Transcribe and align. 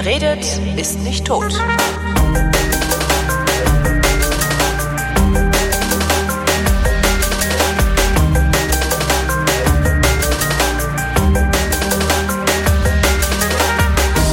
Wer 0.00 0.06
redet, 0.06 0.44
ist 0.76 1.00
nicht 1.00 1.24
tot. 1.26 1.52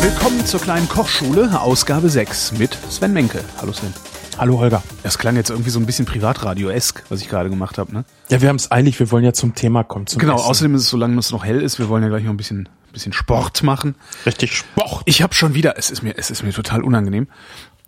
Willkommen 0.01 0.45
zur 0.45 0.59
kleinen 0.59 0.87
Kochschule, 0.87 1.59
Ausgabe 1.59 2.09
6 2.09 2.53
mit 2.53 2.77
Sven 2.89 3.13
Menke. 3.13 3.39
Hallo 3.59 3.71
Sven. 3.73 3.93
Hallo 4.37 4.59
Holger. 4.59 4.83
Das 5.03 5.17
klang 5.17 5.35
jetzt 5.37 5.49
irgendwie 5.49 5.69
so 5.69 5.79
ein 5.79 5.85
bisschen 5.85 6.05
privatradio-esk, 6.05 7.03
was 7.09 7.21
ich 7.21 7.29
gerade 7.29 7.49
gemacht 7.49 7.77
habe, 7.77 7.93
ne? 7.93 8.03
Ja, 8.29 8.41
wir 8.41 8.49
haben 8.49 8.57
es 8.57 8.71
eilig, 8.71 8.99
wir 8.99 9.09
wollen 9.11 9.23
ja 9.23 9.33
zum 9.33 9.55
Thema 9.55 9.83
kommen. 9.83 10.07
Zum 10.07 10.19
Genau, 10.19 10.35
Essen. 10.35 10.45
außerdem 10.45 10.75
ist 10.75 10.81
es, 10.81 10.89
solange 10.89 11.17
es 11.17 11.31
noch 11.31 11.45
hell 11.45 11.61
ist, 11.61 11.79
wir 11.79 11.87
wollen 11.89 12.03
ja 12.03 12.09
gleich 12.09 12.23
noch 12.23 12.31
ein 12.31 12.37
bisschen, 12.37 12.67
bisschen 12.95 13.13
Sport 13.13 13.61
machen. 13.63 13.93
Richtig 14.25 14.57
Sport. 14.57 15.03
Ich 15.05 15.21
habe 15.21 15.33
schon 15.35 15.53
wieder, 15.53 15.77
es 15.77 15.91
ist 15.91 16.01
mir, 16.01 16.15
es 16.17 16.31
ist 16.31 16.41
mir 16.43 16.51
total 16.51 16.81
unangenehm, 16.81 17.27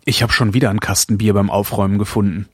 ich 0.05 0.21
habe 0.23 0.31
schon 0.31 0.53
wieder 0.53 0.69
einen 0.69 0.79
Kasten 0.79 1.17
Bier 1.17 1.33
beim 1.33 1.49
Aufräumen 1.49 1.97
gefunden. 1.97 2.47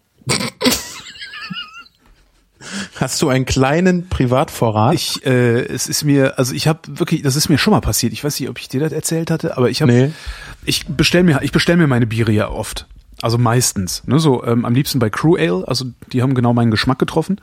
Hast 2.96 3.22
du 3.22 3.28
einen 3.30 3.46
kleinen 3.46 4.08
Privatvorrat? 4.08 4.94
Ich, 4.94 5.26
äh, 5.26 5.66
es 5.66 5.88
ist 5.88 6.04
mir, 6.06 6.40
also 6.40 6.54
ich 6.54 6.68
habe 6.68 6.80
wirklich, 6.88 7.22
das 7.22 7.36
ist 7.36 7.50
mir 7.50 7.58
schon 7.58 7.72
mal 7.72 7.82
passiert. 7.82 8.14
Ich 8.14 8.24
weiß 8.24 8.40
nicht, 8.40 8.50
ob 8.50 8.58
ich 8.58 8.70
dir 8.70 8.80
das 8.80 8.94
erzählt 8.94 9.30
hatte, 9.32 9.58
aber 9.58 9.70
ich 9.70 9.82
habe, 9.82 9.92
Nee. 9.92 10.12
ich 10.64 10.88
bestell 10.88 11.24
mir, 11.24 11.42
ich 11.42 11.52
bestell 11.52 11.76
mir 11.76 11.88
meine 11.88 12.08
Biere 12.08 12.32
ja 12.32 12.50
oft. 12.50 12.88
Also 13.22 13.38
meistens, 13.38 14.04
ne, 14.06 14.20
so 14.20 14.44
ähm, 14.46 14.66
am 14.66 14.74
liebsten 14.74 15.00
bei 15.00 15.10
Crew 15.10 15.36
Ale, 15.36 15.68
also 15.68 15.86
die 16.12 16.22
haben 16.22 16.34
genau 16.34 16.54
meinen 16.54 16.72
Geschmack 16.72 17.00
getroffen. 17.00 17.40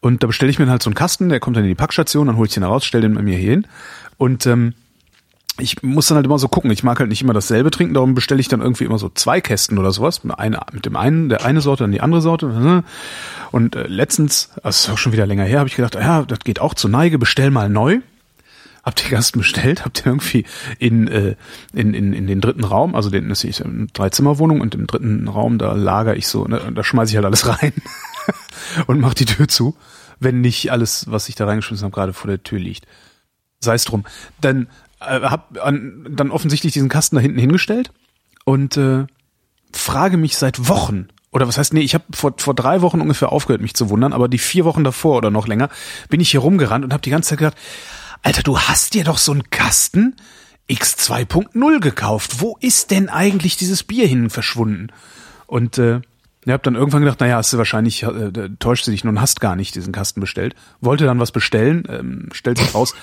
Und 0.00 0.22
da 0.22 0.26
bestelle 0.26 0.50
ich 0.50 0.58
mir 0.58 0.68
halt 0.68 0.82
so 0.82 0.90
einen 0.90 0.94
Kasten, 0.94 1.28
der 1.28 1.40
kommt 1.40 1.56
dann 1.56 1.64
in 1.64 1.68
die 1.68 1.74
Packstation, 1.74 2.26
dann 2.26 2.36
hole 2.36 2.46
ich 2.48 2.54
den 2.54 2.62
raus, 2.62 2.84
stell 2.84 3.00
den 3.00 3.14
bei 3.14 3.22
mir 3.22 3.36
hier 3.38 3.50
hin. 3.50 3.66
Und 4.18 4.46
ähm, 4.46 4.74
ich 5.58 5.82
muss 5.82 6.08
dann 6.08 6.16
halt 6.16 6.26
immer 6.26 6.38
so 6.38 6.48
gucken. 6.48 6.70
Ich 6.70 6.82
mag 6.82 6.98
halt 7.00 7.08
nicht 7.08 7.22
immer 7.22 7.32
dasselbe 7.32 7.70
trinken, 7.70 7.94
darum 7.94 8.14
bestelle 8.14 8.40
ich 8.40 8.48
dann 8.48 8.60
irgendwie 8.60 8.84
immer 8.84 8.98
so 8.98 9.08
zwei 9.08 9.40
Kästen 9.40 9.78
oder 9.78 9.92
sowas. 9.92 10.20
Eine, 10.36 10.60
mit 10.72 10.84
dem 10.84 10.96
einen, 10.96 11.28
der 11.28 11.44
eine 11.44 11.60
Sorte, 11.60 11.84
dann 11.84 11.92
die 11.92 12.00
andere 12.00 12.20
Sorte. 12.20 12.84
Und 13.52 13.76
äh, 13.76 13.86
letztens, 13.86 14.50
also 14.62 14.68
ist 14.68 14.90
auch 14.90 14.98
schon 14.98 15.12
wieder 15.12 15.26
länger 15.26 15.44
her, 15.44 15.60
habe 15.60 15.68
ich 15.68 15.76
gedacht, 15.76 15.94
ja, 15.94 16.22
das 16.22 16.40
geht 16.40 16.60
auch 16.60 16.74
zur 16.74 16.90
Neige, 16.90 17.18
bestell 17.18 17.50
mal 17.50 17.68
neu. 17.68 18.00
Hab 18.84 18.94
die 18.94 19.08
Kasten 19.08 19.40
bestellt, 19.40 19.84
hab 19.84 19.94
den 19.94 20.04
irgendwie 20.06 20.44
in, 20.78 21.08
äh, 21.08 21.34
in, 21.72 21.92
in, 21.92 22.12
in 22.12 22.28
den 22.28 22.40
dritten 22.40 22.62
Raum, 22.62 22.94
also 22.94 23.10
den 23.10 23.28
das 23.28 23.42
ist 23.42 23.60
eine 23.60 23.88
Dreizimmerwohnung 23.88 24.60
und 24.60 24.76
im 24.76 24.86
dritten 24.86 25.26
Raum, 25.26 25.58
da 25.58 25.72
lager 25.72 26.16
ich 26.16 26.28
so, 26.28 26.44
ne, 26.44 26.60
da 26.72 26.84
schmeiße 26.84 27.10
ich 27.10 27.16
halt 27.16 27.26
alles 27.26 27.48
rein 27.62 27.72
und 28.86 29.00
mach 29.00 29.14
die 29.14 29.24
Tür 29.24 29.48
zu, 29.48 29.74
wenn 30.20 30.40
nicht 30.40 30.70
alles, 30.70 31.10
was 31.10 31.28
ich 31.28 31.34
da 31.34 31.46
reingeschmissen 31.46 31.84
habe, 31.84 31.94
gerade 31.94 32.12
vor 32.12 32.28
der 32.28 32.44
Tür 32.44 32.60
liegt. 32.60 32.86
Sei 33.66 33.74
es 33.74 33.84
drum. 33.84 34.04
Dann 34.40 34.68
äh, 35.00 35.20
hab 35.20 35.58
an, 35.62 36.06
dann 36.08 36.30
offensichtlich 36.30 36.72
diesen 36.72 36.88
Kasten 36.88 37.16
da 37.16 37.22
hinten 37.22 37.38
hingestellt 37.38 37.90
und 38.44 38.76
äh, 38.76 39.04
frage 39.72 40.16
mich 40.16 40.38
seit 40.38 40.68
Wochen, 40.68 41.08
oder 41.32 41.46
was 41.46 41.58
heißt, 41.58 41.74
nee, 41.74 41.80
ich 41.80 41.94
habe 41.94 42.04
vor, 42.14 42.32
vor 42.38 42.54
drei 42.54 42.80
Wochen 42.80 43.00
ungefähr 43.00 43.30
aufgehört, 43.30 43.60
mich 43.60 43.74
zu 43.74 43.90
wundern, 43.90 44.14
aber 44.14 44.28
die 44.28 44.38
vier 44.38 44.64
Wochen 44.64 44.84
davor 44.84 45.18
oder 45.18 45.30
noch 45.30 45.46
länger 45.46 45.68
bin 46.08 46.20
ich 46.20 46.30
hier 46.30 46.40
rumgerannt 46.40 46.84
und 46.84 46.92
habe 46.94 47.02
die 47.02 47.10
ganze 47.10 47.30
Zeit 47.30 47.38
gedacht, 47.40 47.58
Alter, 48.22 48.42
du 48.42 48.58
hast 48.58 48.94
dir 48.94 49.04
doch 49.04 49.18
so 49.18 49.32
einen 49.32 49.50
Kasten 49.50 50.16
X2.0 50.70 51.80
gekauft. 51.80 52.40
Wo 52.40 52.56
ist 52.60 52.90
denn 52.90 53.08
eigentlich 53.08 53.56
dieses 53.56 53.84
Bier 53.84 54.06
hin 54.06 54.30
verschwunden? 54.30 54.88
Und 55.46 55.78
äh, 55.78 56.00
ich 56.44 56.52
habe 56.52 56.62
dann 56.62 56.74
irgendwann 56.74 57.02
gedacht, 57.02 57.20
naja, 57.20 57.36
hast 57.36 57.52
du 57.52 57.58
wahrscheinlich, 57.58 58.02
äh, 58.02 58.30
täuscht 58.58 58.86
du 58.86 58.90
dich 58.90 59.04
nun, 59.04 59.20
hast 59.20 59.40
gar 59.40 59.56
nicht 59.56 59.74
diesen 59.74 59.92
Kasten 59.92 60.20
bestellt. 60.20 60.54
Wollte 60.80 61.04
dann 61.04 61.20
was 61.20 61.32
bestellen, 61.32 61.84
ähm, 61.88 62.28
stellt 62.32 62.58
sich 62.58 62.74
raus, 62.74 62.94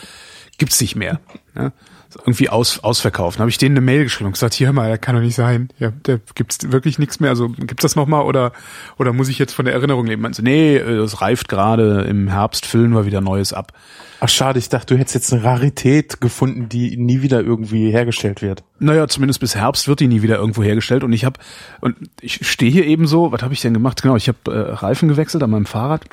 gibt's 0.58 0.80
nicht 0.82 0.96
mehr. 0.96 1.20
Ja? 1.56 1.72
Irgendwie 2.20 2.50
aus, 2.50 2.80
ausverkauft. 2.80 3.38
Dann 3.38 3.42
habe 3.42 3.50
ich 3.50 3.58
denen 3.58 3.76
eine 3.76 3.86
Mail 3.86 4.04
geschrieben 4.04 4.28
und 4.28 4.34
gesagt, 4.34 4.54
hier 4.54 4.68
hör 4.68 4.74
mal, 4.74 4.88
der 4.88 4.98
kann 5.00 5.16
doch 5.16 5.22
nicht 5.22 5.36
sein. 5.36 5.70
Ja, 5.80 5.92
da 6.04 6.20
gibt's 6.36 6.72
wirklich 6.72 7.00
nichts 7.00 7.20
mehr. 7.20 7.32
Also 7.32 7.50
gibt's 7.50 7.82
das 7.82 7.96
noch 7.96 8.06
mal 8.06 8.22
oder 8.22 8.52
oder 9.00 9.14
muss 9.14 9.30
ich 9.30 9.40
jetzt 9.40 9.54
von 9.54 9.66
der 9.66 9.74
Erinnerung 9.74 10.06
leben? 10.06 10.22
Meinst 10.22 10.40
du, 10.40 10.44
nee, 10.44 10.78
äh, 10.78 10.98
das 10.98 11.22
reift 11.22 11.50
gerade. 11.50 12.02
Im 12.02 12.28
Herbst 12.28 12.66
füllen 12.66 12.94
wir 12.94 13.06
wieder 13.06 13.22
Neues 13.22 13.52
ab. 13.52 13.74
Ach 14.20 14.30
schade, 14.30 14.60
ich 14.60 14.70
dachte, 14.70 14.94
du 14.94 15.00
hättest 15.00 15.16
jetzt 15.16 15.34
eine 15.34 15.44
Rarität 15.44 16.22
gefunden, 16.22 16.70
die 16.70 16.96
nie 16.98 17.24
wieder 17.24 17.42
irgendwie 17.42 17.92
hergestellt 17.92 18.42
wird. 18.42 18.64
Naja, 18.80 19.08
zumindest 19.08 19.40
bis 19.40 19.56
Herbst 19.56 19.88
wird 19.88 20.00
die 20.00 20.08
nie 20.08 20.22
wieder 20.22 20.38
irgendwo 20.38 20.64
hergestellt. 20.64 21.04
Und 21.04 21.14
ich 21.14 21.26
habe 21.26 21.40
und 21.82 21.96
ich 22.22 22.48
stehe 22.48 22.72
hier 22.72 22.86
eben 22.86 23.08
so. 23.08 23.32
Was 23.32 23.42
habe 23.42 23.54
ich 23.54 23.62
denn 23.62 23.74
gemacht? 23.74 24.02
Genau, 24.02 24.16
ich 24.16 24.28
habe 24.28 24.38
äh, 24.52 24.74
Reifen 24.74 25.10
gewechselt 25.10 25.44
an 25.44 25.50
meinem 25.50 25.66
Fahrrad 25.66 26.06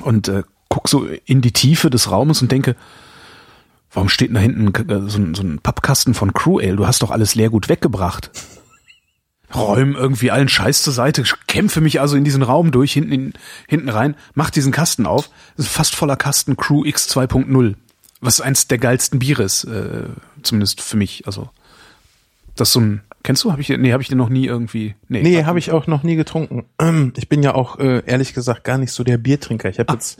und 0.00 0.28
äh, 0.28 0.42
guck 0.68 0.88
so 0.88 1.06
in 1.24 1.40
die 1.40 1.52
Tiefe 1.52 1.88
des 1.88 2.10
Raumes 2.10 2.42
und 2.42 2.50
denke, 2.50 2.74
warum 3.94 4.08
steht 4.08 4.28
denn 4.28 4.34
da 4.34 4.40
hinten 4.40 4.68
äh, 4.90 5.08
so, 5.08 5.18
ein- 5.18 5.34
so 5.34 5.42
ein 5.42 5.58
Pappkasten 5.60 6.14
von 6.14 6.32
Crew 6.34 6.58
Ale? 6.58 6.76
Du 6.76 6.86
hast 6.86 7.02
doch 7.02 7.10
alles 7.10 7.34
Leergut 7.34 7.68
weggebracht. 7.68 8.30
Räum 9.54 9.94
irgendwie 9.94 10.30
allen 10.32 10.48
Scheiß 10.48 10.82
zur 10.82 10.92
Seite, 10.92 11.22
kämpfe 11.46 11.80
mich 11.80 12.00
also 12.00 12.16
in 12.16 12.24
diesen 12.24 12.42
Raum 12.42 12.72
durch, 12.72 12.92
hinten, 12.92 13.12
in, 13.12 13.32
hinten 13.68 13.88
rein, 13.88 14.16
mach 14.34 14.50
diesen 14.50 14.72
Kasten 14.72 15.06
auf. 15.06 15.30
Das 15.56 15.66
ist 15.66 15.72
fast 15.72 15.94
voller 15.94 16.16
Kasten 16.16 16.56
Crew 16.56 16.84
X 16.84 17.08
2.0, 17.16 17.74
was 18.20 18.40
eins 18.40 18.66
der 18.66 18.78
geilsten 18.78 19.20
Biere 19.20 19.44
ist, 19.44 19.62
äh, 19.64 20.04
zumindest 20.42 20.80
für 20.80 20.96
mich. 20.96 21.26
Also 21.26 21.50
das 22.56 22.68
ist 22.68 22.72
so 22.72 22.80
ein, 22.80 23.02
kennst 23.22 23.44
du? 23.44 23.52
Hab 23.52 23.60
ich, 23.60 23.68
nee, 23.68 23.92
habe 23.92 24.02
ich 24.02 24.08
den 24.08 24.18
noch 24.18 24.28
nie 24.28 24.46
irgendwie. 24.46 24.96
Nee, 25.08 25.44
habe 25.44 25.60
ich 25.60 25.70
auch 25.70 25.86
noch 25.86 26.02
nie 26.02 26.16
getrunken. 26.16 26.64
Ich 27.16 27.28
bin 27.28 27.44
ja 27.44 27.54
auch 27.54 27.78
äh, 27.78 28.02
ehrlich 28.06 28.34
gesagt 28.34 28.64
gar 28.64 28.78
nicht 28.78 28.90
so 28.90 29.04
der 29.04 29.18
Biertrinker. 29.18 29.68
Ich 29.68 29.78
habe 29.78 29.92
jetzt 29.92 30.18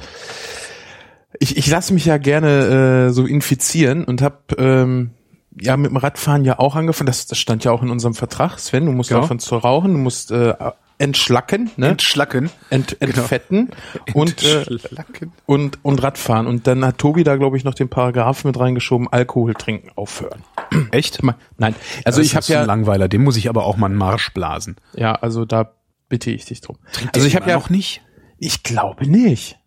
ich, 1.41 1.57
ich 1.57 1.67
lasse 1.69 1.93
mich 1.95 2.05
ja 2.05 2.17
gerne 2.19 3.07
äh, 3.09 3.13
so 3.13 3.27
infizieren 3.27 4.05
und 4.05 4.23
habe 4.23 4.39
ähm, 4.59 5.11
ja 5.61 5.77
mit 5.77 5.91
dem 5.91 5.97
Radfahren 5.97 6.45
ja 6.45 6.59
auch 6.59 6.77
angefangen. 6.77 7.07
Das, 7.07 7.27
das 7.27 7.39
stand 7.39 7.65
ja 7.65 7.73
auch 7.73 7.83
in 7.83 7.91
unserem 7.91 8.15
Vertrag, 8.15 8.59
Sven. 8.59 8.87
Du 8.87 8.93
musst 8.93 9.11
Ja. 9.11 9.19
aufhören 9.21 9.39
zu 9.39 9.57
rauchen, 9.57 9.93
du 9.93 9.99
musst 9.99 10.31
äh, 10.31 10.55
entschlacken, 10.99 11.71
ne? 11.77 11.89
Entschlacken. 11.89 12.51
Ent, 12.71 12.97
entfetten 13.01 13.71
und, 14.15 14.43
äh, 14.45 14.65
und 15.47 15.79
und 15.83 16.03
Radfahren. 16.03 16.47
Und 16.47 16.67
dann 16.67 16.85
hat 16.85 16.99
Tobi 16.99 17.25
da 17.25 17.37
glaube 17.37 17.57
ich 17.57 17.65
noch 17.65 17.75
den 17.75 17.89
Paragraph 17.89 18.45
mit 18.45 18.59
reingeschoben: 18.59 19.09
Alkohol 19.13 19.55
trinken 19.55 19.91
aufhören. 19.97 20.43
Echt? 20.93 21.21
Nein, 21.59 21.75
also 22.05 22.21
Das 22.21 22.27
ich 22.27 22.35
habe 22.37 22.45
so 22.45 22.53
ein 22.53 22.61
ja 22.61 22.65
Langweiler, 22.65 23.09
dem 23.09 23.25
muss 23.25 23.37
ich 23.37 23.49
aber 23.49 23.65
auch 23.67 23.77
mal 23.77 23.87
einen 23.87 23.97
Marsch 23.97 24.33
blasen. 24.35 24.77
ja, 24.95 25.15
also 25.15 25.45
da 25.45 25.73
bitte 26.09 26.31
ich 26.31 26.45
dich 26.45 26.61
drum. 26.61 26.79
Trinkt 26.93 27.17
also 27.17 27.27
ich 27.27 27.35
habe 27.37 27.49
ja 27.51 27.57
noch 27.57 27.71
nicht. 27.71 28.03
ich 28.39 28.63
glaube 28.63 29.07
nicht. 29.07 29.59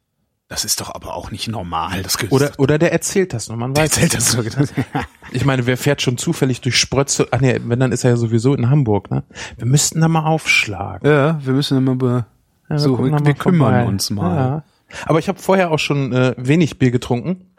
Das 0.50 0.63
ist 0.63 0.80
doch 0.80 0.96
aber 0.96 1.13
auch 1.16 1.30
nicht 1.31 1.50
normal. 1.50 2.03
Das 2.03 2.18
Oder 2.31 2.52
oder 2.58 2.78
der 2.78 2.94
erzählt 2.94 3.34
das 3.34 3.50
noch, 3.50 3.58
man 3.58 3.75
weiß. 3.75 3.84
erzählt 3.97 4.13
das 4.13 4.31
so. 4.31 4.41
Ich 5.34 5.44
meine, 5.44 5.66
wer 5.66 5.75
fährt 5.75 6.02
schon 6.02 6.18
zufällig 6.18 6.62
durch 6.62 6.78
Sprötze? 6.78 7.28
Ach 7.31 7.41
nee, 7.41 7.59
wenn 7.66 7.81
dann 7.81 7.91
ist 7.91 8.06
er 8.06 8.12
ja 8.12 8.16
sowieso 8.18 8.53
in 8.56 8.69
Hamburg, 8.69 9.12
ne? 9.12 9.24
Wir 9.58 9.66
müssten 9.66 10.00
da 10.00 10.08
mal 10.08 10.24
aufschlagen. 10.25 11.09
ja, 11.09 11.40
wir 11.46 11.53
müssen 11.53 11.78
immer 11.78 11.96
be 11.96 12.25
Ja, 12.69 12.80
so, 12.80 12.97
wir, 12.97 13.12
da 13.12 13.18
wir 13.19 13.24
mal 13.25 13.34
kümmern 13.34 13.74
vorbei. 13.74 13.85
uns 13.88 14.09
mal. 14.09 14.35
Ja. 14.35 14.63
Aber 15.06 15.19
ich 15.19 15.28
habe 15.28 15.38
vorher 15.38 15.69
auch 15.72 15.80
schon 15.80 16.13
äh, 16.13 16.34
wenig 16.38 16.79
Bier 16.79 16.91
getrunken. 16.91 17.52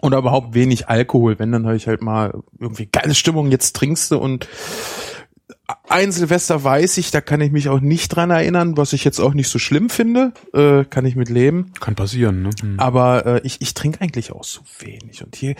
Oder 0.00 0.18
überhaupt 0.18 0.52
wenig 0.54 0.88
Alkohol. 0.88 1.38
Wenn, 1.38 1.50
dann 1.50 1.64
habe 1.64 1.76
ich 1.76 1.88
halt 1.88 2.02
mal 2.02 2.34
irgendwie 2.60 2.86
geile 2.86 3.14
Stimmung, 3.14 3.50
jetzt 3.50 3.74
trinkst 3.74 4.10
du 4.10 4.18
und 4.18 4.46
ein 5.88 6.12
Silvester 6.12 6.62
weiß 6.62 6.98
ich, 6.98 7.10
da 7.10 7.20
kann 7.20 7.40
ich 7.40 7.50
mich 7.52 7.68
auch 7.68 7.80
nicht 7.80 8.08
dran 8.08 8.30
erinnern, 8.30 8.76
was 8.76 8.92
ich 8.92 9.04
jetzt 9.04 9.20
auch 9.20 9.34
nicht 9.34 9.48
so 9.48 9.58
schlimm 9.58 9.90
finde. 9.90 10.32
Äh, 10.52 10.84
kann 10.84 11.06
ich 11.06 11.16
mit 11.16 11.28
leben. 11.28 11.72
Kann 11.80 11.94
passieren, 11.94 12.42
ne? 12.42 12.50
Hm. 12.60 12.78
Aber 12.78 13.26
äh, 13.26 13.40
ich, 13.44 13.60
ich 13.60 13.74
trinke 13.74 14.00
eigentlich 14.00 14.32
auch 14.32 14.44
so 14.44 14.60
wenig. 14.80 15.24
Und 15.24 15.36
hier, 15.36 15.54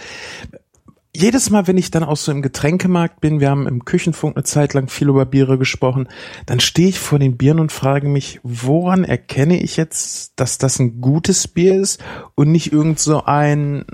jedes 1.14 1.50
Mal, 1.50 1.66
wenn 1.66 1.78
ich 1.78 1.90
dann 1.90 2.04
auch 2.04 2.16
so 2.16 2.30
im 2.30 2.42
Getränkemarkt 2.42 3.20
bin, 3.20 3.40
wir 3.40 3.50
haben 3.50 3.66
im 3.66 3.84
Küchenfunk 3.84 4.36
eine 4.36 4.44
Zeit 4.44 4.74
lang 4.74 4.88
viel 4.88 5.08
über 5.08 5.24
Biere 5.26 5.58
gesprochen, 5.58 6.08
dann 6.46 6.60
stehe 6.60 6.88
ich 6.88 6.98
vor 6.98 7.18
den 7.18 7.36
Bieren 7.36 7.58
und 7.60 7.72
frage 7.72 8.08
mich, 8.08 8.40
woran 8.42 9.04
erkenne 9.04 9.60
ich 9.60 9.76
jetzt, 9.76 10.34
dass 10.36 10.58
das 10.58 10.78
ein 10.78 11.00
gutes 11.00 11.48
Bier 11.48 11.80
ist 11.80 12.02
und 12.34 12.52
nicht 12.52 12.72
irgend 12.72 12.98
so 13.00 13.24
ein, 13.24 13.84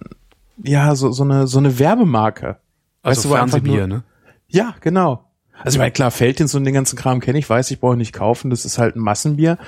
ja, 0.62 0.94
so, 0.97 1.12
so 1.12 1.23
eine, 1.23 1.47
so 1.47 1.59
eine 1.59 1.79
Werbemarke. 1.79 2.59
Also 3.03 3.31
wo 3.31 3.35
einfach 3.35 3.59
Fernsehbier, 3.59 3.87
nur- 3.87 3.99
ne? 3.99 4.05
Ja, 4.49 4.75
genau. 4.81 5.24
Also 5.62 5.77
ich 5.77 5.79
meine, 5.79 5.93
klar, 5.93 6.11
Feldins 6.11 6.55
und 6.55 6.65
den 6.65 6.75
ganzen 6.75 6.97
Kram 6.97 7.21
kenne 7.21 7.39
ich, 7.39 7.49
weiß 7.49 7.71
ich, 7.71 7.81
brauche 7.81 7.95
ich 7.95 7.99
nicht 7.99 8.12
kaufen, 8.12 8.51
das 8.51 8.65
ist 8.65 8.79
halt 8.79 8.97
ein 8.97 9.01
Massenbier. 9.01 9.59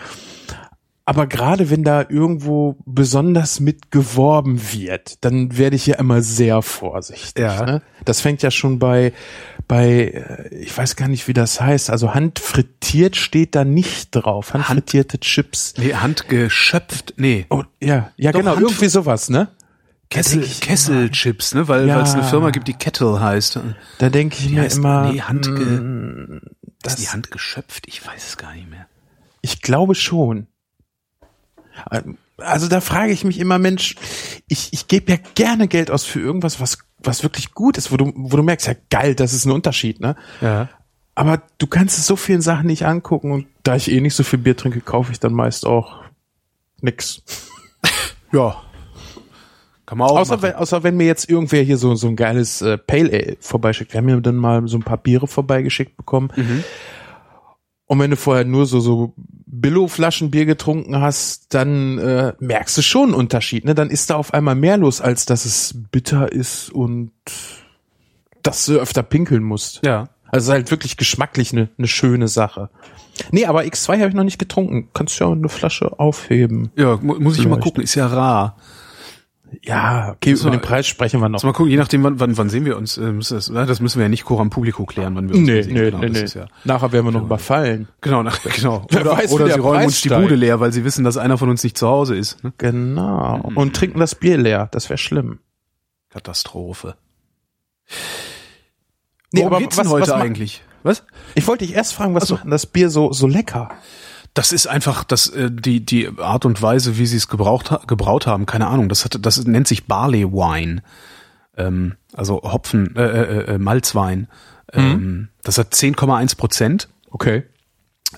Aber 1.09 1.29
gerade 1.29 1.71
wenn 1.71 1.85
da 1.85 2.05
irgendwo 2.09 2.77
besonders 2.85 3.61
mit 3.61 3.93
geworben 3.93 4.61
wird, 4.73 5.25
dann 5.25 5.56
werde 5.56 5.77
ich 5.77 5.87
ja 5.87 5.94
immer 5.97 6.21
sehr 6.21 6.62
vorsichtig. 6.62 7.41
Ja. 7.44 7.65
Ne? 7.65 7.83
Das 8.05 8.21
fängt 8.21 8.43
ja 8.43 8.50
schon 8.50 8.81
bei, 8.81 9.12
bei, 9.69 10.49
äh, 10.50 10.55
ich 10.56 10.77
weiß 10.77 10.97
gar 10.97 11.06
nicht, 11.06 11.29
wie 11.29 11.33
das 11.33 11.61
heißt. 11.61 11.91
Also 11.91 12.12
handfrittiert 12.12 13.15
steht 13.15 13.55
da 13.55 13.65
nicht 13.65 14.11
drauf. 14.17 14.53
Handfrittierte 14.53 15.21
Chips. 15.21 15.75
Nee, 15.79 15.94
handgeschöpft, 15.94 17.15
nee. 17.19 17.47
Oh, 17.50 17.62
ja, 17.81 18.11
ja, 18.17 18.32
Doch, 18.32 18.41
genau, 18.41 18.56
Hand- 18.56 18.62
irgendwie 18.62 18.89
sowas, 18.89 19.31
ne? 19.31 19.47
Kessel, 20.11 20.43
Kesselchips, 20.61 21.55
ne? 21.55 21.67
Weil 21.69 21.88
Ja. 21.88 22.00
es 22.03 22.14
eine 22.14 22.23
Firma 22.25 22.50
gibt, 22.50 22.69
die 22.69 22.75
Kettle 22.75 23.20
heißt. 23.20 23.58
Da 23.99 24.08
denke 24.08 24.37
ich 24.38 24.49
Wie 24.50 24.55
mir 24.55 24.62
heißt- 24.64 24.76
immer, 24.76 25.12
nee, 25.12 25.20
handge- 25.20 26.41
Das 26.82 26.94
das, 26.94 26.94
ist 26.94 27.03
die 27.03 27.12
Hand 27.12 27.31
geschöpft? 27.31 27.85
Ich 27.88 28.06
weiß 28.06 28.29
es 28.29 28.37
gar 28.37 28.55
nicht 28.55 28.70
mehr. 28.70 28.87
Ich 29.43 29.62
glaube 29.62 29.94
schon. 29.94 30.47
Also 32.38 32.69
da 32.69 32.81
frage 32.81 33.12
ich 33.12 33.25
mich 33.25 33.38
immer, 33.38 33.58
Mensch, 33.58 33.97
ich, 34.49 34.73
ich 34.73 34.88
gebe 34.88 35.12
ja 35.12 35.19
gerne 35.35 35.69
Geld 35.69 35.91
aus 35.91 36.05
für 36.05 36.20
irgendwas, 36.20 36.61
was 36.61 36.79
was 36.99 37.23
wirklich 37.23 37.53
gut 37.53 37.76
ist, 37.76 37.93
wo 37.93 37.97
du, 37.99 38.12
wo 38.17 38.37
du 38.37 38.43
merkst, 38.43 38.67
ja 38.67 38.75
geil, 38.91 39.14
das 39.14 39.32
ist 39.35 39.44
ein 39.44 39.53
Unterschied, 39.53 40.00
ne? 40.00 40.17
Ja. 40.41 40.69
Aber 41.14 41.43
du 41.58 41.67
kannst 41.67 41.99
es 41.99 42.06
so 42.06 42.17
vielen 42.17 42.41
Sachen 42.41 42.67
nicht 42.67 42.85
angucken 42.87 43.31
und 43.32 43.47
da 43.62 43.76
ich 43.76 43.91
eh 43.93 44.00
nicht 44.00 44.14
so 44.14 44.25
viel 44.25 44.38
Bier 44.38 44.56
trinke, 44.56 44.81
kaufe 44.81 45.12
ich 45.12 45.20
dann 45.20 45.32
meist 45.35 45.67
auch 45.67 46.03
nix. 46.81 47.23
Ja. 48.32 48.61
Kann 49.87 49.99
man 49.99 50.09
auch 50.09 50.19
Außer 50.19 50.35
machen. 50.35 50.43
wenn, 50.43 50.55
außer 50.55 50.83
wenn 50.83 50.97
mir 50.97 51.06
jetzt 51.06 51.31
irgendwer 51.31 51.62
hier 51.62 51.79
so, 51.79 51.94
so 51.94 52.09
ein 52.09 52.17
geiles 52.17 52.61
äh, 52.61 52.77
Pale 52.77 53.12
Ale 53.12 53.37
vorbeischickt. 53.41 53.93
Wir 53.93 53.99
haben 53.99 54.09
ja 54.09 54.21
dann 54.21 54.37
mal 54.37 54.67
so 54.67 54.77
ein 54.77 54.83
paar 54.83 54.99
Biere 54.99 55.29
vorbeigeschickt 55.29 55.97
bekommen. 55.97 56.33
Mhm. 56.35 56.65
Und 57.87 58.00
wenn 58.00 58.11
du 58.11 58.17
vorher 58.17 58.44
nur 58.44 58.67
so, 58.67 58.81
so 58.81 59.15
Billo-Flaschen 59.17 60.33
Bier 60.33 60.44
getrunken 60.44 61.00
hast, 61.00 61.55
dann 61.55 61.99
äh, 61.99 62.33
merkst 62.41 62.77
du 62.77 62.83
schon 62.83 63.11
einen 63.11 63.15
Unterschied. 63.15 63.65
Ne? 63.65 63.77
Dann 63.77 63.91
ist 63.91 64.11
da 64.11 64.17
auf 64.17 64.35
einmal 64.35 64.56
mehr 64.56 64.77
los, 64.77 65.00
als 65.00 65.25
dass 65.25 65.44
es 65.44 65.75
bitter 65.93 66.32
ist 66.32 66.71
und 66.71 67.12
dass 68.43 68.67
du 68.67 68.79
öfter 68.79 69.05
pinkeln 69.05 69.44
musst. 69.44 69.82
Ja. 69.85 70.09
Also 70.29 70.53
halt 70.53 70.73
wirklich 70.73 70.97
geschmacklich 70.97 71.53
eine 71.53 71.69
ne 71.77 71.87
schöne 71.87 72.27
Sache. 72.27 72.71
Nee, 73.31 73.47
aber 73.47 73.62
X2 73.62 73.99
habe 74.00 74.09
ich 74.09 74.15
noch 74.15 74.25
nicht 74.25 74.39
getrunken. 74.39 74.89
Kannst 74.93 75.19
du 75.21 75.25
ja 75.25 75.31
eine 75.31 75.49
Flasche 75.49 75.99
aufheben. 75.99 76.73
Ja, 76.77 76.99
mu 77.00 77.15
muss 77.21 77.39
ich 77.39 77.44
mal 77.44 77.55
Vielleicht. 77.55 77.62
gucken, 77.62 77.85
ist 77.85 77.94
ja 77.94 78.09
rar. 78.09 78.56
Ja, 79.62 80.12
okay, 80.12 80.32
über 80.32 80.50
den 80.50 80.60
Preis 80.60 80.87
sprechen 80.87 81.20
wir 81.20 81.28
noch. 81.28 81.43
Mal 81.43 81.52
gucken, 81.52 81.70
je 81.70 81.76
nachdem, 81.76 82.02
wann, 82.02 82.19
wann, 82.20 82.37
wann 82.37 82.48
sehen 82.50 82.64
wir 82.64 82.76
uns. 82.76 82.98
Äh, 82.98 83.12
müssen 83.12 83.34
das, 83.34 83.48
na, 83.48 83.64
das 83.64 83.81
müssen 83.81 83.98
wir 83.98 84.04
ja 84.04 84.08
nicht 84.08 84.25
Coram 84.25 84.50
Publico 84.50 84.84
klären, 84.87 85.14
wann 85.14 85.28
wir 85.28 85.37
uns 85.37 85.46
Nee, 85.46 85.62
sehen. 85.62 85.75
nee, 85.75 85.84
genau, 85.90 85.98
nee, 85.98 86.08
nee. 86.10 86.25
Ja, 86.34 86.46
Nachher 86.64 86.93
werden 86.93 87.06
wir 87.06 87.12
noch 87.12 87.22
überfallen. 87.22 87.88
genau, 88.00 88.22
nach, 88.22 88.40
genau. 88.43 88.87
Wer 88.90 89.02
Oder, 89.02 89.10
weiß, 89.16 89.32
oder 89.32 89.44
der 89.46 89.54
sie 89.54 89.60
räumen 89.60 89.76
Preis 89.78 89.87
uns 89.87 90.00
die. 90.02 90.08
Bude 90.08 90.34
leer, 90.34 90.60
weil 90.60 90.72
sie 90.72 90.84
wissen, 90.84 91.04
dass 91.04 91.16
einer 91.16 91.38
von 91.38 91.48
uns 91.48 91.62
nicht 91.64 91.78
zu 91.78 91.87
Hause 91.87 92.16
ist. 92.16 92.43
Ne? 92.44 92.52
Genau. 92.58 93.50
Und 93.54 93.75
trinken 93.76 94.00
das 94.00 94.14
Bier 94.14 94.37
leer. 94.37 94.69
Das 94.72 94.88
wäre 94.90 94.98
schlimm. 94.98 95.38
Katastrophe. 96.10 96.96
Nee, 99.32 99.40
Worum 99.40 99.52
aber 99.52 99.58
geht's 99.60 99.76
denn 99.76 99.87
was- 99.87 99.93
heute 99.93 100.02
was 100.02 100.10
eigentlich? 100.12 100.62
Was? 100.82 101.04
Ich 101.34 101.46
wollte 101.48 101.66
dich 101.66 101.75
erst 101.75 101.94
fragen, 101.94 102.14
was 102.14 102.31
macht 102.31 102.44
denn 102.44 102.50
das 102.50 102.66
Bier 102.66 102.90
so, 102.90 103.12
so 103.12 103.26
lecker? 103.26 103.70
Das 104.37 104.53
ist 104.53 104.67
einfach 104.67 105.03
das, 105.03 105.29
äh, 105.31 105.50
die, 105.50 105.81
die 105.81 106.11
Art 106.19 106.44
und 106.44 106.61
Weise, 106.61 106.99
wie 106.99 107.06
sie 107.06 107.17
es 107.17 107.27
gebraucht, 107.27 107.75
gebraut 107.87 108.27
haben. 108.27 108.44
Keine 108.44 108.67
Ahnung. 108.67 108.91
Das, 108.91 109.06
hat, 109.06 109.17
das 109.19 109.43
nennt 109.47 109.67
sich 109.67 109.87
Barley 109.87 110.31
Wine. 110.31 110.83
Ähm, 111.56 111.94
also 112.12 112.43
Hopfen, 112.43 112.94
äh, 112.97 113.03
äh, 113.03 113.55
äh, 113.55 113.59
Malzwein. 113.59 114.29
Ähm, 114.75 115.29
das 115.43 115.56
hat 115.56 115.73
10,1 115.73 116.37
Prozent. 116.37 116.88
Okay. 117.11 117.44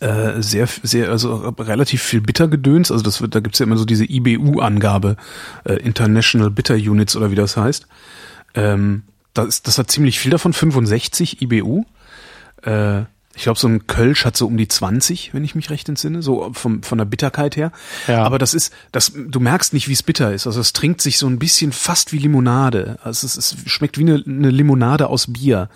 Äh, 0.01 0.43
sehr, 0.43 0.67
sehr, 0.83 1.09
also 1.09 1.55
relativ 1.57 2.03
viel 2.03 2.21
Bittergedöns. 2.21 2.91
Also 2.91 3.05
das 3.05 3.21
wird, 3.21 3.37
da 3.37 3.41
gibt's 3.41 3.61
ja 3.61 3.67
immer 3.67 3.77
so 3.77 3.85
diese 3.85 4.05
IBU-Angabe, 4.05 5.17
äh, 5.67 5.75
International 5.75 6.51
Bitter 6.51 6.75
Units 6.75 7.15
oder 7.15 7.31
wie 7.31 7.37
das 7.37 7.57
heißt. 7.57 7.87
Ähm, 8.55 9.05
das, 9.35 9.63
das 9.63 9.79
hat 9.79 9.89
ziemlich 9.89 10.19
viel 10.19 10.33
davon, 10.33 10.53
65 10.53 11.43
IBU. 11.43 11.85
Äh, 12.63 13.05
ich 13.39 13.45
glaube, 13.45 13.59
so 13.59 13.69
ein 13.69 13.87
Kölsch 13.87 14.25
hat 14.25 14.37
so 14.37 14.47
um 14.47 14.57
die 14.57 14.69
20, 14.69 15.33
wenn 15.33 15.45
ich 15.45 15.55
mich 15.55 15.71
recht 15.71 15.89
entsinne, 15.89 16.23
so 16.23 16.51
vom, 16.53 16.83
von 16.83 16.99
der 16.99 17.05
Bitterkeit 17.05 17.57
her. 17.57 17.71
Ja. 18.07 18.25
Aber 18.25 18.39
das 18.39 18.53
ist, 18.53 18.73
das, 18.93 19.13
du 19.15 19.41
merkst 19.41 19.73
nicht, 19.73 19.89
wie 19.89 19.93
es 19.93 20.03
bitter 20.03 20.33
ist. 20.35 20.47
Also 20.47 20.61
es 20.61 20.73
trinkt 20.73 21.01
sich 21.01 21.19
so 21.19 21.27
ein 21.29 21.39
bisschen 21.39 21.73
fast 21.73 22.13
wie 22.13 22.19
Limonade. 22.19 22.99
Also 23.03 23.27
es, 23.27 23.37
es 23.37 23.57
schmeckt 23.67 23.97
wie 23.97 24.03
eine, 24.03 24.23
eine 24.27 24.51
Limonade 24.51 25.07
aus 25.09 25.33
Bier. 25.33 25.69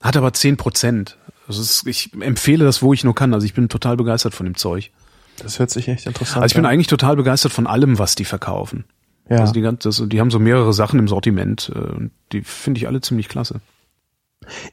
Hat 0.00 0.16
aber 0.16 0.32
10 0.32 0.56
Prozent. 0.58 1.16
Also 1.48 1.62
es 1.62 1.84
ich 1.86 2.10
empfehle 2.20 2.64
das, 2.64 2.82
wo 2.82 2.92
ich 2.92 3.02
nur 3.02 3.14
kann. 3.14 3.34
Also 3.34 3.44
ich 3.46 3.54
bin 3.54 3.68
total 3.68 3.96
begeistert 3.96 4.34
von 4.34 4.44
dem 4.46 4.56
Zeug. 4.56 4.90
Das 5.38 5.58
hört 5.58 5.70
sich 5.70 5.88
echt 5.88 6.06
interessant 6.06 6.42
Also 6.42 6.52
ich 6.52 6.54
bin 6.54 6.66
an. 6.66 6.72
eigentlich 6.72 6.86
total 6.86 7.16
begeistert 7.16 7.52
von 7.52 7.66
allem, 7.66 7.98
was 7.98 8.14
die 8.14 8.26
verkaufen. 8.26 8.84
Ja. 9.28 9.38
Also 9.38 9.52
die, 9.54 9.62
ganze, 9.62 9.88
das, 9.88 10.02
die 10.06 10.20
haben 10.20 10.30
so 10.30 10.38
mehrere 10.38 10.72
Sachen 10.74 10.98
im 10.98 11.08
Sortiment. 11.08 11.72
äh, 11.74 11.78
und 11.78 12.10
Die 12.32 12.42
finde 12.42 12.78
ich 12.78 12.86
alle 12.86 13.00
ziemlich 13.00 13.28
klasse. 13.28 13.60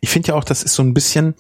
ich 0.02 0.10
finde 0.10 0.30
ja 0.30 0.34
auch, 0.36 0.44
das 0.44 0.64
ist 0.64 0.74
so 0.76 0.84
ein 0.84 0.94
bisschen 0.94 1.36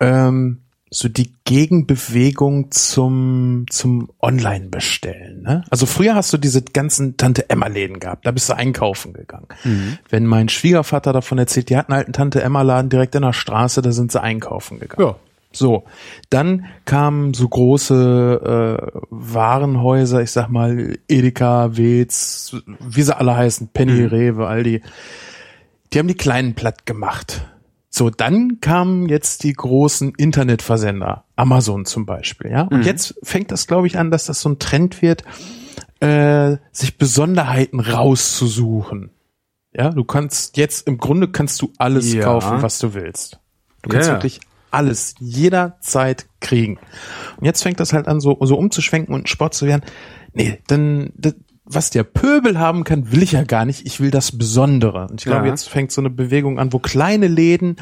ähm, 0.00 0.62
so 0.90 1.08
die 1.08 1.32
Gegenbewegung 1.44 2.72
zum 2.72 3.66
zum 3.70 4.10
Online-Bestellen. 4.20 5.42
Ne? 5.42 5.64
Also 5.70 5.86
früher 5.86 6.16
hast 6.16 6.32
du 6.32 6.36
diese 6.36 6.62
ganzen 6.62 7.16
Tante 7.16 7.48
Emma-Läden 7.48 8.00
gehabt, 8.00 8.26
da 8.26 8.32
bist 8.32 8.48
du 8.48 8.56
einkaufen 8.56 9.12
gegangen. 9.12 9.46
Wenn 10.08 10.26
mein 10.26 10.48
Schwiegervater 10.48 11.12
davon 11.12 11.38
erzählt, 11.38 11.70
die 11.70 11.76
hatten 11.76 11.94
halt 11.94 12.06
einen 12.06 12.12
Tante 12.12 12.42
Emma-Laden 12.42 12.90
direkt 12.90 13.14
in 13.14 13.22
der 13.22 13.32
Straße, 13.32 13.82
da 13.82 13.92
sind 13.92 14.10
sie 14.10 14.20
einkaufen 14.20 14.80
gegangen. 14.80 15.08
Ja. 15.08 15.16
So, 15.52 15.84
dann 16.28 16.66
kamen 16.84 17.34
so 17.34 17.48
große 17.48 18.78
äh, 18.78 19.00
Warenhäuser, 19.10 20.22
ich 20.22 20.30
sag 20.30 20.48
mal 20.48 20.96
Edeka, 21.08 21.76
Wetz, 21.76 22.56
wie 22.78 23.02
sie 23.02 23.16
alle 23.16 23.36
heißen, 23.36 23.68
Penny, 23.72 24.04
Rewe, 24.04 24.46
Aldi. 24.46 24.82
Die 25.92 25.98
haben 25.98 26.06
die 26.06 26.14
kleinen 26.14 26.54
platt 26.54 26.86
gemacht. 26.86 27.49
So, 27.92 28.08
dann 28.08 28.60
kamen 28.60 29.08
jetzt 29.08 29.42
die 29.42 29.52
großen 29.52 30.12
Internetversender, 30.16 31.24
Amazon 31.34 31.84
zum 31.86 32.06
Beispiel, 32.06 32.50
ja. 32.52 32.62
Und 32.62 32.86
jetzt 32.86 33.16
fängt 33.24 33.50
das, 33.50 33.66
glaube 33.66 33.88
ich, 33.88 33.98
an, 33.98 34.12
dass 34.12 34.26
das 34.26 34.40
so 34.40 34.48
ein 34.48 34.60
Trend 34.60 35.02
wird, 35.02 35.24
äh, 35.98 36.56
sich 36.70 36.96
Besonderheiten 36.98 37.80
rauszusuchen. 37.80 39.10
Ja, 39.72 39.90
du 39.90 40.04
kannst 40.04 40.56
jetzt 40.56 40.86
im 40.86 40.98
Grunde 40.98 41.28
kannst 41.28 41.60
du 41.62 41.72
alles 41.78 42.12
Ja. 42.12 42.24
kaufen, 42.24 42.62
was 42.62 42.78
du 42.78 42.94
willst. 42.94 43.40
Du 43.82 43.90
kannst 43.90 44.08
ja. 44.08 44.14
wirklich 44.14 44.40
alles 44.70 45.14
jederzeit 45.18 46.26
kriegen. 46.40 46.78
Und 47.38 47.44
jetzt 47.44 47.62
fängt 47.62 47.80
das 47.80 47.92
halt 47.92 48.06
an, 48.06 48.20
so, 48.20 48.38
so 48.40 48.56
umzuschwenken 48.56 49.14
und 49.14 49.28
Sport 49.28 49.54
zu 49.54 49.66
werden. 49.66 49.82
Nee, 50.32 50.60
dann, 50.68 51.12
was 51.72 51.90
der 51.90 52.02
Pöbel 52.04 52.58
haben 52.58 52.84
kann, 52.84 53.12
will 53.12 53.22
ich 53.22 53.32
ja 53.32 53.44
gar 53.44 53.64
nicht. 53.64 53.86
Ich 53.86 54.00
will 54.00 54.10
das 54.10 54.36
Besondere. 54.36 55.06
Und 55.08 55.20
ich 55.20 55.24
glaube, 55.26 55.46
Ja. 55.46 55.52
jetzt 55.52 55.68
fängt 55.68 55.92
so 55.92 56.00
eine 56.00 56.10
Bewegung 56.10 56.58
an, 56.58 56.72
wo 56.72 56.78
kleine 56.78 57.28
Läden 57.28 57.76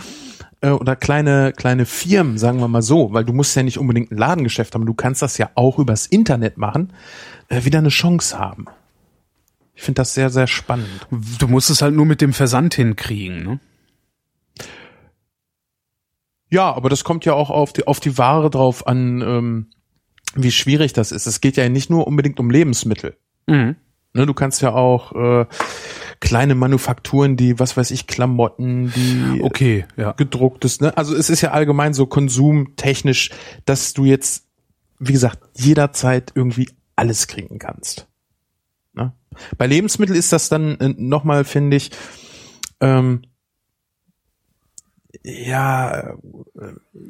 äh, 0.60 0.70
oder 0.70 0.94
kleine, 0.96 1.52
kleine 1.56 1.86
Firmen, 1.86 2.36
sagen 2.36 2.60
wir 2.60 2.68
mal 2.68 2.82
so, 2.82 3.12
weil 3.12 3.24
du 3.24 3.32
musst 3.32 3.56
ja 3.56 3.62
nicht 3.62 3.78
unbedingt 3.78 4.10
ein 4.10 4.18
Ladengeschäft 4.18 4.74
haben, 4.74 4.86
du 4.86 4.94
kannst 4.94 5.22
das 5.22 5.38
ja 5.38 5.50
auch 5.54 5.78
übers 5.78 6.06
Internet 6.06 6.58
machen, 6.58 6.92
äh, 7.48 7.64
wieder 7.64 7.78
eine 7.78 7.88
Chance 7.88 8.38
haben. 8.38 8.66
Ich 9.74 9.82
finde 9.84 10.00
das 10.00 10.12
sehr, 10.14 10.28
sehr 10.30 10.48
spannend. 10.48 11.06
Du 11.38 11.46
musst 11.46 11.70
es 11.70 11.80
halt 11.82 11.94
nur 11.94 12.04
mit 12.04 12.20
dem 12.20 12.32
Versand 12.32 12.74
hinkriegen. 12.74 13.44
Ne? 13.44 13.60
Ja, 16.50 16.72
aber 16.74 16.88
das 16.88 17.04
kommt 17.04 17.24
ja 17.24 17.34
auch 17.34 17.50
auf 17.50 17.72
die, 17.72 17.86
auf 17.86 18.00
die 18.00 18.18
Ware 18.18 18.50
drauf 18.50 18.86
an, 18.86 19.20
ähm, 19.20 19.66
wie 20.34 20.50
schwierig 20.50 20.92
das 20.94 21.12
ist. 21.12 21.26
Es 21.26 21.40
geht 21.40 21.56
ja 21.56 21.68
nicht 21.68 21.90
nur 21.90 22.06
unbedingt 22.06 22.40
um 22.40 22.50
Lebensmittel. 22.50 23.16
Mhm. 23.48 23.76
Ne, 24.14 24.26
du 24.26 24.34
kannst 24.34 24.62
ja 24.62 24.72
auch 24.72 25.12
äh, 25.12 25.46
kleine 26.20 26.54
Manufakturen, 26.54 27.36
die, 27.36 27.58
was 27.58 27.76
weiß 27.76 27.90
ich, 27.90 28.06
Klamotten, 28.06 28.92
die 28.94 29.42
Okay, 29.42 29.86
ja. 29.96 30.12
gedrucktes, 30.12 30.80
ne? 30.80 30.96
Also 30.96 31.14
es 31.14 31.30
ist 31.30 31.40
ja 31.42 31.50
allgemein 31.50 31.94
so 31.94 32.06
konsumtechnisch, 32.06 33.30
dass 33.64 33.92
du 33.92 34.04
jetzt, 34.04 34.46
wie 34.98 35.12
gesagt, 35.12 35.40
jederzeit 35.56 36.32
irgendwie 36.34 36.68
alles 36.96 37.28
kriegen 37.28 37.58
kannst. 37.58 38.08
Ne? 38.94 39.12
Bei 39.56 39.66
Lebensmitteln 39.66 40.18
ist 40.18 40.32
das 40.32 40.48
dann 40.48 40.80
äh, 40.80 40.94
nochmal, 40.96 41.44
finde 41.44 41.76
ich, 41.76 41.90
ähm, 42.80 43.22
ja, 45.22 45.90
äh, 45.98 46.14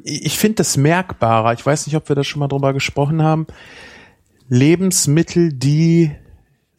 ich 0.03 0.37
finde 0.37 0.55
das 0.55 0.77
merkbarer. 0.77 1.53
Ich 1.53 1.65
weiß 1.65 1.87
nicht, 1.87 1.95
ob 1.95 2.09
wir 2.09 2.15
da 2.15 2.23
schon 2.23 2.39
mal 2.39 2.47
drüber 2.47 2.73
gesprochen 2.73 3.23
haben. 3.23 3.47
Lebensmittel, 4.47 5.53
die 5.53 6.11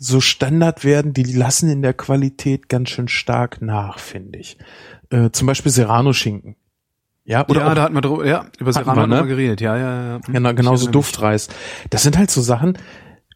so 0.02 0.22
Standard 0.22 0.82
werden, 0.82 1.12
die 1.12 1.24
lassen 1.24 1.68
in 1.68 1.82
der 1.82 1.92
Qualität 1.92 2.70
ganz 2.70 2.88
schön 2.88 3.06
stark 3.06 3.60
nach, 3.60 3.98
finde 3.98 4.38
ich. 4.38 4.56
Äh, 5.10 5.30
zum 5.30 5.46
Beispiel 5.46 5.70
Serrano-Schinken. 5.70 6.56
Ja, 7.24 7.46
oder 7.46 7.60
ja, 7.60 7.70
auch 7.70 7.74
da 7.74 7.82
hatten 7.82 7.94
wir 7.94 8.00
drüber, 8.00 8.26
ja, 8.26 8.46
über 8.58 8.72
Serrano 8.72 9.02
wir, 9.02 9.06
ne? 9.06 9.26
geredet. 9.26 9.60
Ja, 9.60 9.76
ja, 9.76 10.06
ja. 10.08 10.18
Genau, 10.26 10.50
Ich 10.50 10.56
genauso. 10.56 10.90
Duftreis. 10.90 11.48
Das 11.90 12.02
sind 12.02 12.16
halt 12.16 12.30
so 12.30 12.40
Sachen, 12.40 12.78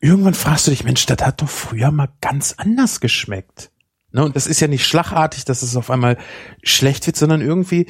irgendwann 0.01 0.33
fragst 0.33 0.67
du 0.67 0.71
dich, 0.71 0.85
Mensch, 0.85 1.05
das 1.05 1.19
hat 1.23 1.43
doch 1.43 1.51
früher 1.51 1.91
mal 1.91 2.09
ganz 2.23 2.55
anders 2.57 3.01
geschmeckt. 3.01 3.71
Ne? 4.13 4.25
Und 4.25 4.35
das 4.35 4.47
ist 4.47 4.61
ja 4.61 4.67
nicht 4.67 4.87
schlagartig, 4.87 5.45
dass 5.45 5.63
es 5.63 5.77
auf 5.77 5.91
einmal 5.91 6.17
schlecht 6.63 7.07
wird, 7.07 7.17
sondern 7.17 7.43
irgendwie, 7.43 7.87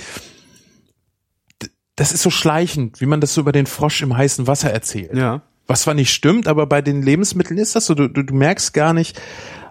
das 1.95 2.11
ist 2.11 2.23
so 2.23 2.31
schleichend, 2.31 3.00
wie 3.00 3.07
man 3.07 3.21
das 3.21 3.35
so 3.35 3.40
über 3.40 3.52
den 3.52 3.66
Frosch 3.66 4.02
im 4.02 4.16
heißen 4.16 4.49
Wasser 4.49 4.73
erzählt. 4.73 5.14
Ja. 5.14 5.43
Was 5.66 5.83
zwar 5.83 5.94
nicht 5.94 6.12
stimmt, 6.12 6.47
aber 6.49 6.66
bei 6.66 6.83
den 6.83 7.02
Lebensmitteln 7.02 7.59
ist 7.59 7.75
das 7.75 7.87
so, 7.87 7.94
du, 7.94 8.09
du, 8.09 8.23
du 8.23 8.35
merkst 8.35 8.75
gar 8.75 8.92
nicht, 8.92 9.21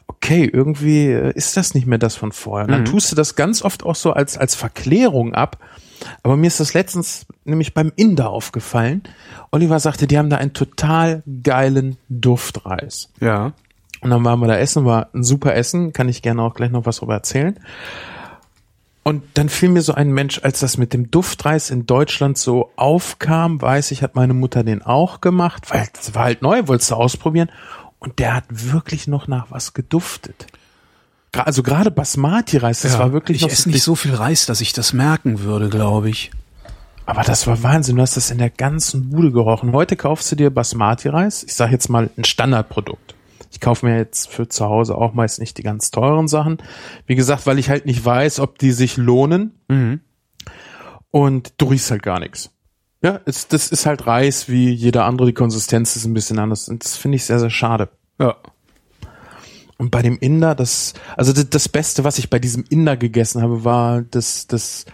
okay, 0.07 0.49
irgendwie 0.51 1.07
äh, 1.07 1.31
ist 1.35 1.55
das 1.55 1.73
nicht 1.75 1.85
mehr 1.85 1.99
das 1.99 2.15
von 2.15 2.31
vorher. 2.31 2.65
Und 2.65 2.71
dann 2.71 2.81
Mhm. 2.81 2.85
tust 2.85 3.11
du 3.11 3.15
das 3.15 3.35
ganz 3.35 3.61
oft 3.61 3.83
auch 3.83 3.95
so 3.95 4.11
als, 4.13 4.37
als 4.37 4.55
Verklärung 4.55 5.33
ab. 5.35 5.59
Aber 6.23 6.35
mir 6.35 6.47
ist 6.47 6.59
das 6.59 6.73
letztens 6.73 7.25
nämlich 7.45 7.73
beim 7.73 7.91
Inder 7.95 8.29
aufgefallen. 8.29 9.03
Oliver 9.51 9.79
sagte, 9.79 10.07
die 10.07 10.17
haben 10.17 10.29
da 10.29 10.37
einen 10.37 10.53
total 10.53 11.23
geilen 11.43 11.97
Duftreis. 12.09 13.09
Ja. 13.21 13.53
Und 14.01 14.09
dann 14.09 14.25
waren 14.25 14.39
wir 14.41 14.47
da 14.47 14.57
essen, 14.57 14.83
war 14.83 15.09
ein 15.13 15.23
super 15.23 15.55
Essen, 15.55 15.93
kann 15.93 16.09
ich 16.09 16.21
gerne 16.21 16.41
auch 16.41 16.55
gleich 16.55 16.71
noch 16.71 16.85
was 16.85 16.97
darüber 16.97 17.13
erzählen. 17.13 17.57
Und 19.03 19.23
dann 19.33 19.49
fiel 19.49 19.67
mir 19.69 19.81
so 19.81 19.93
ein 19.93 20.11
Mensch, 20.11 20.39
als 20.43 20.61
das 20.61 20.77
mit 20.77 20.93
dem 20.93 21.11
Duftreis 21.11 21.69
in 21.69 21.85
Deutschland 21.85 22.37
so 22.37 22.71
aufkam, 22.77 23.61
weiß 23.61 23.91
ich, 23.91 24.01
hat 24.01 24.15
meine 24.15 24.33
Mutter 24.33 24.63
den 24.63 24.81
auch 24.81 25.19
gemacht, 25.19 25.69
weil 25.71 25.87
es 25.99 26.15
war 26.15 26.23
halt 26.23 26.41
neu, 26.41 26.67
wolltest 26.67 26.91
du 26.91 26.95
ausprobieren. 26.95 27.51
Und 27.99 28.19
der 28.19 28.33
hat 28.33 28.45
wirklich 28.49 29.07
noch 29.07 29.27
nach 29.27 29.47
was 29.49 29.73
geduftet. 29.73 30.47
also 31.33 31.63
gerade 31.63 31.91
Basmati-Reis, 31.91 32.81
das 32.81 32.93
Ja, 32.93 32.99
war 32.99 33.13
wirklich 33.13 33.41
ich 33.43 33.51
esse 33.51 33.69
nicht 33.69 33.83
so 33.83 33.95
viel 33.95 34.13
Reis, 34.15 34.45
dass 34.45 34.61
ich 34.61 34.71
das 34.71 34.93
merken 34.93 35.41
würde, 35.41 35.69
glaube 35.69 36.09
ich. 36.09 36.31
Aber 37.05 37.23
das 37.23 37.47
war 37.47 37.61
Wahnsinn. 37.63 37.97
Du 37.97 38.01
hast 38.01 38.15
das 38.15 38.31
in 38.31 38.37
der 38.37 38.49
ganzen 38.49 39.09
Bude 39.09 39.31
gerochen. 39.31 39.73
Heute 39.73 39.97
kaufst 39.97 40.31
du 40.31 40.37
dir 40.37 40.49
Basmati-Reis. 40.49 41.43
Ich 41.43 41.53
sage 41.55 41.73
jetzt 41.73 41.89
mal 41.89 42.09
ein 42.17 42.23
Standardprodukt. 42.23 43.12
Ich 43.53 43.59
kaufe 43.59 43.85
mir 43.85 43.97
jetzt 43.97 44.29
für 44.29 44.47
zu 44.47 44.65
Hause 44.65 44.95
auch 44.95 45.13
meist 45.13 45.39
nicht 45.39 45.59
die 45.59 45.63
ganz 45.63 45.91
teuren 45.91 46.27
Sachen. 46.27 46.57
Wie 47.05 47.13
gesagt, 47.13 47.45
weil 47.45 47.59
ich 47.59 47.69
halt 47.69 47.85
nicht 47.85 48.03
weiß, 48.03 48.39
ob 48.39 48.57
die 48.57 48.71
sich 48.71 48.97
lohnen. 48.97 49.53
Und 51.11 51.53
du 51.57 51.67
riechst 51.67 51.91
halt 51.91 52.01
gar 52.01 52.19
nichts. 52.19 52.49
Ja, 53.03 53.21
es, 53.25 53.47
das 53.47 53.69
ist 53.69 53.85
halt 53.85 54.07
Reis 54.07 54.49
wie 54.49 54.71
jeder 54.71 55.05
andere. 55.05 55.27
Die 55.27 55.33
Konsistenz 55.33 55.95
ist 55.95 56.05
ein 56.05 56.15
bisschen 56.15 56.39
anders. 56.39 56.67
Und 56.67 56.83
das 56.83 56.97
finde 56.97 57.17
ich 57.17 57.25
sehr, 57.25 57.39
sehr 57.39 57.51
schade. 57.51 57.89
Ja. 58.19 58.37
Und 59.77 59.91
bei 59.91 60.01
dem 60.01 60.17
Inder, 60.17 60.55
das, 60.55 60.93
also 61.15 61.31
das, 61.31 61.47
das 61.49 61.69
Beste, 61.69 62.03
was 62.03 62.17
ich 62.17 62.31
bei 62.31 62.39
diesem 62.39 62.65
Inder 62.69 62.97
gegessen 62.97 63.43
habe, 63.43 63.63
war 63.63 64.01
das, 64.01 64.47
das, 64.47 64.85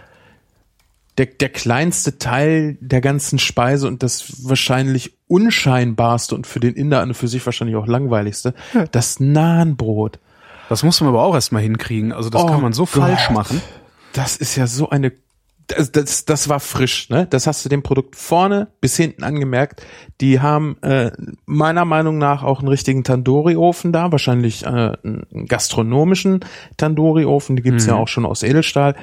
der, 1.20 1.26
der 1.26 1.50
kleinste 1.50 2.16
Teil 2.16 2.78
der 2.80 3.02
ganzen 3.02 3.38
Speise 3.38 3.86
und 3.86 4.02
das 4.02 4.48
wahrscheinlich 4.48 5.12
unscheinbarste 5.28 6.34
und 6.34 6.46
für 6.46 6.60
den 6.60 6.74
Inder 6.74 7.02
an 7.02 7.10
und 7.10 7.14
für 7.14 7.28
sich 7.28 7.44
wahrscheinlich 7.44 7.76
auch 7.76 7.86
langweiligste, 7.86 8.54
das 8.90 9.20
Nahenbrot. 9.20 10.18
Das 10.70 10.82
muss 10.82 10.98
man 11.02 11.10
aber 11.10 11.22
auch 11.22 11.34
erstmal 11.34 11.60
hinkriegen. 11.60 12.12
Also 12.14 12.30
das 12.30 12.42
Oh 12.42 12.46
kann 12.46 12.62
man 12.62 12.72
so 12.72 12.84
Gott. 12.86 13.02
falsch 13.02 13.28
machen. 13.28 13.60
Das 14.14 14.38
ist 14.38 14.56
ja 14.56 14.66
so 14.66 14.88
eine, 14.88 15.12
das, 15.66 15.92
das, 15.92 16.24
das 16.24 16.48
war 16.48 16.58
frisch, 16.58 17.10
ne? 17.10 17.26
Das 17.28 17.46
hast 17.46 17.66
du 17.66 17.68
dem 17.68 17.82
Produkt 17.82 18.16
vorne 18.16 18.68
bis 18.80 18.96
hinten 18.96 19.22
angemerkt. 19.22 19.82
Die 20.22 20.40
haben 20.40 20.78
äh, 20.80 21.10
meiner 21.44 21.84
Meinung 21.84 22.16
nach 22.16 22.44
auch 22.44 22.60
einen 22.60 22.68
richtigen 22.68 23.04
Tandoori-Ofen 23.04 23.92
da, 23.92 24.10
wahrscheinlich 24.10 24.64
äh, 24.64 24.68
einen 25.04 25.46
gastronomischen 25.48 26.40
Tandoori-Ofen, 26.78 27.56
die 27.56 27.62
gibt's 27.62 27.84
ja 27.84 27.94
auch 27.96 28.08
schon 28.08 28.24
aus 28.24 28.42
Edelstahl. 28.42 28.96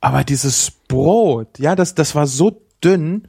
Aber 0.00 0.24
dieses 0.24 0.70
Brot, 0.70 1.58
ja, 1.58 1.74
das, 1.74 1.94
das 1.94 2.14
war 2.14 2.26
so 2.26 2.62
dünn 2.82 3.28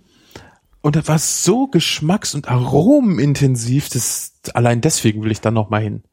und 0.81 0.95
das 0.95 1.07
war 1.07 1.19
so 1.19 1.67
geschmacks- 1.67 2.35
und 2.35 2.47
aromenintensiv, 2.47 3.89
das, 3.89 4.33
allein 4.53 4.81
deswegen 4.81 5.23
will 5.23 5.31
ich 5.31 5.41
da 5.41 5.51
noch 5.51 5.69
mal 5.69 5.81
hin. 5.81 6.03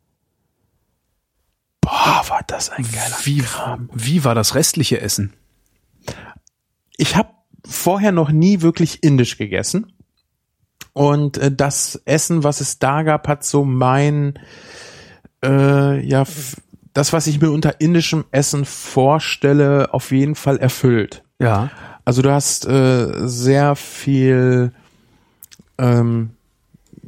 Boah, 1.81 2.25
war 2.29 2.43
das 2.47 2.71
ein 2.71 2.85
geiler 2.85 3.17
Wie, 3.25 3.39
Kram. 3.39 3.91
wie 3.93 4.25
war 4.25 4.35
das 4.35 4.55
restliche 4.55 5.01
Essen? 5.01 5.35
ich 6.97 7.17
habe 7.17 7.31
vorher 7.65 8.13
noch 8.13 8.31
nie 8.31 8.61
wirklich 8.61 9.03
indisch 9.03 9.39
gegessen. 9.39 9.93
Und 10.93 11.39
äh, 11.39 11.53
das 11.55 12.01
Essen, 12.05 12.45
was 12.45 12.61
es 12.61 12.79
da 12.79 13.03
gab, 13.03 13.27
hat 13.27 13.45
so 13.45 13.65
mein, 13.65 14.39
äh, 15.45 16.07
ja, 16.07 16.25
das, 16.95 17.13
was 17.13 17.27
ich 17.27 17.41
mir 17.41 17.51
unter 17.51 17.81
indischem 17.81 18.25
Essen 18.31 18.65
vorstelle, 18.65 19.93
auf 19.93 20.13
jeden 20.13 20.37
Fall 20.37 20.57
erfüllt. 20.57 21.25
Ja. 21.39 21.71
Also 22.05 22.23
du 22.23 22.31
hast 22.31 22.67
äh, 22.67 23.27
sehr 23.27 23.77
viel, 23.77 24.73
ähm, 25.77 26.31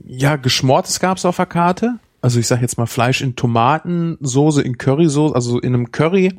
ja, 0.05 0.37
geschmortes 0.37 1.00
gab's 1.00 1.25
auf 1.25 1.37
der 1.37 1.47
Karte. 1.47 1.95
Also 2.21 2.40
ich 2.40 2.49
sag 2.49 2.61
jetzt 2.61 2.78
mal 2.78 2.87
Fleisch 2.87 3.21
in 3.21 3.37
Tomatensoße, 3.37 4.61
in 4.62 4.76
Currysoße, 4.76 5.35
also 5.35 5.61
in 5.61 5.75
einem 5.75 5.93
Curry. 5.93 6.35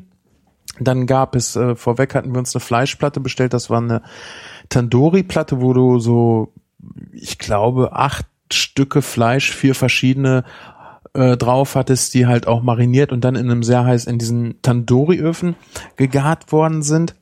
Dann 0.78 1.06
gab 1.06 1.34
es, 1.34 1.56
äh, 1.56 1.74
vorweg 1.74 2.14
hatten 2.14 2.32
wir 2.32 2.38
uns 2.38 2.54
eine 2.54 2.60
Fleischplatte 2.60 3.20
bestellt, 3.20 3.54
das 3.54 3.70
war 3.70 3.78
eine 3.78 4.02
Tandoori-Platte, 4.68 5.60
wo 5.62 5.72
du 5.72 5.98
so, 5.98 6.52
ich 7.12 7.38
glaube, 7.38 7.94
acht 7.94 8.26
Stücke 8.52 9.02
Fleisch, 9.02 9.52
vier 9.54 9.74
verschiedene 9.74 10.44
äh, 11.18 11.36
drauf 11.36 11.74
hattest, 11.74 12.14
die 12.14 12.26
halt 12.26 12.46
auch 12.46 12.62
mariniert 12.62 13.12
und 13.12 13.24
dann 13.24 13.34
in 13.34 13.50
einem 13.50 13.62
sehr 13.62 13.84
heiß, 13.84 14.06
in 14.06 14.18
diesen 14.18 14.60
Tandoori-Öfen 14.62 15.56
gegart 15.96 16.52
worden 16.52 16.82
sind. 16.82 17.14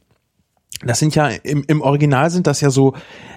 Das 0.85 0.99
sind 0.99 1.15
ja, 1.15 1.29
im, 1.29 1.65
im 1.67 1.81
Original 1.81 2.31
sind 2.31 2.47
das 2.47 2.61
ja 2.61 2.71
so 2.71 2.95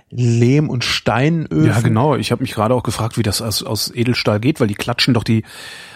Lehm- 0.10 0.70
und 0.70 0.84
Steinöfen. 0.84 1.66
Ja, 1.66 1.80
genau. 1.82 2.16
Ich 2.16 2.32
habe 2.32 2.42
mich 2.42 2.54
gerade 2.54 2.74
auch 2.74 2.84
gefragt, 2.84 3.18
wie 3.18 3.24
das 3.24 3.42
aus, 3.42 3.64
aus 3.64 3.94
Edelstahl 3.96 4.40
geht, 4.40 4.60
weil 4.60 4.68
die 4.68 4.76
klatschen 4.76 5.14
doch 5.14 5.24
die 5.24 5.44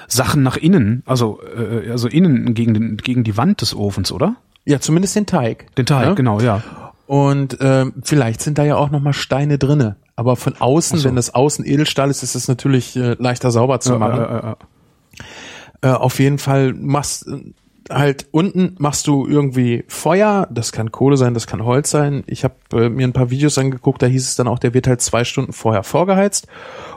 Sachen 0.07 0.43
nach 0.43 0.55
innen, 0.55 1.01
also 1.05 1.39
äh, 1.57 1.89
also 1.89 2.07
innen 2.07 2.53
gegen 2.53 2.73
den, 2.73 2.97
gegen 2.97 3.23
die 3.23 3.35
Wand 3.35 3.61
des 3.61 3.75
Ofens, 3.75 4.11
oder? 4.11 4.35
Ja, 4.65 4.79
zumindest 4.79 5.15
den 5.15 5.25
Teig. 5.25 5.75
Den 5.75 5.85
Teig, 5.85 6.05
Ja? 6.05 6.13
genau, 6.13 6.39
ja. 6.39 6.63
Und 7.05 7.57
ähm, 7.59 7.93
vielleicht 8.03 8.41
sind 8.41 8.57
da 8.57 8.63
ja 8.63 8.75
auch 8.77 8.89
noch 8.89 9.01
mal 9.01 9.13
Steine 9.13 9.57
drinne. 9.57 9.97
Aber 10.15 10.35
von 10.35 10.55
außen, 10.59 10.99
so. 10.99 11.09
wenn 11.09 11.15
das 11.15 11.33
Außen 11.33 11.65
Edelstahl 11.65 12.09
ist, 12.09 12.23
ist 12.23 12.35
es 12.35 12.47
natürlich 12.47 12.95
äh, 12.95 13.15
leichter 13.19 13.51
sauber 13.51 13.79
zu 13.79 13.93
Ja, 13.93 13.99
machen. 13.99 14.19
äh, 14.19 15.87
äh, 15.87 15.89
äh. 15.89 15.93
Auf 15.95 16.19
jeden 16.19 16.37
Fall 16.37 16.73
machst 16.73 17.27
äh, 17.27 17.53
halt 17.89 18.27
unten 18.31 18.75
machst 18.79 19.07
du 19.07 19.27
irgendwie 19.27 19.83
Feuer. 19.89 20.47
Das 20.51 20.71
kann 20.71 20.91
Kohle 20.91 21.17
sein, 21.17 21.33
das 21.33 21.47
kann 21.47 21.65
Holz 21.65 21.89
sein. 21.89 22.23
Ich 22.27 22.43
habe 22.45 22.55
äh, 22.71 22.89
mir 22.89 23.05
ein 23.05 23.11
paar 23.13 23.29
Videos 23.29 23.57
angeguckt. 23.57 24.01
Da 24.01 24.05
hieß 24.05 24.25
es 24.25 24.35
dann 24.35 24.47
auch, 24.47 24.59
der 24.59 24.73
wird 24.73 24.87
halt 24.87 25.01
zwei 25.01 25.25
Stunden 25.25 25.51
vorher 25.51 25.83
vorgeheizt. 25.83 26.47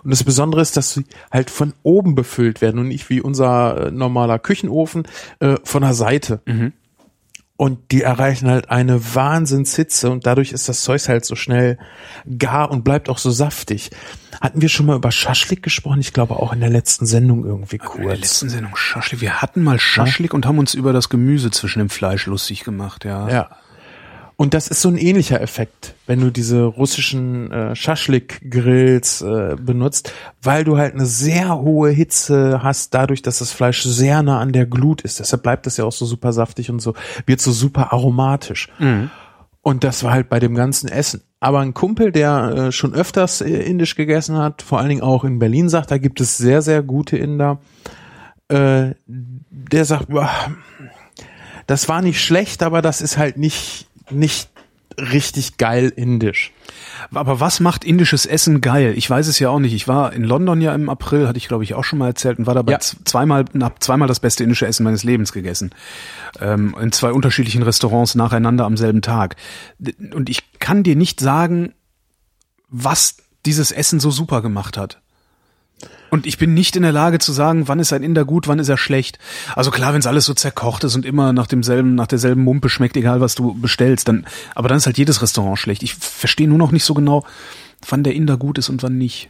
Und 0.05 0.11
das 0.11 0.23
Besondere 0.23 0.61
ist, 0.61 0.77
dass 0.77 0.93
sie 0.93 1.05
halt 1.33 1.51
von 1.51 1.73
oben 1.83 2.15
befüllt 2.15 2.61
werden 2.61 2.79
und 2.79 2.89
nicht 2.89 3.11
wie 3.11 3.21
unser 3.21 3.87
äh, 3.87 3.91
normaler 3.91 4.39
Küchenofen 4.39 5.09
äh, 5.41 5.57
von 5.65 5.83
der 5.83 5.95
Seite. 5.95 6.41
Und 7.59 7.91
die 7.91 8.03
erreichen 8.03 8.51
halt 8.51 8.69
eine 8.71 9.15
Wahnsinnshitze 9.15 10.11
und 10.11 10.27
dadurch 10.27 10.53
ist 10.53 10.69
das 10.69 10.83
Zeug 10.83 11.09
halt 11.09 11.25
so 11.25 11.37
schnell 11.37 11.79
gar 12.39 12.71
und 12.71 12.85
bleibt 12.85 13.09
auch 13.09 13.17
so 13.17 13.31
saftig. 13.31 13.91
Hatten 14.43 14.61
wir 14.61 14.69
schon 14.69 14.85
mal 14.85 14.97
über 14.97 15.11
Schaschlik 15.11 15.63
gesprochen? 15.63 16.01
Ich 16.01 16.13
glaube 16.13 16.37
auch 16.37 16.53
in 16.53 16.61
der 16.61 16.69
letzten 16.69 17.07
Sendung 17.07 17.47
irgendwie 17.47 17.77
In 17.77 17.83
der 17.83 17.89
kurz. 17.89 18.19
letzten 18.21 18.49
Sendung 18.51 18.77
Schaschlik. 18.77 19.23
Wir 19.23 19.41
hatten 19.41 19.63
mal 19.63 19.79
Schaschlik 19.79 20.35
und 20.35 20.45
haben 20.45 20.59
uns 20.59 20.75
über 20.75 20.93
das 20.93 21.09
Gemüse 21.09 21.51
zwischen 21.51 21.79
dem 21.79 21.89
Fleisch 21.89 22.27
lustig 22.27 22.63
gemacht, 22.63 23.07
ja. 23.07 23.27
Ja. 23.29 23.51
Und 24.39 24.53
das 24.53 24.69
ist 24.69 24.83
so 24.83 24.91
ein 24.91 24.99
ähnlicher 24.99 25.41
Effekt, 25.41 25.95
wenn 26.07 26.21
du 26.21 26.31
diese 26.31 26.65
russischen 26.65 27.51
äh, 27.51 27.75
Schaschlik-Grills 27.75 29.23
äh, 29.23 29.57
benutzt, 29.59 30.13
weil 30.43 30.63
du 30.63 30.77
halt 30.77 30.93
eine 30.93 31.07
sehr 31.07 31.59
hohe 31.59 31.89
Hitze 31.91 32.63
hast, 32.63 32.93
dadurch, 32.93 33.23
dass 33.23 33.39
das 33.39 33.53
Fleisch 33.53 33.83
sehr 33.83 34.23
nah 34.23 34.39
an 34.41 34.53
der 34.53 34.67
Glut 34.67 35.01
ist. 35.03 35.21
Deshalb 35.21 35.43
bleibt 35.43 35.67
das 35.67 35.79
ja 35.79 35.85
auch 35.85 35.93
so 35.93 36.05
super 36.05 36.35
saftig 36.35 36.71
und 36.71 36.81
so, 36.81 36.93
wird 37.25 37.41
so 37.41 37.51
super 37.51 37.95
aromatisch. 37.95 38.69
Und 39.63 39.85
das 39.85 40.05
war 40.05 40.13
halt 40.13 40.29
bei 40.29 40.39
dem 40.39 40.55
ganzen 40.55 40.89
Essen. 40.89 41.23
Aber 41.41 41.61
ein 41.61 41.75
Kumpel, 41.75 42.13
der 42.13 42.55
äh, 42.69 42.73
schon 42.73 42.95
öfters 42.95 43.41
äh, 43.41 43.49
indisch 43.49 43.95
gegessen 43.97 44.37
hat, 44.37 44.63
vor 44.63 44.79
allen 44.79 44.91
Dingen 44.91 45.03
auch 45.03 45.25
in 45.25 45.39
Berlin 45.39 45.69
sagt, 45.69 45.91
da 45.91 45.99
gibt 45.99 46.21
es 46.21 46.37
sehr, 46.37 46.61
sehr 46.61 46.83
gute 46.83 47.17
Inder, 47.17 47.59
äh, 48.49 48.91
der 49.07 49.85
sagt, 49.85 50.09
boah, 50.09 50.31
das 51.67 51.89
war 51.89 52.03
nicht 52.03 52.23
schlecht, 52.23 52.63
aber 52.63 52.81
das 52.81 53.01
ist 53.01 53.19
halt 53.19 53.39
nicht, 53.39 53.86
nicht 54.11 54.51
richtig 54.99 55.59
geil 55.59 55.93
indisch. 55.95 56.53
Aber 57.13 57.39
was 57.39 57.61
macht 57.61 57.85
indisches 57.85 58.25
Essen 58.25 58.63
geil? 58.63 58.95
Ich 58.97 59.09
weiß 59.09 59.27
es 59.27 59.39
ja 59.39 59.51
auch 59.51 59.59
nicht. 59.59 59.75
Ich 59.75 59.87
war 59.87 60.13
in 60.15 60.25
London 60.25 60.61
ja 60.63 60.75
im 60.75 60.89
April, 60.89 61.29
hatte 61.29 61.37
ich 61.37 61.49
glaube 61.49 61.65
ich 61.65 61.75
auch 61.75 61.85
schon 61.85 61.99
mal 61.99 62.07
erzählt 62.09 62.39
und 62.39 62.47
war 62.47 62.55
dabei 62.55 62.73
Ja. 62.73 62.79
zweimal, 62.79 63.45
hab 63.61 63.83
zweimal 63.83 64.09
das 64.09 64.21
beste 64.21 64.43
indische 64.43 64.67
Essen 64.67 64.85
meines 64.85 65.05
Lebens 65.05 65.33
gegessen. 65.33 65.71
Ähm, 66.41 66.75
in 66.81 66.93
zwei 66.93 67.13
unterschiedlichen 67.13 67.63
Restaurants 67.63 68.15
nacheinander 68.15 68.65
am 68.65 68.77
selben 68.79 69.03
Tag. 69.03 69.37
Und 70.15 70.31
ich 70.31 70.59
kann 70.61 70.83
dir 70.83 70.97
nicht 70.97 71.21
sagen, 71.21 71.75
was 72.69 73.19
dieses 73.45 73.73
Essen 73.73 74.01
so 74.01 74.11
super 74.11 74.41
gemacht 74.41 74.77
hat. 74.79 75.01
Und 76.11 76.27
ich 76.27 76.39
bin 76.39 76.55
nicht 76.55 76.77
in 76.77 76.83
der 76.83 76.93
Lage 76.93 77.19
zu 77.19 77.33
sagen, 77.33 77.69
wann 77.69 77.81
ist 77.81 77.93
ein 77.93 78.03
Inder 78.03 78.25
gut, 78.25 78.49
wann 78.49 78.59
ist 78.59 78.69
er 78.69 78.77
schlecht. 78.77 79.19
Also 79.55 79.71
klar, 79.71 79.93
wenn 79.93 80.01
es 80.01 80.07
alles 80.07 80.25
so 80.25 80.35
zerkocht 80.35 80.85
ist 80.85 80.95
und 80.95 81.05
immer 81.05 81.33
nach 81.33 81.47
demselben, 81.47 81.95
nach 81.95 82.07
derselben 82.07 82.43
Mumpe 82.45 82.69
schmeckt, 82.69 82.97
egal 82.97 83.21
was 83.21 83.35
du 83.35 83.55
bestellst, 83.55 84.09
dann, 84.09 84.27
aber 84.55 84.69
dann 84.69 84.79
ist 84.79 84.87
halt 84.87 84.99
jedes 84.99 85.23
Restaurant 85.23 85.59
schlecht. 85.59 85.83
Ich 85.83 85.95
verstehe 85.95 86.49
nur 86.49 86.59
noch 86.59 86.73
nicht 86.73 86.85
so 86.85 86.95
genau, 86.95 87.25
wann 87.89 88.03
der 88.03 88.15
Inder 88.15 88.37
gut 88.37 88.59
ist 88.59 88.69
und 88.69 88.83
wann 88.83 88.99
nicht. 88.99 89.29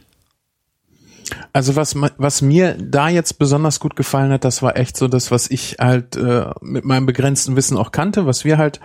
Also 1.51 1.75
was, 1.75 1.95
was 1.95 2.41
mir 2.41 2.77
da 2.79 3.09
jetzt 3.09 3.37
besonders 3.37 3.79
gut 3.79 3.95
gefallen 3.95 4.31
hat, 4.31 4.45
das 4.45 4.61
war 4.61 4.77
echt 4.77 4.95
so 4.95 5.07
das, 5.07 5.31
was 5.31 5.49
ich 5.49 5.77
halt 5.79 6.15
äh, 6.15 6.45
mit 6.61 6.85
meinem 6.85 7.05
begrenzten 7.05 7.55
Wissen 7.55 7.75
auch 7.75 7.91
kannte, 7.91 8.25
was 8.25 8.45
wir 8.45 8.57
halt 8.57 8.79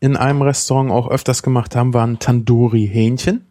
in 0.00 0.16
einem 0.16 0.42
Restaurant 0.42 0.90
auch 0.90 1.08
öfters 1.08 1.42
gemacht 1.42 1.76
haben, 1.76 1.94
waren 1.94 2.18
Tandoori-Hähnchen. 2.18 3.46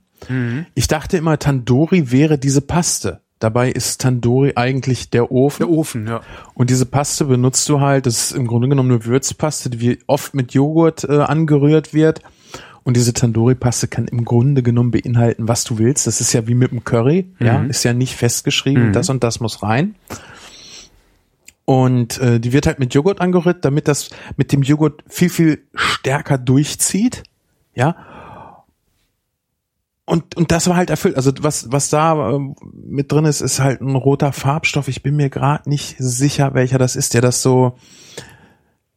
Ich 0.75 0.87
dachte 0.87 1.17
immer, 1.17 1.39
Tandoori 1.39 2.11
wäre 2.11 2.37
diese 2.37 2.61
Paste. 2.61 3.21
Dabei 3.39 3.71
ist 3.71 4.01
Tandoori 4.01 4.53
eigentlich 4.55 5.09
der 5.09 5.31
Ofen. 5.31 5.59
Der 5.59 5.69
Ofen, 5.69 6.07
ja. 6.07 6.21
Und 6.53 6.69
diese 6.69 6.85
Paste 6.85 7.25
benutzt 7.25 7.67
du 7.69 7.79
halt, 7.79 8.05
das 8.05 8.31
ist 8.31 8.31
im 8.33 8.47
Grunde 8.47 8.67
genommen 8.67 8.91
eine 8.91 9.05
Würzpaste, 9.05 9.69
die 9.69 9.79
wie 9.79 9.99
oft 10.07 10.33
mit 10.33 10.53
Joghurt 10.53 11.05
äh, 11.05 11.19
angerührt 11.19 11.93
wird. 11.93 12.21
Und 12.83 12.97
diese 12.97 13.13
Tandoori-Paste 13.13 13.87
kann 13.87 14.07
im 14.07 14.25
Grunde 14.25 14.63
genommen 14.63 14.91
beinhalten, 14.91 15.47
was 15.47 15.63
du 15.63 15.77
willst. 15.77 16.07
Das 16.07 16.21
ist 16.21 16.33
ja 16.33 16.47
wie 16.47 16.55
mit 16.55 16.71
dem 16.71 16.83
Curry, 16.83 17.29
ja, 17.39 17.63
ist 17.65 17.83
ja 17.83 17.93
nicht 17.93 18.15
festgeschrieben, 18.15 18.93
das 18.93 19.09
und 19.09 19.23
das 19.23 19.39
muss 19.39 19.61
rein. 19.61 19.95
Und 21.65 22.19
äh, 22.19 22.39
die 22.39 22.51
wird 22.51 22.65
halt 22.65 22.79
mit 22.79 22.95
Joghurt 22.95 23.21
angerührt, 23.21 23.63
damit 23.63 23.87
das 23.87 24.09
mit 24.37 24.51
dem 24.51 24.63
Joghurt 24.63 25.03
viel, 25.07 25.29
viel 25.29 25.61
stärker 25.75 26.39
durchzieht. 26.39 27.21
Ja. 27.75 27.95
Und, 30.09 30.35
und 30.35 30.51
das 30.51 30.67
war 30.67 30.75
halt 30.75 30.89
erfüllt. 30.89 31.17
Also 31.17 31.31
was, 31.41 31.71
was 31.71 31.91
da 31.91 32.31
äh, 32.31 32.39
mit 32.73 33.11
drin 33.11 33.25
ist, 33.25 33.41
ist 33.41 33.59
halt 33.59 33.79
ein 33.79 33.95
roter 33.95 34.33
Farbstoff. 34.33 34.87
Ich 34.87 35.03
bin 35.03 35.15
mir 35.15 35.29
gerade 35.29 35.69
nicht 35.69 35.97
sicher, 35.99 36.55
welcher 36.55 36.79
das 36.79 36.95
ist, 36.95 37.13
der 37.13 37.21
das 37.21 37.43
so, 37.43 37.77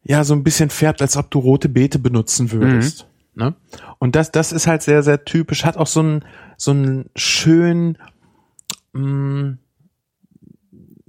ja, 0.01 0.23
so 0.23 0.33
ein 0.33 0.43
bisschen 0.43 0.71
färbt, 0.71 1.03
als 1.03 1.15
ob 1.15 1.29
du 1.29 1.37
rote 1.37 1.69
Beete 1.69 1.99
benutzen 1.99 2.51
würdest. 2.51 3.05
Mhm. 3.35 3.43
Ne? 3.43 3.55
Und 3.99 4.15
das, 4.15 4.31
das 4.31 4.51
ist 4.51 4.65
halt 4.65 4.81
sehr, 4.81 5.03
sehr 5.03 5.23
typisch. 5.23 5.65
Hat 5.65 5.77
auch 5.77 5.85
so 5.85 5.99
einen, 5.99 6.25
so 6.57 6.71
einen 6.71 7.11
schön, 7.15 7.99
mh, 8.93 9.03
mm, 9.03 9.59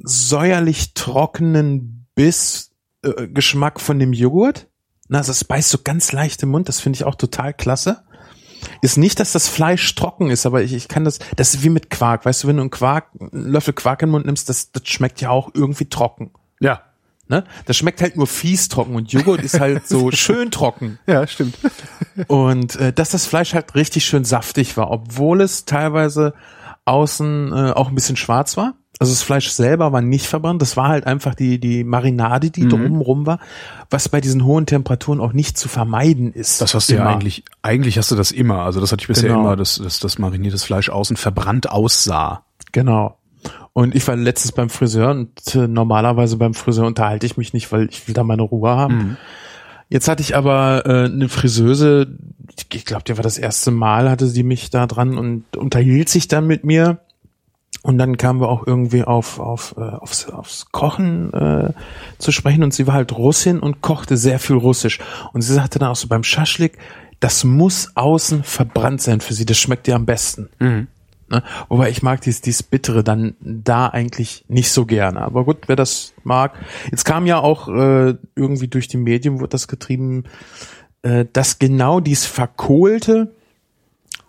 säuerlich 0.02 0.92
trockenen 0.92 2.06
Biss, 2.14 2.73
äh, 3.00 3.26
Geschmack 3.28 3.80
von 3.80 3.99
dem 3.99 4.12
Joghurt. 4.12 4.68
Na, 5.08 5.16
also 5.18 5.32
es 5.32 5.44
beißt 5.44 5.70
so 5.70 5.78
ganz 5.82 6.12
leicht 6.12 6.42
im 6.42 6.50
Mund. 6.50 6.68
Das 6.68 6.80
finde 6.80 6.99
ich 6.99 7.04
auch 7.04 7.14
total 7.14 7.54
klasse 7.54 8.04
ist 8.83 8.97
nicht, 8.97 9.21
dass 9.21 9.33
das 9.33 9.49
Fleisch 9.49 9.94
trocken 9.94 10.30
ist, 10.30 10.47
aber 10.47 10.62
ich, 10.62 10.73
ich 10.73 10.88
kann 10.88 11.04
das, 11.04 11.18
das 11.37 11.54
ist 11.54 11.62
wie 11.62 11.71
mit 11.71 11.90
Quark. 11.90 12.25
Weißt 12.25 12.44
du, 12.44 12.49
wenn 12.49 12.56
du 12.56 12.62
einen 12.62 12.71
Quark, 12.71 13.09
einen 13.21 13.50
Löffel 13.50 13.75
Quark 13.75 14.02
in 14.02 14.09
den 14.09 14.12
Mund 14.12 14.26
nimmst, 14.26 14.49
das, 14.49 14.73
das 14.73 14.87
schmeckt 14.88 15.21
ja 15.21 15.30
auch 15.30 15.50
irgendwie 15.54 15.88
trocken. 15.88 16.30
Ja. 16.61 16.83
Ne? 17.26 17.44
Das 17.64 17.76
schmeckt 17.76 18.02
halt 18.02 18.16
nur 18.16 18.26
fies 18.26 18.68
trocken 18.68 18.97
und 18.97 19.11
Joghurt 19.11 19.42
ist 19.42 19.59
halt 19.59 19.88
so 19.88 20.11
schön 20.12 20.50
trocken. 20.50 20.99
Ja, 21.06 21.26
stimmt. 21.26 21.56
Und 22.26 22.76
äh, 22.76 22.92
dass 22.92 23.11
das 23.11 23.26
Fleisch 23.26 23.54
halt 23.54 23.75
richtig 23.75 24.04
schön 24.04 24.25
saftig 24.25 24.76
war, 24.76 24.90
obwohl 24.90 25.40
es 25.40 25.64
teilweise 25.64 26.35
außen 26.85 27.52
äh, 27.52 27.71
auch 27.73 27.88
ein 27.88 27.94
bisschen 27.94 28.16
schwarz 28.16 28.56
war. 28.59 28.75
Also 29.00 29.12
das 29.12 29.22
Fleisch 29.22 29.48
selber 29.48 29.92
war 29.92 30.00
nicht 30.00 30.26
verbrannt, 30.26 30.62
das 30.62 30.76
war 30.76 30.88
halt 30.88 31.06
einfach 31.06 31.34
die, 31.34 31.58
die 31.58 31.82
Marinade, 31.82 32.50
die 32.50 32.64
mhm. 32.64 32.68
drumrum 32.70 33.26
war, 33.26 33.40
was 33.90 34.08
bei 34.08 34.20
diesen 34.20 34.44
hohen 34.44 34.66
Temperaturen 34.66 35.20
auch 35.20 35.32
nicht 35.32 35.58
zu 35.58 35.68
vermeiden 35.68 36.32
ist. 36.32 36.60
Das 36.60 36.74
hast 36.74 36.90
du 36.90 36.94
immer. 36.94 37.04
ja 37.04 37.10
eigentlich, 37.10 37.44
eigentlich 37.62 37.98
hast 37.98 38.12
du 38.12 38.16
das 38.16 38.30
immer. 38.30 38.60
Also 38.60 38.80
das 38.80 38.92
hatte 38.92 39.02
ich 39.02 39.08
bisher 39.08 39.30
genau. 39.30 39.40
immer, 39.40 39.56
dass, 39.56 39.76
dass 39.76 39.98
das 39.98 40.18
mariniertes 40.18 40.62
Fleisch 40.64 40.90
außen 40.90 41.16
verbrannt 41.16 41.70
aussah. 41.70 42.44
Genau. 42.72 43.18
Und 43.72 43.96
ich 43.96 44.06
war 44.06 44.14
letztens 44.14 44.52
beim 44.52 44.70
Friseur 44.70 45.10
und 45.10 45.54
äh, 45.56 45.66
normalerweise 45.66 46.36
beim 46.36 46.54
Friseur 46.54 46.86
unterhalte 46.86 47.26
ich 47.26 47.36
mich 47.36 47.52
nicht, 47.52 47.72
weil 47.72 47.88
ich 47.90 48.06
will 48.06 48.14
da 48.14 48.22
meine 48.22 48.42
Ruhe 48.42 48.70
haben. 48.70 48.96
Mhm. 48.96 49.16
Jetzt 49.88 50.08
hatte 50.08 50.22
ich 50.22 50.36
aber 50.36 50.86
äh, 50.86 51.04
eine 51.06 51.28
Friseuse, 51.28 52.16
ich 52.72 52.84
glaube, 52.84 53.02
die 53.04 53.16
war 53.16 53.24
das 53.24 53.38
erste 53.38 53.70
Mal, 53.70 54.08
hatte 54.08 54.28
sie 54.28 54.44
mich 54.44 54.70
da 54.70 54.86
dran 54.86 55.18
und 55.18 55.56
unterhielt 55.56 56.08
sich 56.08 56.28
dann 56.28 56.46
mit 56.46 56.64
mir 56.64 57.00
und 57.83 57.99
dann 57.99 58.16
kamen 58.16 58.40
wir 58.40 58.49
auch 58.49 58.66
irgendwie 58.66 59.04
auf, 59.04 59.38
auf, 59.38 59.75
äh, 59.76 59.81
aufs, 59.81 60.28
aufs 60.28 60.66
Kochen 60.73 61.33
äh, 61.33 61.73
zu 62.19 62.33
sprechen 62.33 62.62
und 62.62 62.73
sie 62.73 62.87
war 62.87 62.95
halt 62.95 63.12
Russin 63.12 63.61
und 63.61 63.81
kochte 63.83 64.16
sehr 64.16 64.38
viel 64.38 64.57
Russisch. 64.57 65.00
Und 65.33 65.43
sie 65.43 65.54
sagte 65.54 65.78
dann 65.78 65.90
auch 65.90 65.97
so 65.97 66.09
beim 66.09 66.25
Schaschlik, 66.25 66.78
das 67.21 67.45
muss 67.45 67.93
außen 67.95 68.43
verbrannt 68.43 69.02
sein 69.02 69.21
für 69.21 69.35
sie, 69.35 69.45
das 69.45 69.59
schmeckt 69.59 69.88
ihr 69.88 69.97
am 69.97 70.07
besten. 70.07 70.49
Mhm. 70.59 70.88
Ne? 71.31 71.43
Wobei 71.69 71.90
ich 71.90 72.02
mag 72.02 72.21
dies, 72.21 72.40
dies 72.40 72.62
Bittere 72.62 73.02
dann 73.02 73.35
da 73.40 73.88
eigentlich 73.88 74.45
nicht 74.49 74.71
so 74.71 74.87
gerne. 74.87 75.21
Aber 75.23 75.45
gut, 75.45 75.69
wer 75.69 75.76
das 75.76 76.12
mag. 76.23 76.54
Jetzt 76.90 77.04
kam 77.04 77.26
ja 77.26 77.38
auch 77.38 77.69
äh, 77.69 78.14
irgendwie 78.35 78.69
durch 78.69 78.88
die 78.88 78.99
Medien, 78.99 79.40
wurde 79.40 79.50
das 79.50 79.69
getrieben, 79.69 80.25
äh, 81.02 81.25
dass 81.33 81.59
genau 81.59 82.00
dies 82.00 82.26
Verkohlte 82.26 83.33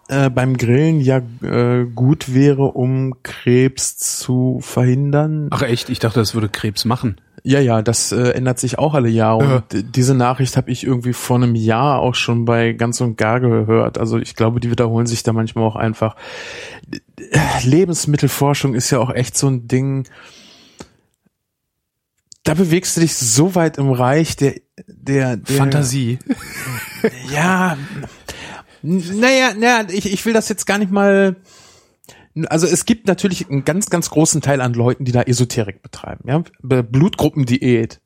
äh, 0.08 0.30
beim 0.30 0.58
Grillen 0.58 1.02
ja 1.02 1.22
äh, 1.42 1.86
gut 1.86 2.34
wäre, 2.34 2.64
um 2.64 3.22
Krebs 3.24 3.98
zu 3.98 4.60
verhindern. 4.62 5.48
Ach 5.52 5.62
echt? 5.62 5.90
Ich 5.90 6.00
dachte, 6.00 6.20
das 6.20 6.34
würde 6.34 6.50
Krebs 6.50 6.86
machen. 6.86 7.20
Ja, 7.44 7.60
ja, 7.60 7.84
das 7.84 8.12
äh, 8.12 8.30
ändert 8.32 8.58
sich 8.58 8.80
auch 8.80 8.96
alle 8.96 9.10
Jahre. 9.10 9.58
Und 9.58 9.74
äh. 9.74 9.84
diese 9.84 10.16
Nachricht 10.16 10.58
habe 10.58 10.72
ich 10.72 10.84
irgendwie 10.84 11.14
vor 11.14 11.38
einem 11.38 11.54
Jahr 11.54 12.00
auch 12.00 12.16
schon 12.16 12.46
bei 12.46 12.74
Ganz 12.74 13.02
und 13.02 13.18
Gar 13.18 13.40
gehört. 13.40 14.00
Also 14.00 14.18
ich 14.18 14.36
glaube, 14.36 14.60
die 14.60 14.72
wiederholen 14.72 15.06
sich 15.06 15.22
da 15.22 15.32
manchmal 15.32 15.66
auch 15.66 15.76
einfach. 15.76 16.16
Lebensmittelforschung 17.64 18.74
ist 18.74 18.90
ja 18.90 19.00
auch 19.00 19.12
echt 19.12 19.38
so 19.38 19.48
ein 19.48 19.68
Ding. 19.68 20.08
Da 22.44 22.56
bewegst 22.56 22.98
du 22.98 23.02
dich 23.02 23.16
so 23.16 23.54
weit 23.54 23.78
im 23.78 23.92
Reich 23.92 24.36
der 24.36 24.56
der, 24.88 25.38
der 25.38 25.56
Fantasie. 25.56 26.20
Ja, 27.32 27.78
naja, 28.86 29.54
naja, 29.58 29.88
ich, 29.90 30.12
ich 30.12 30.26
will 30.26 30.34
das 30.34 30.48
jetzt 30.50 30.66
gar 30.66 30.78
nicht 30.78 30.92
mal. 30.92 31.36
Also 32.48 32.68
es 32.68 32.86
gibt 32.86 33.08
natürlich 33.08 33.50
einen 33.50 33.66
ganz, 33.66 33.90
ganz 33.90 34.10
großen 34.10 34.42
Teil 34.42 34.62
an 34.62 34.74
Leuten, 34.74 35.06
die 35.06 35.12
da 35.12 35.22
Esoterik 35.22 35.82
betreiben. 35.82 36.28
Ja? 36.28 36.44
Blutgruppendiät. 36.62 38.02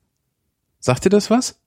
Sagt 0.78 1.04
dir 1.04 1.10
das 1.10 1.30
was? 1.30 1.58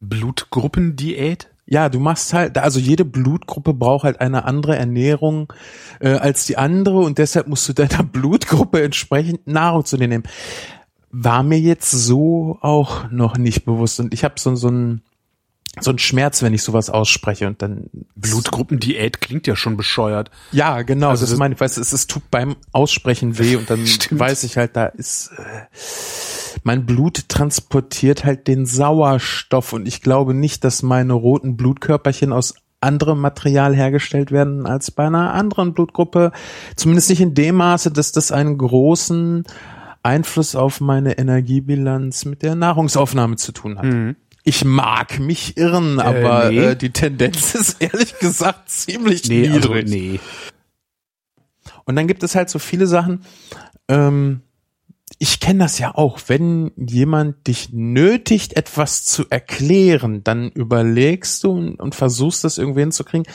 Blutgruppendiät? 0.00 1.48
Ja, 1.64 1.88
du 1.88 1.98
machst 1.98 2.34
halt, 2.34 2.58
also 2.58 2.78
jede 2.78 3.04
Blutgruppe 3.04 3.72
braucht 3.72 4.04
halt 4.04 4.20
eine 4.20 4.44
andere 4.44 4.76
Ernährung 4.76 5.52
äh, 6.00 6.10
als 6.10 6.44
die 6.44 6.58
andere 6.58 6.98
und 6.98 7.18
deshalb 7.18 7.48
musst 7.48 7.68
du 7.68 7.72
deiner 7.72 8.02
Blutgruppe 8.02 8.82
entsprechend 8.82 9.46
Nahrung 9.46 9.84
zu 9.84 9.96
dir 9.96 10.08
nehmen. 10.08 10.24
War 11.10 11.42
mir 11.42 11.58
jetzt 11.58 11.90
so 11.90 12.58
auch 12.60 13.10
noch 13.10 13.38
nicht 13.38 13.64
bewusst 13.64 13.98
und 14.00 14.12
ich 14.12 14.24
habe 14.24 14.34
so, 14.38 14.54
so 14.54 14.68
ein 14.68 15.02
so 15.80 15.90
ein 15.90 15.98
Schmerz, 15.98 16.42
wenn 16.42 16.52
ich 16.52 16.62
sowas 16.62 16.90
ausspreche 16.90 17.46
und 17.46 17.62
dann 17.62 17.88
Blutgruppendiät 18.14 19.20
klingt 19.20 19.46
ja 19.46 19.56
schon 19.56 19.78
bescheuert. 19.78 20.30
Ja, 20.50 20.82
genau, 20.82 21.08
also 21.08 21.24
das, 21.24 21.36
meine 21.36 21.54
ich, 21.54 21.60
weiß, 21.60 21.78
es, 21.78 21.92
es 21.92 22.06
tut 22.06 22.30
beim 22.30 22.56
Aussprechen 22.72 23.38
weh 23.38 23.56
und 23.56 23.70
dann 23.70 23.86
Stimmt. 23.86 24.20
weiß 24.20 24.44
ich 24.44 24.58
halt, 24.58 24.76
da 24.76 24.86
ist 24.86 25.30
äh, 25.38 25.66
mein 26.62 26.84
Blut 26.84 27.28
transportiert 27.28 28.24
halt 28.24 28.48
den 28.48 28.66
Sauerstoff 28.66 29.72
und 29.72 29.88
ich 29.88 30.02
glaube 30.02 30.34
nicht, 30.34 30.62
dass 30.64 30.82
meine 30.82 31.14
roten 31.14 31.56
Blutkörperchen 31.56 32.32
aus 32.32 32.54
anderem 32.82 33.20
Material 33.20 33.74
hergestellt 33.74 34.30
werden 34.30 34.66
als 34.66 34.90
bei 34.90 35.06
einer 35.06 35.32
anderen 35.32 35.72
Blutgruppe, 35.72 36.32
zumindest 36.76 37.08
nicht 37.08 37.20
in 37.20 37.34
dem 37.34 37.56
Maße, 37.56 37.90
dass 37.92 38.12
das 38.12 38.32
einen 38.32 38.58
großen 38.58 39.44
Einfluss 40.02 40.56
auf 40.56 40.80
meine 40.80 41.16
Energiebilanz 41.16 42.24
mit 42.24 42.42
der 42.42 42.56
Nahrungsaufnahme 42.56 43.36
zu 43.36 43.52
tun 43.52 43.78
hat. 43.78 43.84
Mhm. 43.84 44.16
Ich 44.44 44.64
mag 44.64 45.20
mich 45.20 45.56
irren, 45.56 45.98
äh, 45.98 46.02
aber 46.02 46.50
nee. 46.50 46.58
äh, 46.58 46.76
die 46.76 46.90
Tendenz 46.90 47.54
ist 47.54 47.80
ehrlich 47.80 48.18
gesagt 48.18 48.70
ziemlich 48.70 49.28
nee, 49.28 49.48
also 49.48 49.74
niedrig. 49.74 49.84
Also, 49.84 49.96
nee. 49.96 50.20
Und 51.84 51.96
dann 51.96 52.06
gibt 52.06 52.22
es 52.22 52.34
halt 52.34 52.50
so 52.50 52.58
viele 52.58 52.86
Sachen. 52.86 53.24
Ähm, 53.88 54.42
ich 55.18 55.40
kenne 55.40 55.60
das 55.60 55.78
ja 55.78 55.94
auch, 55.94 56.18
wenn 56.26 56.72
jemand 56.76 57.46
dich 57.46 57.72
nötigt, 57.72 58.56
etwas 58.56 59.04
zu 59.04 59.28
erklären, 59.28 60.24
dann 60.24 60.50
überlegst 60.50 61.44
du 61.44 61.52
und, 61.52 61.80
und 61.80 61.94
versuchst 61.94 62.44
das 62.44 62.58
irgendwie 62.58 62.80
hinzukriegen. 62.80 63.26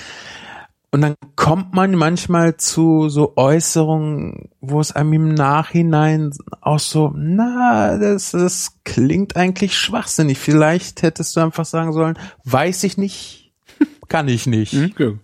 Und 0.98 1.02
dann 1.02 1.16
kommt 1.36 1.76
man 1.76 1.94
manchmal 1.94 2.58
zu 2.58 3.08
so 3.08 3.34
Äußerungen, 3.36 4.50
wo 4.62 4.82
es 4.82 4.94
einem 4.94 5.14
im 5.14 5.34
Nachhinein 5.36 6.32
auch 6.60 6.80
so, 6.80 7.14
na, 7.16 8.00
das, 8.00 8.32
das 8.32 8.80
klingt 8.84 9.36
eigentlich 9.36 9.78
schwachsinnig. 9.78 10.40
Vielleicht 10.40 11.04
hättest 11.04 11.36
du 11.36 11.42
einfach 11.42 11.66
sagen 11.66 11.94
sollen, 11.94 12.18
weiß 12.46 12.84
ich 12.84 12.98
nicht, 12.98 13.54
kann 14.08 14.28
ich 14.28 14.48
nicht. 14.48 14.74
Okay. 14.74 15.20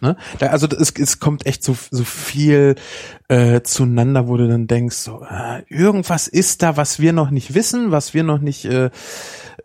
Ne? 0.00 0.16
Also 0.38 0.68
es, 0.68 0.92
es 0.96 1.18
kommt 1.18 1.44
echt 1.44 1.64
so, 1.64 1.76
so 1.90 2.04
viel 2.04 2.76
äh, 3.26 3.62
zueinander, 3.62 4.28
wo 4.28 4.36
du 4.36 4.46
dann 4.46 4.68
denkst, 4.68 4.94
so, 4.94 5.26
äh, 5.28 5.64
irgendwas 5.66 6.28
ist 6.28 6.62
da, 6.62 6.76
was 6.76 7.00
wir 7.00 7.12
noch 7.12 7.30
nicht 7.32 7.52
wissen, 7.52 7.90
was 7.90 8.14
wir 8.14 8.22
noch 8.22 8.38
nicht 8.38 8.64
äh, 8.64 8.90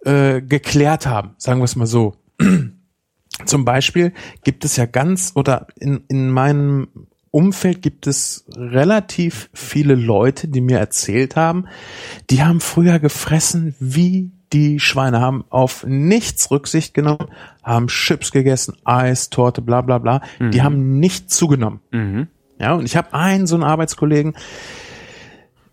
äh, 0.06 0.42
geklärt 0.42 1.06
haben, 1.06 1.36
sagen 1.38 1.60
wir 1.60 1.66
es 1.66 1.76
mal 1.76 1.86
so. 1.86 2.16
Zum 3.44 3.66
Beispiel 3.66 4.14
gibt 4.44 4.64
es 4.64 4.78
ja 4.78 4.86
ganz 4.86 5.34
oder 5.36 5.68
in, 5.78 6.04
in 6.08 6.30
meinem 6.30 6.88
Umfeld 7.32 7.82
gibt 7.82 8.08
es 8.08 8.46
relativ 8.56 9.50
viele 9.54 9.96
Leute, 9.96 10.48
die 10.48 10.62
mir 10.62 10.80
erzählt 10.80 11.36
haben, 11.36 11.66
die 12.30 12.44
haben 12.44 12.62
früher 12.62 12.98
gefressen 13.00 13.76
wie 13.80 14.32
die 14.54 14.80
Schweine, 14.80 15.20
haben 15.20 15.44
auf 15.50 15.86
nichts 15.86 16.50
Rücksicht 16.50 16.94
genommen, 16.94 17.28
haben 17.62 17.88
Chips 17.88 18.32
gegessen, 18.32 18.78
Eis, 18.86 19.30
Torte, 19.30 19.62
bla 19.62 19.82
bla 19.82 19.98
bla. 19.98 20.22
Mhm. 20.40 20.52
Die 20.52 20.62
haben 20.62 21.00
nicht 21.00 21.30
zugenommen. 21.30 21.82
Mhm. 21.92 22.28
Ja, 22.58 22.76
und 22.76 22.86
ich 22.86 22.96
habe 22.96 23.14
einen 23.14 23.48
so 23.48 23.56
einen 23.56 23.66
Arbeitskollegen, 23.66 24.34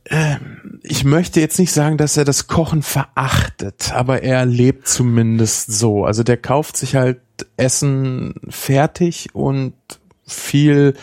ähm, 0.06 0.80
ich 0.82 1.04
möchte 1.04 1.40
jetzt 1.40 1.60
nicht 1.60 1.72
sagen, 1.72 1.96
dass 1.96 2.16
er 2.16 2.24
das 2.24 2.48
Kochen 2.48 2.82
verachtet, 2.82 3.92
aber 3.92 4.22
er 4.22 4.44
lebt 4.46 4.88
zumindest 4.88 5.72
so. 5.72 6.04
Also 6.04 6.24
der 6.24 6.38
kauft 6.38 6.76
sich 6.76 6.96
halt 6.96 7.20
Essen 7.56 8.34
fertig 8.48 9.34
und 9.34 9.74
viel 10.26 10.94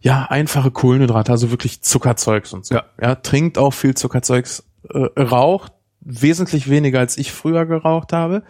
ja 0.00 0.26
einfache 0.30 0.70
Kohlenhydrate, 0.70 1.32
also 1.32 1.50
wirklich 1.50 1.82
Zuckerzeugs 1.82 2.52
und 2.52 2.64
so. 2.64 2.74
Ja, 2.74 2.84
ja 3.00 3.14
trinkt 3.16 3.58
auch 3.58 3.72
viel 3.72 3.94
Zuckerzeugs, 3.94 4.64
äh, 4.88 5.20
raucht 5.20 5.72
wesentlich 6.00 6.70
weniger 6.70 6.98
als 6.98 7.18
ich 7.18 7.32
früher 7.32 7.66
geraucht 7.66 8.12
habe, 8.12 8.42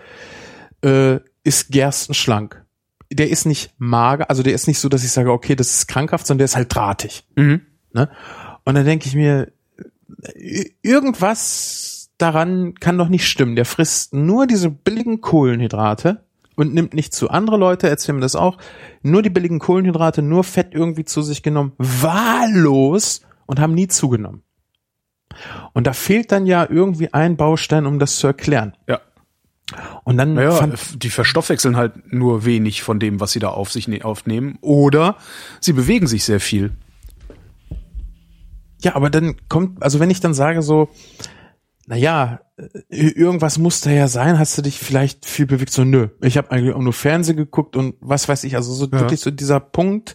äh, 0.83 1.19
ist 1.43 1.71
gerstenschlank. 1.71 2.65
Der 3.13 3.29
ist 3.29 3.45
nicht 3.45 3.75
mager, 3.79 4.31
also 4.31 4.43
der 4.43 4.55
ist 4.55 4.69
nicht 4.69 4.79
so, 4.79 4.89
dass 4.89 5.03
ich 5.03 5.11
sage, 5.11 5.33
okay, 5.33 5.57
das 5.57 5.75
ist 5.75 5.89
krankhaft, 5.89 6.27
sondern 6.27 6.39
der 6.39 6.45
ist 6.45 6.57
halt 6.57 6.73
drahtig. 6.73 7.25
Mhm. 7.35 7.63
Ne? 7.93 8.09
Und 8.65 8.75
dann 8.77 8.85
denke 8.85 9.09
ich 9.09 9.17
mir, 9.17 9.51
irgendwas 10.83 12.11
daran 12.19 12.75
kann 12.75 12.99
doch 12.99 13.09
nicht 13.09 13.27
stimmen. 13.27 13.57
Der 13.57 13.65
frisst 13.65 14.15
nur 14.15 14.47
diese 14.47 14.71
billigen 14.71 15.21
Kohlenhydrate 15.21 16.25
und 16.61 16.75
nimmt 16.75 16.95
nicht 16.95 17.15
zu. 17.15 17.31
Andere 17.31 17.57
Leute 17.57 17.89
erzählen 17.89 18.17
mir 18.17 18.23
das 18.23 18.37
auch. 18.37 18.59
Nur 19.03 19.23
die 19.23 19.31
billigen 19.31 19.59
Kohlenhydrate, 19.59 20.23
nur 20.23 20.45
Fett 20.45 20.69
irgendwie 20.73 21.05
zu 21.05 21.23
sich 21.23 21.43
genommen, 21.43 21.73
wahllos 21.79 23.23
und 23.47 23.61
haben 23.61 23.75
nie 23.75 23.89
zugenommen. 23.89 24.43
Und 25.73 25.87
da 25.87 25.93
fehlt 25.93 26.33
dann 26.33 26.47
ja 26.47 26.67
irgendwie 26.69 27.13
ein 27.15 27.37
Baustein, 27.37 27.87
um 27.87 27.99
das 27.99 28.17
zu 28.17 28.27
erklären. 28.27 28.77
Ja. 28.87 29.01
Und 30.05 30.17
dann 30.17 30.35
Naja, 30.35 30.69
die 30.97 31.11
verstoffwechseln 31.11 31.77
halt 31.77 32.13
nur 32.13 32.45
wenig 32.45 32.83
von 32.83 32.99
dem, 32.99 33.21
was 33.21 33.33
sie 33.33 33.39
da 33.39 33.49
auf 33.49 33.71
sich 33.71 33.87
ne 33.89 34.03
aufnehmen. 34.05 34.59
Oder 34.61 35.17
sie 35.61 35.73
bewegen 35.73 36.09
sich 36.09 36.25
sehr 36.25 36.41
viel. 36.41 36.73
ja, 38.83 38.97
aber 38.97 39.11
dann 39.11 39.37
kommt, 39.49 39.83
also 39.83 40.01
wenn 40.01 40.11
ich 40.11 40.21
dann 40.21 40.35
sage 40.35 40.63
so, 40.63 40.89
na 41.91 41.97
ja, 41.97 42.39
äh, 42.57 42.69
irgendwas 42.89 43.59
muss 43.59 43.81
da 43.81 43.91
ja 43.91 44.07
sein, 44.07 44.39
hast 44.39 44.57
du 44.57 44.63
dich 44.63 44.79
vielleicht 44.79 45.27
viel 45.27 45.47
bewegt? 45.47 45.73
So, 45.73 45.83
nö, 45.83 46.07
ich 46.23 46.39
habe 46.39 46.53
eigentlich 46.53 46.73
auch 46.73 46.81
nur 46.81 46.93
Fernsehen 46.93 47.37
geguckt 47.37 47.75
und 47.75 47.97
was 48.01 48.29
weiß 48.29 48.45
ich, 48.45 48.55
also 48.55 48.73
so 48.73 48.85
Ja. 48.87 48.93
wirklich 49.01 49.19
so 49.19 49.33
dieser 49.33 49.59
Punkt, 49.59 50.15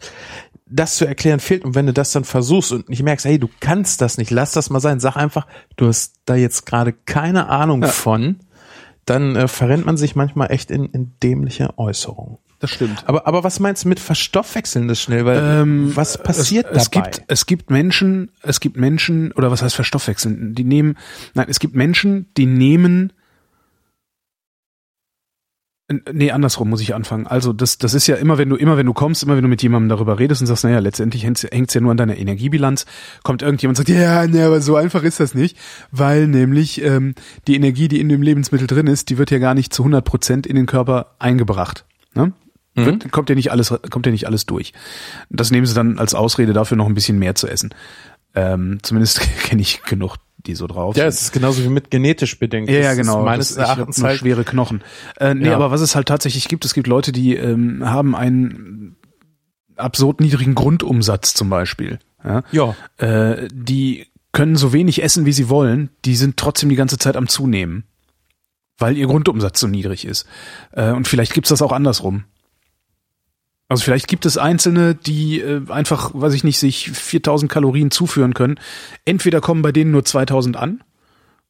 das 0.67 0.95
zu 0.95 1.05
erklären 1.05 1.41
fehlt 1.41 1.65
und 1.65 1.75
wenn 1.75 1.85
du 1.85 1.91
das 1.91 2.11
dann 2.13 2.23
versuchst 2.23 2.71
und 2.71 2.88
nicht 2.88 3.03
merkst, 3.03 3.25
hey, 3.25 3.38
du 3.39 3.49
kannst 3.59 3.99
das 3.99 4.17
nicht, 4.17 4.31
lass 4.31 4.53
das 4.53 4.69
mal 4.69 4.79
sein, 4.79 5.01
sag 5.01 5.17
einfach, 5.17 5.47
du 5.75 5.88
hast 5.88 6.21
da 6.23 6.35
jetzt 6.35 6.65
gerade 6.65 6.93
keine 6.93 7.49
Ahnung 7.49 7.81
Ja. 7.81 7.89
von, 7.89 8.38
dann 9.03 9.35
äh, 9.35 9.49
verrennt 9.49 9.85
man 9.85 9.97
sich 9.97 10.15
manchmal 10.15 10.51
echt 10.51 10.71
in, 10.71 10.85
in 10.85 11.11
dämliche 11.21 11.77
Äußerungen. 11.77 12.38
Das 12.60 12.72
stimmt. 12.72 13.04
Aber, 13.08 13.28
aber 13.28 13.44
was 13.44 13.60
meinst 13.60 13.84
du 13.84 13.89
mit 13.89 14.00
verstoffwechseln 14.00 14.88
das 14.88 15.02
schnell? 15.02 15.26
Weil 15.26 15.62
Ähm, 15.62 15.96
was 15.96 16.22
passiert 16.22 16.68
es, 16.72 16.84
es 16.84 16.89
dabei? 16.89 17.10
Gibt, 17.12 17.24
es 17.28 17.46
gibt 17.46 17.70
Menschen, 17.70 18.32
es 18.41 18.60
gibt 18.60 18.78
Menschen, 18.78 19.32
oder 19.34 19.52
was 19.52 19.62
heißt 19.62 19.76
verstoffwechseln? 19.76 20.56
Die 20.56 20.63
nehmen, 20.63 20.98
nein, 21.34 21.48
es 21.50 21.60
gibt 21.60 21.76
Menschen, 21.76 22.28
die 22.38 22.46
nehmen, 22.46 23.12
nee, 26.12 26.32
andersrum 26.32 26.70
muss 26.70 26.82
ich 26.82 26.96
anfangen. 26.96 27.28
Also 27.28 27.54
das, 27.54 27.78
das 27.78 27.94
ist 27.94 28.08
ja 28.08 28.15
immer, 28.15 28.38
wenn 28.38 28.50
du, 28.50 28.56
immer 28.56 28.78
wenn 28.78 28.86
du 28.86 28.94
kommst, 28.94 29.22
immer 29.24 29.36
wenn 29.36 29.44
du 29.44 29.50
mit 29.50 29.62
jemandem 29.62 29.89
darüber 29.89 30.18
redest 30.18 30.41
und 30.41 30.48
sagst, 30.48 30.63
naja, 30.63 30.80
letztendlich 30.80 31.24
hängt's 31.24 31.44
hängt's 31.44 31.74
ja 31.74 31.82
nur 31.82 31.91
an 31.91 31.98
deiner 31.98 32.18
Energiebilanz, 32.18 32.86
kommt 33.24 33.41
irgendjemand 33.41 33.78
und 33.80 33.88
sagt, 33.88 34.00
ja, 34.00 34.26
nee, 34.28 34.41
aber 34.41 34.62
so 34.62 34.76
einfach 34.76 35.04
ist 35.04 35.20
das 35.20 35.36
nicht, 35.36 35.58
weil 35.91 36.28
nämlich 36.28 36.82
ähm, 36.84 37.13
die 37.48 37.56
Energie, 37.56 37.88
die 37.88 38.00
in 38.00 38.10
dem 38.10 38.22
Lebensmittel 38.22 38.68
drin 38.68 38.88
ist, 38.88 39.10
die 39.10 39.18
wird 39.18 39.30
ja 39.30 39.38
gar 39.38 39.54
nicht 39.54 39.74
zu 39.74 39.84
100 39.84 40.04
Prozent 40.04 40.48
in 40.48 40.56
den 40.56 40.65
Körper 40.65 41.15
eingebracht. 41.20 41.86
Ne? 42.15 42.34
Wird, 42.75 43.11
kommt 43.11 43.29
ja 43.29 43.35
nicht 43.35 43.51
alles, 43.51 43.73
kommt 43.89 44.05
ja 44.05 44.11
nicht 44.11 44.27
alles 44.27 44.45
durch. 44.45 44.73
Das 45.29 45.49
nehmen 45.51 45.65
sie 45.65 45.73
dann 45.73 45.97
als 45.97 46.13
Ausrede 46.13 46.51
dafür 46.53 46.75
noch 46.77 46.88
ein 46.88 46.93
bisschen 46.93 47.17
mehr 47.17 47.35
zu 47.35 47.47
essen. 47.47 47.73
Ähm, 48.33 48.79
zumindest 48.81 49.21
kenne 49.43 49.61
ich 49.61 49.81
genug, 49.83 50.17
die 50.45 50.55
so 50.55 50.67
drauf 50.67 50.97
Ja, 50.97 51.05
es 51.05 51.21
ist 51.21 51.31
genauso 51.31 51.63
wie 51.63 51.69
mit 51.69 51.89
genetisch 51.89 52.38
bedingt. 52.38 52.69
Ja, 52.69 52.79
ja, 52.79 52.93
genau. 52.93 53.23
Meines 53.23 53.55
Das- 53.55 53.57
Erachtens 53.69 54.03
halt 54.03 54.19
schwere 54.19 54.43
Knochen. 54.43 54.83
Äh, 55.19 55.33
nee, 55.35 55.47
Ja. 55.47 55.55
aber 55.55 55.71
was 55.71 55.79
es 55.81 55.95
halt 55.95 56.07
tatsächlich 56.09 56.47
gibt, 56.49 56.65
es 56.65 56.73
gibt 56.73 56.88
Leute, 56.88 57.11
die 57.13 57.35
ähm, 57.35 57.89
haben 57.89 58.13
einen 58.15 58.97
absurd 59.77 60.19
niedrigen 60.19 60.53
Grundumsatz 60.55 61.33
zum 61.33 61.49
Beispiel. 61.49 61.99
Ja? 62.23 62.43
Ja. 62.51 62.75
Äh, 62.97 63.47
die 63.53 64.07
können 64.33 64.57
so 64.57 64.73
wenig 64.73 65.01
essen, 65.01 65.25
wie 65.25 65.31
sie 65.31 65.47
wollen, 65.47 65.89
die 66.03 66.15
sind 66.17 66.35
trotzdem 66.38 66.67
die 66.69 66.75
ganze 66.75 66.97
Zeit 66.97 67.15
am 67.15 67.27
Zunehmen. 67.29 67.85
Weil 68.77 68.97
ihr 68.97 69.07
Grundumsatz 69.07 69.61
so 69.61 69.67
niedrig 69.67 70.03
ist. 70.03 70.25
Äh, 70.73 70.91
und 70.91 71.07
vielleicht 71.07 71.33
gibt's 71.33 71.49
das 71.49 71.61
auch 71.61 71.71
andersrum. 71.71 72.25
Also 73.67 73.84
vielleicht 73.84 74.08
gibt 74.08 74.25
es 74.25 74.38
Einzelne, 74.38 74.93
die 74.95 75.39
äh, 75.41 75.62
einfach, 75.69 76.12
weiß 76.13 76.34
ich 76.34 76.43
nicht, 76.43 76.60
sich 76.60 76.91
4000 76.91 77.51
Kalorien 77.51 77.89
zuführen 77.91 78.34
können. 78.34 78.60
Entweder 79.06 79.41
kommen 79.41 79.62
bei 79.63 79.71
denen 79.71 79.91
nur 79.91 80.06
2000 80.06 80.56
an, 80.56 80.84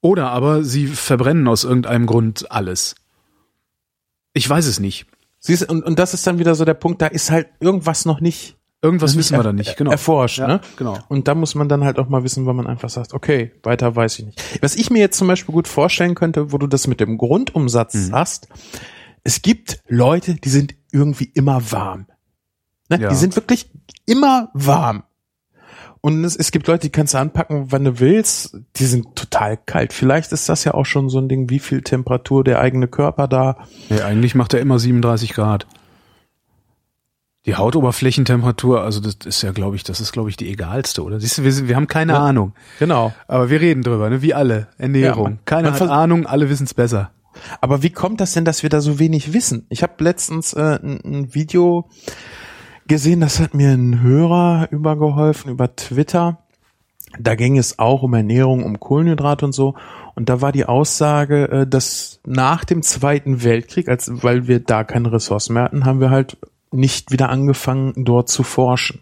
oder 0.01 0.29
aber 0.29 0.63
sie 0.63 0.87
verbrennen 0.87 1.47
aus 1.47 1.63
irgendeinem 1.63 2.05
Grund 2.05 2.51
alles. 2.51 2.95
Ich 4.33 4.49
weiß 4.49 4.65
es 4.65 4.79
nicht. 4.79 5.07
Siehst, 5.39 5.69
und, 5.69 5.83
und 5.83 5.99
das 5.99 6.13
ist 6.13 6.25
dann 6.25 6.39
wieder 6.39 6.55
so 6.55 6.63
der 6.65 6.73
Punkt, 6.73 7.01
da 7.01 7.07
ist 7.07 7.31
halt 7.31 7.47
irgendwas 7.59 8.05
noch 8.05 8.21
nicht 8.21 8.55
Irgendwas 8.81 9.17
wissen 9.17 9.35
wir 9.35 9.41
da 9.41 9.51
nicht, 9.51 9.77
genau. 9.77 9.89
erforscht. 9.89 10.37
Ja, 10.37 10.45
ne? 10.47 10.61
genau. 10.77 10.99
Und 11.07 11.27
da 11.27 11.33
muss 11.33 11.55
man 11.55 11.67
dann 11.67 11.83
halt 11.83 11.97
auch 11.97 12.07
mal 12.07 12.23
wissen, 12.23 12.45
weil 12.45 12.53
man 12.53 12.67
einfach 12.67 12.89
sagt, 12.89 13.15
okay, 13.15 13.51
weiter 13.63 13.95
weiß 13.95 14.19
ich 14.19 14.25
nicht. 14.25 14.61
Was 14.61 14.75
ich 14.75 14.91
mir 14.91 14.99
jetzt 14.99 15.17
zum 15.17 15.27
Beispiel 15.27 15.53
gut 15.55 15.67
vorstellen 15.67 16.13
könnte, 16.13 16.51
wo 16.51 16.59
du 16.59 16.67
das 16.67 16.85
mit 16.85 16.99
dem 16.99 17.17
Grundumsatz 17.17 17.95
Mhm. 17.95 18.13
hast, 18.13 18.47
es 19.23 19.41
gibt 19.41 19.79
Leute, 19.87 20.35
die 20.35 20.49
sind 20.49 20.75
irgendwie 20.95 21.29
immer 21.33 21.71
warm. 21.71 22.07
Ne? 22.89 22.99
Ja. 23.01 23.09
Die 23.09 23.15
sind 23.15 23.35
wirklich 23.35 23.69
immer 24.05 24.49
warm. 24.53 25.03
Und 26.01 26.23
es, 26.23 26.35
es 26.35 26.51
gibt 26.51 26.67
Leute, 26.67 26.81
die 26.81 26.91
kannst 26.91 27.15
du 27.15 27.17
anpacken, 27.17 27.71
wann 27.71 27.83
du 27.83 27.99
willst. 27.99 28.57
Die 28.75 28.85
sind 28.85 29.15
total 29.15 29.57
kalt. 29.57 29.91
Vielleicht 29.91 30.31
ist 30.31 30.47
das 30.49 30.63
ja 30.63 30.75
auch 30.75 30.85
schon 30.85 31.09
so 31.09 31.17
ein 31.19 31.27
Ding, 31.27 31.49
wie 31.49 31.57
viel 31.59 31.81
Temperatur 31.81 32.43
der 32.43 32.59
eigene 32.59 32.87
Körper 32.87 33.27
da. 33.27 33.57
Nee, 33.89 34.01
eigentlich 34.01 34.35
macht 34.35 34.53
er 34.53 34.59
immer 34.59 34.77
37 34.77 35.33
Grad. 35.33 35.65
Die 37.47 37.55
Hautoberflächentemperatur, 37.55 38.81
also 38.81 38.99
das 38.99 39.17
ist 39.25 39.41
ja, 39.43 39.51
glaube 39.51 39.75
ich, 39.75 39.83
das 39.83 39.99
ist, 39.99 40.11
glaube 40.11 40.29
ich, 40.31 40.37
die 40.37 40.49
egalste, 40.49 41.03
oder? 41.03 41.19
Siehst 41.19 41.37
du, 41.37 41.43
wir, 41.43 41.51
sind, 41.53 41.67
wir 41.67 41.75
haben 41.75 41.87
keine 41.87 42.13
Ja. 42.13 42.19
Ahnung. 42.23 42.53
Genau. 42.79 43.13
Aber 43.27 43.51
wir 43.51 43.61
reden 43.61 43.83
drüber, 43.83 44.09
ne? 44.09 44.21
Wie 44.23 44.33
alle. 44.33 44.67
Ernährung. 44.79 45.23
Ja, 45.25 45.29
man- 45.29 45.39
Keiner 45.45 45.71
man 45.71 45.79
hat 45.79 45.89
Ahnung, 45.89 46.25
alle 46.25 46.49
wissen's 46.49 46.73
besser. 46.73 47.11
Aber 47.61 47.83
wie 47.83 47.89
kommt 47.89 48.21
das 48.21 48.33
denn, 48.33 48.45
dass 48.45 48.63
wir 48.63 48.69
da 48.69 48.81
so 48.81 48.99
wenig 48.99 49.33
wissen? 49.33 49.65
Ich 49.69 49.83
habe 49.83 50.03
letztens 50.03 50.53
äh, 50.53 50.79
ein, 50.81 51.01
ein 51.03 51.33
Video 51.33 51.89
gesehen, 52.87 53.21
das 53.21 53.39
hat 53.39 53.53
mir 53.53 53.71
ein 53.71 54.01
Hörer 54.01 54.67
übergeholfen 54.71 55.51
über 55.51 55.75
Twitter. 55.75 56.39
Da 57.19 57.35
ging 57.35 57.57
es 57.57 57.79
auch 57.79 58.03
um 58.03 58.13
Ernährung, 58.13 58.63
um 58.63 58.79
Kohlenhydrate 58.79 59.45
und 59.45 59.53
so. 59.53 59.75
Und 60.15 60.29
da 60.29 60.41
war 60.41 60.51
die 60.51 60.65
Aussage, 60.65 61.49
äh, 61.49 61.67
dass 61.67 62.19
nach 62.25 62.65
dem 62.65 62.81
Zweiten 62.81 63.43
Weltkrieg, 63.43 63.89
als 63.89 64.11
weil 64.23 64.47
wir 64.47 64.59
da 64.59 64.83
keine 64.83 65.11
Ressourcen 65.11 65.53
mehr 65.53 65.63
hatten, 65.63 65.85
haben 65.85 65.99
wir 65.99 66.09
halt 66.09 66.37
nicht 66.71 67.11
wieder 67.11 67.29
angefangen, 67.29 67.93
dort 68.05 68.29
zu 68.29 68.43
forschen. 68.43 69.01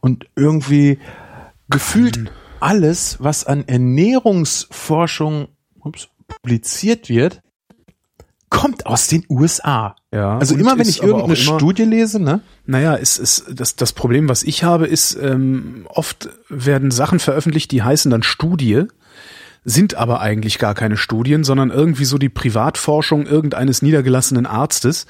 Und 0.00 0.26
irgendwie 0.36 0.98
gefühlt 1.68 2.30
alles, 2.60 3.18
was 3.20 3.44
an 3.44 3.66
Ernährungsforschung 3.66 5.48
ups, 5.80 6.08
publiziert 6.28 7.08
wird, 7.08 7.40
kommt 8.50 8.86
aus 8.86 9.08
den 9.08 9.24
USA. 9.28 9.96
Ja. 10.12 10.38
Also 10.38 10.54
immer 10.54 10.78
wenn 10.78 10.88
ich 10.88 11.02
irgendeine 11.02 11.34
immer- 11.34 11.58
Studie 11.58 11.82
lese, 11.84 12.20
ne? 12.20 12.40
Naja, 12.66 12.94
ist, 12.94 13.18
ist, 13.18 13.46
das, 13.52 13.74
das 13.76 13.92
Problem, 13.92 14.28
was 14.28 14.42
ich 14.44 14.62
habe, 14.62 14.86
ist, 14.86 15.16
ähm, 15.20 15.86
oft 15.88 16.28
werden 16.48 16.90
Sachen 16.92 17.18
veröffentlicht, 17.18 17.72
die 17.72 17.82
heißen 17.82 18.10
dann 18.10 18.22
Studie, 18.22 18.84
sind 19.66 19.94
aber 19.94 20.20
eigentlich 20.20 20.58
gar 20.58 20.74
keine 20.74 20.96
Studien, 20.98 21.42
sondern 21.42 21.70
irgendwie 21.70 22.04
so 22.04 22.18
die 22.18 22.28
Privatforschung 22.28 23.26
irgendeines 23.26 23.80
niedergelassenen 23.82 24.44
Arztes, 24.46 25.06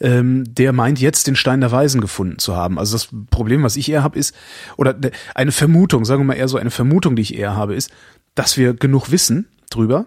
ähm, 0.00 0.44
der 0.54 0.72
meint 0.72 1.00
jetzt 1.00 1.26
den 1.26 1.34
Stein 1.36 1.60
der 1.60 1.72
Weisen 1.72 2.00
gefunden 2.00 2.38
zu 2.38 2.54
haben. 2.56 2.78
Also 2.78 2.92
das 2.96 3.08
Problem, 3.30 3.62
was 3.64 3.76
ich 3.76 3.90
eher 3.90 4.04
habe, 4.04 4.16
ist, 4.18 4.32
oder 4.76 4.94
de- 4.94 5.10
eine 5.34 5.50
Vermutung, 5.52 6.04
sagen 6.04 6.20
wir 6.22 6.26
mal 6.26 6.34
eher 6.34 6.48
so 6.48 6.56
eine 6.56 6.70
Vermutung, 6.70 7.16
die 7.16 7.22
ich 7.22 7.36
eher 7.36 7.56
habe, 7.56 7.74
ist, 7.74 7.90
dass 8.36 8.56
wir 8.56 8.74
genug 8.74 9.10
wissen 9.10 9.48
drüber, 9.70 10.06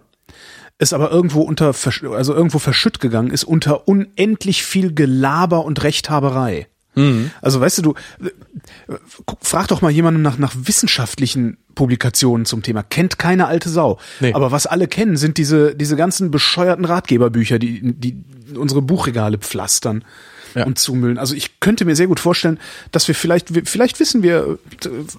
es 0.79 0.93
aber 0.93 1.11
irgendwo 1.11 1.41
unter, 1.41 1.67
also 2.13 2.33
irgendwo 2.33 2.57
verschütt 2.57 2.99
gegangen 2.99 3.29
ist 3.31 3.43
unter 3.43 3.87
unendlich 3.87 4.63
viel 4.63 4.93
Gelaber 4.93 5.63
und 5.65 5.83
Rechthaberei. 5.83 6.67
Also 7.41 7.61
weißt 7.61 7.77
du, 7.77 7.81
du 7.81 7.93
äh, 8.25 8.29
frag 9.41 9.69
doch 9.69 9.81
mal 9.81 9.91
jemanden 9.91 10.21
nach, 10.21 10.37
nach 10.37 10.53
wissenschaftlichen 10.63 11.55
Publikationen 11.73 12.45
zum 12.45 12.61
Thema. 12.61 12.83
Kennt 12.83 13.17
keine 13.17 13.47
alte 13.47 13.69
Sau. 13.69 13.99
Nee. 14.19 14.33
Aber 14.33 14.51
was 14.51 14.65
alle 14.65 14.87
kennen, 14.89 15.15
sind 15.15 15.37
diese, 15.37 15.75
diese 15.75 15.95
ganzen 15.95 16.29
bescheuerten 16.29 16.83
Ratgeberbücher, 16.83 17.57
die, 17.57 17.93
die 17.93 18.17
unsere 18.57 18.81
Buchregale 18.81 19.37
pflastern 19.37 20.03
Ja. 20.55 20.65
und 20.65 20.77
zumüllen. 20.77 21.17
Also 21.19 21.35
ich 21.35 21.61
könnte 21.61 21.85
mir 21.85 21.95
sehr 21.95 22.07
gut 22.07 22.19
vorstellen, 22.19 22.59
dass 22.91 23.07
wir 23.07 23.15
vielleicht, 23.15 23.47
vielleicht 23.69 24.01
wissen 24.01 24.21
wir, 24.21 24.57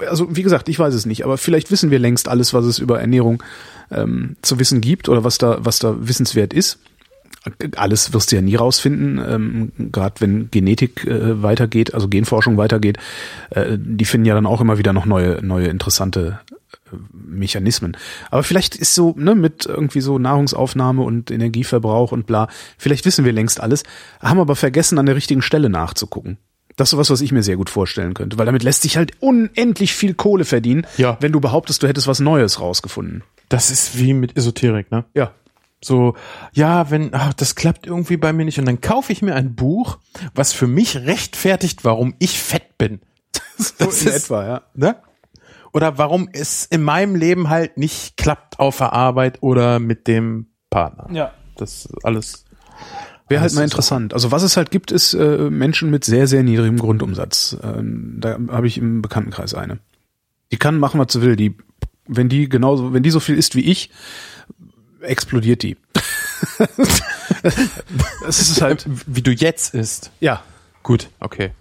also 0.06 0.36
wie 0.36 0.42
gesagt, 0.42 0.68
ich 0.68 0.78
weiß 0.78 0.92
es 0.92 1.06
nicht, 1.06 1.24
aber 1.24 1.38
vielleicht 1.38 1.70
wissen 1.70 1.90
wir 1.90 1.98
längst 1.98 2.28
alles, 2.28 2.52
was 2.52 2.66
es 2.66 2.78
über 2.78 3.00
Ernährung 3.00 3.42
ähm, 3.90 4.36
zu 4.42 4.58
wissen 4.58 4.80
gibt 4.80 5.08
oder 5.08 5.24
was 5.24 5.38
da, 5.38 5.58
was 5.64 5.78
da 5.78 5.96
wissenswert 6.00 6.52
ist. 6.52 6.78
Alles 7.76 8.12
wirst 8.12 8.30
du 8.30 8.36
ja 8.36 8.42
nie 8.42 8.56
rausfinden, 8.56 9.18
ähm, 9.26 9.72
gerade 9.90 10.20
wenn 10.20 10.50
Genetik 10.50 11.06
äh, 11.06 11.42
weitergeht, 11.42 11.94
also 11.94 12.06
Genforschung 12.06 12.58
weitergeht, 12.58 12.98
äh, 13.50 13.78
die 13.78 14.04
finden 14.04 14.26
ja 14.26 14.34
dann 14.34 14.44
auch 14.44 14.60
immer 14.60 14.76
wieder 14.76 14.92
noch 14.92 15.06
neue, 15.06 15.42
neue 15.42 15.68
interessante 15.68 16.40
äh, 16.92 16.96
Mechanismen. 17.14 17.96
Aber 18.30 18.42
vielleicht 18.42 18.76
ist 18.76 18.94
so, 18.94 19.14
ne, 19.16 19.34
mit 19.34 19.64
irgendwie 19.64 20.02
so 20.02 20.18
Nahrungsaufnahme 20.18 21.02
und 21.02 21.30
Energieverbrauch 21.30 22.12
und 22.12 22.26
bla, 22.26 22.48
vielleicht 22.76 23.06
wissen 23.06 23.24
wir 23.24 23.32
längst 23.32 23.58
alles, 23.58 23.84
haben 24.20 24.40
aber 24.40 24.54
vergessen, 24.54 24.98
an 24.98 25.06
der 25.06 25.16
richtigen 25.16 25.40
Stelle 25.40 25.70
nachzugucken. 25.70 26.36
Das 26.80 26.88
ist 26.88 26.90
sowas, 26.92 27.10
was 27.10 27.20
ich 27.20 27.30
mir 27.32 27.42
sehr 27.42 27.56
gut 27.56 27.68
vorstellen 27.70 28.14
könnte, 28.14 28.38
weil 28.38 28.46
damit 28.46 28.62
lässt 28.62 28.82
sich 28.82 28.96
halt 28.96 29.12
unendlich 29.20 29.92
viel 29.94 30.14
Kohle 30.14 30.44
verdienen, 30.44 30.86
Ja. 30.96 31.16
wenn 31.20 31.30
du 31.32 31.40
behauptest, 31.40 31.82
du 31.82 31.88
hättest 31.88 32.06
was 32.08 32.20
Neues 32.20 32.58
rausgefunden. 32.60 33.22
Das 33.50 33.70
ist 33.70 33.98
wie 33.98 34.14
mit 34.14 34.36
Esoterik, 34.36 34.90
ne? 34.90 35.04
Ja. 35.14 35.32
So, 35.82 36.14
ja, 36.52 36.90
wenn, 36.90 37.14
ach, 37.14 37.32
das 37.34 37.54
klappt 37.54 37.86
irgendwie 37.86 38.16
bei 38.16 38.32
mir 38.32 38.44
nicht. 38.44 38.58
Und 38.58 38.64
dann 38.66 38.80
kaufe 38.80 39.12
ich 39.12 39.22
mir 39.22 39.34
ein 39.34 39.54
Buch, 39.54 39.98
was 40.34 40.52
für 40.52 40.66
mich 40.66 40.96
rechtfertigt, 40.96 41.84
warum 41.84 42.14
ich 42.18 42.38
fett 42.40 42.76
bin. 42.78 43.00
So 43.58 43.84
Das 43.86 44.02
in 44.02 44.08
ist- 44.08 44.24
etwa, 44.24 44.46
ja. 44.46 44.62
Ne? 44.74 44.96
Oder 45.72 45.98
warum 45.98 46.28
es 46.32 46.64
in 46.66 46.82
meinem 46.82 47.14
Leben 47.14 47.48
halt 47.50 47.76
nicht 47.78 48.16
klappt 48.16 48.58
auf 48.58 48.78
der 48.78 48.92
Arbeit 48.92 49.42
oder 49.42 49.78
mit 49.78 50.06
dem 50.08 50.48
Partner. 50.70 51.08
Ja. 51.12 51.32
Das 51.56 51.84
ist 51.86 52.04
alles, 52.04 52.44
Wäre 53.30 53.42
halt 53.42 53.54
mal 53.54 53.62
interessant. 53.62 54.12
Also 54.12 54.32
was 54.32 54.42
es 54.42 54.56
halt 54.56 54.72
gibt, 54.72 54.90
ist 54.90 55.14
äh, 55.14 55.50
Menschen 55.50 55.88
mit 55.88 56.04
sehr, 56.04 56.26
sehr 56.26 56.42
niedrigem 56.42 56.78
Grundumsatz. 56.78 57.56
Ähm, 57.62 58.16
da 58.18 58.36
habe 58.48 58.66
ich 58.66 58.76
im 58.76 59.02
Bekanntenkreis 59.02 59.54
eine. 59.54 59.78
Die 60.50 60.56
kann 60.56 60.78
machen, 60.78 60.98
was 60.98 61.12
sie 61.12 61.22
will. 61.22 61.36
Die, 61.36 61.56
wenn 62.08 62.28
die 62.28 62.48
genauso, 62.48 62.92
wenn 62.92 63.04
die 63.04 63.10
so 63.12 63.20
viel 63.20 63.36
isst 63.36 63.54
wie 63.54 63.70
ich, 63.70 63.90
explodiert 65.00 65.62
die. 65.62 65.76
das 68.24 68.40
ist 68.40 68.60
halt, 68.60 68.84
Wie 69.06 69.22
du 69.22 69.30
jetzt 69.30 69.74
isst. 69.74 70.10
ja. 70.20 70.42
Gut, 70.82 71.08
okay. 71.20 71.52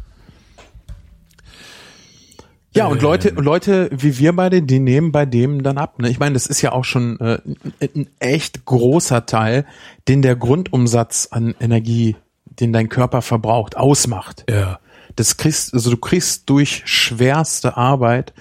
Ja, 2.80 2.88
und 2.88 3.02
Leute, 3.02 3.30
Leute 3.30 3.90
wie 3.92 4.18
wir 4.18 4.36
beide, 4.36 4.62
die 4.62 4.80
nehmen 4.80 5.12
bei 5.12 5.26
dem 5.26 5.64
dann 5.64 5.78
ab. 5.78 6.00
Ne? 6.00 6.10
Ich 6.10 6.20
meine, 6.20 6.34
das 6.34 6.48
ist 6.48 6.62
ja 6.62 6.72
auch 6.72 6.84
schon 6.86 7.20
äh, 7.20 7.40
ein- 7.82 8.10
echt 8.20 8.66
großer 8.66 9.26
Teil, 9.26 9.66
den 10.08 10.22
der 10.22 10.36
Grundumsatz 10.36 11.28
an 11.32 11.56
Energie, 11.60 12.16
den 12.46 12.74
dein 12.74 12.90
Körper 12.90 13.22
verbraucht, 13.22 13.78
ausmacht. 13.78 14.46
Ja. 14.50 14.80
Das 15.16 15.38
kriegst, 15.38 15.74
also 15.74 15.90
du 15.92 15.98
kriegst 15.98 16.50
durch 16.50 16.84
schwerste 16.86 17.78
Arbeit, 17.78 18.34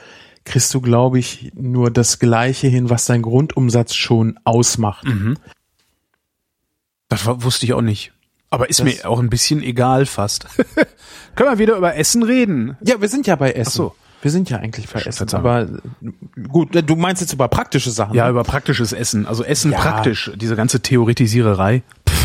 kriegst 0.44 0.72
du, 0.74 0.80
glaube 0.80 1.18
ich, 1.18 1.50
nur 1.54 1.90
das 1.90 2.18
Gleiche 2.18 2.68
hin, 2.68 2.88
was 2.90 3.04
dein 3.06 3.22
Grundumsatz 3.22 3.94
schon 3.94 4.38
ausmacht. 4.44 5.06
Das 7.08 7.26
war, 7.26 7.42
wusste 7.42 7.66
ich 7.66 7.72
auch 7.72 7.80
nicht. 7.82 8.12
Aber 8.50 8.70
ist 8.70 8.80
Das- 8.80 8.86
mir 8.86 9.08
auch 9.08 9.18
ein 9.18 9.30
bisschen 9.30 9.62
egal 9.62 10.06
fast. 10.06 10.46
Können 11.34 11.50
wir 11.50 11.58
wieder 11.58 11.76
über 11.76 11.96
Essen 11.96 12.22
reden? 12.22 12.76
Ja, 12.82 13.00
wir 13.00 13.08
sind 13.08 13.26
ja 13.26 13.36
bei 13.36 13.52
Essen. 13.52 13.68
Ach 13.70 13.72
so. 13.72 13.94
Wir 14.20 14.30
sind 14.30 14.50
ja 14.50 14.58
eigentlich 14.58 14.88
bei 14.88 15.00
Essen. 15.00 15.32
Aber 15.34 15.68
gut, 16.48 16.70
du 16.74 16.96
meinst 16.96 17.20
jetzt 17.22 17.32
über 17.32 17.46
praktische 17.48 17.90
Sachen. 17.90 18.14
Ja, 18.14 18.24
ne? 18.24 18.30
über 18.30 18.42
praktisches 18.42 18.92
Essen. 18.92 19.26
Also 19.26 19.44
Essen 19.44 19.72
Ja. 19.72 19.78
praktisch. 19.78 20.32
Diese 20.36 20.56
ganze 20.56 20.80
Theoretisiererei. 20.80 21.82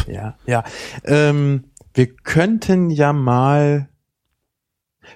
Ja, 0.07 0.35
ja. 0.45 0.63
Ähm, 1.03 1.65
wir 1.93 2.07
könnten 2.07 2.89
ja 2.89 3.13
mal, 3.13 3.89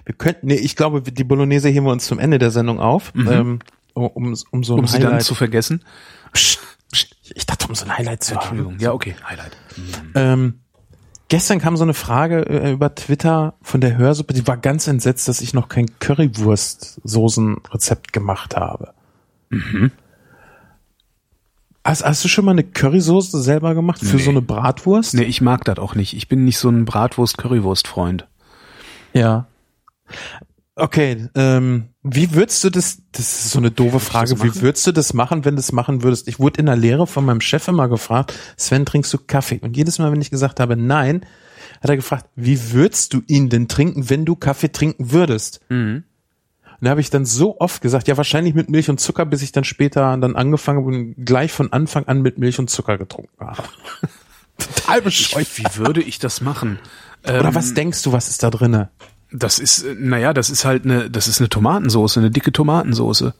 wir 0.04 0.14
könnten, 0.14 0.46
nee, 0.46 0.54
ich 0.54 0.76
glaube, 0.76 1.02
die 1.02 1.24
Bolognese 1.24 1.68
heben 1.68 1.86
wir 1.86 1.92
uns 1.92 2.06
zum 2.06 2.18
Ende 2.20 2.38
der 2.38 2.50
Sendung 2.52 2.78
auf, 2.78 3.12
ähm, 3.16 3.58
um, 3.94 4.34
um 4.50 4.64
so 4.64 4.74
ein 4.76 4.78
Um 4.80 4.86
sie 4.86 4.98
dann 4.98 5.08
Highlight. 5.08 5.24
zu 5.24 5.34
vergessen. 5.34 5.84
Psst, 6.32 6.60
psst, 6.92 7.16
ich 7.34 7.44
dachte, 7.46 7.66
um 7.68 7.74
so 7.74 7.84
ein 7.86 7.98
Highlight 7.98 8.22
zu 8.22 8.36
haben. 8.36 8.40
Entschuldigung. 8.58 8.78
Ja, 8.78 8.92
okay. 8.92 9.16
Highlight. 9.28 9.56
Ähm, 10.14 10.60
gestern 11.28 11.58
kam 11.60 11.76
so 11.76 11.84
eine 11.84 11.94
Frage 11.94 12.42
äh, 12.48 12.72
über 12.72 12.94
Twitter 12.94 13.54
von 13.62 13.80
der 13.80 13.96
Hörsuppe, 13.96 14.34
die 14.34 14.46
war 14.46 14.56
ganz 14.56 14.86
entsetzt, 14.86 15.26
dass 15.28 15.40
ich 15.40 15.54
noch 15.54 15.68
kein 15.68 15.98
Currywurst-Soßen-Rezept 15.98 18.12
gemacht 18.12 18.56
habe. 18.56 18.92
Hast, 21.84 22.04
hast 22.04 22.22
du 22.24 22.28
schon 22.28 22.44
mal 22.44 22.50
eine 22.52 22.64
Currysoße 22.64 23.40
selber 23.42 23.74
gemacht 23.74 24.00
für 24.00 24.16
Nee. 24.16 24.22
so 24.22 24.30
eine 24.30 24.42
Bratwurst? 24.42 25.14
Nee, 25.14 25.22
ich 25.22 25.40
mag 25.40 25.64
das 25.64 25.78
auch 25.78 25.94
nicht. 25.94 26.14
Ich 26.14 26.28
bin 26.28 26.44
nicht 26.44 26.58
so 26.58 26.68
ein 26.68 26.84
Bratwurst-Currywurst-Freund. 26.84 28.26
Ja. 29.14 29.46
Okay, 30.80 31.28
ähm, 31.34 31.88
wie 32.04 32.34
würdest 32.34 32.62
du 32.62 32.70
das, 32.70 33.02
das 33.10 33.44
ist 33.44 33.50
so 33.50 33.58
eine 33.58 33.72
doofe 33.72 33.98
Frage, 33.98 34.40
wie 34.44 34.60
würdest 34.60 34.86
du 34.86 34.92
das 34.92 35.12
machen, 35.12 35.44
wenn 35.44 35.56
du 35.56 35.60
das 35.60 35.72
machen 35.72 36.04
würdest? 36.04 36.28
Ich 36.28 36.38
wurde 36.38 36.60
in 36.60 36.66
der 36.66 36.76
Lehre 36.76 37.08
von 37.08 37.24
meinem 37.24 37.40
Chef 37.40 37.66
immer 37.66 37.88
gefragt, 37.88 38.32
Sven, 38.56 38.86
trinkst 38.86 39.12
du 39.12 39.18
Kaffee? 39.18 39.58
Und 39.60 39.76
jedes 39.76 39.98
Mal, 39.98 40.12
wenn 40.12 40.20
ich 40.20 40.30
gesagt 40.30 40.60
habe, 40.60 40.76
nein, 40.76 41.26
hat 41.80 41.90
er 41.90 41.96
gefragt, 41.96 42.26
wie 42.36 42.70
würdest 42.70 43.12
du 43.12 43.22
ihn 43.26 43.48
denn 43.48 43.66
trinken, 43.66 44.08
wenn 44.08 44.24
du 44.24 44.36
Kaffee 44.36 44.70
trinken 44.70 45.10
würdest? 45.10 45.60
Mhm. 45.68 46.04
Und 46.62 46.84
da 46.84 46.90
habe 46.90 47.00
ich 47.00 47.10
dann 47.10 47.24
so 47.24 47.58
oft 47.58 47.82
gesagt, 47.82 48.06
ja, 48.06 48.16
wahrscheinlich 48.16 48.54
mit 48.54 48.70
Milch 48.70 48.88
und 48.88 49.00
Zucker, 49.00 49.26
bis 49.26 49.42
ich 49.42 49.50
dann 49.50 49.64
später 49.64 50.16
dann 50.16 50.36
angefangen 50.36 50.78
habe 50.78 50.96
und 50.96 51.14
gleich 51.24 51.50
von 51.50 51.72
Anfang 51.72 52.06
an 52.06 52.22
mit 52.22 52.38
Milch 52.38 52.60
und 52.60 52.70
Zucker 52.70 52.98
getrunken 52.98 53.44
habe. 53.44 53.64
Total 54.58 55.02
bescheuert. 55.02 55.58
Wie 55.58 55.76
würde 55.76 56.02
ich 56.02 56.20
das 56.20 56.40
machen? 56.40 56.78
Oder 57.24 57.46
Ähm, 57.46 57.54
was 57.56 57.74
denkst 57.74 58.04
du, 58.04 58.12
was 58.12 58.28
ist 58.28 58.44
da 58.44 58.50
drinne? 58.50 58.90
Das 59.32 59.58
ist, 59.58 59.82
äh, 59.82 59.94
naja, 59.98 60.32
das 60.32 60.50
ist 60.50 60.64
halt 60.64 60.84
eine, 60.84 61.10
das 61.10 61.28
ist 61.28 61.40
eine 61.40 61.48
Tomatensoße, 61.48 62.20
eine 62.20 62.30
dicke 62.30 62.52
Tomatensoße. 62.52 63.34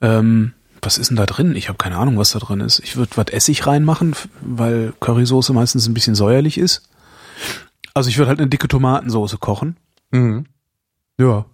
Ähm, 0.00 0.52
was 0.82 0.98
ist 0.98 1.08
denn 1.08 1.16
da 1.16 1.26
drin? 1.26 1.56
Ich 1.56 1.68
habe 1.68 1.78
keine 1.78 1.96
Ahnung, 1.96 2.18
was 2.18 2.32
da 2.32 2.38
drin 2.38 2.60
ist. 2.60 2.80
Ich 2.80 2.96
würde 2.96 3.16
was 3.16 3.28
Essig 3.28 3.66
reinmachen, 3.66 4.14
weil 4.42 4.92
Currysoße 5.00 5.52
meistens 5.52 5.88
ein 5.88 5.94
bisschen 5.94 6.14
säuerlich 6.14 6.58
ist. 6.58 6.88
Also 7.94 8.10
ich 8.10 8.18
würde 8.18 8.28
halt 8.28 8.40
eine 8.40 8.48
dicke 8.48 8.68
Tomatensoße 8.68 9.38
kochen. 9.38 9.76
Mhm. 10.10 10.46
Ja. 11.18 11.46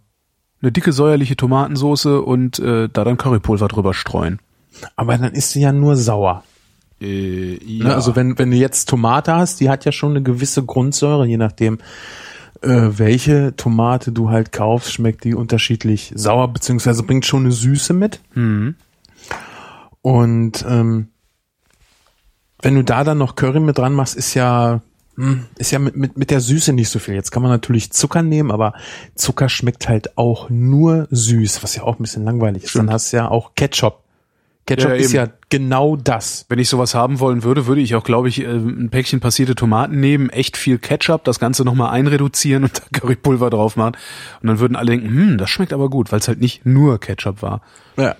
Eine 0.60 0.72
dicke 0.72 0.92
säuerliche 0.92 1.36
Tomatensoße 1.36 2.20
und 2.20 2.58
äh, 2.58 2.88
da 2.92 3.04
dann 3.04 3.16
Currypulver 3.16 3.68
drüber 3.68 3.94
streuen. 3.94 4.40
Aber 4.96 5.16
dann 5.16 5.32
ist 5.34 5.50
sie 5.50 5.60
ja 5.60 5.72
nur 5.72 5.96
sauer. 5.96 6.44
Äh, 7.00 7.58
Ne? 7.84 7.94
Also 7.94 8.16
wenn, 8.16 8.38
wenn 8.38 8.50
du 8.50 8.56
jetzt 8.56 8.88
Tomate 8.88 9.34
hast, 9.34 9.60
die 9.60 9.70
hat 9.70 9.84
ja 9.84 9.92
schon 9.92 10.10
eine 10.10 10.22
gewisse 10.22 10.64
Grundsäure, 10.64 11.26
je 11.26 11.36
nachdem, 11.36 11.78
welche 12.62 13.54
Tomate 13.56 14.12
du 14.12 14.30
halt 14.30 14.52
kaufst, 14.52 14.92
schmeckt 14.92 15.24
die 15.24 15.34
unterschiedlich 15.34 16.12
sauer, 16.14 16.52
beziehungsweise 16.52 17.02
bringt 17.02 17.26
schon 17.26 17.44
eine 17.44 17.52
Süße 17.52 17.92
mit. 17.92 18.20
Mhm. 18.34 18.76
Und 20.00 20.64
ähm, 20.68 21.08
wenn 22.60 22.74
du 22.74 22.84
da 22.84 23.04
dann 23.04 23.18
noch 23.18 23.36
Curry 23.36 23.60
mit 23.60 23.78
dran 23.78 23.92
machst, 23.92 24.16
ist 24.16 24.34
ja 24.34 24.80
hm, 25.16 25.44
ist 25.58 25.70
ja 25.70 25.78
mit, 25.78 25.94
mit, 25.94 26.16
mit 26.16 26.30
der 26.30 26.40
Süße 26.40 26.72
nicht 26.72 26.88
so 26.88 26.98
viel. 26.98 27.14
Jetzt 27.14 27.30
kann 27.30 27.42
man 27.42 27.50
natürlich 27.50 27.92
Zucker 27.92 28.22
nehmen, 28.22 28.50
aber 28.50 28.72
Zucker 29.14 29.48
schmeckt 29.48 29.88
halt 29.88 30.16
auch 30.16 30.48
nur 30.48 31.06
süß, 31.10 31.62
was 31.62 31.76
ja 31.76 31.82
auch 31.82 31.98
ein 31.98 32.02
bisschen 32.02 32.24
langweilig 32.24 32.64
ist. 32.64 32.74
Dann 32.76 32.90
hast 32.90 33.12
du 33.12 33.18
ja 33.18 33.28
auch 33.28 33.54
Ketchup. 33.54 34.02
Ketchup 34.66 34.90
Ja, 34.90 34.96
ist 34.96 35.12
ja 35.12 35.28
genau 35.48 35.96
das. 35.96 36.46
Wenn 36.48 36.58
ich 36.58 36.68
sowas 36.68 36.94
haben 36.94 37.18
wollen 37.20 37.42
würde, 37.42 37.66
würde 37.66 37.80
ich 37.80 37.94
auch, 37.94 38.04
glaube 38.04 38.28
ich, 38.28 38.42
äh, 38.42 38.46
ein 38.46 38.90
Päckchen 38.90 39.20
passierte 39.20 39.54
Tomaten 39.54 39.98
nehmen, 39.98 40.30
echt 40.30 40.56
viel 40.56 40.78
Ketchup, 40.78 41.24
das 41.24 41.40
Ganze 41.40 41.64
nochmal 41.64 41.90
einreduzieren 41.90 42.64
und 42.64 42.78
da 42.78 43.00
Currypulver 43.00 43.50
drauf 43.50 43.76
machen. 43.76 43.96
Und 44.40 44.48
dann 44.48 44.60
würden 44.60 44.76
alle 44.76 44.90
denken, 44.92 45.08
hm, 45.08 45.38
das 45.38 45.50
schmeckt 45.50 45.72
aber 45.72 45.90
gut, 45.90 46.12
weil 46.12 46.20
es 46.20 46.28
halt 46.28 46.40
nicht 46.40 46.64
nur 46.64 47.00
Ketchup 47.00 47.42
war. 47.42 47.62
Ja. 47.96 48.16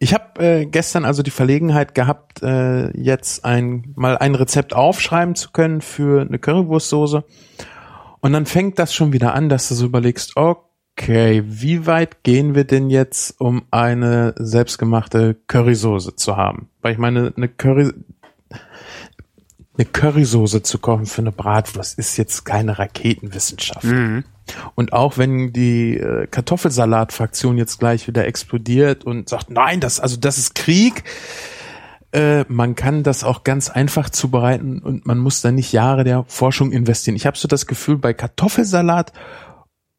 Ich 0.00 0.12
habe 0.12 0.44
äh, 0.44 0.66
gestern 0.66 1.04
also 1.04 1.22
die 1.22 1.30
Verlegenheit 1.30 1.94
gehabt, 1.94 2.42
äh, 2.42 2.90
jetzt 2.98 3.44
ein 3.44 3.92
mal 3.94 4.18
ein 4.18 4.34
Rezept 4.34 4.74
aufschreiben 4.74 5.36
zu 5.36 5.50
können 5.50 5.80
für 5.80 6.22
eine 6.22 6.40
Currywurstsoße. 6.40 7.22
Und 8.20 8.32
dann 8.32 8.46
fängt 8.46 8.80
das 8.80 8.92
schon 8.92 9.12
wieder 9.12 9.34
an, 9.34 9.48
dass 9.48 9.68
du 9.68 9.76
so 9.76 9.86
überlegst, 9.86 10.36
okay, 10.36 10.67
wie 11.06 11.86
weit 11.86 12.22
gehen 12.24 12.54
wir 12.54 12.64
denn 12.64 12.90
jetzt, 12.90 13.40
um 13.40 13.62
eine 13.70 14.34
selbstgemachte 14.36 15.36
Currysoße 15.46 16.16
zu 16.16 16.36
haben? 16.36 16.68
Weil 16.82 16.92
ich 16.92 16.98
meine, 16.98 17.32
eine 17.36 17.48
Curry 17.48 17.92
eine 19.78 19.84
Currysoße 19.84 20.62
zu 20.62 20.78
kochen 20.78 21.06
für 21.06 21.20
eine 21.20 21.30
Bratwurst 21.30 21.98
ist 21.98 22.16
jetzt 22.16 22.44
keine 22.44 22.78
Raketenwissenschaft. 22.80 23.84
Und 24.74 24.92
auch 24.92 25.18
wenn 25.18 25.52
die 25.52 25.96
äh, 25.96 26.26
Kartoffelsalat-Fraktion 26.26 27.58
jetzt 27.58 27.78
gleich 27.78 28.08
wieder 28.08 28.26
explodiert 28.26 29.04
und 29.04 29.28
sagt, 29.28 29.50
nein, 29.50 29.80
das, 29.80 30.00
also 30.00 30.16
das 30.16 30.38
ist 30.38 30.54
Krieg, 30.54 31.04
äh, 32.12 32.44
man 32.48 32.74
kann 32.74 33.02
das 33.02 33.22
auch 33.22 33.44
ganz 33.44 33.68
einfach 33.70 34.10
zubereiten 34.10 34.78
und 34.78 35.06
man 35.06 35.18
muss 35.18 35.42
da 35.42 35.52
nicht 35.52 35.72
Jahre 35.72 36.04
der 36.04 36.24
Forschung 36.26 36.72
investieren. 36.72 37.14
Ich 37.14 37.26
habe 37.26 37.36
so 37.36 37.46
das 37.46 37.66
Gefühl, 37.66 37.98
bei 37.98 38.14
Kartoffelsalat, 38.14 39.12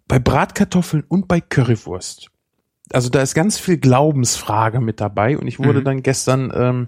bei 0.09 0.19
Bratkartoffeln 0.19 1.05
und 1.07 1.29
bei 1.29 1.39
Currywurst. 1.39 2.29
Also 2.91 3.09
da 3.09 3.21
ist 3.21 3.35
ganz 3.35 3.57
viel 3.57 3.77
Glaubensfrage 3.77 4.81
mit 4.81 4.99
dabei 4.99 5.37
und 5.37 5.47
ich 5.47 5.59
wurde 5.59 5.83
dann 5.83 6.01
gestern 6.01 6.51
ähm, 6.53 6.87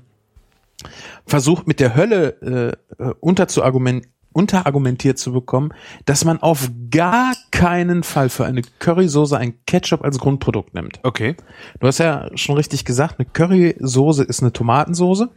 versucht 1.25 1.67
mit 1.67 1.79
der 1.79 1.95
Hölle 1.95 2.75
äh, 2.99 3.03
äh, 3.03 3.13
unterzuargument 3.21 4.07
unterargumentiert 4.34 5.19
zu 5.19 5.34
bekommen, 5.34 5.73
dass 6.05 6.23
man 6.23 6.41
auf 6.41 6.71
gar 6.89 7.34
keinen 7.51 8.01
Fall 8.01 8.29
für 8.29 8.45
eine 8.45 8.62
Currysoße 8.79 9.38
ein 9.38 9.65
Ketchup 9.65 10.03
als 10.03 10.19
Grundprodukt 10.19 10.73
nimmt. 10.73 10.99
Okay. 11.03 11.36
Du 11.79 11.88
hast 11.88 11.97
ja 11.97 12.29
schon 12.36 12.55
richtig 12.55 12.86
gesagt, 12.86 13.19
eine 13.19 13.27
Currysoße 13.27 14.23
ist 14.23 14.41
eine 14.41 14.53
Tomatensoße. 14.53 15.29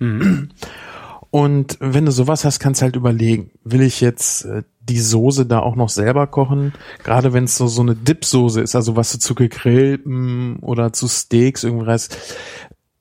Und 1.31 1.79
wenn 1.81 2.07
du 2.07 2.13
sowas 2.13 2.45
hast, 2.45 2.61
kannst 2.61 2.81
du 2.81 2.85
halt 2.85 2.95
überlegen, 2.95 3.51
will 3.65 3.83
ich 3.83 4.01
jetzt 4.01 4.45
äh, 4.45 4.63
die 4.89 5.01
Soße 5.01 5.47
da 5.47 5.61
auch 5.61 5.77
noch 5.77 5.89
selber 5.89 6.27
kochen? 6.27 6.73
Gerade 7.03 7.33
wenn 7.33 7.45
es 7.45 7.57
so, 7.57 7.67
so 7.67 7.83
eine 7.83 7.95
Dipsoße 7.95 8.61
ist, 8.61 8.75
also 8.77 8.97
was 8.97 9.13
du 9.13 9.19
zu 9.19 9.35
gegrillten 9.35 10.57
oder 10.61 10.93
zu 10.93 11.09
Steaks 11.09 11.65
irgendwie 11.65 11.87
reißt, 11.87 12.17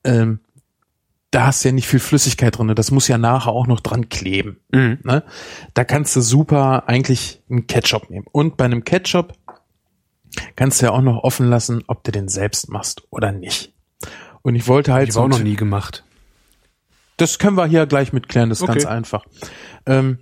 ähm, 0.05 0.39
da 1.31 1.47
hast 1.47 1.63
du 1.63 1.69
ja 1.69 1.73
nicht 1.73 1.87
viel 1.87 1.99
Flüssigkeit 1.99 2.57
drin. 2.57 2.73
Das 2.75 2.91
muss 2.91 3.07
ja 3.07 3.17
nachher 3.17 3.51
auch 3.51 3.65
noch 3.67 3.79
dran 3.79 4.07
kleben. 4.09 4.57
Mhm. 4.71 4.99
Ne? 5.03 5.23
Da 5.73 5.83
kannst 5.83 6.15
du 6.15 6.21
super 6.21 6.83
eigentlich 6.87 7.41
einen 7.49 7.65
Ketchup 7.67 8.09
nehmen. 8.11 8.25
Und 8.31 8.55
bei 8.55 8.65
einem 8.65 8.83
Ketchup 8.83 9.33
kannst 10.55 10.81
du 10.81 10.85
ja 10.87 10.91
auch 10.91 11.01
noch 11.01 11.23
offen 11.23 11.47
lassen, 11.47 11.83
ob 11.87 12.03
du 12.03 12.11
den 12.11 12.27
selbst 12.29 12.69
machst 12.69 13.03
oder 13.09 13.31
nicht. 13.31 13.73
Und 14.43 14.55
ich 14.55 14.67
wollte 14.67 14.93
halt 14.93 15.09
Ich 15.09 15.15
auch 15.17 15.23
so- 15.23 15.27
noch 15.27 15.39
nie 15.39 15.55
gemacht. 15.55 16.03
das 17.17 17.39
können 17.39 17.57
wir 17.57 17.65
hier 17.65 17.85
gleich 17.87 18.13
mitklären, 18.13 18.49
das 18.49 18.59
ist 18.59 18.63
Okay. 18.63 18.73
ganz 18.73 18.85
einfach. 18.85 19.25
Ähm, 19.85 20.19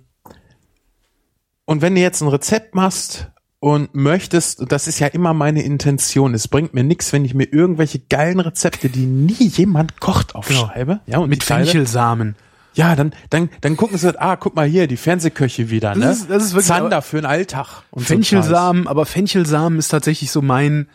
und 1.72 1.82
wenn 1.82 1.94
du 1.94 2.00
jetzt 2.00 2.20
ein 2.22 2.28
Rezept 2.28 2.74
machst 2.74 3.28
und 3.58 3.94
möchtest, 3.94 4.60
und 4.60 4.70
das 4.72 4.86
ist 4.88 4.98
ja 5.00 5.08
immer 5.08 5.34
meine 5.34 5.62
Intention, 5.62 6.34
es 6.34 6.46
bringt 6.48 6.74
mir 6.74 6.84
nichts, 6.84 7.12
wenn 7.12 7.24
ich 7.24 7.34
mir 7.34 7.44
irgendwelche 7.52 7.98
geilen 7.98 8.38
Rezepte, 8.40 8.88
die 8.88 9.06
nie 9.06 9.32
jemand 9.48 10.00
kocht, 10.00 10.34
aufschreibe. 10.34 11.00
Ja, 11.06 11.18
und 11.18 11.28
Mit. 11.30 11.42
Fenchelsamen. 11.42 12.36
Ja, 12.74 12.96
dann, 12.96 13.12
dann, 13.28 13.50
dann 13.60 13.76
gucken 13.76 13.98
sie, 13.98 14.18
ah, 14.20 14.36
guck 14.36 14.56
mal 14.56 14.66
hier, 14.66 14.86
die 14.86 14.96
Fernsehköche 14.96 15.68
wieder, 15.68 15.94
ne? 15.94 16.06
Das 16.06 16.18
ist- 16.20 16.30
das 16.30 16.42
ist 16.44 16.52
wirklich- 16.54 16.66
Zander 16.68 17.02
für 17.02 17.16
den 17.16 17.26
Alltag. 17.26 17.82
Und 17.90 18.00
so. 18.02 18.06
Fenchelsamen, 18.06 18.86
aber 18.88 19.04
Fenchelsamen 19.04 19.78
ist 19.78 19.88
tatsächlich 19.88 20.30
so 20.30 20.40
mein, 20.40 20.88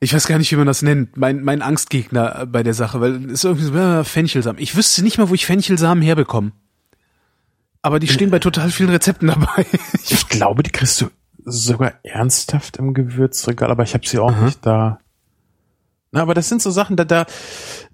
ich 0.00 0.14
weiß 0.14 0.28
gar 0.28 0.38
nicht, 0.38 0.52
wie 0.52 0.56
man 0.56 0.66
das 0.68 0.82
nennt, 0.82 1.16
mein, 1.16 1.42
mein 1.42 1.60
Angstgegner 1.60 2.46
bei 2.46 2.62
der 2.62 2.74
Sache, 2.74 3.00
weil 3.00 3.24
es 3.26 3.32
ist 3.32 3.44
irgendwie 3.44 3.64
so, 3.66 3.74
äh, 3.76 4.04
Fenchelsamen. 4.04 4.62
Ich 4.62 4.76
wüsste 4.76 5.02
nicht 5.02 5.18
mal, 5.18 5.28
wo 5.28 5.34
ich 5.34 5.44
Fenchelsamen 5.44 6.02
herbekomme. 6.04 6.52
Aber 7.82 8.00
die 8.00 8.08
stehen 8.08 8.30
bei 8.30 8.38
total 8.38 8.70
vielen 8.70 8.90
Rezepten 8.90 9.28
dabei. 9.28 9.66
Ich 10.10 10.28
glaube, 10.28 10.62
die 10.62 10.70
kriegst 10.70 11.00
du 11.00 11.10
sogar 11.44 11.94
ernsthaft 12.02 12.76
im 12.76 12.94
Gewürzregal, 12.94 13.70
aber 13.70 13.82
ich 13.82 13.94
habe 13.94 14.06
sie 14.06 14.18
auch 14.18 14.36
nicht 14.40 14.64
da. 14.64 15.00
Na, 16.10 16.22
aber 16.22 16.34
das 16.34 16.48
sind 16.48 16.62
so 16.62 16.70
Sachen, 16.70 16.96
da, 16.96 17.04
da, 17.04 17.26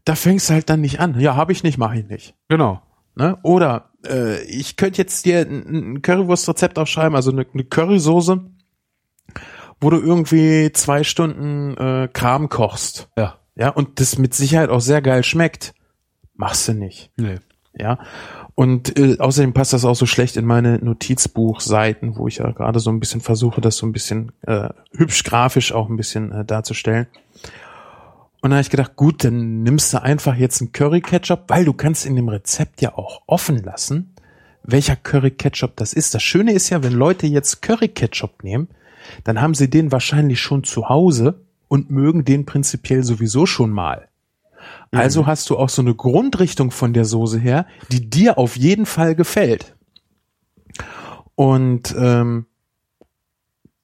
da 0.05 0.15
fängst 0.15 0.49
du 0.49 0.55
halt 0.55 0.71
dann 0.71 0.81
nicht 0.81 1.01
an. 1.01 1.19
Ja, 1.19 1.37
habe 1.37 1.53
ich 1.53 1.63
nicht, 1.63 1.79
mache 1.79 1.99
ich 1.99 2.09
nicht. 2.09 2.35
genau. 2.49 2.83
Ne? 3.17 3.39
Oder 3.43 3.91
äh, 4.07 4.43
ich 4.45 4.77
könnte 4.77 4.99
jetzt 4.99 5.25
dir 5.25 5.41
ein, 5.41 5.93
ein 5.95 6.03
Currywurstrezept 6.03 6.79
aufschreiben, 6.79 7.15
also 7.15 7.31
eine, 7.31 7.47
eine 7.53 7.65
Currysoße, 7.65 8.45
wo 9.81 9.91
du 9.91 10.01
irgendwie 10.01 10.73
zwei 10.73 11.05
Stunden 11.05 11.77
äh, 11.77 12.09
Kram 12.13 12.49
kochst. 12.49 13.09
Ja. 13.17 13.39
Ja, 13.57 13.69
und 13.69 14.01
das 14.01 14.19
mit 14.19 14.35
Sicherheit 14.35 14.69
auch 14.71 14.81
sehr 14.81 15.01
geil 15.01 15.23
schmeckt. 15.23 15.75
Machst 16.35 16.67
du 16.67 16.73
nicht. 16.73 17.13
Nee. 17.17 17.39
Ja. 17.79 17.99
Und 18.55 18.99
äh, 18.99 19.19
außerdem 19.19 19.53
passt 19.53 19.73
das 19.73 19.85
auch 19.85 19.97
so 19.97 20.07
schlecht 20.07 20.37
in 20.37 20.45
meine 20.45 20.79
Notizbuchseiten, 20.79 22.17
wo 22.17 22.29
ich 22.29 22.39
ja 22.39 22.51
gerade 22.53 22.79
so 22.79 22.91
ein 22.91 23.01
bisschen 23.01 23.21
versuche, 23.21 23.61
das 23.61 23.77
so 23.77 23.87
ein 23.87 23.93
bisschen 23.93 24.33
äh, 24.47 24.69
hübsch 24.97 25.25
grafisch 25.25 25.73
auch 25.73 25.89
ein 25.89 25.97
bisschen 25.97 26.31
äh, 26.31 26.45
darzustellen. 26.45 27.07
Und 28.41 28.51
dann 28.51 28.59
habe 28.59 28.63
ich 28.63 28.71
gedacht, 28.71 28.95
gut, 28.95 29.25
dann 29.25 29.63
nimmst 29.63 29.93
du 29.95 30.03
einfach 30.03 30.37
jetzt 30.37 30.61
einen 30.61 30.73
Curry 30.73 31.01
Ketchup, 31.01 31.45
weil 31.49 31.65
du 31.65 31.73
kannst 31.73 32.07
in 32.07 32.15
dem 32.15 32.29
Rezept 32.29 32.83
ja 32.83 32.97
auch 32.97 33.23
offen 33.27 33.63
lassen, 33.63 34.15
welcher 34.63 34.97
Curry 34.97 35.31
Ketchup 35.31 35.77
das 35.77 35.95
ist. 35.95 36.15
Das 36.15 36.23
Schöne 36.23 36.53
ist 36.53 36.71
ja, 36.71 36.83
wenn 36.83 36.93
Leute 36.93 37.27
jetzt 37.27 37.63
Curry 37.63 37.89
Ketchup 37.89 38.45
nehmen, 38.45 38.69
dann 39.25 39.41
haben 39.41 39.55
sie 39.55 39.69
den 39.69 39.93
wahrscheinlich 39.93 40.41
schon 40.41 40.63
zu 40.63 40.89
Hause 40.89 41.41
und 41.69 41.91
mögen 41.91 42.25
den 42.25 42.45
prinzipiell 42.45 43.03
sowieso 43.03 43.47
schon 43.47 43.71
mal. 43.71 44.09
Also 44.93 45.27
hast 45.27 45.51
du 45.51 45.57
auch 45.57 45.69
so 45.69 45.83
eine 45.83 45.95
Grundrichtung 45.95 46.71
von 46.71 46.93
der 46.93 47.05
Soße 47.05 47.39
her, 47.39 47.67
die 47.91 48.09
dir 48.09 48.39
auf 48.39 48.57
jeden 48.57 48.87
Fall 48.87 49.15
gefällt. 49.15 49.75
Und 51.35 51.95
ähm, 51.99 52.47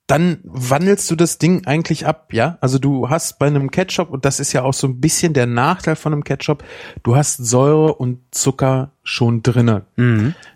dann 0.06 0.38
wandelst 0.42 1.08
du 1.10 1.14
das 1.14 1.38
Ding 1.38 1.66
eigentlich 1.66 2.04
ab, 2.04 2.32
ja? 2.32 2.58
Also 2.60 2.78
du 2.78 3.10
hast 3.10 3.38
bei 3.38 3.46
einem 3.46 3.70
Ketchup, 3.70 4.10
und 4.10 4.24
das 4.24 4.40
ist 4.40 4.52
ja 4.52 4.62
auch 4.62 4.74
so 4.74 4.88
ein 4.88 5.00
bisschen 5.00 5.34
der 5.34 5.46
Nachteil 5.46 5.94
von 5.94 6.12
einem 6.12 6.24
Ketchup, 6.24 6.64
du 7.04 7.14
hast 7.14 7.36
Säure 7.36 7.94
und 7.94 8.18
Zucker 8.32 8.90
schon 9.04 9.42
drinne. 9.42 9.84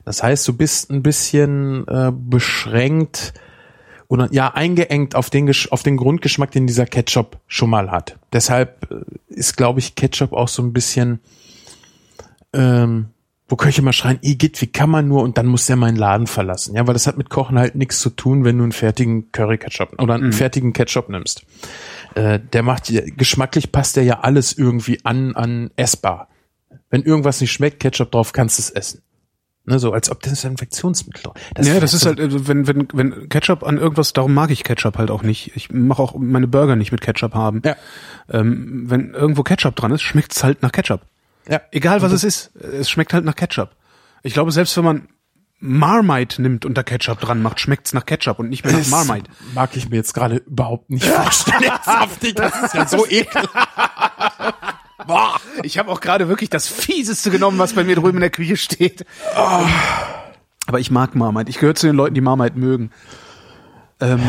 Das 0.05 0.25
heißt, 0.25 0.47
du 0.49 0.57
bist 0.57 0.91
ein 0.91 1.05
bisschen 1.05 1.87
äh, 1.87 2.11
beschränkt 2.13 3.33
oder 4.15 4.29
ja 4.33 4.55
eingeengt 4.55 5.15
auf 5.15 5.29
den 5.29 5.53
auf 5.71 5.83
den 5.83 5.97
Grundgeschmack, 5.97 6.51
den 6.53 6.67
dieser 6.67 6.87
Ketchup 6.87 7.39
schon 7.47 7.71
mal 7.71 7.91
hat. 7.91 8.17
Deshalb 8.33 8.91
äh, 8.91 9.05
ist, 9.29 9.57
glaube 9.57 9.81
ich, 9.81 9.95
Ketchup 9.97 10.33
auch 10.33 10.49
so 10.49 10.63
ein 10.63 10.73
bisschen, 10.73 11.21
ähm, 12.53 13.07
wo 13.49 13.57
Köche 13.57 13.83
mal 13.83 13.93
schreien, 13.93 14.19
Igitt, 14.23 14.61
wie 14.63 14.69
kann 14.69 14.89
man 14.89 15.09
nur? 15.09 15.23
Und 15.23 15.37
dann 15.37 15.47
muss 15.47 15.67
der 15.67 15.77
meinen 15.77 15.97
Laden 15.97 16.27
verlassen. 16.27 16.75
Ja, 16.75 16.87
weil 16.87 16.95
das 16.95 17.07
hat 17.07 17.19
mit 17.19 17.29
Kochen 17.29 17.59
halt 17.59 17.75
nichts 17.75 17.99
zu 17.99 18.11
tun, 18.11 18.45
wenn 18.45 18.57
du 18.57 18.63
einen 18.63 18.73
fertigen 18.73 19.33
Curry-Ketchup 19.33 20.01
oder 20.01 20.15
einen 20.15 20.33
fertigen 20.33 20.73
Ketchup 20.73 21.09
nimmst. 21.09 21.45
Äh, 22.15 22.39
der 22.41 22.63
macht, 22.63 22.93
geschmacklich 23.17 23.73
passt 23.73 23.97
der 23.97 24.05
ja 24.05 24.21
alles 24.21 24.53
irgendwie 24.53 25.05
an, 25.05 25.35
an 25.35 25.71
essbar. 25.77 26.29
Wenn 26.89 27.03
irgendwas 27.03 27.41
nicht 27.41 27.53
schmeckt, 27.53 27.81
Ketchup 27.81 28.13
drauf, 28.13 28.33
kannst 28.33 28.59
du 28.59 28.63
es 28.63 28.71
essen. 28.71 29.03
Ne, 29.67 29.79
so 29.79 29.93
als 29.93 30.11
ob 30.11 30.21
das 30.23 30.45
ein 30.45 30.53
Infektionsmittel. 30.53 31.33
ja, 31.59 31.81
das 31.81 31.95
ist 31.95 32.05
halt, 32.05 32.21
äh, 32.21 32.47
wenn, 32.49 32.67
wenn, 32.67 32.87
wenn 32.93 33.29
Ketchup 33.31 33.63
an 33.63 33.79
irgendwas, 33.79 34.13
darum 34.13 34.35
mag 34.35 34.51
ich 34.51 34.63
Ketchup 34.63 34.99
halt 34.99 35.11
auch 35.11 35.23
nicht. 35.23 35.53
Ich 35.57 35.71
mache 35.71 36.03
auch 36.03 36.15
meine 36.19 36.47
Burger 36.47 36.77
nicht 36.77 36.93
mit 36.93 37.01
Ketchup 37.01 37.35
haben. 37.35 37.63
Ja. 37.65 37.75
Ähm, 38.31 38.85
wenn 38.91 39.15
irgendwo 39.15 39.43
Ketchup 39.43 39.75
dran 39.75 39.91
ist, 39.93 40.03
schmeckt's 40.03 40.45
halt 40.45 40.61
nach 40.63 40.71
Ketchup. 40.73 41.01
ja. 41.49 41.63
Egal 41.73 42.03
was 42.03 42.13
es 42.13 42.25
ist, 42.25 42.55
es 42.57 42.91
schmeckt 42.91 43.15
halt 43.15 43.25
nach 43.25 43.37
Ketchup. 43.37 43.71
Ich 44.23 44.35
glaube, 44.35 44.53
selbst 44.53 44.77
wenn 44.77 44.85
man 44.85 45.09
Marmite 45.61 46.43
nimmt 46.43 46.67
und 46.67 46.77
da 46.77 46.83
Ketchup 46.83 47.21
dran 47.21 47.41
macht, 47.41 47.59
schmeckt's 47.59 47.95
nach 47.95 48.05
Ketchup 48.05 48.39
und 48.39 48.51
nicht 48.51 48.65
mehr 48.65 48.75
nach 48.75 48.81
Das 48.81 48.91
Marmite. 48.91 49.31
mag 49.55 49.75
ich 49.77 49.89
mir 49.89 49.97
jetzt 49.97 50.13
gerade 50.13 50.37
überhaupt 50.37 50.91
nicht 50.91 51.07
vorstellen. 51.07 51.73
Saftig, 51.83 52.35
das 52.37 52.63
ist 52.65 52.75
ja 52.75 52.87
so 52.87 53.07
ekelhaft. 53.09 53.49
Boah. 55.07 55.41
Ich 55.63 55.79
habe 55.79 55.91
auch 55.91 56.01
gerade 56.01 56.29
wirklich 56.29 56.51
das 56.51 56.69
Fieseste 56.69 57.31
genommen, 57.31 57.59
was 57.59 57.73
bei 57.75 57.85
mir 57.85 57.97
drüben 57.97 58.19
in 58.19 58.23
der 58.23 58.31
Küche 58.31 58.57
steht. 58.57 59.05
Aber 60.67 60.81
ich 60.81 60.91
mag 60.91 61.15
Marmite. 61.15 61.51
Ich 61.51 61.59
gehöre 61.59 61.75
zu 61.75 61.87
den 61.87 61.97
Leuten, 61.97 62.15
die 62.15 62.21
Marmite 62.21 62.59
mögen. 62.59 62.91
Ähm, 64.01 64.23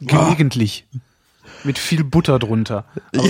gelegentlich. 0.00 0.86
Mit 1.64 1.78
viel 1.78 2.04
Butter 2.04 2.38
drunter. 2.38 2.84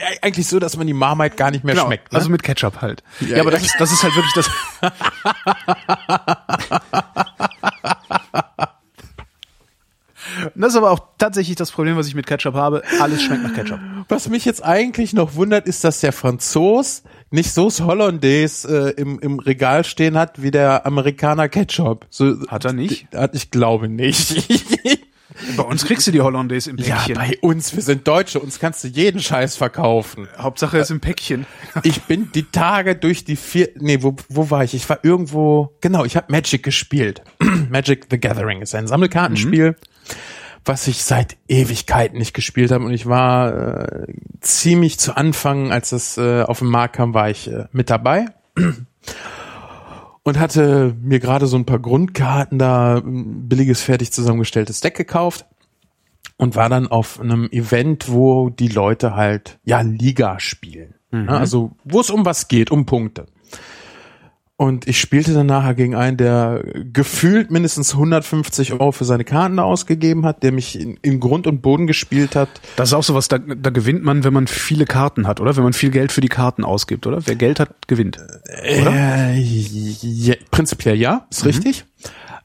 Ja, 0.00 0.06
eigentlich 0.22 0.46
so, 0.46 0.58
dass 0.58 0.76
man 0.76 0.86
die 0.86 0.94
Marmite 0.94 1.36
gar 1.36 1.50
nicht 1.50 1.64
mehr 1.64 1.76
schmeckt. 1.76 2.12
Ne? 2.12 2.18
Also 2.18 2.30
mit 2.30 2.42
Ketchup 2.42 2.80
halt. 2.80 3.02
Ja, 3.20 3.36
Ja, 3.36 3.42
aber 3.42 3.52
ja. 3.52 3.58
das 3.58 3.66
ist, 3.66 3.74
das 3.78 3.92
ist 3.92 4.02
halt 4.02 4.14
wirklich 4.14 4.32
das. 4.34 4.50
Das 10.54 10.72
ist 10.72 10.76
aber 10.76 10.90
auch 10.90 11.00
tatsächlich 11.18 11.56
das 11.56 11.70
Problem, 11.70 11.96
was 11.96 12.06
ich 12.06 12.14
mit 12.14 12.26
Ketchup 12.26 12.54
habe. 12.54 12.82
Alles 13.00 13.22
schmeckt 13.22 13.42
nach 13.42 13.54
Ketchup. 13.54 13.80
Was 14.08 14.28
mich 14.28 14.44
jetzt 14.44 14.64
eigentlich 14.64 15.12
noch 15.12 15.34
wundert, 15.34 15.66
ist, 15.66 15.84
dass 15.84 16.00
der 16.00 16.12
Franzos 16.12 17.02
nicht 17.30 17.50
Sauce 17.50 17.80
Hollandaise 17.80 18.94
äh, 18.96 19.00
im, 19.00 19.18
im 19.20 19.38
Regal 19.38 19.84
stehen 19.84 20.16
hat 20.16 20.42
wie 20.42 20.50
der 20.50 20.86
Amerikaner 20.86 21.48
Ketchup. 21.48 22.06
So, 22.10 22.36
Hat 22.48 22.64
er 22.64 22.72
nicht? 22.72 23.08
Hat, 23.14 23.34
ich 23.34 23.50
glaube 23.50 23.88
nicht. 23.88 24.48
Bei 25.56 25.62
uns 25.62 25.84
kriegst 25.84 26.06
du 26.06 26.10
die 26.10 26.20
Hollandaise 26.20 26.70
im 26.70 26.78
ja, 26.78 26.96
Päckchen. 26.96 27.14
bei 27.14 27.38
uns, 27.40 27.74
wir 27.74 27.82
sind 27.82 28.08
Deutsche, 28.08 28.40
uns 28.40 28.58
kannst 28.58 28.82
du 28.82 28.88
jeden 28.88 29.20
Scheiß 29.20 29.56
verkaufen. 29.56 30.26
Hauptsache 30.38 30.78
ist 30.78 30.90
im 30.90 31.00
Päckchen. 31.00 31.46
Ich 31.84 32.02
bin 32.02 32.32
die 32.32 32.44
Tage 32.44 32.96
durch 32.96 33.24
die 33.24 33.36
vier, 33.36 33.68
nee, 33.76 34.02
wo, 34.02 34.16
wo 34.28 34.50
war 34.50 34.64
ich? 34.64 34.74
Ich 34.74 34.88
war 34.88 34.98
irgendwo, 35.02 35.76
genau, 35.80 36.04
ich 36.04 36.16
habe 36.16 36.32
Magic 36.32 36.62
gespielt. 36.62 37.22
Magic 37.70 38.06
the 38.10 38.18
Gathering 38.18 38.62
ist 38.62 38.74
ein 38.74 38.86
Sammelkartenspiel, 38.86 39.76
was 40.64 40.86
ich 40.86 41.02
seit 41.02 41.36
Ewigkeiten 41.48 42.18
nicht 42.18 42.34
gespielt 42.34 42.70
habe 42.70 42.84
und 42.84 42.92
ich 42.92 43.06
war 43.06 43.84
äh, 43.84 44.06
ziemlich 44.40 44.98
zu 44.98 45.16
Anfang, 45.16 45.72
als 45.72 45.92
es 45.92 46.18
äh, 46.18 46.42
auf 46.42 46.58
den 46.58 46.68
Markt 46.68 46.96
kam, 46.96 47.14
war 47.14 47.30
ich 47.30 47.50
äh, 47.50 47.66
mit 47.72 47.90
dabei. 47.90 48.26
Und 50.22 50.38
hatte 50.38 50.94
mir 51.00 51.20
gerade 51.20 51.46
so 51.46 51.56
ein 51.56 51.64
paar 51.64 51.78
Grundkarten 51.78 52.58
da, 52.58 52.98
ein 52.98 53.48
billiges, 53.48 53.80
fertig 53.80 54.12
zusammengestelltes 54.12 54.80
Deck 54.80 54.94
gekauft 54.94 55.46
und 56.36 56.54
war 56.54 56.68
dann 56.68 56.86
auf 56.86 57.18
einem 57.18 57.48
Event, 57.50 58.10
wo 58.10 58.50
die 58.50 58.68
Leute 58.68 59.16
halt 59.16 59.58
ja 59.64 59.80
Liga 59.80 60.38
spielen. 60.38 60.94
Mhm. 61.10 61.30
Also 61.30 61.72
wo 61.84 62.00
es 62.00 62.10
um 62.10 62.26
was 62.26 62.48
geht, 62.48 62.70
um 62.70 62.84
Punkte. 62.84 63.26
Und 64.60 64.88
ich 64.88 64.98
spielte 65.00 65.34
dann 65.34 65.46
nachher 65.46 65.74
gegen 65.74 65.94
einen, 65.94 66.16
der 66.16 66.64
gefühlt 66.92 67.52
mindestens 67.52 67.92
150 67.92 68.72
Euro 68.72 68.90
für 68.90 69.04
seine 69.04 69.22
Karten 69.22 69.60
ausgegeben 69.60 70.26
hat, 70.26 70.42
der 70.42 70.50
mich 70.50 70.80
in, 70.80 70.98
in 71.00 71.20
Grund 71.20 71.46
und 71.46 71.62
Boden 71.62 71.86
gespielt 71.86 72.34
hat. 72.34 72.48
Das 72.74 72.88
ist 72.88 72.92
auch 72.94 73.04
sowas, 73.04 73.28
da, 73.28 73.38
da 73.38 73.70
gewinnt 73.70 74.02
man, 74.02 74.24
wenn 74.24 74.32
man 74.32 74.48
viele 74.48 74.84
Karten 74.84 75.28
hat, 75.28 75.40
oder? 75.40 75.54
Wenn 75.56 75.62
man 75.62 75.74
viel 75.74 75.90
Geld 75.90 76.10
für 76.10 76.22
die 76.22 76.28
Karten 76.28 76.64
ausgibt, 76.64 77.06
oder? 77.06 77.24
Wer 77.24 77.36
Geld 77.36 77.60
hat, 77.60 77.86
gewinnt. 77.86 78.18
Äh, 78.46 79.38
ja, 79.38 80.34
prinzipiell 80.50 80.96
ja, 80.96 81.28
ist 81.30 81.44
richtig. 81.44 81.84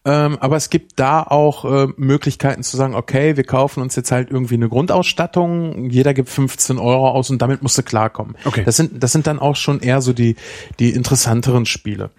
Ähm, 0.05 0.37
aber 0.41 0.57
es 0.57 0.69
gibt 0.69 0.99
da 0.99 1.23
auch 1.23 1.63
äh, 1.63 1.87
Möglichkeiten 1.95 2.61
zu 2.63 2.75
sagen, 2.75 2.93
okay, 2.93 3.37
wir 3.37 3.45
kaufen 3.45 3.81
uns 3.81 3.95
jetzt 3.95 4.11
halt 4.11 4.31
irgendwie 4.31 4.55
eine 4.55 4.67
Grundausstattung, 4.67 5.89
jeder 5.89 6.13
gibt 6.13 6.29
15 6.29 6.77
Euro 6.77 7.09
aus 7.09 7.29
und 7.29 7.41
damit 7.41 7.63
musst 7.63 7.77
du 7.77 7.83
klarkommen. 7.83 8.35
Okay. 8.43 8.63
Das 8.65 8.75
sind, 8.75 9.01
das 9.01 9.13
sind 9.13 9.27
dann 9.27 9.39
auch 9.39 9.55
schon 9.55 9.79
eher 9.79 10.01
so 10.01 10.11
die, 10.11 10.35
die 10.79 10.89
interessanteren 10.89 11.65
Spiele. 11.65 12.09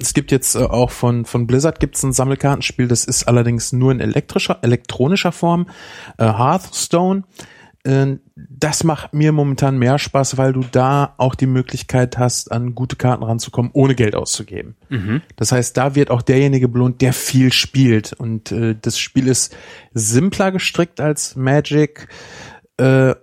Es 0.00 0.14
gibt 0.14 0.30
jetzt 0.30 0.54
äh, 0.54 0.60
auch 0.60 0.90
von, 0.90 1.24
von 1.24 1.48
Blizzard 1.48 1.80
gibt's 1.80 2.02
ein 2.04 2.12
Sammelkartenspiel, 2.12 2.86
das 2.86 3.04
ist 3.04 3.24
allerdings 3.24 3.72
nur 3.72 3.90
in 3.90 4.00
elektrischer, 4.00 4.58
elektronischer 4.62 5.32
Form, 5.32 5.66
äh, 6.18 6.24
Hearthstone. 6.24 7.24
Äh, 7.84 8.16
Das 8.36 8.84
macht 8.84 9.12
mir 9.12 9.32
momentan 9.32 9.78
mehr 9.78 9.98
Spaß, 9.98 10.36
weil 10.38 10.52
du 10.52 10.62
da 10.70 11.14
auch 11.18 11.34
die 11.34 11.46
Möglichkeit 11.46 12.16
hast, 12.18 12.52
an 12.52 12.74
gute 12.74 12.96
Karten 12.96 13.22
ranzukommen, 13.24 13.70
ohne 13.74 13.94
Geld 13.94 14.14
auszugeben. 14.14 14.76
Das 15.36 15.52
heißt, 15.52 15.76
da 15.76 15.94
wird 15.94 16.10
auch 16.10 16.22
derjenige 16.22 16.68
belohnt, 16.68 17.00
der 17.00 17.12
viel 17.12 17.52
spielt. 17.52 18.12
Und 18.12 18.52
äh, 18.52 18.76
das 18.80 18.98
Spiel 18.98 19.26
ist 19.28 19.56
simpler 19.94 20.52
gestrickt 20.52 21.00
als 21.00 21.34
Magic. 21.36 22.08
Äh, 22.76 23.14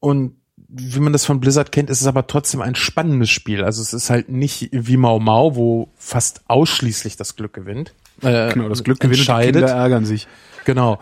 und 0.00 0.34
wie 0.70 1.00
man 1.00 1.12
das 1.14 1.24
von 1.24 1.40
Blizzard 1.40 1.72
kennt, 1.72 1.88
ist 1.88 2.02
es 2.02 2.06
aber 2.06 2.26
trotzdem 2.26 2.60
ein 2.60 2.74
spannendes 2.74 3.30
Spiel. 3.30 3.64
Also 3.64 3.80
es 3.80 3.94
ist 3.94 4.10
halt 4.10 4.28
nicht 4.28 4.68
wie 4.72 4.98
Mau 4.98 5.18
Mau, 5.18 5.56
wo 5.56 5.88
fast 5.96 6.42
ausschließlich 6.46 7.16
das 7.16 7.36
Glück 7.36 7.54
gewinnt. 7.54 7.94
Äh, 8.22 8.52
Genau, 8.52 8.68
das 8.68 8.84
Glück 8.84 9.00
gewinnt 9.00 9.18
und 9.20 9.26
die 9.26 9.30
entscheidet. 9.32 9.62
Kinder 9.64 9.72
ärgern 9.74 10.04
sich. 10.04 10.28
Genau. 10.66 10.98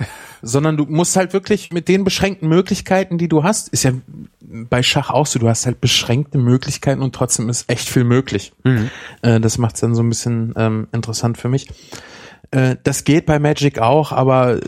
Sondern 0.49 0.77
du 0.77 0.85
musst 0.85 1.17
halt 1.17 1.33
wirklich 1.33 1.73
mit 1.73 1.89
den 1.89 2.05
beschränkten 2.05 2.49
Möglichkeiten, 2.49 3.19
die 3.19 3.29
du 3.29 3.43
hast, 3.43 3.69
ist 3.71 3.83
ja 3.83 3.93
bei 4.41 4.83
Schach 4.83 5.11
auch 5.11 5.27
so. 5.27 5.39
Du 5.39 5.49
hast 5.49 5.67
halt 5.67 5.81
beschränkte 5.81 6.39
Möglichkeiten 6.39 7.03
und 7.03 7.15
trotzdem 7.15 7.49
ist 7.49 7.69
echt 7.69 7.89
viel 7.89 8.05
möglich. 8.05 8.53
Äh, 9.23 9.41
das 9.41 9.59
macht 9.59 9.75
es 9.75 9.81
dann 9.81 9.95
so 9.95 10.03
ein 10.03 10.09
bisschen 10.09 10.55
ähm, 10.57 10.89
interessant 10.93 11.37
für 11.39 11.49
mich. 11.49 11.69
Äh, 12.53 12.77
das 12.85 13.05
geht 13.05 13.27
bei 13.27 13.39
Magic 13.39 13.79
auch, 13.81 14.13
aber 14.13 14.61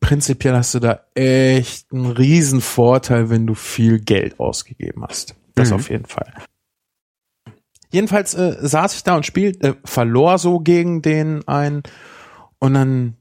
prinzipiell 0.00 0.54
hast 0.54 0.74
du 0.74 0.78
da 0.78 1.00
echt 1.14 1.92
einen 1.92 2.06
riesen 2.06 2.60
Vorteil, 2.60 3.28
wenn 3.30 3.46
du 3.46 3.54
viel 3.54 3.98
Geld 4.00 4.40
ausgegeben 4.40 5.04
hast. 5.06 5.34
Das 5.54 5.68
Mhm. 5.70 5.74
auf 5.76 5.90
jeden 5.90 6.06
Fall. 6.06 6.32
Jedenfalls 7.90 8.34
äh, 8.34 8.56
saß 8.60 8.94
ich 8.94 9.02
da 9.02 9.16
und 9.16 9.26
spielte, 9.26 9.68
äh, 9.68 9.74
verlor 9.84 10.38
so 10.38 10.60
gegen 10.60 11.02
den 11.02 11.46
einen 11.48 11.82
und 12.58 12.74
dann 12.74 13.14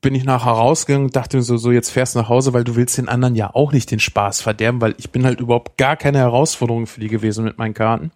bin 0.00 0.14
ich 0.14 0.24
nachher 0.24 0.52
rausgegangen 0.52 1.06
und 1.06 1.16
dachte 1.16 1.36
mir 1.38 1.42
so, 1.42 1.56
so 1.56 1.72
jetzt 1.72 1.90
fährst 1.90 2.14
du 2.14 2.20
nach 2.20 2.28
Hause, 2.28 2.52
weil 2.52 2.64
du 2.64 2.76
willst 2.76 2.98
den 2.98 3.08
anderen 3.08 3.34
ja 3.34 3.52
auch 3.54 3.72
nicht 3.72 3.90
den 3.90 3.98
Spaß 4.00 4.40
verderben, 4.40 4.80
weil 4.80 4.94
ich 4.98 5.10
bin 5.10 5.24
halt 5.24 5.40
überhaupt 5.40 5.76
gar 5.76 5.96
keine 5.96 6.18
Herausforderung 6.18 6.86
für 6.86 7.00
die 7.00 7.08
gewesen 7.08 7.44
mit 7.44 7.58
meinen 7.58 7.74
Karten. 7.74 8.12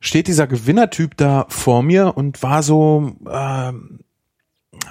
Steht 0.00 0.28
dieser 0.28 0.46
Gewinnertyp 0.46 1.16
da 1.16 1.46
vor 1.48 1.82
mir 1.82 2.16
und 2.16 2.42
war 2.42 2.62
so 2.62 3.12
ähm, 3.30 4.00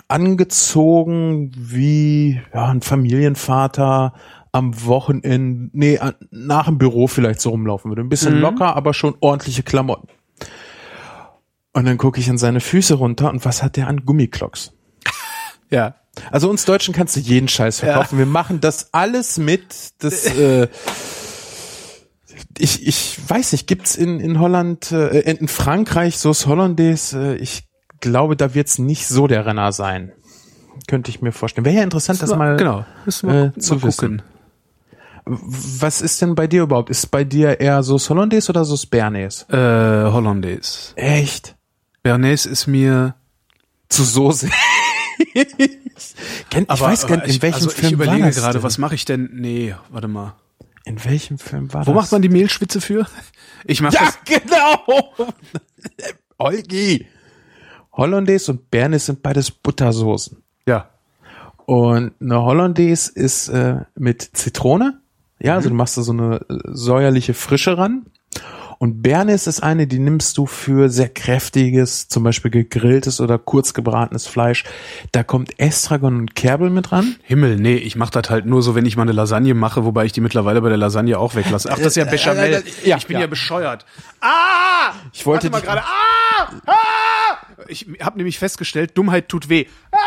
angezogen 0.08 1.52
wie 1.56 2.42
ja, 2.54 2.68
ein 2.68 2.82
Familienvater 2.82 4.14
am 4.52 4.86
Wochenende, 4.86 5.70
nee, 5.74 5.98
an- 5.98 6.16
nach 6.32 6.66
dem 6.66 6.78
Büro 6.78 7.08
vielleicht 7.08 7.40
so 7.40 7.52
rumlaufen 7.52 7.90
würde. 7.92 8.02
Ein 8.02 8.10
bisschen 8.10 8.40
locker, 8.40 8.76
aber 8.76 8.94
schon 8.94 9.16
ordentliche 9.22 9.64
Klamotten. 9.64 10.08
Und 11.74 11.86
dann 11.86 11.98
gucke 11.98 12.20
ich 12.20 12.28
in 12.28 12.38
seine 12.38 12.60
Füße 12.60 12.96
runter 12.96 13.30
und 13.30 13.46
was 13.46 13.64
hat 13.64 13.78
der 13.78 13.88
an 13.88 14.06
Gummiklocks? 14.06 14.74
Ja. 15.72 15.96
Also 16.30 16.50
uns 16.50 16.66
Deutschen 16.66 16.94
kannst 16.94 17.16
du 17.16 17.20
jeden 17.22 17.48
Scheiß 17.48 17.80
verkaufen. 17.80 18.18
Wir 18.18 18.26
machen 18.26 18.60
das 18.60 18.94
alles 18.94 19.38
mit. 19.38 19.64
Das, 20.00 20.26
äh, 20.26 20.68
ich, 22.58 22.86
ich 22.86 23.18
weiß 23.28 23.54
nicht, 23.54 23.68
gibt's 23.68 23.96
in, 23.96 24.20
in 24.20 24.40
Holland, 24.40 24.92
äh, 24.92 25.20
in 25.22 25.48
Frankreich 25.48 26.18
Sauce 26.18 26.46
Hollandaise? 26.48 27.18
Äh, 27.18 27.36
ich 27.38 27.64
glaube, 28.02 28.36
da 28.36 28.54
wird's 28.54 28.78
nicht 28.78 29.08
so 29.08 29.28
der 29.28 29.46
Renner 29.46 29.72
sein. 29.72 30.12
Könnte 30.88 31.12
ich 31.12 31.22
mir 31.22 31.32
vorstellen. 31.32 31.66
Wäre 31.66 31.78
ja 31.78 31.84
interessant, 31.84 32.22
das 32.22 32.36
mal 32.36 32.58
genau. 32.58 32.86
Müssen 33.06 33.30
wir 33.30 33.54
äh, 33.56 33.60
zu 33.60 33.76
mal 33.76 33.82
gucken. 33.82 33.88
wissen. 33.88 34.22
Was 35.26 36.02
ist 36.02 36.22
denn 36.22 36.36
bei 36.36 36.48
dir 36.48 36.64
überhaupt? 36.64 36.90
Ist 36.90 37.12
bei 37.12 37.24
dir 37.24 37.60
eher 37.60 37.84
Sauce 37.84 38.10
Hollandaise 38.10 38.50
oder 38.50 38.66
Sauce 38.66 38.86
Bernays? 38.86 39.46
Äh, 39.50 39.56
Hollandaise. 39.56 40.94
Echt? 40.96 41.56
Bernays 42.04 42.46
ist 42.46 42.68
mir 42.68 43.16
Zu 43.88 44.04
Soße. 44.04 44.50
Kenn, 46.50 46.66
ich 46.72 46.82
weiß 46.82 47.08
gar 47.08 47.18
nicht, 47.18 47.36
in 47.36 47.42
welchem 47.42 47.56
also 47.56 47.70
Film 47.70 47.88
ich 47.88 47.94
überlege 47.94 48.20
war 48.24 48.28
das 48.28 48.36
gerade, 48.38 48.54
denn? 48.60 48.64
was 48.64 48.78
mache 48.78 48.96
ich 48.96 49.06
denn? 49.06 49.30
Nee, 49.34 49.76
warte 49.90 50.08
mal. 50.08 50.36
In 50.86 51.04
welchem 51.06 51.38
Film 51.38 51.72
war 51.74 51.86
Wo 51.86 51.94
das? 51.94 52.04
macht 52.04 52.12
man 52.12 52.22
die 52.22 52.30
Mehlschwitze 52.30 52.82
für? 52.82 53.06
Ich 53.66 53.82
mache 53.82 53.94
Ja, 53.96 54.02
das. 54.06 54.18
genau. 54.26 55.04
Olgi. 56.38 57.08
Hollandaise 57.94 58.52
und 58.52 58.72
Bernays 58.72 59.06
sind 59.06 59.22
beides 59.22 59.52
Buttersoßen. 59.52 60.42
Ja. 60.68 60.90
Und 61.66 62.14
eine 62.20 62.42
Hollandaise 62.42 63.12
ist 63.14 63.50
äh, 63.50 63.82
mit 63.96 64.22
Zitrone. 64.34 65.00
Ja, 65.40 65.56
also 65.56 65.70
du 65.70 65.76
machst 65.76 65.98
da 65.98 66.02
so 66.02 66.12
eine 66.14 66.42
äh, 66.50 66.58
säuerliche 66.66 67.34
Frische 67.34 67.78
ran. 67.78 68.06
Und 68.82 69.04
Bernays 69.04 69.46
ist 69.46 69.62
eine, 69.62 69.86
die 69.86 70.00
nimmst 70.00 70.40
du 70.40 70.48
für 70.48 70.90
sehr 70.90 71.08
kräftiges, 71.08 72.08
zum 72.08 72.24
Beispiel 72.24 72.50
gegrilltes 72.50 73.22
oder 73.22 73.38
kurz 73.38 73.76
gebratenes 73.76 74.26
Fleisch. 74.26 74.64
Da 75.12 75.22
kommt 75.22 75.60
Estragon 75.60 76.16
und 76.16 76.36
Kerbel 76.36 76.72
mit 76.72 76.92
ran. 76.92 77.16
Himmel, 77.22 77.58
nee, 77.58 77.76
ich 77.76 77.96
mache 77.96 78.10
das 78.20 78.32
halt 78.32 78.48
nur 78.48 78.64
so, 78.64 78.74
wenn 78.74 78.88
ich 78.88 78.98
mal 78.98 79.04
eine 79.04 79.12
Lasagne 79.12 79.54
mache, 79.54 79.86
wobei 79.86 80.06
ich 80.06 80.14
die 80.14 80.22
mittlerweile 80.22 80.64
bei 80.64 80.70
der 80.70 80.80
Lasagne 80.80 81.20
auch 81.20 81.36
weglasse. 81.36 81.70
Ach, 81.72 81.78
das 81.78 81.90
ist 81.90 81.96
ja 81.98 82.06
Bechamel. 82.06 82.54
äh, 82.54 82.58
äh, 82.58 82.64
ja, 82.84 82.98
ich 82.98 83.06
bin 83.06 83.18
ja, 83.18 83.22
ja. 83.22 83.28
bescheuert. 83.28 83.86
Ah! 84.20 84.94
Ich 85.14 85.28
wollte 85.28 85.54
Warte 85.54 85.68
mal 85.68 85.74
gerade. 85.74 85.84
Ah! 85.86 86.50
Ah! 86.66 87.38
Ich 87.68 87.86
habe 88.02 88.18
nämlich 88.18 88.40
festgestellt, 88.40 88.98
Dummheit 88.98 89.30
tut 89.30 89.48
weh. 89.48 89.68
Ah! 89.92 89.98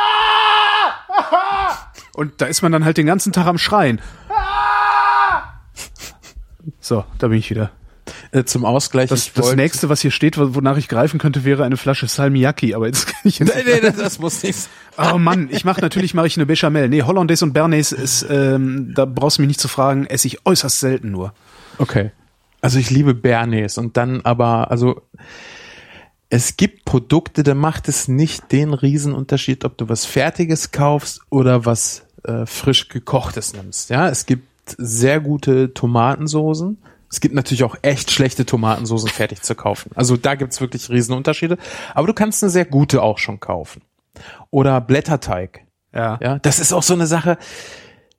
Ah! 1.31 1.93
Und 2.13 2.41
da 2.41 2.47
ist 2.47 2.63
man 2.63 2.73
dann 2.73 2.85
halt 2.85 2.97
den 2.97 3.07
ganzen 3.07 3.33
Tag 3.33 3.47
am 3.47 3.57
Schreien. 3.57 4.01
Ah! 4.31 5.61
So, 6.81 7.05
da 7.19 7.29
bin 7.29 7.39
ich 7.39 7.49
wieder. 7.51 7.71
Äh, 8.35 8.45
zum 8.45 8.65
Ausgleich. 8.65 9.11
Das, 9.11 9.33
das 9.33 9.55
nächste, 9.55 9.89
was 9.89 10.01
hier 10.01 10.11
steht, 10.11 10.37
wonach 10.37 10.77
ich 10.77 10.89
greifen 10.89 11.21
könnte, 11.21 11.45
wäre 11.45 11.63
eine 11.63 11.77
Flasche 11.77 12.09
Salmiakki, 12.09 12.75
aber 12.75 12.87
jetzt 12.87 13.07
kann 13.07 13.21
ich 13.23 13.39
jetzt 13.39 13.55
Nee, 13.55 13.63
nee, 13.65 13.81
das, 13.81 13.95
das 13.95 14.19
muss 14.19 14.43
nicht 14.43 14.59
sein. 14.97 15.13
Oh 15.15 15.19
Mann, 15.19 15.49
ich 15.53 15.65
mache 15.65 15.81
natürlich 15.81 16.15
mache 16.15 16.27
ich 16.27 16.37
eine 16.37 16.45
Bechamel. 16.45 16.89
Nee, 16.89 17.03
Hollandaise 17.03 17.45
und 17.45 17.53
Bernays 17.53 17.93
ist, 17.93 18.27
ähm, 18.29 18.93
da 18.93 19.05
brauchst 19.05 19.39
du 19.39 19.43
mich 19.43 19.47
nicht 19.47 19.61
zu 19.61 19.69
fragen, 19.69 20.07
esse 20.07 20.27
ich 20.27 20.45
äußerst 20.45 20.81
selten 20.81 21.13
nur. 21.13 21.33
Okay. 21.79 22.11
Also 22.61 22.81
ich 22.81 22.91
liebe 22.91 23.15
Bernays 23.15 23.79
und 23.79 23.97
dann 23.97 24.23
aber, 24.23 24.69
also 24.73 25.03
es 26.29 26.57
gibt 26.57 26.85
Produkte, 26.85 27.45
da 27.45 27.55
macht 27.55 27.89
es 27.89 28.09
nicht 28.09 28.51
den 28.51 28.75
Riesenunterschied, 28.75 29.65
ob 29.65 29.79
du 29.79 29.89
was 29.89 30.07
Fertiges 30.07 30.73
kaufst 30.73 31.21
oder 31.31 31.67
was 31.67 32.05
äh, 32.25 32.47
frisch 32.47 32.89
gekochtes 32.89 33.53
nimmst. 33.53 33.91
Ja, 33.91 34.09
es 34.09 34.27
gibt 34.27 34.49
sehr 34.77 35.21
gute 35.21 35.73
Tomatensoßen. 35.73 36.79
Es 37.15 37.21
gibt 37.21 37.33
natürlich 37.33 37.63
auch 37.63 37.77
echt 37.83 38.11
schlechte 38.11 38.45
Tomatensoßen 38.45 39.09
fertig 39.09 39.43
zu 39.43 39.55
kaufen. 39.55 39.93
Also 39.95 40.17
da 40.17 40.35
gibt's 40.35 40.61
wirklich 40.61 40.91
Riesenunterschiede. 40.91 41.59
Aber 41.95 42.09
du 42.09 42.13
kannst 42.13 42.43
eine 42.43 42.51
sehr 42.51 42.65
gute 42.65 43.03
auch 43.03 43.19
schon 43.19 43.39
kaufen. 43.39 43.83
Oder 44.51 44.81
Blätterteig. 44.81 45.61
Ja. 45.95 46.19
Ja, 46.21 46.41
das 46.41 46.59
ist 46.59 46.73
auch 46.73 46.83
so 46.83 46.93
eine 46.93 47.07
Sache, 47.07 47.39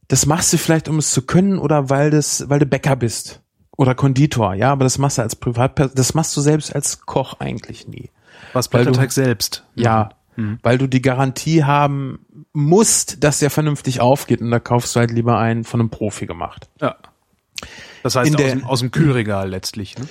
das 0.07 0.25
machst 0.25 0.53
du 0.53 0.57
vielleicht, 0.57 0.87
um 0.87 0.97
es 0.97 1.11
zu 1.11 1.23
können 1.23 1.59
oder 1.59 1.89
weil 1.89 2.09
das, 2.09 2.49
weil 2.49 2.59
du 2.59 2.65
Bäcker 2.65 2.95
bist 2.95 3.41
oder 3.75 3.95
Konditor, 3.95 4.53
ja, 4.53 4.71
aber 4.71 4.85
das 4.85 4.97
machst 4.97 5.17
du 5.17 5.23
als 5.23 5.35
Privatperson, 5.35 5.93
das 5.93 6.13
machst 6.13 6.37
du 6.37 6.39
selbst 6.39 6.73
als 6.73 7.01
Koch 7.05 7.41
eigentlich 7.41 7.89
nie. 7.89 8.11
Was 8.53 8.71
Weil 8.71 8.85
du- 8.85 8.91
Blätterteig 8.91 9.11
selbst. 9.11 9.65
Ja, 9.75 10.11
weil 10.63 10.77
du 10.77 10.87
die 10.87 11.01
Garantie 11.01 11.65
haben 11.65 12.19
musst, 12.53 13.25
dass 13.25 13.39
der 13.39 13.49
vernünftig 13.49 13.99
aufgeht 13.99 14.39
und 14.39 14.51
da 14.51 14.59
kaufst 14.59 14.95
du 14.95 15.01
halt 15.01 15.11
lieber 15.11 15.37
einen 15.37 15.65
von 15.65 15.81
einem 15.81 15.89
Profi 15.89 16.25
gemacht. 16.25 16.69
Ja. 16.81 16.95
Das 18.03 18.15
heißt 18.15 18.35
aus, 18.35 18.41
dem, 18.41 18.63
aus 18.65 18.79
dem 18.81 18.91
Kühlregal 18.91 19.49
letztlich. 19.49 19.97
Ne? 19.97 20.07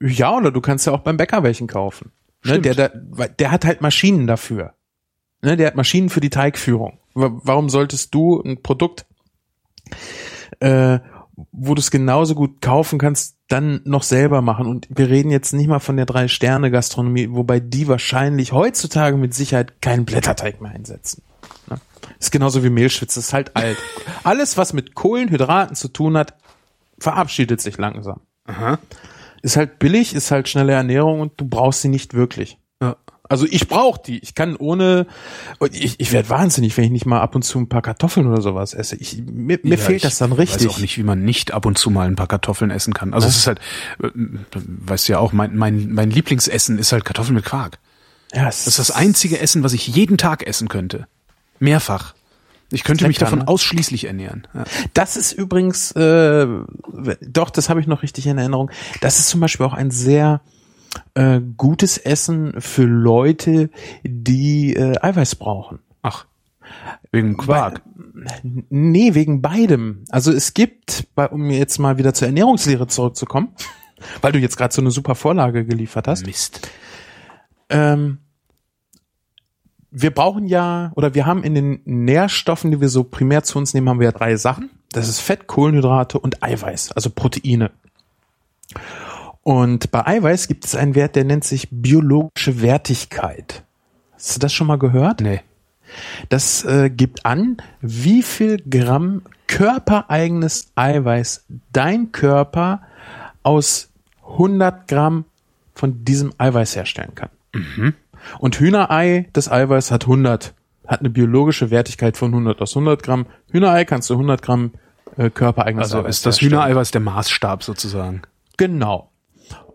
Ja, 0.00 0.36
oder 0.36 0.50
du 0.52 0.60
kannst 0.60 0.86
ja 0.86 0.92
auch 0.92 1.00
beim 1.00 1.16
Bäcker 1.16 1.42
welchen 1.42 1.66
kaufen. 1.66 2.12
Ne, 2.44 2.60
der, 2.60 2.74
der, 2.74 2.88
der 3.28 3.50
hat 3.50 3.64
halt 3.64 3.80
Maschinen 3.80 4.26
dafür. 4.26 4.74
Ne, 5.42 5.56
der 5.56 5.66
hat 5.68 5.74
Maschinen 5.76 6.08
für 6.08 6.20
die 6.20 6.30
Teigführung. 6.30 6.98
Wa- 7.14 7.40
Warum 7.42 7.68
solltest 7.68 8.14
du 8.14 8.40
ein 8.42 8.62
Produkt, 8.62 9.06
äh, 10.60 10.98
wo 11.52 11.74
du 11.74 11.80
es 11.80 11.90
genauso 11.90 12.34
gut 12.34 12.60
kaufen 12.60 12.98
kannst, 12.98 13.36
dann 13.48 13.80
noch 13.84 14.02
selber 14.02 14.42
machen? 14.42 14.66
Und 14.66 14.86
wir 14.90 15.08
reden 15.08 15.30
jetzt 15.30 15.52
nicht 15.52 15.68
mal 15.68 15.78
von 15.80 15.96
der 15.96 16.06
Drei-Sterne-Gastronomie, 16.06 17.28
wobei 17.30 17.60
die 17.60 17.88
wahrscheinlich 17.88 18.52
heutzutage 18.52 19.16
mit 19.16 19.34
Sicherheit 19.34 19.80
keinen 19.82 20.04
Blätterteig 20.04 20.60
mehr 20.60 20.72
einsetzen. 20.72 21.22
Ne? 21.68 21.80
Ist 22.20 22.32
genauso 22.32 22.62
wie 22.64 22.70
Mehlschwitze, 22.70 23.20
ist 23.20 23.32
halt 23.32 23.56
alt. 23.56 23.78
Alles, 24.24 24.56
was 24.56 24.72
mit 24.72 24.94
Kohlenhydraten 24.94 25.76
zu 25.76 25.88
tun 25.88 26.16
hat, 26.16 26.34
verabschiedet 27.00 27.60
sich 27.60 27.76
langsam. 27.78 28.20
Ist 29.42 29.56
halt 29.56 29.78
billig, 29.78 30.14
ist 30.14 30.30
halt 30.30 30.48
schnelle 30.48 30.72
Ernährung 30.72 31.20
und 31.20 31.32
du 31.40 31.44
brauchst 31.46 31.82
sie 31.82 31.88
nicht 31.88 32.14
wirklich. 32.14 32.58
Ja. 32.82 32.96
Also 33.30 33.46
ich 33.48 33.68
brauche 33.68 34.00
die. 34.04 34.18
Ich 34.20 34.34
kann 34.34 34.56
ohne, 34.56 35.06
ich, 35.70 36.00
ich 36.00 36.12
werde 36.12 36.30
wahnsinnig, 36.30 36.76
wenn 36.76 36.84
ich 36.84 36.90
nicht 36.90 37.04
mal 37.06 37.20
ab 37.20 37.34
und 37.34 37.42
zu 37.42 37.58
ein 37.58 37.68
paar 37.68 37.82
Kartoffeln 37.82 38.26
oder 38.26 38.40
sowas 38.40 38.72
esse. 38.72 38.96
Ich, 38.96 39.18
mir 39.26 39.58
mir 39.62 39.76
Ja, 39.76 39.84
fehlt 39.84 39.96
ich 39.96 40.02
das 40.02 40.16
dann 40.18 40.30
weiß 40.30 40.38
richtig. 40.38 40.68
auch 40.68 40.78
nicht, 40.78 40.96
wie 40.96 41.02
man 41.02 41.24
nicht 41.24 41.52
ab 41.52 41.66
und 41.66 41.76
zu 41.76 41.90
mal 41.90 42.06
ein 42.08 42.16
paar 42.16 42.26
Kartoffeln 42.26 42.70
essen 42.70 42.94
kann. 42.94 43.12
Also 43.12 43.28
es 43.28 43.36
ist 43.36 43.46
halt, 43.46 43.58
äh, 44.02 44.08
weißt 44.14 45.08
du 45.08 45.12
ja 45.12 45.18
auch, 45.18 45.32
mein, 45.32 45.56
mein, 45.56 45.92
mein 45.92 46.10
Lieblingsessen 46.10 46.78
ist 46.78 46.92
halt 46.92 47.04
Kartoffeln 47.04 47.34
mit 47.34 47.44
Quark. 47.44 47.78
Ja, 48.32 48.46
Das 48.46 48.66
ist 48.66 48.78
das 48.78 48.90
einzige 48.90 49.38
Essen, 49.40 49.62
was 49.62 49.72
ich 49.74 49.86
jeden 49.88 50.16
Tag 50.16 50.46
essen 50.46 50.68
könnte. 50.68 51.06
Mehrfach. 51.58 52.14
Ich 52.70 52.84
könnte 52.84 53.06
mich 53.06 53.18
davon 53.18 53.40
ne? 53.40 53.48
ausschließlich 53.48 54.04
ernähren. 54.04 54.46
Ja. 54.54 54.64
Das 54.92 55.16
ist 55.16 55.32
übrigens, 55.32 55.92
äh, 55.92 56.46
doch, 57.22 57.50
das 57.50 57.70
habe 57.70 57.80
ich 57.80 57.86
noch 57.86 58.02
richtig 58.02 58.26
in 58.26 58.36
Erinnerung. 58.36 58.70
Das 59.00 59.18
ist 59.18 59.28
zum 59.28 59.40
Beispiel 59.40 59.64
auch 59.64 59.72
ein 59.72 59.90
sehr 59.90 60.42
äh, 61.14 61.40
gutes 61.56 61.96
Essen 61.96 62.60
für 62.60 62.84
Leute, 62.84 63.70
die 64.04 64.74
äh, 64.74 64.96
Eiweiß 65.00 65.36
brauchen. 65.36 65.78
Ach, 66.02 66.26
wegen 67.10 67.36
Quark. 67.36 67.82
Nee, 68.42 69.14
wegen 69.14 69.40
beidem. 69.40 70.04
Also 70.10 70.32
es 70.32 70.52
gibt, 70.52 71.06
um 71.30 71.50
jetzt 71.50 71.78
mal 71.78 71.98
wieder 71.98 72.14
zur 72.14 72.28
Ernährungslehre 72.28 72.86
zurückzukommen, 72.86 73.54
weil 74.20 74.32
du 74.32 74.38
jetzt 74.38 74.56
gerade 74.56 74.74
so 74.74 74.82
eine 74.82 74.90
super 74.90 75.14
Vorlage 75.14 75.64
geliefert 75.64 76.08
hast. 76.08 76.26
Mist. 76.26 76.68
Ähm, 77.70 78.18
wir 80.02 80.12
brauchen 80.12 80.46
ja, 80.46 80.92
oder 80.94 81.14
wir 81.14 81.26
haben 81.26 81.42
in 81.42 81.54
den 81.54 81.80
Nährstoffen, 81.84 82.70
die 82.70 82.80
wir 82.80 82.88
so 82.88 83.04
primär 83.04 83.42
zu 83.42 83.58
uns 83.58 83.74
nehmen, 83.74 83.88
haben 83.88 84.00
wir 84.00 84.06
ja 84.06 84.12
drei 84.12 84.36
Sachen. 84.36 84.70
Das 84.92 85.08
ist 85.08 85.20
Fett, 85.20 85.46
Kohlenhydrate 85.46 86.18
und 86.18 86.42
Eiweiß, 86.42 86.92
also 86.92 87.10
Proteine. 87.10 87.70
Und 89.42 89.90
bei 89.90 90.06
Eiweiß 90.06 90.48
gibt 90.48 90.66
es 90.66 90.74
einen 90.74 90.94
Wert, 90.94 91.16
der 91.16 91.24
nennt 91.24 91.44
sich 91.44 91.68
biologische 91.70 92.60
Wertigkeit. 92.60 93.64
Hast 94.12 94.36
du 94.36 94.40
das 94.40 94.52
schon 94.52 94.66
mal 94.66 94.78
gehört? 94.78 95.20
Nee. 95.20 95.40
Das 96.28 96.64
äh, 96.64 96.90
gibt 96.90 97.24
an, 97.24 97.56
wie 97.80 98.22
viel 98.22 98.58
Gramm 98.58 99.22
körpereigenes 99.46 100.72
Eiweiß 100.74 101.46
dein 101.72 102.12
Körper 102.12 102.82
aus 103.42 103.90
100 104.22 104.86
Gramm 104.86 105.24
von 105.74 106.04
diesem 106.04 106.34
Eiweiß 106.36 106.76
herstellen 106.76 107.14
kann. 107.14 107.30
Und 108.38 108.58
Hühnerei, 108.58 109.28
das 109.32 109.50
Eiweiß 109.50 109.90
hat 109.90 110.04
100, 110.04 110.54
hat 110.86 111.00
eine 111.00 111.10
biologische 111.10 111.70
Wertigkeit 111.70 112.16
von 112.16 112.30
100 112.30 112.60
aus 112.60 112.76
100 112.76 113.02
Gramm. 113.02 113.26
Hühnerei 113.50 113.84
kannst 113.84 114.10
du 114.10 114.14
100 114.14 114.42
Gramm 114.42 114.72
äh, 115.16 115.30
körpereigenes 115.30 115.86
Also 115.86 115.98
Eiweiß 115.98 116.16
ist 116.16 116.26
das 116.26 116.36
herstellen. 116.36 116.52
Hühnereiweiß 116.52 116.90
der 116.90 117.00
Maßstab 117.00 117.62
sozusagen. 117.62 118.22
Genau. 118.56 119.10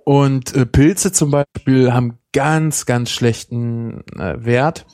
Und 0.04 0.56
äh, 0.56 0.66
Pilze 0.66 1.12
zum 1.12 1.32
Beispiel 1.32 1.94
haben 1.94 2.18
ganz, 2.34 2.86
ganz 2.86 3.10
schlechten 3.12 4.04
äh, 4.18 4.44
Wert, 4.44 4.86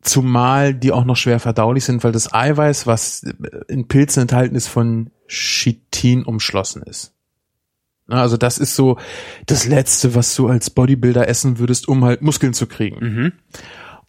zumal 0.00 0.74
die 0.74 0.92
auch 0.92 1.04
noch 1.04 1.16
schwer 1.16 1.38
verdaulich 1.38 1.84
sind, 1.84 2.02
weil 2.02 2.12
das 2.12 2.32
Eiweiß, 2.32 2.86
was 2.86 3.24
in 3.68 3.88
Pilzen 3.88 4.22
enthalten 4.22 4.56
ist, 4.56 4.68
von 4.68 5.10
Chitin 5.28 6.24
umschlossen 6.24 6.82
ist. 6.82 7.15
Na, 8.06 8.22
Also 8.22 8.36
das 8.36 8.58
ist 8.58 8.76
so 8.76 8.98
das 9.46 9.66
Letzte, 9.66 10.14
was 10.14 10.34
du 10.36 10.48
als 10.48 10.70
Bodybuilder 10.70 11.28
essen 11.28 11.58
würdest, 11.58 11.88
um 11.88 12.04
halt 12.04 12.22
Muskeln 12.22 12.54
zu 12.54 12.66
kriegen. 12.66 12.98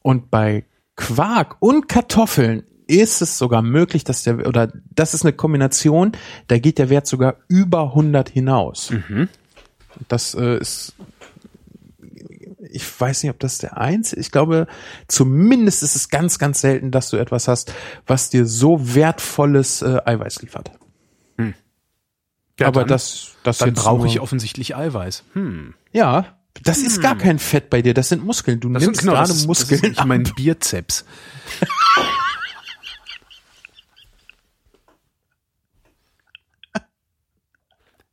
Und 0.02 0.30
bei 0.30 0.66
Quark 0.96 1.58
und 1.60 1.88
Kartoffeln 1.88 2.64
ist 2.88 3.22
es 3.22 3.38
sogar 3.38 3.62
möglich, 3.62 4.04
dass 4.04 4.24
der, 4.24 4.48
oder 4.48 4.72
das 4.96 5.14
ist 5.14 5.24
eine 5.26 5.34
Kombination, 5.34 6.14
da 6.48 6.58
geht 6.58 6.78
der 6.78 6.90
Wert 6.90 7.06
sogar 7.08 7.36
über 7.50 7.84
100 7.90 8.30
hinaus. 8.30 8.90
Das 10.08 10.36
äh, 10.36 10.58
ist, 10.60 10.96
ich 12.72 13.00
weiß 13.02 13.24
nicht, 13.24 13.32
ob 13.32 13.40
das 13.40 13.58
der 13.58 13.78
einzige, 13.78 14.22
ich 14.22 14.32
glaube, 14.32 14.68
zumindest 15.08 15.84
ist 15.84 15.96
es 15.96 16.10
ganz, 16.10 16.40
ganz 16.40 16.62
selten, 16.62 16.92
dass 16.92 17.10
du 17.10 17.18
etwas 17.18 17.48
hast, 17.48 17.74
was 18.06 18.30
dir 18.30 18.46
so 18.46 18.96
wertvolles 18.96 19.82
äh, 19.82 20.00
Eiweiß 20.06 20.42
liefert. 20.42 20.72
Ja, 22.60 22.68
Aber 22.68 22.82
dann, 22.82 22.90
das, 22.90 23.36
das 23.44 23.60
dann 23.60 23.74
brauche 23.74 24.08
ich 24.08 24.20
offensichtlich 24.20 24.76
Eiweiß. 24.76 25.24
Hm. 25.34 25.76
Ja, 25.92 26.38
das 26.64 26.80
ist 26.80 27.02
gar 27.02 27.16
kein 27.18 27.38
Fett 27.40 27.70
bei 27.70 27.82
dir, 27.82 27.94
das 27.94 28.10
sind 28.10 28.26
Muskeln. 28.26 28.60
Du 28.60 28.70
Das 28.70 28.82
nimmst 28.84 29.02
sind 29.02 29.10
genau, 29.10 29.18
gerade 29.18 29.30
das, 29.32 29.46
Muskeln. 29.46 29.82
Das 29.82 29.92
ist 29.92 30.00
ab. 30.00 30.08
mein 30.08 30.24
Bizeps. 30.24 31.06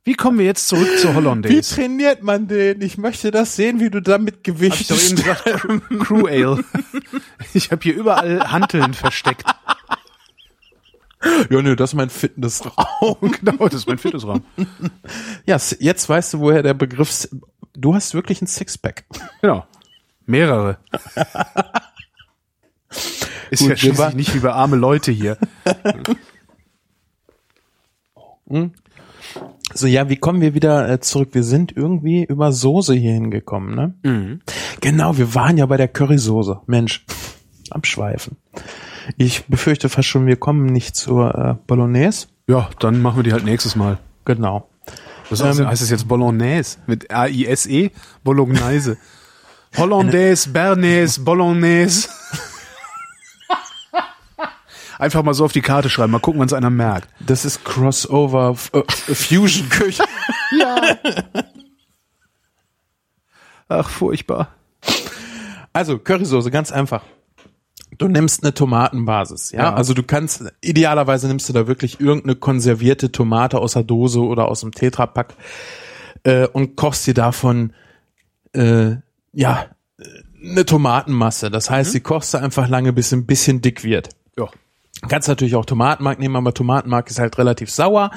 Wie 0.07 0.13
kommen 0.15 0.39
wir 0.39 0.45
jetzt 0.45 0.69
zurück 0.69 0.99
zur 0.99 1.13
Wie 1.13 1.15
Hollandaise? 1.15 1.75
trainiert 1.75 2.23
man 2.23 2.47
den? 2.47 2.83
Ich 2.83 2.99
möchte 2.99 3.31
das 3.31 3.57
sehen, 3.57 3.81
wie 3.81 3.89
du 3.89 4.01
damit 4.03 4.35
Hab 4.35 4.41
ich 4.41 4.43
Gewicht 4.43 4.91
doch 4.91 5.01
eben 5.03 5.17
gesagt, 5.17 5.45
Crew, 5.45 5.79
Crew 5.99 6.27
Ale. 6.27 6.63
Ich 7.55 7.71
habe 7.71 7.83
hier 7.83 7.95
überall 7.95 8.51
Hanteln 8.53 8.93
versteckt. 8.93 9.45
Ja, 11.51 11.63
nö, 11.63 11.77
das 11.77 11.91
ist 11.91 11.95
mein 11.95 12.11
Fitnessraum. 12.11 13.17
Genau, 13.41 13.65
das 13.69 13.75
ist 13.75 13.89
mein 13.89 13.99
Fitnessraum. 13.99 14.45
Ja, 15.47 15.59
jetzt 15.79 16.09
weißt 16.09 16.35
du, 16.35 16.41
woher 16.41 16.63
der 16.63 16.75
Begriff. 16.75 17.29
Du 17.75 17.95
hast 17.95 18.15
wirklich 18.15 18.41
ein 18.43 18.47
Sixpack. 18.47 19.05
Genau. 19.41 19.67
Mehrere. 20.27 20.79
Ist 23.51 23.61
Gut, 23.61 23.71
ja 23.71 23.77
schließlich 23.77 24.15
nicht 24.15 24.35
wie 24.35 24.39
bei 24.39 24.53
arme 24.53 24.77
Leute 24.77 25.13
hier. 25.13 25.37
So, 29.75 29.87
ja, 29.87 30.09
wie 30.09 30.17
kommen 30.17 30.41
wir 30.41 30.55
wieder 30.55 30.89
äh, 30.89 31.01
zurück? 31.01 31.31
Wir 31.33 31.43
sind 31.43 31.77
irgendwie 31.77 32.25
über 32.25 32.53
Soße 32.53 32.95
hier 32.95 33.13
hingekommen, 33.13 33.75
ne? 33.75 33.95
Mhm. 34.03 34.41
Genau, 34.81 35.19
wir 35.19 35.35
waren 35.35 35.59
ja 35.59 35.67
bei 35.67 35.77
der 35.77 35.89
Currysoße. 35.89 36.61
Mensch, 36.67 37.05
abschweifen. 37.71 38.37
Ich 39.17 39.47
befürchte 39.47 39.89
fast 39.89 40.09
schon, 40.09 40.27
wir 40.27 40.37
kommen 40.37 40.67
nicht 40.67 40.97
zur 40.97 41.35
äh, 41.35 41.55
Bolognese. 41.67 42.27
Ja, 42.47 42.69
dann 42.79 43.01
machen 43.03 43.17
wir 43.17 43.23
die 43.23 43.33
halt 43.33 43.45
nächstes 43.45 43.75
Mal. 43.77 43.99
Genau. 44.25 44.69
Was 45.31 45.43
heißt, 45.43 45.61
Ähm, 45.61 45.67
heißt 45.67 45.83
das 45.83 45.91
jetzt 45.91 46.07
Bolognese? 46.09 46.79
Mit 46.87 47.11
A-I-S-E? 47.11 47.91
Bolognese. 48.23 48.97
Hollandaise, 49.77 50.49
Bernaise, 50.51 51.21
Bolognese. 51.21 52.09
Einfach 54.99 55.25
mal 55.25 55.35
so 55.35 55.45
auf 55.45 55.53
die 55.53 55.61
Karte 55.61 55.91
schreiben, 55.91 56.13
mal 56.13 56.21
gucken, 56.21 56.39
wann 56.39 56.47
es 56.47 56.53
einer 56.53 56.71
merkt. 56.71 57.09
Das 57.19 57.45
ist 57.45 57.65
Crossover 57.65 58.57
äh, 58.73 58.83
Fusion 59.15 59.69
Küche. 59.69 60.05
Ach, 63.69 63.89
furchtbar. 63.89 64.51
Also 65.73 65.99
Currysoße, 65.99 66.51
ganz 66.53 66.71
einfach. 66.71 67.03
Du 67.99 68.09
nimmst 68.09 68.43
eine 68.43 68.55
Tomatenbasis, 68.55 69.53
ja? 69.53 69.65
Ja. 69.65 69.75
Also 69.75 69.95
du 69.95 70.03
kannst, 70.03 70.45
idealerweise 70.61 71.29
nimmst 71.29 71.49
du 71.49 71.53
da 71.53 71.67
wirklich 71.67 72.01
irgendeine 72.01 72.37
konservierte 72.37 73.13
Tomate 73.13 73.59
aus 73.59 73.75
der 73.75 73.85
Dose 73.85 74.21
oder 74.21 74.49
aus 74.49 74.61
dem 74.61 74.73
Tetrapack 74.73 75.35
äh, 76.25 76.47
und 76.49 76.77
kochst 76.77 77.07
dir 77.07 77.15
davon, 77.15 77.73
äh, 78.53 78.97
ja, 79.33 79.67
eine 80.43 80.65
Tomatenmasse. 80.65 81.51
Das 81.51 81.71
heißt, 81.71 81.93
sie 81.93 82.01
kochst 82.01 82.35
du 82.35 82.39
einfach 82.39 82.69
lange, 82.69 82.93
bis 82.93 83.11
sie 83.11 83.17
ein 83.17 83.27
bisschen 83.27 83.63
dick 83.63 83.85
wird. 83.85 84.11
Ja. 84.37 84.49
Kannst 85.09 85.29
natürlich 85.29 85.55
auch 85.55 85.65
Tomatenmark 85.65 86.19
nehmen, 86.19 86.37
aber 86.37 86.55
Tomatenmark 86.55 87.11
ist 87.11 87.19
halt 87.19 87.39
relativ 87.39 87.71
sauer. 87.71 88.11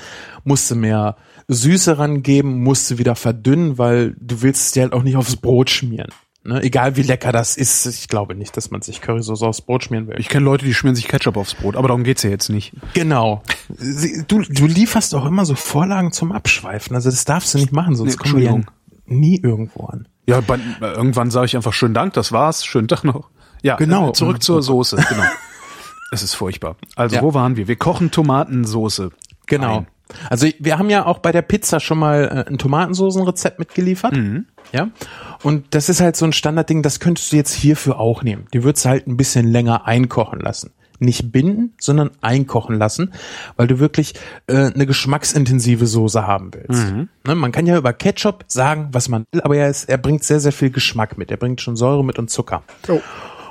Musst 0.44 0.70
du 0.72 0.76
mehr 0.76 1.18
Süße 1.48 1.98
rangeben, 1.98 2.64
musst 2.64 2.92
du 2.92 2.98
wieder 2.98 3.16
verdünnen, 3.16 3.78
weil 3.78 4.16
du 4.20 4.42
willst 4.42 4.68
es 4.68 4.72
dir 4.74 4.84
halt 4.84 4.94
auch 4.94 5.04
nicht 5.04 5.16
aufs 5.16 5.38
Brot 5.38 5.70
schmieren. 5.70 6.10
Ne? 6.48 6.62
Egal 6.64 6.96
wie 6.96 7.02
lecker 7.02 7.32
das 7.32 7.58
ist, 7.58 7.86
ich 7.86 8.08
glaube 8.08 8.34
nicht, 8.36 8.56
dass 8.56 8.72
man 8.72 8.82
sich 8.82 9.02
Currysoße 9.02 9.46
aufs 9.46 9.62
Brot 9.62 9.84
schmieren 9.84 10.08
will. 10.08 10.16
Ich 10.20 10.30
kenne 10.30 10.46
Leute, 10.46 10.64
die 10.66 10.74
schmieren 10.74 10.96
sich 10.96 11.08
Ketchup 11.08 11.36
aufs 11.38 11.56
Brot, 11.56 11.76
aber 11.76 11.90
darum 11.90 12.04
geht's 12.04 12.24
ja 12.24 12.30
jetzt 12.30 12.50
nicht. 12.50 12.74
genau. 12.94 13.44
Sie, 13.78 14.24
du, 14.28 14.42
du 14.42 14.66
lieferst 14.66 15.14
auch 15.14 15.26
immer 15.26 15.46
so 15.46 15.56
Vorlagen 15.56 16.12
zum 16.12 16.32
Abschweifen. 16.32 16.96
Also 16.96 17.10
das 17.10 17.26
darfst 17.26 17.54
du 17.54 17.58
nicht 17.58 17.74
machen, 17.74 17.96
sonst 17.96 18.14
Nee, 18.24 18.30
kommen 18.32 18.42
wir 18.42 18.64
nie 19.06 19.40
irgendwo 19.42 19.86
an. 19.88 20.08
Ja, 20.26 20.42
bei, 20.42 20.60
irgendwann 20.82 21.32
sage 21.32 21.46
ich 21.48 21.56
einfach 21.56 21.74
schönen 21.74 21.94
Dank, 21.94 22.14
das 22.14 22.32
war's, 22.32 22.66
schönen 22.66 22.88
Tag 22.88 23.04
noch. 23.04 23.30
Ja, 23.62 23.76
Genau. 23.76 24.10
äh, 24.10 24.14
Zurück 24.14 24.42
zur 24.44 24.62
Soße, 24.64 24.96
genau. 25.10 25.24
Es 26.12 26.24
ist 26.24 26.36
furchtbar. 26.36 26.78
Also, 26.96 27.18
Ja. 27.18 27.22
wo 27.22 27.34
waren 27.34 27.58
wir? 27.58 27.68
Wir 27.68 27.76
kochen 27.76 28.12
Tomatensoße. 28.12 29.10
Genau. 29.48 29.80
Ein. 29.80 29.88
Also 30.30 30.48
wir 30.60 30.78
haben 30.78 30.90
ja 30.90 31.06
auch 31.06 31.20
bei 31.20 31.32
der 31.32 31.42
Pizza 31.42 31.80
schon 31.80 32.00
mal 32.00 32.46
äh, 32.48 32.50
ein 32.50 32.58
Tomatensoßenrezept 32.58 33.60
mitgeliefert. 33.60 34.16
Ja. 34.72 34.90
Und 35.44 35.66
das 35.72 35.90
ist 35.90 36.02
halt 36.02 36.16
so 36.16 36.26
ein 36.26 36.34
Standardding, 36.34 36.82
das 36.82 37.00
könntest 37.00 37.32
du 37.32 37.36
jetzt 37.36 37.54
hierfür 37.54 38.00
auch 38.00 38.24
nehmen. 38.24 38.48
Die 38.54 38.64
würdest 38.64 38.86
du 38.86 38.90
halt 38.90 39.08
ein 39.08 39.18
bisschen 39.18 39.48
länger 39.48 39.86
einkochen 39.86 40.40
lassen. 40.40 40.72
Nicht 41.00 41.32
binden, 41.32 41.76
sondern 41.80 42.10
einkochen 42.22 42.80
lassen, 42.80 43.14
weil 43.56 43.68
du 43.68 43.78
wirklich 43.78 44.16
äh, 44.48 44.72
eine 44.74 44.88
geschmacksintensive 44.88 45.86
Soße 45.86 46.26
haben 46.26 46.52
willst. 46.56 46.88
Ne, 47.24 47.36
man 47.36 47.52
kann 47.52 47.68
ja 47.68 47.78
über 47.78 47.94
Ketchup 47.94 48.46
sagen, 48.48 48.90
was 48.94 49.08
man 49.08 49.26
will, 49.32 49.42
aber 49.42 49.58
er, 49.58 49.70
ist, 49.70 49.90
er 49.90 50.00
bringt 50.00 50.24
sehr, 50.24 50.40
sehr 50.40 50.52
viel 50.52 50.72
Geschmack 50.72 51.16
mit. 51.20 51.30
Er 51.30 51.38
bringt 51.38 51.62
schon 51.62 51.76
Säure 51.76 52.04
mit 52.04 52.18
und 52.18 52.32
Zucker. 52.32 52.64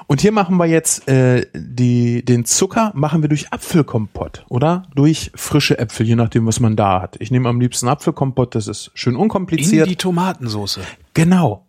Und 0.09 0.20
hier 0.20 0.30
machen 0.30 0.57
wir 0.57 0.66
jetzt 0.66 1.09
äh, 1.09 1.46
die, 1.52 2.24
den 2.24 2.44
Zucker 2.44 2.92
machen 2.94 3.22
wir 3.22 3.28
durch 3.28 3.52
Apfelkompott 3.52 4.44
oder 4.48 4.84
durch 4.94 5.32
frische 5.34 5.78
Äpfel, 5.78 6.07
je 6.07 6.14
nachdem, 6.14 6.46
was 6.46 6.61
man 6.61 6.76
da 6.76 7.02
hat. 7.02 7.16
Ich 7.18 7.30
nehme 7.32 7.48
am 7.48 7.61
liebsten 7.61 7.88
Apfelkompott, 7.88 8.54
das 8.54 8.68
ist 8.68 8.92
schön 8.94 9.14
In 9.14 9.20
unkompliziert. 9.20 9.88
die 9.90 9.96
Tomatensoße. 9.96 10.80
genau. 11.14 11.66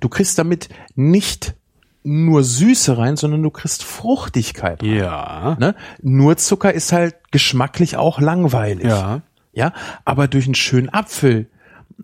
Du 0.00 0.08
kriegst 0.08 0.38
damit 0.38 0.68
nicht 0.94 1.54
nur 2.04 2.42
Süße 2.44 2.96
rein, 2.98 3.16
sondern 3.16 3.42
du 3.42 3.50
kriegst 3.50 3.82
Fruchtigkeit. 3.84 4.82
rein. 4.82 4.94
Ja. 4.94 5.56
Ne? 5.58 5.74
Nur 6.02 6.36
Zucker 6.36 6.72
ist 6.72 6.92
halt 6.92 7.16
geschmacklich 7.32 7.96
auch 7.96 8.20
langweilig. 8.20 8.86
Ja. 8.86 9.22
Ja, 9.52 9.72
aber 10.04 10.28
durch 10.28 10.44
einen 10.44 10.54
schönen 10.54 10.88
Apfel 10.90 11.48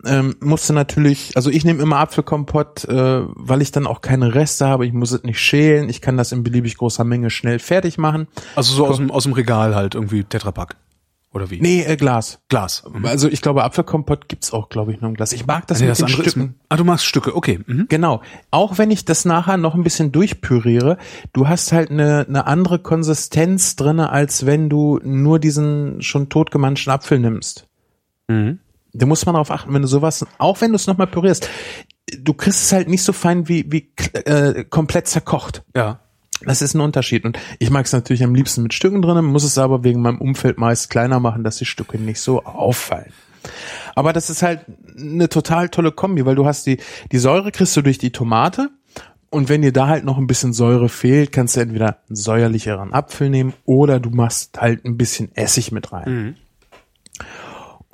ähm, 0.05 0.35
musst 0.41 0.69
du 0.69 0.73
natürlich, 0.73 1.37
also 1.37 1.51
ich 1.51 1.65
nehme 1.65 1.83
immer 1.83 1.99
Apfelkompott, 1.99 2.85
äh, 2.85 3.23
weil 3.29 3.63
ich 3.63 3.71
dann 3.73 3.87
auch 3.87 4.01
keine 4.01 4.35
Reste 4.35 4.67
habe. 4.67 4.87
Ich 4.87 4.93
muss 4.93 5.13
es 5.13 5.23
nicht 5.23 5.39
schälen. 5.41 5.89
Ich 5.89 6.01
kann 6.01 6.17
das 6.17 6.33
in 6.33 6.43
beliebig 6.43 6.77
großer 6.77 7.05
Menge 7.05 7.31
schnell 7.31 7.59
fertig 7.59 7.97
machen. 7.99 8.27
Also 8.57 8.75
so 8.75 8.87
aus 8.87 8.97
dem, 8.97 9.11
aus 9.11 9.25
dem 9.25 9.33
Regal 9.33 9.75
halt 9.75 9.95
irgendwie 9.95 10.25
Tetrapack. 10.25 10.77
Oder 11.33 11.51
wie? 11.51 11.61
Nee, 11.61 11.83
äh, 11.83 11.97
Glas. 11.97 12.39
Glas. 12.49 12.85
Also 13.03 13.29
ich 13.29 13.43
glaube, 13.43 13.65
Apfelkompott 13.65 14.29
gibt's 14.29 14.53
auch, 14.53 14.69
glaube 14.69 14.93
ich, 14.93 15.01
nur 15.01 15.11
im 15.11 15.17
Glas. 15.17 15.33
Ich 15.33 15.47
mag 15.47 15.67
das 15.67 15.81
Nee, 15.81 15.87
mit 15.87 15.91
das 15.91 15.99
den 15.99 16.05
andere 16.07 16.23
ist, 16.23 16.31
Stücken. 16.31 16.55
ah, 16.69 16.77
du 16.77 16.85
machst 16.85 17.05
Stücke, 17.07 17.35
okay. 17.35 17.59
Mhm. 17.67 17.87
Genau. 17.89 18.23
Auch 18.53 18.79
wenn 18.79 18.93
ich 18.93 19.05
das 19.05 19.25
nachher 19.25 19.57
noch 19.57 19.75
ein 19.75 19.83
bisschen 19.83 20.13
durchpüriere, 20.13 20.97
du 21.33 21.49
hast 21.49 21.73
halt 21.73 21.91
eine, 21.91 22.25
eine 22.29 22.47
andere 22.47 22.79
Konsistenz 22.79 23.75
drinne, 23.75 24.11
als 24.11 24.47
wenn 24.47 24.69
du 24.69 25.01
nur 25.03 25.41
diesen 25.41 26.03
schon 26.03 26.29
totgemanschten 26.29 26.93
Apfel 26.93 27.19
nimmst. 27.19 27.67
Mhm. 28.29 28.61
Da 28.95 29.07
muss 29.07 29.27
man 29.27 29.35
darauf 29.35 29.51
achten, 29.51 29.75
wenn 29.75 29.83
du 29.83 29.89
sowas, 29.89 30.25
auch 30.39 30.61
wenn 30.61 30.71
du 30.71 30.77
es 30.77 30.87
nochmal 30.87 31.09
pürierst, 31.09 31.51
du 32.19 32.33
kriegst 32.33 32.63
es 32.63 32.73
halt 32.73 32.89
nicht 32.89 33.03
so 33.03 33.13
fein 33.13 33.49
wie, 33.49 33.71
wie 33.71 33.91
äh, 34.13 34.65
komplett 34.65 35.09
zerkocht. 35.09 35.63
Ja. 35.75 35.99
Das 36.45 36.63
ist 36.63 36.75
ein 36.75 36.81
Unterschied. 36.81 37.25
Und 37.25 37.39
ich 37.59 37.71
mag 37.71 37.87
es 37.87 37.93
natürlich 37.93 38.23
am 38.23 38.35
liebsten 38.35 38.63
mit 38.63 38.75
Stücken 38.75 39.03
drin, 39.03 39.25
muss 39.25 39.45
es 39.45 39.59
aber 39.59 39.83
wegen 39.85 40.01
meinem 40.03 40.21
Umfeld 40.21 40.59
meist 40.59 40.91
kleiner 40.91 41.19
machen, 41.21 41.43
dass 41.45 41.57
die 41.57 41.65
Stücke 41.65 41.99
nicht 41.99 42.21
so 42.21 42.45
auffallen. 42.45 43.13
Aber 43.95 44.13
das 44.13 44.31
ist 44.31 44.43
halt 44.43 44.61
eine 44.99 45.29
total 45.29 45.69
tolle 45.69 45.93
Kombi, 45.93 46.25
weil 46.25 46.35
du 46.35 46.47
hast 46.47 46.67
die, 46.67 46.79
die 47.13 47.19
Säure 47.19 47.51
kriegst 47.53 47.77
du 47.77 47.83
durch 47.83 47.99
die 47.99 48.11
Tomate 48.13 48.71
Und 49.31 49.49
wenn 49.49 49.63
dir 49.63 49.73
da 49.73 49.89
halt 49.89 50.05
noch 50.05 50.17
ein 50.17 50.29
bisschen 50.29 50.53
Säure 50.53 50.89
fehlt, 50.89 51.33
kannst 51.33 51.57
du 51.57 51.61
entweder 51.61 51.99
einen 52.09 52.15
säuerlicheren 52.15 52.93
Apfel 52.93 53.31
nehmen 53.31 53.53
oder 53.65 53.99
du 53.99 54.11
machst 54.11 54.61
halt 54.61 54.85
ein 54.85 54.97
bisschen 54.97 55.35
Essig 55.35 55.73
mit 55.73 55.93
rein. 55.93 56.37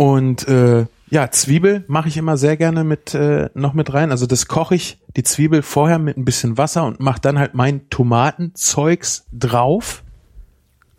Und 0.00 0.48
äh, 0.48 0.86
ja, 1.10 1.30
Zwiebel 1.30 1.84
mache 1.86 2.08
ich 2.08 2.16
immer 2.16 2.38
sehr 2.38 2.56
gerne 2.56 2.84
mit 2.84 3.12
äh, 3.12 3.50
noch 3.52 3.74
mit 3.74 3.92
rein. 3.92 4.10
Also 4.12 4.24
das 4.24 4.48
koche 4.48 4.74
ich 4.74 4.98
die 5.14 5.24
Zwiebel 5.24 5.60
vorher 5.60 5.98
mit 5.98 6.16
ein 6.16 6.24
bisschen 6.24 6.56
Wasser 6.56 6.86
und 6.86 7.00
mache 7.00 7.20
dann 7.20 7.38
halt 7.38 7.52
mein 7.52 7.90
Tomatenzeugs 7.90 9.26
drauf, 9.30 10.02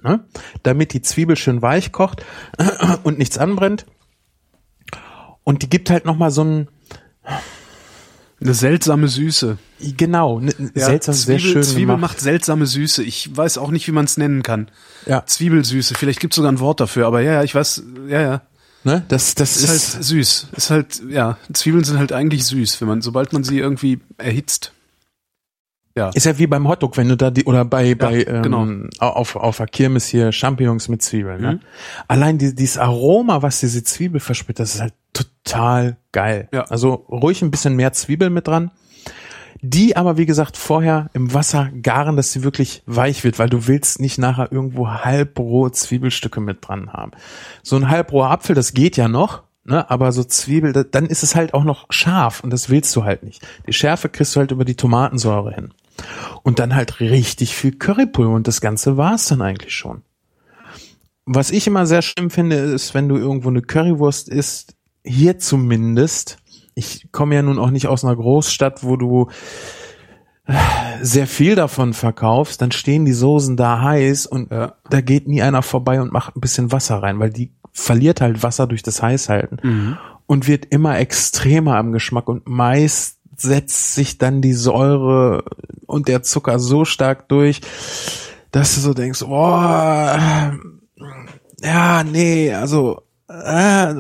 ne? 0.03 0.23
damit 0.61 0.93
die 0.93 1.01
Zwiebel 1.01 1.35
schön 1.35 1.63
weich 1.63 1.91
kocht 1.91 2.23
und 3.03 3.17
nichts 3.17 3.39
anbrennt. 3.39 3.87
Und 5.43 5.63
die 5.63 5.69
gibt 5.71 5.89
halt 5.89 6.05
noch 6.05 6.15
mal 6.15 6.29
so 6.29 6.43
ein 6.43 6.67
Eine 8.39 8.53
seltsame 8.53 9.07
Süße. 9.07 9.57
genau, 9.97 10.41
ne, 10.41 10.53
seltsam, 10.75 11.15
sehr 11.15 11.39
Zwiebel, 11.39 11.51
schön 11.51 11.63
Zwiebel 11.63 11.95
gemacht. 11.95 12.01
macht 12.01 12.19
seltsame 12.19 12.67
Süße. 12.67 13.01
Ich 13.01 13.35
weiß 13.35 13.57
auch 13.57 13.71
nicht, 13.71 13.87
wie 13.87 13.93
man 13.93 14.05
es 14.05 14.17
nennen 14.17 14.43
kann. 14.43 14.69
Ja. 15.07 15.25
Zwiebelsüße. 15.25 15.95
Vielleicht 15.95 16.19
gibt 16.19 16.33
es 16.33 16.35
sogar 16.35 16.51
ein 16.51 16.59
Wort 16.59 16.79
dafür, 16.79 17.07
aber 17.07 17.21
ja, 17.21 17.33
ja, 17.33 17.43
ich 17.43 17.55
weiß, 17.55 17.81
ja, 18.07 18.21
ja. 18.21 18.41
Ne? 18.83 19.03
Das, 19.07 19.35
das 19.35 19.57
Ist, 19.57 19.63
ist, 19.63 19.93
halt 19.95 20.03
süß. 20.03 20.47
Ist 20.55 20.69
halt, 20.69 21.01
ja, 21.09 21.37
Zwiebeln 21.53 21.83
sind 21.83 21.99
halt 21.99 22.11
eigentlich 22.13 22.45
süß, 22.45 22.81
wenn 22.81 22.87
man, 22.87 23.01
sobald 23.01 23.31
man 23.33 23.43
sie 23.43 23.59
irgendwie 23.59 23.99
erhitzt. 24.17 24.73
Ja. 25.95 26.09
ist 26.13 26.25
ja 26.25 26.37
wie 26.37 26.47
beim 26.47 26.69
Hotdog, 26.69 26.95
wenn 26.95 27.09
du 27.09 27.17
da 27.17 27.31
die 27.31 27.43
oder 27.43 27.65
bei 27.65 27.95
bei 27.95 28.23
ähm, 28.23 28.43
genau. 28.43 28.65
auf 28.99 29.35
auf 29.35 29.57
der 29.57 29.67
Kirmes 29.67 30.07
hier 30.07 30.31
Champignons 30.31 30.87
mit 30.87 31.01
Zwiebeln. 31.01 31.41
Ne? 31.41 31.51
Mhm. 31.53 31.59
Allein 32.07 32.37
die, 32.37 32.55
dieses 32.55 32.77
Aroma, 32.77 33.41
was 33.41 33.59
diese 33.59 33.83
Zwiebel 33.83 34.21
verspürt, 34.21 34.59
das 34.59 34.75
ist 34.75 34.81
halt 34.81 34.93
total 35.11 35.97
geil. 36.13 36.47
Ja. 36.53 36.63
Also 36.63 36.93
ruhig 36.93 37.41
ein 37.41 37.51
bisschen 37.51 37.75
mehr 37.75 37.91
Zwiebel 37.91 38.29
mit 38.29 38.47
dran. 38.47 38.71
Die 39.63 39.95
aber, 39.95 40.17
wie 40.17 40.25
gesagt, 40.25 40.57
vorher 40.57 41.09
im 41.13 41.33
Wasser 41.33 41.69
garen, 41.81 42.15
dass 42.15 42.31
sie 42.31 42.43
wirklich 42.43 42.81
weich 42.87 43.23
wird, 43.23 43.37
weil 43.37 43.49
du 43.49 43.67
willst 43.67 43.99
nicht 43.99 44.17
nachher 44.17 44.51
irgendwo 44.51 44.87
halbrohe 44.89 45.71
Zwiebelstücke 45.71 46.41
mit 46.41 46.67
dran 46.67 46.93
haben. 46.93 47.11
So 47.61 47.75
ein 47.75 47.87
halbroher 47.89 48.31
Apfel, 48.31 48.55
das 48.55 48.73
geht 48.73 48.97
ja 48.97 49.07
noch, 49.07 49.43
ne? 49.63 49.89
aber 49.91 50.11
so 50.11 50.23
Zwiebel, 50.23 50.73
da- 50.73 50.83
dann 50.83 51.05
ist 51.05 51.21
es 51.21 51.35
halt 51.35 51.53
auch 51.53 51.63
noch 51.63 51.85
scharf 51.91 52.43
und 52.43 52.49
das 52.51 52.69
willst 52.69 52.95
du 52.95 53.03
halt 53.03 53.21
nicht. 53.23 53.45
Die 53.67 53.73
Schärfe 53.73 54.09
kriegst 54.09 54.35
du 54.35 54.39
halt 54.39 54.51
über 54.51 54.65
die 54.65 54.75
Tomatensäure 54.75 55.53
hin. 55.53 55.71
Und 56.41 56.57
dann 56.57 56.73
halt 56.73 56.99
richtig 56.99 57.55
viel 57.55 57.77
Currypulver 57.77 58.33
und 58.33 58.47
das 58.47 58.61
Ganze 58.61 58.97
war's 58.97 59.27
dann 59.27 59.43
eigentlich 59.43 59.75
schon. 59.75 60.01
Was 61.25 61.51
ich 61.51 61.67
immer 61.67 61.85
sehr 61.85 62.01
schlimm 62.01 62.31
finde, 62.31 62.55
ist, 62.55 62.95
wenn 62.95 63.07
du 63.07 63.15
irgendwo 63.17 63.49
eine 63.49 63.61
Currywurst 63.61 64.27
isst, 64.27 64.75
hier 65.03 65.37
zumindest, 65.37 66.37
ich 66.75 67.11
komme 67.11 67.35
ja 67.35 67.41
nun 67.41 67.59
auch 67.59 67.69
nicht 67.71 67.87
aus 67.87 68.03
einer 68.05 68.15
Großstadt, 68.15 68.83
wo 68.83 68.95
du 68.97 69.27
äh, 70.47 70.53
sehr 71.01 71.27
viel 71.27 71.55
davon 71.55 71.93
verkaufst, 71.93 72.61
dann 72.61 72.71
stehen 72.71 73.05
die 73.05 73.13
Soßen 73.13 73.57
da 73.57 73.81
heiß 73.81 74.25
und 74.25 74.51
Ja. 74.51 74.75
da 74.89 75.01
geht 75.01 75.27
nie 75.27 75.41
einer 75.41 75.61
vorbei 75.61 76.01
und 76.01 76.11
macht 76.11 76.35
ein 76.35 76.41
bisschen 76.41 76.71
Wasser 76.71 77.01
rein, 77.03 77.19
weil 77.19 77.29
die 77.29 77.51
verliert 77.73 78.21
halt 78.21 78.43
Wasser 78.43 78.67
durch 78.67 78.83
das 78.83 79.01
Heißhalten 79.01 79.97
und 80.25 80.47
wird 80.47 80.65
immer 80.65 80.97
extremer 80.99 81.77
am 81.77 81.91
Geschmack 81.93 82.27
und 82.27 82.47
meist 82.47 83.17
setzt 83.37 83.95
sich 83.95 84.17
dann 84.17 84.41
die 84.41 84.53
Säure 84.53 85.43
und 85.87 86.07
der 86.07 86.21
Zucker 86.21 86.59
so 86.59 86.85
stark 86.85 87.27
durch, 87.29 87.61
dass 88.51 88.75
du 88.75 88.81
so 88.81 88.93
denkst, 88.93 89.23
oh, 89.23 89.29
ja, 91.63 92.03
nee, 92.03 92.53
also 92.53 93.01
äh, 93.29 93.93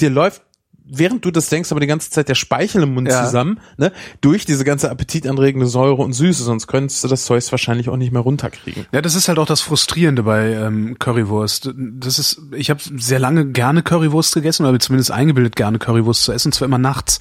dir 0.00 0.10
läuft 0.10 0.42
während 0.86 1.24
du 1.24 1.30
das 1.30 1.48
denkst, 1.48 1.70
aber 1.70 1.80
die 1.80 1.86
ganze 1.86 2.10
Zeit 2.10 2.28
der 2.28 2.34
Speichel 2.34 2.82
im 2.82 2.94
Mund 2.94 3.08
Ja. 3.08 3.24
zusammen, 3.24 3.58
ne, 3.78 3.90
durch 4.20 4.44
diese 4.44 4.64
ganze 4.64 4.90
appetitanregende 4.90 5.66
Säure 5.66 6.02
und 6.02 6.12
Süße, 6.12 6.44
sonst 6.44 6.66
könntest 6.66 7.02
du 7.02 7.08
das 7.08 7.24
Zeugs 7.24 7.50
wahrscheinlich 7.52 7.88
auch 7.88 7.96
nicht 7.96 8.12
mehr 8.12 8.20
runterkriegen. 8.20 8.86
Ja, 8.92 9.00
das 9.00 9.14
ist 9.14 9.28
halt 9.28 9.38
auch 9.38 9.46
das 9.46 9.60
Frustrierende 9.62 10.22
bei 10.24 10.52
ähm, 10.52 10.96
Currywurst. 10.98 11.70
Das 11.76 12.18
ist, 12.18 12.40
ich 12.54 12.68
habe 12.70 12.80
sehr 12.96 13.18
lange 13.18 13.46
gerne 13.46 13.82
Currywurst 13.82 14.34
gegessen, 14.34 14.66
oder 14.66 14.78
zumindest 14.78 15.10
eingebildet, 15.10 15.56
gerne 15.56 15.78
Currywurst 15.78 16.22
zu 16.22 16.32
essen, 16.32 16.48
und 16.48 16.52
zwar 16.52 16.66
immer 16.66 16.78
nachts, 16.78 17.18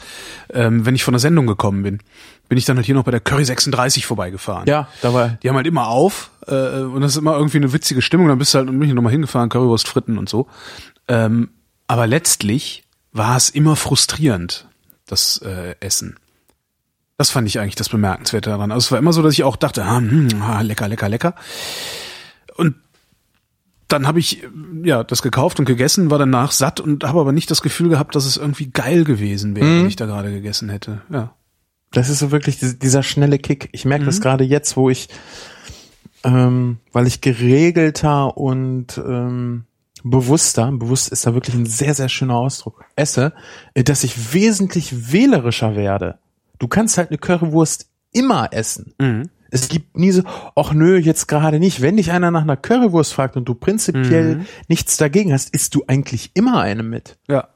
ähm, 0.54 0.86
wenn 0.86 0.96
ich 0.96 1.04
von 1.04 1.14
der 1.14 1.20
Sendung 1.20 1.48
gekommen 1.48 1.84
bin. 1.84 2.00
Bin 2.50 2.58
ich 2.58 2.66
dann 2.66 2.76
halt 2.76 2.86
hier 2.86 2.96
noch 2.96 3.06
bei 3.06 3.12
der 3.12 3.22
Curry 3.22 3.46
36 3.46 4.06
vorbeigefahren. 4.06 4.68
Ja, 4.68 4.88
da 5.02 5.14
war 5.14 5.30
Die 5.42 5.48
haben 5.50 5.56
halt 5.56 5.66
immer 5.66 5.88
auf 5.88 6.30
äh, 6.48 6.82
und 6.82 7.00
das 7.02 7.12
ist 7.14 7.18
immer 7.18 7.36
irgendwie 7.38 7.58
eine 7.58 7.72
witzige 7.72 8.02
Stimmung. 8.02 8.28
Dann 8.28 8.38
bist 8.38 8.54
du 8.54 8.58
halt 8.58 8.68
bin 8.68 8.82
ich 8.84 8.94
nochmal 8.94 9.14
hingefahren, 9.14 9.48
Currywurst, 9.50 9.88
Fritten 9.88 10.18
und 10.18 10.28
so. 10.28 10.48
Ähm, 11.08 11.50
aber 11.88 12.06
letztlich 12.06 12.84
war 13.14 13.38
es 13.38 13.50
immer 13.50 13.76
frustrierend, 13.76 14.68
das 15.06 15.38
äh, 15.38 15.76
Essen. 15.80 16.18
Das 17.18 17.30
fand 17.30 17.48
ich 17.48 17.60
eigentlich 17.60 17.76
das 17.76 17.90
Bemerkenswerte 17.90 18.50
daran. 18.50 18.72
Also 18.72 18.88
es 18.88 18.92
war 18.92 19.00
immer 19.00 19.14
so, 19.14 19.22
dass 19.22 19.34
ich 19.34 19.44
auch 19.44 19.56
dachte, 19.56 19.86
ah, 19.86 19.98
hm, 19.98 20.42
ah, 20.42 20.62
lecker, 20.62 20.88
lecker, 20.88 21.08
lecker. 21.08 21.36
Und 22.56 22.76
dann 23.88 24.08
habe 24.08 24.20
ich 24.20 24.44
äh, 24.44 24.48
ja 24.84 25.04
das 25.04 25.22
gekauft 25.22 25.60
und 25.60 25.66
gegessen, 25.66 26.10
war 26.10 26.18
danach 26.18 26.52
satt 26.52 26.80
und 26.80 27.04
habe 27.04 27.20
aber 27.20 27.32
nicht 27.32 27.52
das 27.52 27.62
Gefühl 27.62 27.90
gehabt, 27.90 28.16
dass 28.16 28.26
es 28.26 28.38
irgendwie 28.38 28.72
geil 28.72 29.04
gewesen 29.04 29.56
wäre, 29.56 29.68
wenn 29.68 29.88
ich 29.88 29.96
da 29.96 30.08
gerade 30.08 30.32
gegessen 30.32 30.70
hätte. 30.70 31.02
Ja. 31.12 31.36
Das 31.92 32.10
ist 32.10 32.20
so 32.20 32.32
wirklich 32.32 32.58
dieser 32.60 33.04
schnelle 33.04 33.38
Kick. 33.38 33.70
Ich 33.72 33.86
merke 33.86 34.06
das 34.06 34.20
gerade 34.20 34.44
jetzt, 34.44 34.76
wo 34.76 34.90
ich, 34.90 35.10
ähm, 36.24 36.80
weil 36.92 37.06
ich 37.06 37.22
geregelter 37.22 38.36
und 38.36 38.98
ähm, 38.98 39.66
bewusster, 40.04 40.72
bewusst 40.72 41.10
ist 41.10 41.26
da 41.26 41.34
wirklich 41.34 41.56
ein 41.56 41.66
sehr, 41.66 41.94
sehr 41.94 42.10
schöner 42.10 42.36
Ausdruck, 42.36 42.86
esse, 42.96 43.34
äh, 43.74 43.84
dass 43.84 44.04
ich 44.04 44.34
wesentlich 44.34 45.12
wählerischer 45.12 45.76
werde. 45.76 46.20
Du 46.60 46.68
kannst 46.68 46.98
halt 46.98 47.10
eine 47.10 47.18
Currywurst 47.18 47.90
immer 48.12 48.50
essen. 48.52 48.94
Es 49.50 49.68
gibt 49.68 49.98
nie 49.98 50.12
so, 50.12 50.24
ach 50.56 50.74
nö, 50.74 50.98
jetzt 50.98 51.28
gerade 51.28 51.60
nicht. 51.60 51.82
Wenn 51.82 51.98
dich 51.98 52.12
einer 52.12 52.32
nach 52.32 52.42
einer 52.42 52.58
Currywurst 52.58 53.14
fragt 53.14 53.38
und 53.38 53.46
du 53.46 53.54
prinzipiell 53.54 54.38
nichts 54.68 54.98
dagegen 54.98 55.32
hast, 55.32 55.54
isst 55.54 55.76
du 55.76 55.84
eigentlich 55.88 56.32
immer 56.34 56.60
eine 56.60 56.82
mit. 56.82 57.18
Ja. 57.28 57.50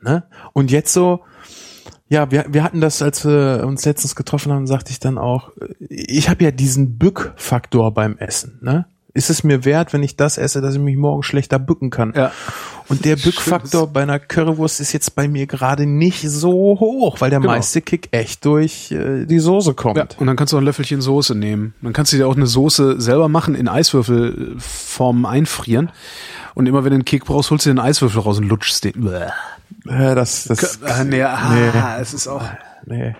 Ne? 0.00 0.24
Und 0.52 0.70
jetzt 0.70 0.92
so, 0.92 1.24
ja, 2.08 2.30
wir, 2.30 2.46
wir 2.50 2.62
hatten 2.62 2.80
das, 2.80 3.02
als 3.02 3.24
wir 3.24 3.64
uns 3.66 3.84
letztens 3.84 4.14
getroffen 4.14 4.52
haben, 4.52 4.68
sagte 4.68 4.92
ich 4.92 5.00
dann 5.00 5.18
auch, 5.18 5.50
ich 5.88 6.28
habe 6.28 6.44
ja 6.44 6.52
diesen 6.52 6.96
Bückfaktor 6.98 7.92
beim 7.92 8.16
Essen. 8.18 8.60
Ne? 8.62 8.86
Ist 9.16 9.30
es 9.30 9.42
mir 9.44 9.64
wert, 9.64 9.92
wenn 9.92 10.02
ich 10.02 10.16
das 10.16 10.36
esse, 10.38 10.60
dass 10.60 10.74
ich 10.74 10.80
mich 10.80 10.96
morgen 10.96 11.22
schlechter 11.22 11.58
bücken 11.58 11.90
kann? 11.90 12.12
Ja. 12.14 12.32
Und 12.88 13.04
der 13.04 13.16
Bückfaktor 13.16 13.88
bei 13.88 14.02
einer 14.02 14.18
Currywurst 14.20 14.78
ist 14.80 14.92
jetzt 14.92 15.16
bei 15.16 15.26
mir 15.26 15.46
gerade 15.46 15.86
nicht 15.86 16.22
so 16.28 16.50
hoch, 16.78 17.20
weil 17.20 17.30
der 17.30 17.40
Genau. 17.40 17.52
meiste 17.52 17.80
Kick 17.80 18.08
echt 18.12 18.44
durch 18.44 18.92
äh, 18.92 19.24
die 19.24 19.38
Soße 19.40 19.74
kommt. 19.74 19.96
Ja, 19.96 20.06
und 20.18 20.26
dann 20.26 20.36
kannst 20.36 20.52
du 20.52 20.56
auch 20.56 20.60
ein 20.60 20.64
Löffelchen 20.66 21.00
Soße 21.00 21.34
nehmen. 21.34 21.74
Dann 21.82 21.92
kannst 21.92 22.12
du 22.12 22.16
dir 22.16 22.28
auch 22.28 22.36
eine 22.36 22.46
Soße 22.46 23.00
selber 23.00 23.28
machen, 23.28 23.54
in 23.56 23.66
Eiswürfelformen 23.68 25.26
einfrieren. 25.26 25.90
Und 26.54 26.66
immer 26.66 26.84
wenn 26.84 26.90
du 26.90 26.96
einen 26.96 27.04
Kick 27.04 27.24
brauchst, 27.24 27.50
holst 27.50 27.66
du 27.66 27.70
dir 27.70 27.80
einen 27.80 27.88
Eiswürfel 27.88 28.20
raus 28.20 28.38
und 28.38 28.44
lutschst 28.48 28.84
den. 28.84 29.04
Bäh. 29.04 29.30
Äh, 29.88 30.14
das, 30.14 30.44
das, 30.44 30.76
Äh, 30.76 31.04
nee, 31.04 31.22
ah, 31.22 31.98
es 32.00 32.14
ist 32.14 32.28
auch. 32.28 32.42
nee. 32.86 33.14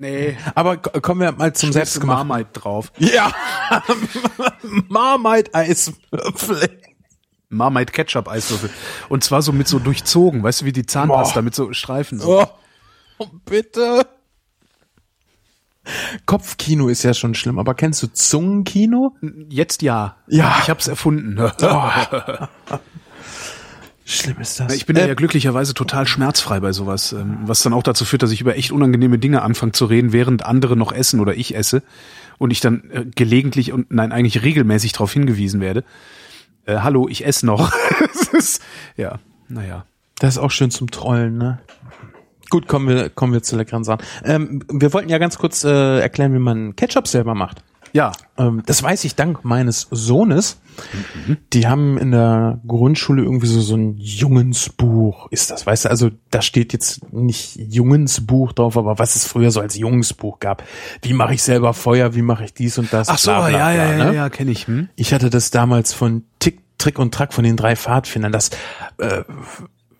Nee. 0.00 0.38
Aber 0.54 0.78
kommen 0.78 1.20
wir 1.20 1.30
mal 1.32 1.52
zum 1.52 1.72
Selbstgemachten. 1.72 2.26
Marmite 2.26 2.58
drauf. 2.58 2.90
Ja, 2.96 3.34
Marmite 4.88 5.54
Eiswürfel. 5.54 6.80
Marmite 7.50 7.92
Ketchup 7.92 8.26
Eiswürfel. 8.26 8.70
Und 9.10 9.24
zwar 9.24 9.42
so 9.42 9.52
mit 9.52 9.68
so 9.68 9.78
durchzogen, 9.78 10.42
weißt 10.42 10.62
du, 10.62 10.64
wie 10.64 10.72
die 10.72 10.86
Zahnpasta 10.86 11.40
Boah. 11.40 11.42
mit 11.42 11.54
so 11.54 11.74
Streifen. 11.74 12.18
So. 12.18 12.46
Oh, 13.18 13.26
bitte. 13.44 14.06
Kopfkino 16.24 16.88
ist 16.88 17.02
ja 17.02 17.12
schon 17.12 17.34
schlimm, 17.34 17.58
aber 17.58 17.74
kennst 17.74 18.02
du 18.02 18.06
Zungenkino? 18.06 19.16
Jetzt 19.50 19.82
ja. 19.82 20.16
Ja. 20.28 20.60
Ich 20.62 20.70
hab's 20.70 20.88
erfunden. 20.88 21.38
Schlimm 24.10 24.40
ist 24.40 24.58
das. 24.58 24.74
Ich 24.74 24.86
bin 24.86 24.96
ja 24.96 25.14
glücklicherweise 25.14 25.72
total 25.72 26.06
schmerzfrei 26.06 26.58
bei 26.58 26.72
sowas, 26.72 27.12
ähm, 27.12 27.38
was 27.44 27.62
dann 27.62 27.72
auch 27.72 27.84
dazu 27.84 28.04
führt, 28.04 28.22
dass 28.22 28.32
ich 28.32 28.40
über 28.40 28.56
echt 28.56 28.72
unangenehme 28.72 29.18
Dinge 29.18 29.42
anfange 29.42 29.70
zu 29.72 29.84
reden, 29.84 30.12
während 30.12 30.44
andere 30.44 30.76
noch 30.76 30.90
essen 30.90 31.20
oder 31.20 31.34
ich 31.34 31.54
esse 31.54 31.82
und 32.38 32.50
ich 32.50 32.60
dann 32.60 32.90
äh, 32.90 33.04
gelegentlich 33.14 33.72
und 33.72 33.92
nein, 33.92 34.10
eigentlich 34.10 34.42
regelmäßig 34.42 34.92
darauf 34.92 35.12
hingewiesen 35.12 35.60
werde. 35.60 35.84
Äh, 36.64 36.78
hallo, 36.78 37.06
ich 37.08 37.24
esse 37.24 37.46
noch. 37.46 37.72
Das 38.00 38.46
ist, 38.46 38.62
ja, 38.96 39.18
naja. 39.48 39.84
Das 40.18 40.34
ist 40.34 40.38
auch 40.38 40.50
schön 40.50 40.70
zum 40.70 40.90
Trollen, 40.90 41.36
ne? 41.36 41.60
Gut, 42.48 42.66
kommen 42.66 42.88
wir, 42.88 43.10
kommen 43.10 43.32
wir 43.32 43.42
zu 43.42 43.56
leckeren 43.56 43.84
Sachen. 43.84 44.04
Ähm, 44.24 44.64
wir 44.70 44.92
wollten 44.92 45.08
ja 45.08 45.18
ganz 45.18 45.38
kurz 45.38 45.62
äh, 45.64 46.00
erklären, 46.00 46.34
wie 46.34 46.38
man 46.38 46.74
Ketchup 46.76 47.06
selber 47.06 47.34
macht. 47.34 47.62
Ja, 47.92 48.12
Ähm, 48.38 48.62
das 48.66 48.82
weiß 48.82 49.04
ich 49.04 49.16
dank 49.16 49.44
meines 49.44 49.88
Sohnes. 49.90 50.60
Die 51.52 51.66
haben 51.66 51.98
in 51.98 52.10
der 52.12 52.60
Grundschule 52.66 53.22
irgendwie 53.22 53.46
so, 53.48 53.60
so 53.60 53.74
ein 53.76 53.96
Jungensbuch, 53.98 55.28
ist 55.30 55.50
das, 55.50 55.66
weißt 55.66 55.84
du? 55.86 55.90
Also 55.90 56.10
da 56.30 56.40
steht 56.40 56.72
jetzt 56.72 57.12
nicht 57.12 57.56
Jungensbuch 57.56 58.52
drauf, 58.52 58.76
aber 58.78 58.98
was 58.98 59.16
es 59.16 59.26
früher 59.26 59.50
so 59.50 59.60
als 59.60 59.76
Jungensbuch 59.76 60.38
gab. 60.38 60.62
Wie 61.02 61.12
mache 61.12 61.34
ich 61.34 61.42
selber 61.42 61.74
Feuer, 61.74 62.14
wie 62.14 62.22
mache 62.22 62.44
ich 62.44 62.54
dies 62.54 62.78
und 62.78 62.92
das? 62.92 63.08
ach 63.08 63.18
so, 63.18 63.32
bla, 63.32 63.48
bla, 63.48 63.58
ja, 63.58 63.72
ja, 63.72 63.84
bla, 63.94 63.98
ja, 63.98 64.10
ne? 64.10 64.14
ja, 64.16 64.28
kenne 64.30 64.52
ich. 64.52 64.66
Hm? 64.66 64.88
Ich 64.96 65.12
hatte 65.12 65.28
das 65.28 65.50
damals 65.50 65.92
von 65.92 66.24
Tick, 66.38 66.60
Trick 66.78 66.98
und 66.98 67.12
Track 67.12 67.32
von 67.34 67.44
den 67.44 67.56
drei 67.56 67.76
Pfadfindern, 67.76 68.32
das 68.32 68.50
äh, 68.98 69.22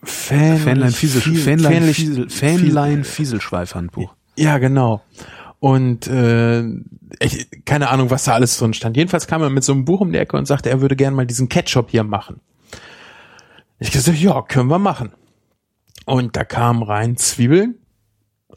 Fähnlein 0.03 0.93
Fiesel, 0.93 1.21
Fähnlein 1.21 1.73
Fähnlich- 1.73 1.97
Fiesel, 1.97 2.31
Fähnlein 2.31 3.05
Fieselschweif 3.05 3.75
Handbuch. 3.75 4.15
ja, 4.37 4.59
genau. 4.59 5.03
Und 5.61 6.07
äh, 6.07 6.63
ich, 7.21 7.65
keine 7.67 7.91
Ahnung, 7.91 8.11
was 8.11 8.25
da 8.25 8.33
alles 8.33 8.57
drin 8.57 8.73
stand. 8.73 8.97
Jedenfalls 8.97 9.27
kam 9.27 9.43
er 9.43 9.51
mit 9.51 9.63
so 9.63 9.73
einem 9.73 9.85
Buch 9.85 10.01
um 10.01 10.11
die 10.11 10.19
Ecke 10.19 10.37
und 10.37 10.47
sagte, 10.47 10.71
er 10.71 10.81
würde 10.81 10.97
gerne 10.97 11.15
mal 11.15 11.27
diesen 11.27 11.49
Ketchup 11.49 11.91
hier 11.91 12.03
machen. 12.03 12.41
Ich 13.79 13.91
gesagt, 13.91 14.19
ja, 14.19 14.41
können 14.43 14.71
wir 14.71 14.79
machen. 14.79 15.13
Und 16.07 16.37
da 16.37 16.45
kamen 16.45 16.83
rein 16.83 17.17
Zwiebeln, 17.17 17.77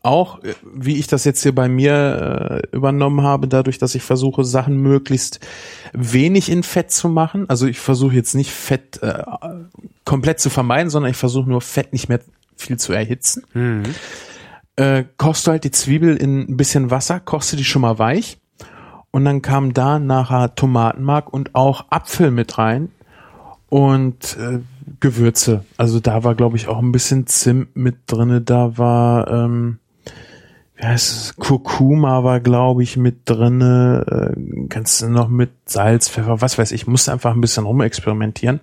auch, 0.01 0.43
äh, 0.43 0.53
wie 0.73 0.97
ich 0.97 1.07
das 1.07 1.23
jetzt 1.25 1.43
hier 1.43 1.53
bei 1.55 1.67
mir 1.67 2.61
äh, 2.71 2.75
übernommen 2.75 3.21
habe, 3.21 3.47
dadurch, 3.47 3.77
dass 3.77 3.95
ich 3.95 4.03
versuche, 4.03 4.43
Sachen 4.43 4.77
möglichst 4.77 5.39
wenig 5.93 6.49
in 6.49 6.63
Fett 6.63 6.91
zu 6.91 7.09
machen. 7.09 7.49
Also 7.49 7.67
ich 7.67 7.79
versuche 7.79 8.15
jetzt 8.15 8.33
nicht 8.33 8.51
Fett 8.51 9.01
äh, 9.01 9.23
komplett 10.05 10.39
zu 10.39 10.49
vermeiden, 10.49 10.89
sondern 10.89 11.11
ich 11.11 11.17
versuche 11.17 11.49
nur 11.49 11.61
Fett 11.61 11.93
nicht 11.93 12.09
mehr 12.09 12.19
viel 12.55 12.77
zu 12.77 12.93
erhitzen. 12.93 13.43
Mhm. 13.53 13.83
Äh, 14.75 15.05
kochst 15.17 15.45
du 15.45 15.51
halt 15.51 15.63
die 15.63 15.71
Zwiebel 15.71 16.15
in 16.17 16.41
ein 16.41 16.57
bisschen 16.57 16.91
Wasser, 16.91 17.19
kochst 17.19 17.53
du 17.53 17.57
die 17.57 17.63
schon 17.63 17.81
mal 17.81 17.99
weich. 17.99 18.39
Und 19.11 19.25
dann 19.25 19.41
kam 19.41 19.73
da 19.73 19.99
nachher 19.99 20.55
Tomatenmark 20.55 21.31
und 21.31 21.53
auch 21.53 21.85
Apfel 21.91 22.31
mit 22.31 22.57
rein 22.57 22.89
und 23.69 24.37
äh, 24.37 24.59
Gewürze. 24.99 25.65
Also 25.77 25.99
da 25.99 26.23
war, 26.23 26.33
glaube 26.33 26.57
ich, 26.57 26.67
auch 26.67 26.79
ein 26.79 26.91
bisschen 26.91 27.27
Zimt 27.27 27.75
mit 27.75 27.97
drinne. 28.07 28.41
Da 28.41 28.77
war 28.77 29.27
ähm, 29.29 29.77
wie 30.83 30.85
heißt 30.85 31.11
es, 31.11 31.35
Kurkuma 31.37 32.23
war, 32.23 32.39
glaube 32.39 32.83
ich, 32.83 32.97
mit 32.97 33.21
drinne, 33.29 34.33
äh, 34.35 34.67
kannst 34.67 35.01
du 35.01 35.07
noch 35.07 35.29
mit 35.29 35.51
Salz, 35.65 36.09
Pfeffer, 36.09 36.41
was 36.41 36.57
weiß 36.57 36.71
ich, 36.71 36.87
musste 36.87 37.11
einfach 37.11 37.33
ein 37.33 37.41
bisschen 37.41 37.65
rumexperimentieren. 37.65 38.59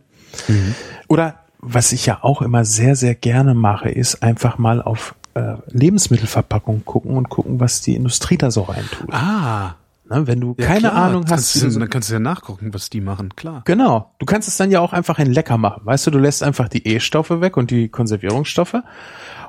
Mhm. 0.48 0.74
Oder 1.08 1.36
was 1.60 1.92
ich 1.92 2.06
ja 2.06 2.18
auch 2.22 2.42
immer 2.42 2.64
sehr, 2.64 2.96
sehr 2.96 3.14
gerne 3.14 3.54
mache, 3.54 3.90
ist 3.90 4.22
einfach 4.22 4.58
mal 4.58 4.82
auf 4.82 5.14
äh, 5.34 5.56
Lebensmittelverpackung 5.68 6.84
gucken 6.84 7.16
und 7.16 7.28
gucken, 7.28 7.60
was 7.60 7.80
die 7.80 7.94
Industrie 7.94 8.38
da 8.38 8.50
so 8.50 8.62
reintut. 8.62 9.12
Ah. 9.12 9.74
Ne, 10.08 10.26
wenn 10.26 10.40
du 10.40 10.56
ja, 10.58 10.66
keine 10.66 10.88
klar. 10.88 10.94
Ahnung 10.94 11.24
hast. 11.30 11.54
Du, 11.54 11.78
dann 11.78 11.88
kannst 11.88 12.08
du 12.08 12.14
ja 12.14 12.18
nachgucken, 12.18 12.74
was 12.74 12.90
die 12.90 13.00
machen, 13.00 13.36
klar. 13.36 13.62
Genau. 13.64 14.12
Du 14.18 14.26
kannst 14.26 14.48
es 14.48 14.56
dann 14.56 14.72
ja 14.72 14.80
auch 14.80 14.92
einfach 14.92 15.20
in 15.20 15.32
lecker 15.32 15.56
machen. 15.56 15.82
Weißt 15.84 16.06
du, 16.06 16.10
du 16.10 16.18
lässt 16.18 16.42
einfach 16.42 16.68
die 16.68 16.84
E-Stoffe 16.84 17.40
weg 17.40 17.56
und 17.56 17.70
die 17.70 17.88
Konservierungsstoffe 17.88 18.82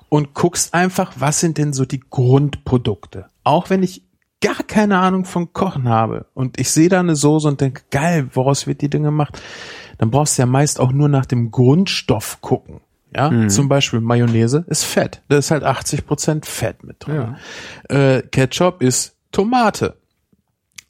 und 0.07 0.35
guckst 0.35 0.75
einfach, 0.75 1.13
was 1.17 1.39
sind 1.39 1.57
denn 1.57 1.73
so 1.73 1.85
die 1.85 2.01
Grundprodukte. 2.01 3.25
Auch 3.43 3.71
wenn 3.71 3.81
ich 3.81 4.03
gar 4.41 4.61
keine 4.67 4.99
Ahnung 4.99 5.25
von 5.25 5.51
Kochen 5.53 5.87
habe 5.87 6.27
und 6.35 6.59
ich 6.59 6.69
sehe 6.69 6.89
da 6.89 6.99
eine 6.99 7.15
Soße 7.15 7.47
und 7.47 7.61
denke, 7.61 7.83
geil, 7.89 8.29
woraus 8.33 8.67
wird 8.67 8.81
die 8.81 8.89
Dinge 8.89 9.07
gemacht, 9.07 9.41
dann 9.97 10.11
brauchst 10.11 10.37
du 10.37 10.43
ja 10.43 10.45
meist 10.45 10.79
auch 10.79 10.91
nur 10.91 11.09
nach 11.09 11.25
dem 11.25 11.49
Grundstoff 11.49 12.39
gucken. 12.41 12.81
Ja, 13.13 13.29
mhm. 13.29 13.49
zum 13.49 13.67
Beispiel 13.67 13.99
Mayonnaise 13.99 14.63
ist 14.67 14.83
Fett. 14.83 15.21
Da 15.27 15.37
ist 15.37 15.51
halt 15.51 15.63
80 15.63 16.05
Prozent 16.05 16.45
Fett 16.45 16.83
mit 16.83 17.05
drin. 17.05 17.35
Ja. 17.89 17.95
Äh, 17.95 18.21
Ketchup 18.21 18.81
ist 18.81 19.17
Tomate. 19.31 19.97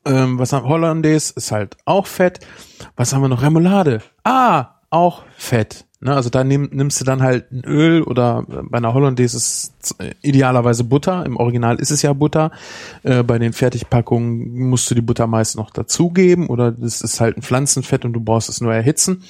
Ähm, 0.05 0.39
was 0.39 0.53
haben 0.53 0.67
Hollandaise 0.67 1.33
ist 1.35 1.51
halt 1.51 1.77
auch 1.85 2.07
Fett. 2.07 2.39
Was 2.95 3.13
haben 3.13 3.21
wir 3.21 3.27
noch? 3.27 3.41
Remoulade. 3.41 4.01
Ah, 4.23 4.75
auch 4.89 5.23
Fett. 5.37 5.85
Ne, 6.03 6.15
also 6.15 6.31
da 6.31 6.43
nimm, 6.43 6.67
nimmst 6.71 6.99
du 6.99 7.05
dann 7.05 7.21
halt 7.21 7.51
ein 7.51 7.63
Öl 7.63 8.01
oder 8.01 8.43
bei 8.47 8.79
einer 8.79 8.95
Hollandaise 8.95 9.37
ist 9.37 9.71
es 9.79 9.95
idealerweise 10.23 10.83
Butter. 10.83 11.23
Im 11.27 11.37
Original 11.37 11.79
ist 11.79 11.91
es 11.91 12.01
ja 12.01 12.11
Butter. 12.13 12.49
Äh, 13.03 13.21
bei 13.21 13.37
den 13.37 13.53
Fertigpackungen 13.53 14.67
musst 14.67 14.89
du 14.89 14.95
die 14.95 15.01
Butter 15.01 15.27
meist 15.27 15.55
noch 15.57 15.69
dazugeben 15.69 16.47
oder 16.47 16.71
das 16.71 17.01
ist 17.01 17.21
halt 17.21 17.37
ein 17.37 17.43
Pflanzenfett 17.43 18.03
und 18.03 18.13
du 18.13 18.19
brauchst 18.19 18.49
es 18.49 18.61
nur 18.61 18.73
erhitzen. 18.73 19.21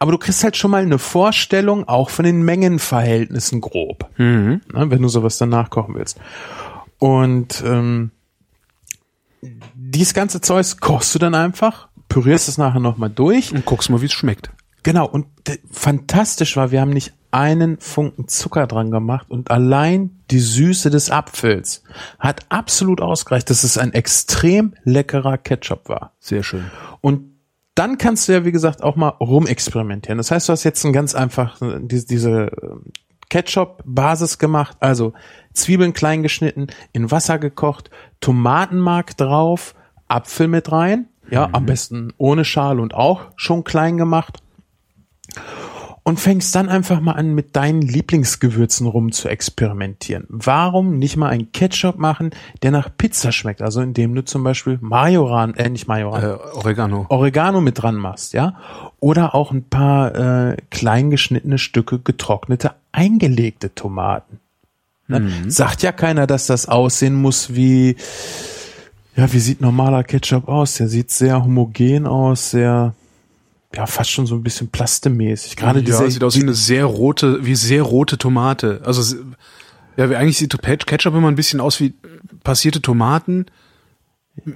Aber 0.00 0.10
du 0.10 0.18
kriegst 0.18 0.42
halt 0.42 0.56
schon 0.56 0.72
mal 0.72 0.82
eine 0.82 0.98
Vorstellung 0.98 1.86
auch 1.86 2.10
von 2.10 2.24
den 2.24 2.42
Mengenverhältnissen 2.42 3.60
grob, 3.60 4.10
mhm. 4.18 4.62
ne, 4.74 4.90
wenn 4.90 5.02
du 5.02 5.08
sowas 5.08 5.38
dann 5.38 5.50
nachkochen 5.50 5.94
willst. 5.94 6.18
Und 6.98 7.62
ähm, 7.64 8.10
dieses 9.74 10.12
ganze 10.12 10.40
Zeug 10.40 10.80
kochst 10.80 11.14
du 11.14 11.20
dann 11.20 11.36
einfach, 11.36 11.86
pürierst 12.08 12.48
es 12.48 12.58
nachher 12.58 12.80
nochmal 12.80 13.10
durch. 13.10 13.52
Und 13.52 13.64
guckst 13.64 13.90
mal, 13.90 14.00
wie 14.00 14.06
es 14.06 14.12
schmeckt. 14.12 14.50
Genau, 14.86 15.08
und 15.08 15.26
fantastisch 15.68 16.56
war, 16.56 16.70
wir 16.70 16.80
haben 16.80 16.92
nicht 16.92 17.12
einen 17.32 17.80
Funken 17.80 18.28
Zucker 18.28 18.68
dran 18.68 18.92
gemacht 18.92 19.28
und 19.28 19.50
allein 19.50 20.20
die 20.30 20.38
Süße 20.38 20.90
des 20.90 21.10
Apfels 21.10 21.82
hat 22.20 22.46
absolut 22.50 23.00
ausgereicht, 23.00 23.50
dass 23.50 23.64
es 23.64 23.78
ein 23.78 23.92
extrem 23.94 24.74
leckerer 24.84 25.38
Ketchup 25.38 25.88
war. 25.88 26.12
Sehr 26.20 26.44
schön. 26.44 26.70
Und 27.00 27.32
dann 27.74 27.98
kannst 27.98 28.28
du 28.28 28.32
ja, 28.32 28.44
wie 28.44 28.52
gesagt, 28.52 28.80
auch 28.80 28.94
mal 28.94 29.08
rumexperimentieren. 29.08 30.18
Das 30.18 30.30
heißt, 30.30 30.48
du 30.48 30.52
hast 30.52 30.62
jetzt 30.62 30.84
ein 30.84 30.92
ganz 30.92 31.16
einfach 31.16 31.58
diese, 31.80 32.06
diese 32.06 32.52
ähm, 32.62 32.92
Ketchup-Basis 33.28 34.38
gemacht, 34.38 34.76
also 34.78 35.14
Zwiebeln 35.52 35.94
klein 35.94 36.22
geschnitten, 36.22 36.68
in 36.92 37.10
Wasser 37.10 37.40
gekocht, 37.40 37.90
Tomatenmark 38.20 39.16
drauf, 39.16 39.74
Apfel 40.06 40.46
mit 40.46 40.70
rein, 40.70 41.08
ja, 41.28 41.48
mhm. 41.48 41.54
am 41.56 41.66
besten 41.66 42.12
ohne 42.18 42.44
Schale 42.44 42.80
und 42.80 42.94
auch 42.94 43.32
schon 43.34 43.64
klein 43.64 43.96
gemacht 43.96 44.44
und 46.06 46.20
fängst 46.20 46.54
dann 46.54 46.68
einfach 46.68 47.00
mal 47.00 47.14
an, 47.14 47.34
mit 47.34 47.56
deinen 47.56 47.82
Lieblingsgewürzen 47.82 48.86
rum 48.86 49.10
zu 49.10 49.28
experimentieren. 49.28 50.24
Warum 50.28 51.00
nicht 51.00 51.16
mal 51.16 51.30
einen 51.30 51.50
Ketchup 51.50 51.98
machen, 51.98 52.30
der 52.62 52.70
nach 52.70 52.88
Pizza 52.96 53.32
schmeckt? 53.32 53.60
Also 53.60 53.80
indem 53.80 54.14
du 54.14 54.24
zum 54.24 54.44
Beispiel 54.44 54.78
Majoran, 54.80 55.54
äh, 55.54 55.68
nicht 55.68 55.88
Majoran, 55.88 56.22
äh, 56.22 56.36
Oregano. 56.54 57.06
Oregano 57.08 57.60
mit 57.60 57.82
dran 57.82 57.96
machst, 57.96 58.34
ja? 58.34 58.54
Oder 59.00 59.34
auch 59.34 59.50
ein 59.50 59.64
paar 59.64 60.50
äh, 60.50 60.56
klein 60.70 61.10
geschnittene 61.10 61.58
Stücke 61.58 61.98
getrocknete, 61.98 62.74
eingelegte 62.92 63.74
Tomaten. 63.74 64.38
Ne? 65.08 65.18
Mhm. 65.18 65.50
Sagt 65.50 65.82
ja 65.82 65.90
keiner, 65.90 66.28
dass 66.28 66.46
das 66.46 66.68
aussehen 66.68 67.16
muss 67.16 67.52
wie, 67.56 67.96
ja, 69.16 69.32
wie 69.32 69.40
sieht 69.40 69.60
normaler 69.60 70.04
Ketchup 70.04 70.46
aus? 70.46 70.74
Der 70.74 70.86
sieht 70.86 71.10
sehr 71.10 71.42
homogen 71.42 72.06
aus, 72.06 72.52
sehr 72.52 72.94
ja 73.76 73.86
fast 73.86 74.10
schon 74.10 74.26
so 74.26 74.34
ein 74.34 74.42
bisschen 74.42 74.68
plastemäßig. 74.68 75.56
Gerade 75.56 75.80
ja, 75.80 75.84
diese 75.84 76.10
sieht 76.10 76.24
aus 76.24 76.36
wie 76.36 76.42
eine 76.42 76.54
sehr 76.54 76.84
rote, 76.84 77.44
wie 77.44 77.54
sehr 77.54 77.82
rote 77.82 78.18
Tomate. 78.18 78.80
Also 78.84 79.16
ja, 79.96 80.04
eigentlich 80.04 80.38
sieht 80.38 80.56
Ketchup 80.62 81.14
immer 81.14 81.28
ein 81.28 81.36
bisschen 81.36 81.60
aus 81.60 81.80
wie 81.80 81.94
passierte 82.42 82.82
Tomaten 82.82 83.46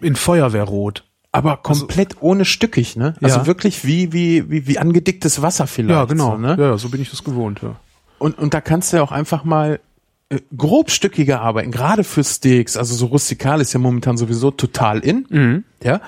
in 0.01 0.17
Feuerwehrrot. 0.17 1.05
Aber 1.33 1.59
komplett 1.59 2.15
also, 2.15 2.27
ohne 2.27 2.45
stückig, 2.45 2.97
ne? 2.97 3.15
Also 3.23 3.41
ja. 3.41 3.47
wirklich 3.47 3.85
wie, 3.85 4.13
wie, 4.13 4.51
wie, 4.51 4.67
wie 4.67 4.79
angedicktes 4.79 5.43
Wasser 5.43 5.67
vielleicht. 5.69 5.99
Ja, 5.99 6.05
genau. 6.05 6.33
So, 6.33 6.39
ne? 6.39 6.57
Ja, 6.59 6.77
so 6.77 6.89
bin 6.89 7.01
ich 7.01 7.11
das 7.11 7.23
gewohnt, 7.23 7.61
ja. 7.63 7.77
Und, 8.19 8.37
und 8.39 8.53
da 8.53 8.61
kannst 8.61 8.93
du 8.93 8.97
ja 8.97 9.03
auch 9.03 9.13
einfach 9.13 9.45
mal 9.45 9.79
äh, 10.29 10.41
grobstückiger 10.57 11.41
arbeiten, 11.41 11.71
gerade 11.71 12.03
für 12.03 12.25
Steaks. 12.25 12.77
Also 12.77 12.97
so 12.97 13.07
rustikal 13.07 13.61
ist 13.61 13.73
ja 13.73 13.79
momentan 13.79 14.17
sowieso 14.19 14.51
total 14.51 14.99
in. 14.99 15.27
Mhm. 15.31 15.65
Ja 15.83 16.01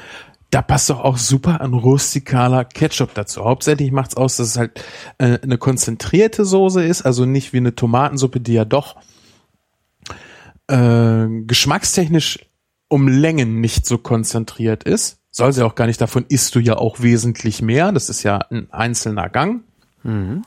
da 0.53 0.61
passt 0.61 0.91
doch 0.91 1.01
auch 1.01 1.17
super 1.17 1.63
ein 1.63 1.73
rustikaler 1.73 2.67
Ketchup 2.67 3.15
dazu. 3.15 3.43
Hauptsächlich 3.43 3.91
macht's 3.91 4.17
aus, 4.17 4.37
dass 4.37 4.49
es 4.49 4.59
halt 4.59 4.85
äh, 5.17 5.39
eine 5.43 5.57
konzentrierte 5.57 6.45
Soße 6.45 6.85
ist, 6.85 7.03
also 7.03 7.25
nicht 7.25 7.55
wie 7.55 7.57
eine 7.57 7.75
Tomatensuppe, 7.75 8.39
die 8.39 8.53
ja 8.53 8.67
doch 8.67 8.97
äh, 10.69 11.27
geschmackstechnisch 11.47 12.41
um 12.89 13.09
Längen 13.09 13.63
nicht 13.63 13.87
so 13.87 13.97
konzentriert 13.97 14.85
ist. 14.85 15.21
Soll 15.31 15.55
sie 15.55 15.65
auch 15.65 15.75
gar 15.75 15.87
nicht, 15.87 16.03
davon 16.03 16.27
isst 16.29 16.55
du 16.55 16.61
ja 16.61 16.77
auch 16.77 17.01
wesentlich 17.01 17.63
mehr. 17.63 17.91
Das 17.91 18.11
ist 18.11 18.23
ja 18.23 18.37
ein 18.51 18.71
einzelner 18.71 19.31
Gang. 19.31 19.65
Mhm. 20.03 20.43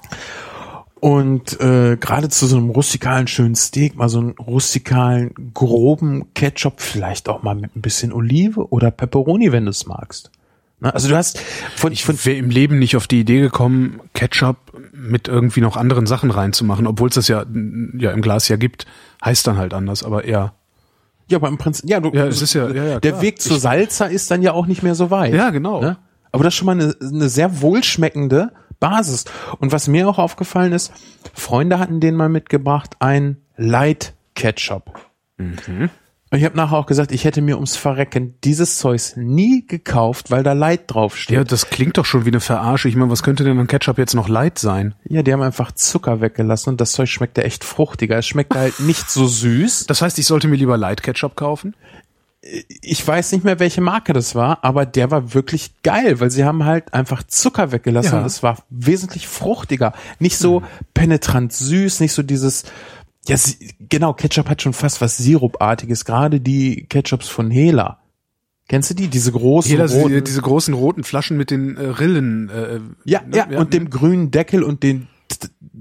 Und 0.99 1.59
äh, 1.59 1.97
gerade 1.97 2.29
zu 2.29 2.47
so 2.47 2.57
einem 2.57 2.69
rustikalen 2.69 3.27
schönen 3.27 3.55
Steak, 3.55 3.95
mal 3.95 4.09
so 4.09 4.19
einen 4.19 4.31
rustikalen, 4.31 5.51
groben 5.53 6.33
Ketchup, 6.33 6.81
vielleicht 6.81 7.29
auch 7.29 7.43
mal 7.43 7.55
mit 7.55 7.75
ein 7.75 7.81
bisschen 7.81 8.13
Olive 8.13 8.69
oder 8.71 8.91
Pepperoni, 8.91 9.51
wenn 9.51 9.65
du 9.65 9.71
es 9.71 9.85
magst. 9.85 10.31
Na, 10.79 10.89
also 10.89 11.07
du 11.07 11.15
hast 11.15 11.39
von 11.75 11.91
ich 11.91 12.03
von 12.03 12.17
wäre 12.23 12.37
im 12.37 12.49
Leben 12.49 12.79
nicht 12.79 12.95
auf 12.95 13.07
die 13.07 13.19
Idee 13.19 13.39
gekommen, 13.39 14.01
Ketchup 14.13 14.57
mit 14.93 15.27
irgendwie 15.27 15.61
noch 15.61 15.77
anderen 15.77 16.05
Sachen 16.05 16.31
reinzumachen, 16.31 16.87
obwohl 16.87 17.09
es 17.09 17.15
das 17.15 17.27
ja 17.27 17.45
ja 17.97 18.11
im 18.11 18.21
Glas 18.21 18.47
ja 18.47 18.55
gibt, 18.55 18.85
heißt 19.23 19.47
dann 19.47 19.57
halt 19.57 19.73
anders, 19.73 20.03
aber 20.03 20.25
eher 20.25 20.53
ja, 21.27 21.37
aber 21.37 21.47
im 21.47 21.57
Prinzip, 21.57 21.89
ja, 21.89 21.99
du, 21.99 22.11
ja, 22.11 22.27
es 22.27 22.41
ist 22.41 22.53
ja, 22.53 22.69
ja, 22.69 22.83
ja 22.83 22.99
der 22.99 23.13
klar. 23.13 23.21
Weg 23.23 23.41
zu 23.41 23.55
Salsa 23.55 24.05
ist 24.05 24.29
dann 24.29 24.43
ja 24.43 24.53
auch 24.53 24.67
nicht 24.67 24.83
mehr 24.83 24.93
so 24.93 25.09
weit. 25.09 25.33
Ja, 25.33 25.49
genau. 25.49 25.81
Ne? 25.81 25.97
Aber 26.31 26.43
das 26.43 26.53
ist 26.53 26.57
schon 26.59 26.67
mal 26.67 26.73
eine, 26.73 26.95
eine 27.01 27.29
sehr 27.29 27.61
wohlschmeckende 27.61 28.51
Basis. 28.85 29.25
Und 29.59 29.71
was 29.71 29.87
mir 29.87 30.07
auch 30.07 30.19
aufgefallen 30.19 30.71
ist, 30.71 30.93
Freunde 31.33 31.79
hatten 31.79 31.99
den 31.99 32.15
mal 32.15 32.29
mitgebracht, 32.29 32.97
ein 32.99 33.37
Light 33.57 34.13
Ketchup. 34.35 34.99
Mhm. 35.37 35.89
Und 36.31 36.39
ich 36.39 36.45
habe 36.45 36.57
nachher 36.57 36.77
auch 36.77 36.85
gesagt, 36.85 37.11
ich 37.11 37.23
hätte 37.23 37.41
mir 37.41 37.55
ums 37.55 37.77
Verrecken 37.77 38.35
dieses 38.43 38.77
Zeugs 38.77 39.15
nie 39.15 39.65
gekauft, 39.65 40.29
weil 40.29 40.43
da 40.43 40.53
Light 40.53 40.81
draufsteht. 40.87 41.35
Ja, 41.35 41.43
das 41.43 41.69
klingt 41.69 41.97
doch 41.97 42.05
schon 42.05 42.25
wie 42.25 42.29
eine 42.29 42.41
Verarsche. 42.41 42.87
Ich 42.89 42.95
meine, 42.95 43.09
was 43.09 43.23
könnte 43.23 43.43
denn 43.43 43.57
an 43.57 43.67
Ketchup 43.67 43.97
jetzt 43.97 44.13
noch 44.13 44.29
Light 44.29 44.59
sein? 44.59 44.93
Ja, 45.05 45.23
die 45.23 45.33
haben 45.33 45.41
einfach 45.41 45.71
Zucker 45.71 46.21
weggelassen 46.21 46.71
und 46.71 46.81
das 46.81 46.91
Zeug 46.91 47.09
schmeckt 47.09 47.37
ja 47.37 47.43
echt 47.43 47.63
fruchtiger. 47.63 48.17
Es 48.17 48.27
schmeckt 48.27 48.53
halt 48.53 48.79
nicht 48.79 49.09
so 49.09 49.25
süß. 49.25 49.87
Das 49.87 50.01
heißt, 50.03 50.19
ich 50.19 50.27
sollte 50.27 50.47
mir 50.47 50.57
lieber 50.57 50.77
Light 50.77 51.01
Ketchup 51.01 51.35
kaufen? 51.35 51.75
Ich 52.81 53.05
weiß 53.05 53.31
nicht 53.31 53.43
mehr, 53.43 53.59
welche 53.59 53.81
Marke 53.81 54.13
das 54.13 54.35
war, 54.35 54.63
aber 54.63 54.85
der 54.85 55.09
war 55.09 55.33
wirklich 55.33 55.81
geil, 55.81 56.19
weil 56.19 56.29
sie 56.29 56.43
haben 56.43 56.63
halt 56.63 56.93
einfach 56.93 57.23
Zucker 57.23 57.71
weggelassen 57.71 58.13
ja. 58.13 58.19
und 58.19 58.25
es 58.25 58.43
war 58.43 58.63
wesentlich 58.69 59.27
fruchtiger. 59.27 59.93
Nicht 60.19 60.37
so 60.37 60.59
mhm. 60.59 60.65
penetrant 60.93 61.53
süß, 61.53 61.99
nicht 62.01 62.13
so 62.13 62.21
dieses 62.21 62.63
Ja, 63.27 63.35
genau, 63.79 64.13
Ketchup 64.13 64.47
hat 64.47 64.61
schon 64.61 64.73
fast 64.73 65.01
was 65.01 65.17
Sirupartiges, 65.17 66.05
gerade 66.05 66.39
die 66.39 66.85
Ketchups 66.87 67.27
von 67.27 67.49
Hela. 67.49 67.99
Kennst 68.67 68.89
du 68.91 68.93
die? 68.95 69.07
Diese 69.07 69.31
großen 69.31 69.69
Jeder, 69.69 69.89
roten. 69.89 70.09
diese, 70.09 70.21
diese 70.21 70.41
großen 70.41 70.73
roten 70.73 71.03
Flaschen 71.03 71.37
mit 71.37 71.51
den 71.51 71.77
äh, 71.77 71.85
Rillen. 71.85 72.49
Äh, 72.49 72.79
ja, 73.05 73.21
ne? 73.21 73.37
ja, 73.37 73.59
und 73.59 73.73
dem 73.73 73.89
grünen 73.89 74.31
Deckel 74.31 74.63
und 74.63 74.81
den 74.83 75.07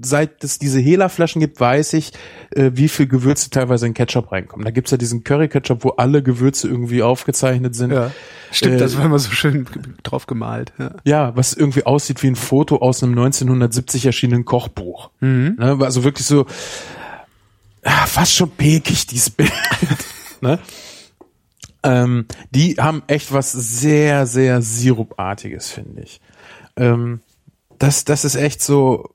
seit 0.01 0.43
es 0.43 0.59
diese 0.59 0.79
Hela-Flaschen 0.79 1.39
gibt, 1.39 1.59
weiß 1.59 1.93
ich, 1.93 2.11
äh, 2.51 2.71
wie 2.73 2.87
viel 2.87 3.07
Gewürze 3.07 3.49
teilweise 3.49 3.87
in 3.87 3.93
Ketchup 3.93 4.31
reinkommen. 4.31 4.65
Da 4.65 4.71
gibt's 4.71 4.91
ja 4.91 4.97
diesen 4.97 5.23
Curry-Ketchup, 5.23 5.83
wo 5.83 5.89
alle 5.91 6.23
Gewürze 6.23 6.67
irgendwie 6.67 7.03
aufgezeichnet 7.03 7.75
sind. 7.75 7.91
Ja. 7.91 8.11
Stimmt, 8.51 8.75
Äh, 8.75 8.77
das 8.79 8.97
war 8.97 9.05
immer 9.05 9.19
so 9.19 9.31
schön 9.31 9.65
drauf 10.03 10.27
gemalt. 10.27 10.73
Ja. 10.77 10.91
Ja, 11.03 11.35
was 11.35 11.53
irgendwie 11.53 11.85
aussieht 11.85 12.23
wie 12.23 12.27
ein 12.27 12.35
Foto 12.35 12.77
aus 12.77 13.03
einem 13.03 13.13
1970 13.13 14.05
erschienenen 14.05 14.45
Kochbuch. 14.45 15.09
Mhm. 15.19 15.55
Ne, 15.59 15.77
also 15.81 16.03
wirklich 16.03 16.27
so 16.27 16.45
ah, 17.83 18.05
fast 18.05 18.33
schon 18.33 18.49
pekig, 18.51 19.07
dieses 19.07 19.29
Bild. 19.29 19.51
ne? 20.41 20.59
ähm, 21.85 22.25
die 22.51 22.75
haben 22.75 23.03
echt 23.07 23.31
was 23.31 23.51
sehr, 23.51 24.25
sehr 24.25 24.61
Sirupartiges, 24.61 25.69
finde 25.71 26.01
ich. 26.01 26.19
Ähm, 26.75 27.21
das, 27.77 28.05
das 28.05 28.25
ist 28.25 28.35
echt 28.35 28.61
so, 28.61 29.11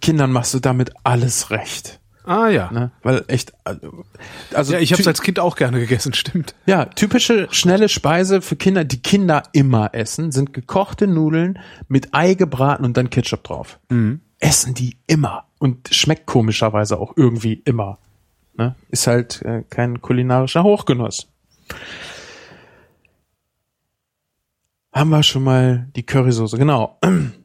Kindern 0.00 0.32
machst 0.32 0.54
du 0.54 0.60
damit 0.60 0.92
alles 1.04 1.50
recht. 1.50 2.00
Ah 2.24 2.48
ja. 2.48 2.70
Ne? 2.70 2.90
Weil 3.02 3.24
echt, 3.28 3.54
also 3.64 4.04
Ja, 4.72 4.78
ich 4.80 4.92
habe 4.92 5.00
es 5.00 5.08
als 5.08 5.22
Kind 5.22 5.40
auch 5.40 5.56
gerne 5.56 5.80
gegessen, 5.80 6.12
stimmt. 6.14 6.54
ja, 6.66 6.84
typische 6.84 7.48
schnelle 7.50 7.88
Speise 7.88 8.42
für 8.42 8.56
Kinder, 8.56 8.84
die 8.84 9.00
Kinder 9.00 9.44
immer 9.52 9.94
essen, 9.94 10.30
sind 10.30 10.52
gekochte 10.52 11.06
Nudeln 11.06 11.58
mit 11.88 12.12
Ei 12.12 12.34
gebraten 12.34 12.84
und 12.84 12.96
dann 12.98 13.08
Ketchup 13.08 13.44
drauf. 13.44 13.78
Essen 14.40 14.74
die 14.74 14.98
immer 15.06 15.44
und 15.58 15.88
schmeckt 15.90 16.26
komischerweise 16.26 16.98
auch 16.98 17.14
irgendwie 17.16 17.62
immer. 17.64 17.98
Ne? 18.58 18.74
Ist 18.90 19.06
halt 19.06 19.40
äh, 19.42 19.62
kein 19.70 20.02
kulinarischer 20.02 20.64
Hochgenuss. 20.64 21.28
Haben 24.92 25.10
wir 25.10 25.22
schon 25.22 25.44
mal 25.44 25.86
die 25.96 26.04
Currysoße, 26.04 26.58
genau. 26.58 26.98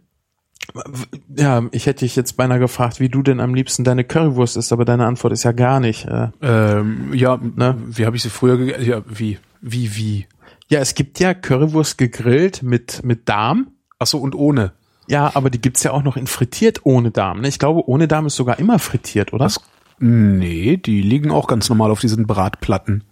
Ja, 1.35 1.63
ich 1.71 1.85
hätte 1.85 2.05
dich 2.05 2.15
jetzt 2.15 2.37
beinahe 2.37 2.59
gefragt, 2.59 2.99
wie 2.99 3.09
du 3.09 3.21
denn 3.21 3.39
am 3.39 3.53
liebsten 3.53 3.83
deine 3.83 4.03
Currywurst 4.03 4.57
isst, 4.57 4.71
aber 4.73 4.85
deine 4.85 5.05
Antwort 5.05 5.33
ist 5.33 5.43
ja 5.43 5.51
gar 5.51 5.79
nicht. 5.79 6.05
Äh, 6.05 6.29
Ähm, 6.41 7.13
ja, 7.13 7.37
Ne? 7.37 7.77
wie 7.87 8.05
habe 8.05 8.15
ich 8.15 8.23
sie 8.23 8.29
früher 8.29 8.57
gegessen? 8.57 8.85
Ja, 8.85 9.01
wie? 9.07 9.37
Wie, 9.61 9.95
wie? 9.95 10.27
ja, 10.69 10.79
es 10.79 10.95
gibt 10.95 11.19
ja 11.19 11.33
Currywurst 11.33 11.97
gegrillt 11.97 12.63
mit, 12.63 13.01
mit 13.03 13.29
Darm. 13.29 13.67
Ach 13.99 14.07
so, 14.07 14.17
und 14.17 14.33
ohne. 14.35 14.71
Ja, 15.07 15.31
aber 15.35 15.49
die 15.49 15.59
gibt's 15.61 15.83
ja 15.83 15.91
auch 15.91 16.01
noch 16.03 16.17
in 16.17 16.27
frittiert 16.27 16.81
ohne 16.85 17.11
Darm. 17.11 17.41
Ne? 17.41 17.47
Ich 17.49 17.59
glaube, 17.59 17.87
ohne 17.87 18.07
Darm 18.07 18.25
ist 18.25 18.35
sogar 18.35 18.57
immer 18.59 18.79
frittiert, 18.79 19.33
oder? 19.33 19.43
Das, 19.45 19.59
nee, 19.99 20.77
die 20.77 21.01
liegen 21.01 21.29
auch 21.29 21.47
ganz 21.47 21.69
normal 21.69 21.91
auf 21.91 21.99
diesen 21.99 22.25
Bratplatten. 22.25 23.03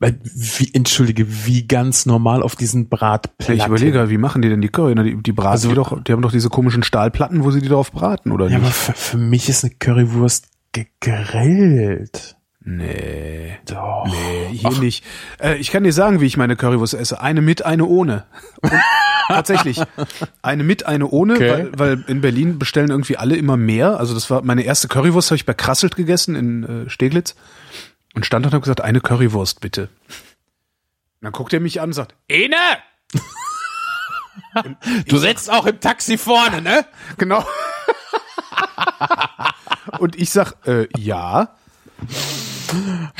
Wie, 0.00 0.70
entschuldige, 0.72 1.26
wie 1.46 1.68
ganz 1.68 2.06
normal 2.06 2.42
auf 2.42 2.56
diesen 2.56 2.88
Bratplatten. 2.88 3.54
Ich 3.56 3.66
überlege, 3.66 4.08
wie 4.08 4.16
machen 4.16 4.40
die 4.40 4.48
denn 4.48 4.62
die 4.62 4.68
Curry? 4.70 4.94
Die, 4.94 5.22
die 5.22 5.32
braten 5.32 5.50
Also- 5.50 5.68
die 5.68 5.74
doch, 5.74 6.02
die 6.02 6.12
haben 6.12 6.22
doch 6.22 6.32
diese 6.32 6.48
komischen 6.48 6.82
Stahlplatten, 6.82 7.44
wo 7.44 7.50
sie 7.50 7.60
die 7.60 7.68
drauf 7.68 7.92
braten, 7.92 8.32
oder 8.32 8.48
Ja, 8.48 8.56
aber 8.56 8.66
nicht? 8.66 8.76
für, 8.76 8.92
für 8.94 9.16
mich 9.18 9.48
ist 9.50 9.62
eine 9.62 9.74
Currywurst 9.78 10.46
gegrillt. 10.72 12.36
Nee. 12.62 13.58
Doch. 13.66 14.06
Nee, 14.06 14.56
hier 14.56 14.70
nicht. 14.80 15.04
Äh, 15.38 15.56
ich 15.56 15.70
kann 15.70 15.82
dir 15.82 15.92
sagen, 15.92 16.20
wie 16.20 16.26
ich 16.26 16.36
meine 16.36 16.56
Currywurst 16.56 16.94
esse. 16.94 17.20
Eine 17.20 17.40
mit, 17.40 17.64
eine 17.64 17.86
ohne. 17.86 18.24
Und 18.60 18.72
tatsächlich. 19.28 19.82
Eine 20.42 20.62
mit, 20.62 20.84
eine 20.86 21.06
ohne, 21.08 21.34
Okay. 21.34 21.50
weil, 21.50 21.70
weil 21.78 22.04
in 22.06 22.20
Berlin 22.20 22.58
bestellen 22.58 22.90
irgendwie 22.90 23.16
alle 23.16 23.36
immer 23.36 23.56
mehr. 23.56 23.98
Also 23.98 24.12
das 24.12 24.28
war 24.30 24.42
meine 24.42 24.62
erste 24.62 24.88
Currywurst, 24.88 25.30
habe 25.30 25.36
ich 25.36 25.46
bei 25.46 25.54
Krasselt 25.54 25.96
gegessen 25.96 26.34
in 26.36 26.64
äh, 26.86 26.90
Steglitz. 26.90 27.34
Und 28.14 28.26
stand 28.26 28.44
dort 28.44 28.52
und 28.52 28.56
hab 28.56 28.62
gesagt, 28.62 28.80
eine 28.80 29.00
Currywurst 29.00 29.60
bitte. 29.60 29.82
Und 29.82 29.88
dann 31.22 31.32
guckt 31.32 31.52
er 31.52 31.60
mich 31.60 31.80
an 31.80 31.90
und 31.90 31.94
sagt, 31.94 32.14
eine! 32.30 32.56
Du 35.06 35.18
sitzt 35.18 35.50
auch 35.50 35.66
im 35.66 35.80
Taxi 35.80 36.16
vorne, 36.16 36.62
ne? 36.62 36.86
Genau. 37.18 37.44
und 39.98 40.16
ich 40.16 40.30
sag, 40.30 40.54
äh, 40.66 40.88
ja. 40.96 41.56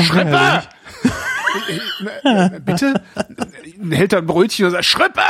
Schrippe! 0.00 0.62
Äh, 2.22 2.60
bitte? 2.60 3.02
Hält 3.90 4.12
er 4.12 4.20
ein 4.20 4.26
Brötchen 4.26 4.66
und 4.66 4.72
sagt, 4.72 4.84
Schrippe! 4.84 5.20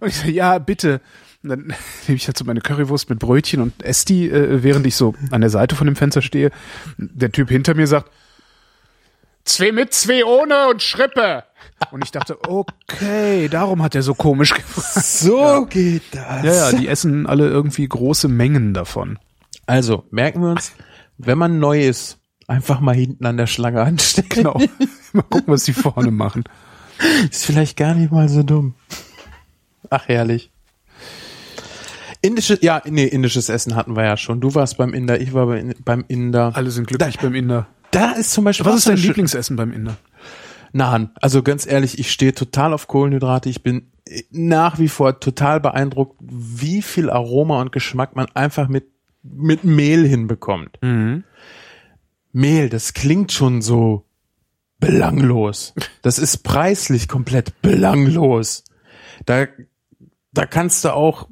Und 0.00 0.08
ich 0.08 0.16
sage, 0.16 0.32
ja, 0.32 0.58
bitte. 0.58 1.00
Und 1.42 1.50
dann 1.50 1.58
nehme 2.06 2.16
ich 2.16 2.26
halt 2.26 2.36
so 2.36 2.44
meine 2.44 2.60
Currywurst 2.60 3.08
mit 3.08 3.18
Brötchen 3.18 3.60
und 3.60 3.82
esse 3.82 4.06
die, 4.06 4.28
äh, 4.28 4.62
während 4.62 4.86
ich 4.86 4.96
so 4.96 5.14
an 5.30 5.40
der 5.40 5.50
Seite 5.50 5.76
von 5.76 5.86
dem 5.86 5.96
Fenster 5.96 6.22
stehe. 6.22 6.50
Der 6.98 7.30
Typ 7.32 7.48
hinter 7.48 7.74
mir 7.74 7.86
sagt, 7.86 8.10
zwei 9.48 9.72
mit, 9.72 9.92
zwei 9.94 10.24
ohne 10.24 10.68
und 10.68 10.82
Schrippe. 10.82 11.44
Und 11.90 12.04
ich 12.04 12.10
dachte, 12.10 12.36
okay, 12.48 13.48
darum 13.48 13.82
hat 13.82 13.94
er 13.94 14.02
so 14.02 14.14
komisch 14.14 14.52
gefragt. 14.54 15.04
So 15.06 15.66
geht 15.66 16.02
das. 16.12 16.44
Ja, 16.44 16.70
ja, 16.70 16.72
die 16.72 16.88
essen 16.88 17.26
alle 17.26 17.48
irgendwie 17.48 17.86
große 17.88 18.28
Mengen 18.28 18.74
davon. 18.74 19.18
Also, 19.66 20.04
merken 20.10 20.40
wir 20.42 20.50
uns, 20.50 20.72
wenn 21.18 21.38
man 21.38 21.58
neu 21.58 21.86
ist, 21.86 22.18
einfach 22.46 22.80
mal 22.80 22.94
hinten 22.94 23.26
an 23.26 23.36
der 23.36 23.46
Schlange 23.46 23.82
anstellen. 23.82 24.28
Genau. 24.30 24.60
Mal 25.12 25.22
gucken, 25.22 25.44
was 25.52 25.64
die 25.64 25.72
vorne 25.72 26.10
machen. 26.10 26.44
Ist 27.30 27.46
vielleicht 27.46 27.76
gar 27.76 27.94
nicht 27.94 28.12
mal 28.12 28.28
so 28.28 28.42
dumm. 28.42 28.74
Ach, 29.88 30.06
herrlich. 30.08 30.50
Indische, 32.20 32.58
ja, 32.60 32.82
nee, 32.84 33.04
indisches 33.06 33.48
Essen 33.48 33.76
hatten 33.76 33.94
wir 33.96 34.04
ja 34.04 34.16
schon. 34.16 34.40
Du 34.40 34.54
warst 34.54 34.76
beim 34.76 34.92
Inder, 34.92 35.20
ich 35.20 35.32
war 35.32 35.46
bei- 35.46 35.74
beim 35.84 36.04
Inder. 36.08 36.50
Alle 36.54 36.70
sind 36.70 36.88
glücklich 36.88 37.18
beim 37.20 37.34
Inder. 37.34 37.68
Da 37.90 38.12
ist 38.12 38.32
zum 38.32 38.44
Beispiel 38.44 38.66
Was 38.66 38.76
ist 38.76 38.88
dein 38.88 38.96
Lieblingsessen 38.96 39.56
beim 39.56 39.72
Inder? 39.72 39.96
Nahen. 40.72 41.10
Also 41.20 41.42
ganz 41.42 41.66
ehrlich, 41.66 41.98
ich 41.98 42.10
stehe 42.10 42.34
total 42.34 42.74
auf 42.74 42.86
Kohlenhydrate. 42.88 43.48
Ich 43.48 43.62
bin 43.62 43.90
nach 44.30 44.78
wie 44.78 44.88
vor 44.88 45.20
total 45.20 45.60
beeindruckt, 45.60 46.16
wie 46.20 46.82
viel 46.82 47.10
Aroma 47.10 47.60
und 47.60 47.72
Geschmack 47.72 48.16
man 48.16 48.26
einfach 48.34 48.68
mit, 48.68 48.86
mit 49.22 49.64
Mehl 49.64 50.06
hinbekommt. 50.06 50.78
Mehl, 52.32 52.68
das 52.68 52.92
klingt 52.94 53.32
schon 53.32 53.62
so 53.62 54.04
belanglos. 54.78 55.74
Das 56.02 56.18
ist 56.18 56.38
preislich 56.38 57.08
komplett 57.08 57.60
belanglos. 57.62 58.64
Da, 59.26 59.46
da 60.32 60.46
kannst 60.46 60.84
du 60.84 60.94
auch, 60.94 61.28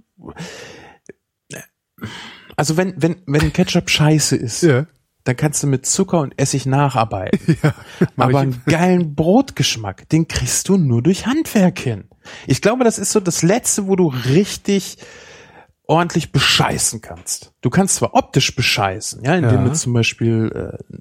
also 2.56 2.76
wenn, 2.76 2.94
wenn, 3.00 3.16
wenn 3.26 3.52
Ketchup 3.52 3.88
scheiße 3.90 4.36
ist, 4.36 4.62
Ja. 4.62 4.86
Dann 5.26 5.36
kannst 5.36 5.62
du 5.62 5.66
mit 5.66 5.86
Zucker 5.86 6.20
und 6.20 6.34
Essig 6.38 6.66
nacharbeiten. 6.66 7.58
mach 8.16 8.26
Aber 8.28 8.40
einen 8.40 8.62
geilen 8.66 9.14
Brotgeschmack, 9.14 10.08
den 10.08 10.28
kriegst 10.28 10.68
du 10.68 10.76
nur 10.76 11.02
durch 11.02 11.26
Handwerk 11.26 11.78
hin. 11.78 12.04
Ich 12.46 12.62
glaube, 12.62 12.84
das 12.84 12.98
ist 12.98 13.12
so 13.12 13.20
das 13.20 13.42
Letzte, 13.42 13.86
wo 13.88 13.96
du 13.96 14.08
richtig 14.08 14.98
ordentlich 15.88 16.32
bescheißen 16.32 17.00
kannst. 17.00 17.52
Du 17.60 17.70
kannst 17.70 17.96
zwar 17.96 18.14
optisch 18.14 18.54
bescheißen, 18.56 19.22
ja, 19.24 19.34
indem 19.36 19.50
Ja. 19.60 19.64
du 19.64 19.72
zum 19.72 19.92
Beispiel 19.92 20.50
äh, 20.80 20.96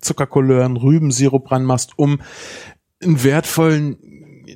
Zuckerkolleuren, 0.00 0.76
Rübensirup 0.76 1.50
ranmachst, 1.50 1.92
um 1.98 2.20
einen 3.02 3.22
wertvollen 3.22 3.96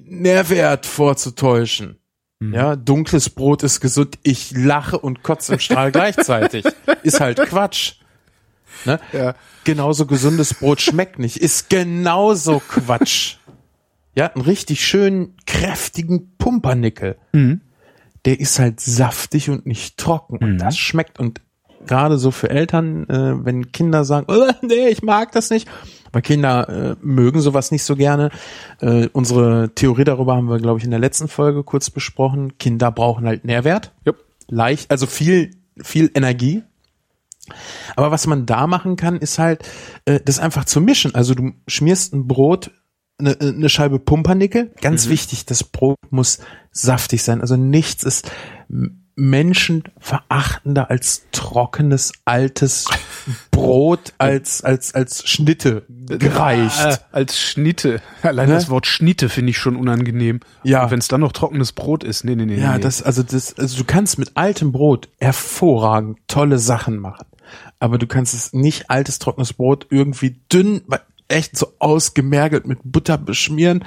Nährwert 0.04 0.86
vorzutäuschen. 0.86 1.98
Mhm. 2.40 2.54
Ja, 2.54 2.76
dunkles 2.76 3.30
Brot 3.30 3.62
ist 3.62 3.80
gesund. 3.80 4.18
Ich 4.22 4.52
lache 4.56 4.98
und 4.98 5.22
kotze 5.22 5.54
im 5.54 5.58
Strahl 5.60 5.92
gleichzeitig. 5.92 6.64
Ist 7.02 7.20
halt 7.20 7.38
Quatsch. 7.38 7.94
Ne? 8.84 9.00
Ja. 9.12 9.34
Genauso 9.64 10.06
gesundes 10.06 10.54
Brot 10.54 10.80
schmeckt 10.80 11.18
nicht. 11.18 11.36
Ist 11.36 11.70
genauso 11.70 12.60
Quatsch. 12.66 13.36
Ja, 14.14 14.26
einen 14.26 14.44
richtig 14.44 14.84
schönen, 14.84 15.36
kräftigen 15.46 16.36
Pumpernickel. 16.36 17.16
Der 18.24 18.40
ist 18.40 18.58
halt 18.58 18.80
saftig 18.80 19.50
und 19.50 19.66
nicht 19.66 19.96
trocken. 19.96 20.36
Und 20.36 20.58
das 20.58 20.76
schmeckt. 20.76 21.18
Und 21.18 21.40
gerade 21.86 22.18
so 22.18 22.30
für 22.30 22.50
Eltern, 22.50 23.08
äh, 23.08 23.44
wenn 23.44 23.72
Kinder 23.72 24.04
sagen, 24.04 24.26
oh, 24.28 24.50
nee, 24.62 24.88
ich 24.88 25.02
mag 25.02 25.32
das 25.32 25.50
nicht. 25.50 25.68
Weil 26.12 26.22
Kinder 26.22 26.68
äh, 26.68 26.96
mögen 27.00 27.40
sowas 27.40 27.70
nicht 27.70 27.84
so 27.84 27.96
gerne. 27.96 28.30
Äh, 28.80 29.08
unsere 29.12 29.70
Theorie 29.74 30.04
darüber 30.04 30.36
haben 30.36 30.48
wir, 30.48 30.58
glaube 30.58 30.78
ich, 30.78 30.84
in 30.84 30.90
der 30.90 31.00
letzten 31.00 31.26
Folge 31.26 31.64
kurz 31.64 31.88
besprochen. 31.88 32.58
Kinder 32.58 32.92
brauchen 32.92 33.26
halt 33.26 33.44
Nährwert. 33.44 33.92
Jupp. 34.04 34.16
Leicht, 34.48 34.90
also 34.90 35.06
viel, 35.06 35.52
viel 35.82 36.10
Energie. 36.14 36.62
Aber 37.96 38.10
was 38.10 38.26
man 38.26 38.46
da 38.46 38.66
machen 38.66 38.96
kann, 38.96 39.16
ist 39.16 39.38
halt, 39.38 39.68
äh, 40.04 40.20
das 40.24 40.38
einfach 40.38 40.64
zu 40.64 40.80
mischen. 40.80 41.14
Also 41.14 41.34
du 41.34 41.52
schmierst 41.66 42.14
ein 42.14 42.26
Brot, 42.26 42.70
eine, 43.18 43.38
eine 43.40 43.68
Scheibe 43.68 43.98
Pumpernickel. 43.98 44.72
Ganz 44.80 45.08
wichtig, 45.08 45.46
das 45.46 45.64
Brot 45.64 45.98
muss 46.10 46.38
saftig 46.70 47.22
sein. 47.22 47.40
Also 47.40 47.56
nichts 47.56 48.04
ist 48.04 48.30
menschenverachtender 49.14 50.90
als 50.90 51.22
trockenes, 51.32 52.12
altes 52.24 52.86
Brot 53.50 54.12
als, 54.18 54.62
als, 54.64 54.94
als 54.94 55.28
Schnitte 55.28 55.84
gereicht. 55.88 56.80
Äh, 56.80 56.96
als 57.12 57.38
Schnitte. 57.38 58.00
Allein 58.22 58.48
Ne? 58.48 58.54
das 58.54 58.70
Wort 58.70 58.86
Schnitte 58.86 59.28
finde 59.28 59.50
ich 59.50 59.58
schon 59.58 59.76
unangenehm. 59.76 60.40
Ja. 60.62 60.90
Wenn 60.90 60.98
es 60.98 61.08
dann 61.08 61.20
noch 61.20 61.32
trockenes 61.32 61.72
Brot 61.72 62.04
ist. 62.04 62.24
Nee, 62.24 62.34
nee, 62.34 62.46
nee. 62.46 62.60
Ja, 62.60 62.74
nee. 62.76 62.80
das, 62.82 63.02
also 63.02 63.22
das, 63.22 63.58
also 63.58 63.76
du 63.78 63.84
kannst 63.84 64.18
mit 64.18 64.32
altem 64.34 64.72
Brot 64.72 65.08
hervorragend 65.20 66.18
tolle 66.26 66.58
Sachen 66.58 66.98
machen. 66.98 67.26
aber 67.78 67.98
du 67.98 68.06
kannst 68.06 68.34
es 68.34 68.52
nicht 68.52 68.90
altes 68.90 69.18
trockenes 69.18 69.52
Brot 69.52 69.86
irgendwie 69.90 70.40
dünn, 70.52 70.82
echt 71.28 71.56
so 71.56 71.72
ausgemergelt 71.78 72.66
mit 72.66 72.80
Butter 72.84 73.18
beschmieren 73.18 73.84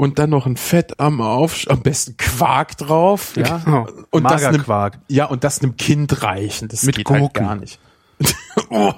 und 0.00 0.18
dann 0.18 0.30
noch 0.30 0.46
ein 0.46 0.56
Fett 0.56 0.98
am 0.98 1.20
auf, 1.20 1.66
am 1.68 1.82
besten 1.82 2.16
Quark 2.16 2.78
drauf, 2.78 3.36
ja. 3.36 3.58
Genau. 3.58 3.86
Und 4.08 4.22
das 4.22 4.44
einem, 4.44 4.52
Magerquark. 4.52 4.98
ja, 5.08 5.26
und 5.26 5.44
das 5.44 5.60
einem 5.60 5.76
Kind 5.76 6.22
reichen. 6.22 6.68
Das 6.68 6.84
Mit 6.84 6.96
geht 6.96 7.10
halt 7.10 7.20
Gurken. 7.20 7.44
gar 7.46 7.54
nicht. 7.56 7.78
oh. 8.70 8.94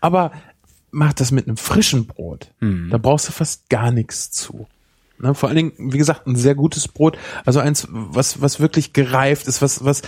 Aber 0.00 0.32
mach 0.90 1.12
das 1.12 1.30
mit 1.30 1.46
einem 1.46 1.56
frischen 1.56 2.08
Brot. 2.08 2.52
Mhm. 2.58 2.90
Da 2.90 2.98
brauchst 2.98 3.28
du 3.28 3.32
fast 3.32 3.70
gar 3.70 3.92
nichts 3.92 4.32
zu. 4.32 4.66
Ne, 5.20 5.36
vor 5.36 5.50
allen 5.50 5.56
Dingen, 5.56 5.72
wie 5.78 5.98
gesagt, 5.98 6.26
ein 6.26 6.34
sehr 6.34 6.56
gutes 6.56 6.88
Brot. 6.88 7.16
Also 7.44 7.60
eins, 7.60 7.86
was, 7.88 8.40
was 8.42 8.58
wirklich 8.58 8.92
gereift 8.92 9.46
ist, 9.46 9.62
was, 9.62 9.84
was, 9.84 10.02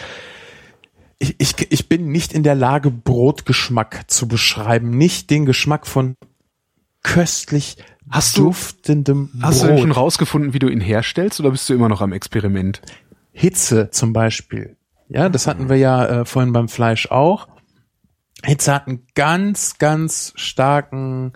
ich, 1.20 1.36
ich, 1.38 1.70
ich 1.70 1.88
bin 1.88 2.10
nicht 2.10 2.32
in 2.32 2.42
der 2.42 2.56
Lage, 2.56 2.90
Brotgeschmack 2.90 4.10
zu 4.10 4.26
beschreiben. 4.26 4.90
Nicht 4.90 5.30
den 5.30 5.46
Geschmack 5.46 5.86
von 5.86 6.16
köstlich 7.04 7.76
Hast 8.10 8.36
du- 8.38 8.44
duftendem 8.44 9.30
Hast 9.42 9.62
du 9.62 9.66
denn 9.68 9.78
schon 9.78 9.92
rausgefunden, 9.92 10.52
wie 10.54 10.58
du 10.58 10.68
ihn 10.68 10.80
herstellst 10.80 11.40
oder 11.40 11.50
bist 11.50 11.68
du 11.68 11.74
immer 11.74 11.88
noch 11.88 12.00
am 12.00 12.12
Experiment? 12.12 12.80
Hitze 13.32 13.90
zum 13.90 14.12
Beispiel. 14.12 14.76
Ja, 15.08 15.28
das 15.28 15.46
hatten 15.46 15.68
wir 15.68 15.76
ja 15.76 16.04
äh, 16.06 16.24
vorhin 16.24 16.52
beim 16.52 16.68
Fleisch 16.68 17.10
auch. 17.10 17.48
Hitze 18.44 18.74
hat 18.74 18.86
einen 18.88 19.06
ganz, 19.14 19.78
ganz 19.78 20.32
starken 20.36 21.32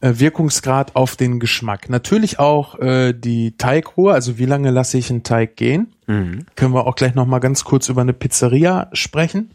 äh, 0.00 0.14
Wirkungsgrad 0.16 0.94
auf 0.96 1.16
den 1.16 1.40
Geschmack. 1.40 1.88
Natürlich 1.90 2.38
auch 2.38 2.78
äh, 2.78 3.12
die 3.12 3.56
Teigruhe, 3.56 4.12
also 4.12 4.38
wie 4.38 4.44
lange 4.46 4.70
lasse 4.70 4.98
ich 4.98 5.10
einen 5.10 5.22
Teig 5.22 5.56
gehen. 5.56 5.92
Können 6.06 6.72
wir 6.72 6.86
auch 6.86 6.94
gleich 6.94 7.14
noch 7.16 7.26
mal 7.26 7.40
ganz 7.40 7.64
kurz 7.64 7.88
über 7.88 8.00
eine 8.02 8.12
Pizzeria 8.12 8.88
sprechen. 8.92 9.50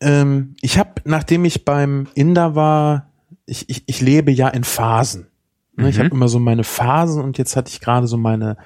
Ähm, 0.00 0.54
ich 0.60 0.78
habe, 0.78 0.90
nachdem 1.04 1.44
ich 1.44 1.64
beim 1.64 2.08
Inder 2.14 2.54
war, 2.56 3.06
ich, 3.46 3.68
ich, 3.68 3.84
ich 3.86 4.00
lebe 4.00 4.30
ja 4.30 4.48
in 4.48 4.64
Phasen. 4.64 5.26
Ne, 5.74 5.88
Ich 5.88 5.98
habe 5.98 6.10
immer 6.10 6.28
so 6.28 6.38
meine 6.38 6.64
Phasen 6.64 7.22
und 7.22 7.38
jetzt 7.38 7.56
hatte 7.56 7.70
ich 7.70 7.80
gerade 7.80 8.06
so 8.06 8.16
meine 8.16 8.56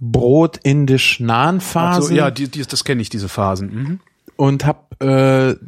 brot-indisch-nahen 0.00 1.60
Phasen 1.60 2.02
Also, 2.02 2.14
ja, 2.14 2.30
die, 2.30 2.48
die, 2.48 2.62
das 2.62 2.84
kenne 2.84 3.02
ich, 3.02 3.08
diese 3.10 3.28
Phasen. 3.28 3.74
Mhm. 3.74 4.00
und 4.36 4.64
habe 4.64 5.58
äh, 5.60 5.64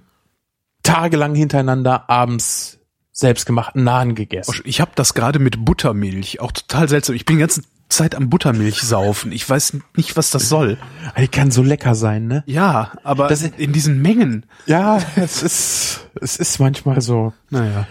tagelang 0.83 1.35
hintereinander 1.35 2.09
abends 2.09 2.79
selbstgemachten 3.13 3.85
Nahen 3.85 4.15
gegessen. 4.15 4.61
Ich 4.65 4.81
habe 4.81 4.93
das 4.95 5.15
gerade 5.15 5.39
mit 5.39 5.65
Buttermilch, 5.65 6.41
auch 6.41 6.53
total 6.53 6.89
seltsam. 6.89 7.15
Ich 7.17 7.25
bin 7.27 7.37
die 7.37 7.41
ganze 7.41 7.63
Zeit 7.89 8.15
am 8.15 8.31
Buttermilch 8.31 8.81
saufen. 8.81 9.33
Ich 9.33 9.49
weiß 9.49 9.79
nicht, 9.97 10.17
was 10.17 10.31
das 10.31 10.49
soll. 10.49 10.79
Die 11.19 11.29
kann 11.29 11.51
so 11.51 11.63
lecker 11.63 11.95
sein, 11.95 12.29
ne? 12.29 12.45
Ja, 12.47 12.93
aber 13.03 13.27
Das 13.29 13.43
in 13.43 13.73
diesen 13.73 14.01
Mengen. 14.01 14.47
Ja, 14.67 14.99
es 15.17 15.43
ist 15.43 16.09
es 16.21 16.37
ist 16.37 16.61
manchmal 16.61 17.01
so. 17.01 17.33
Naja. 17.51 17.87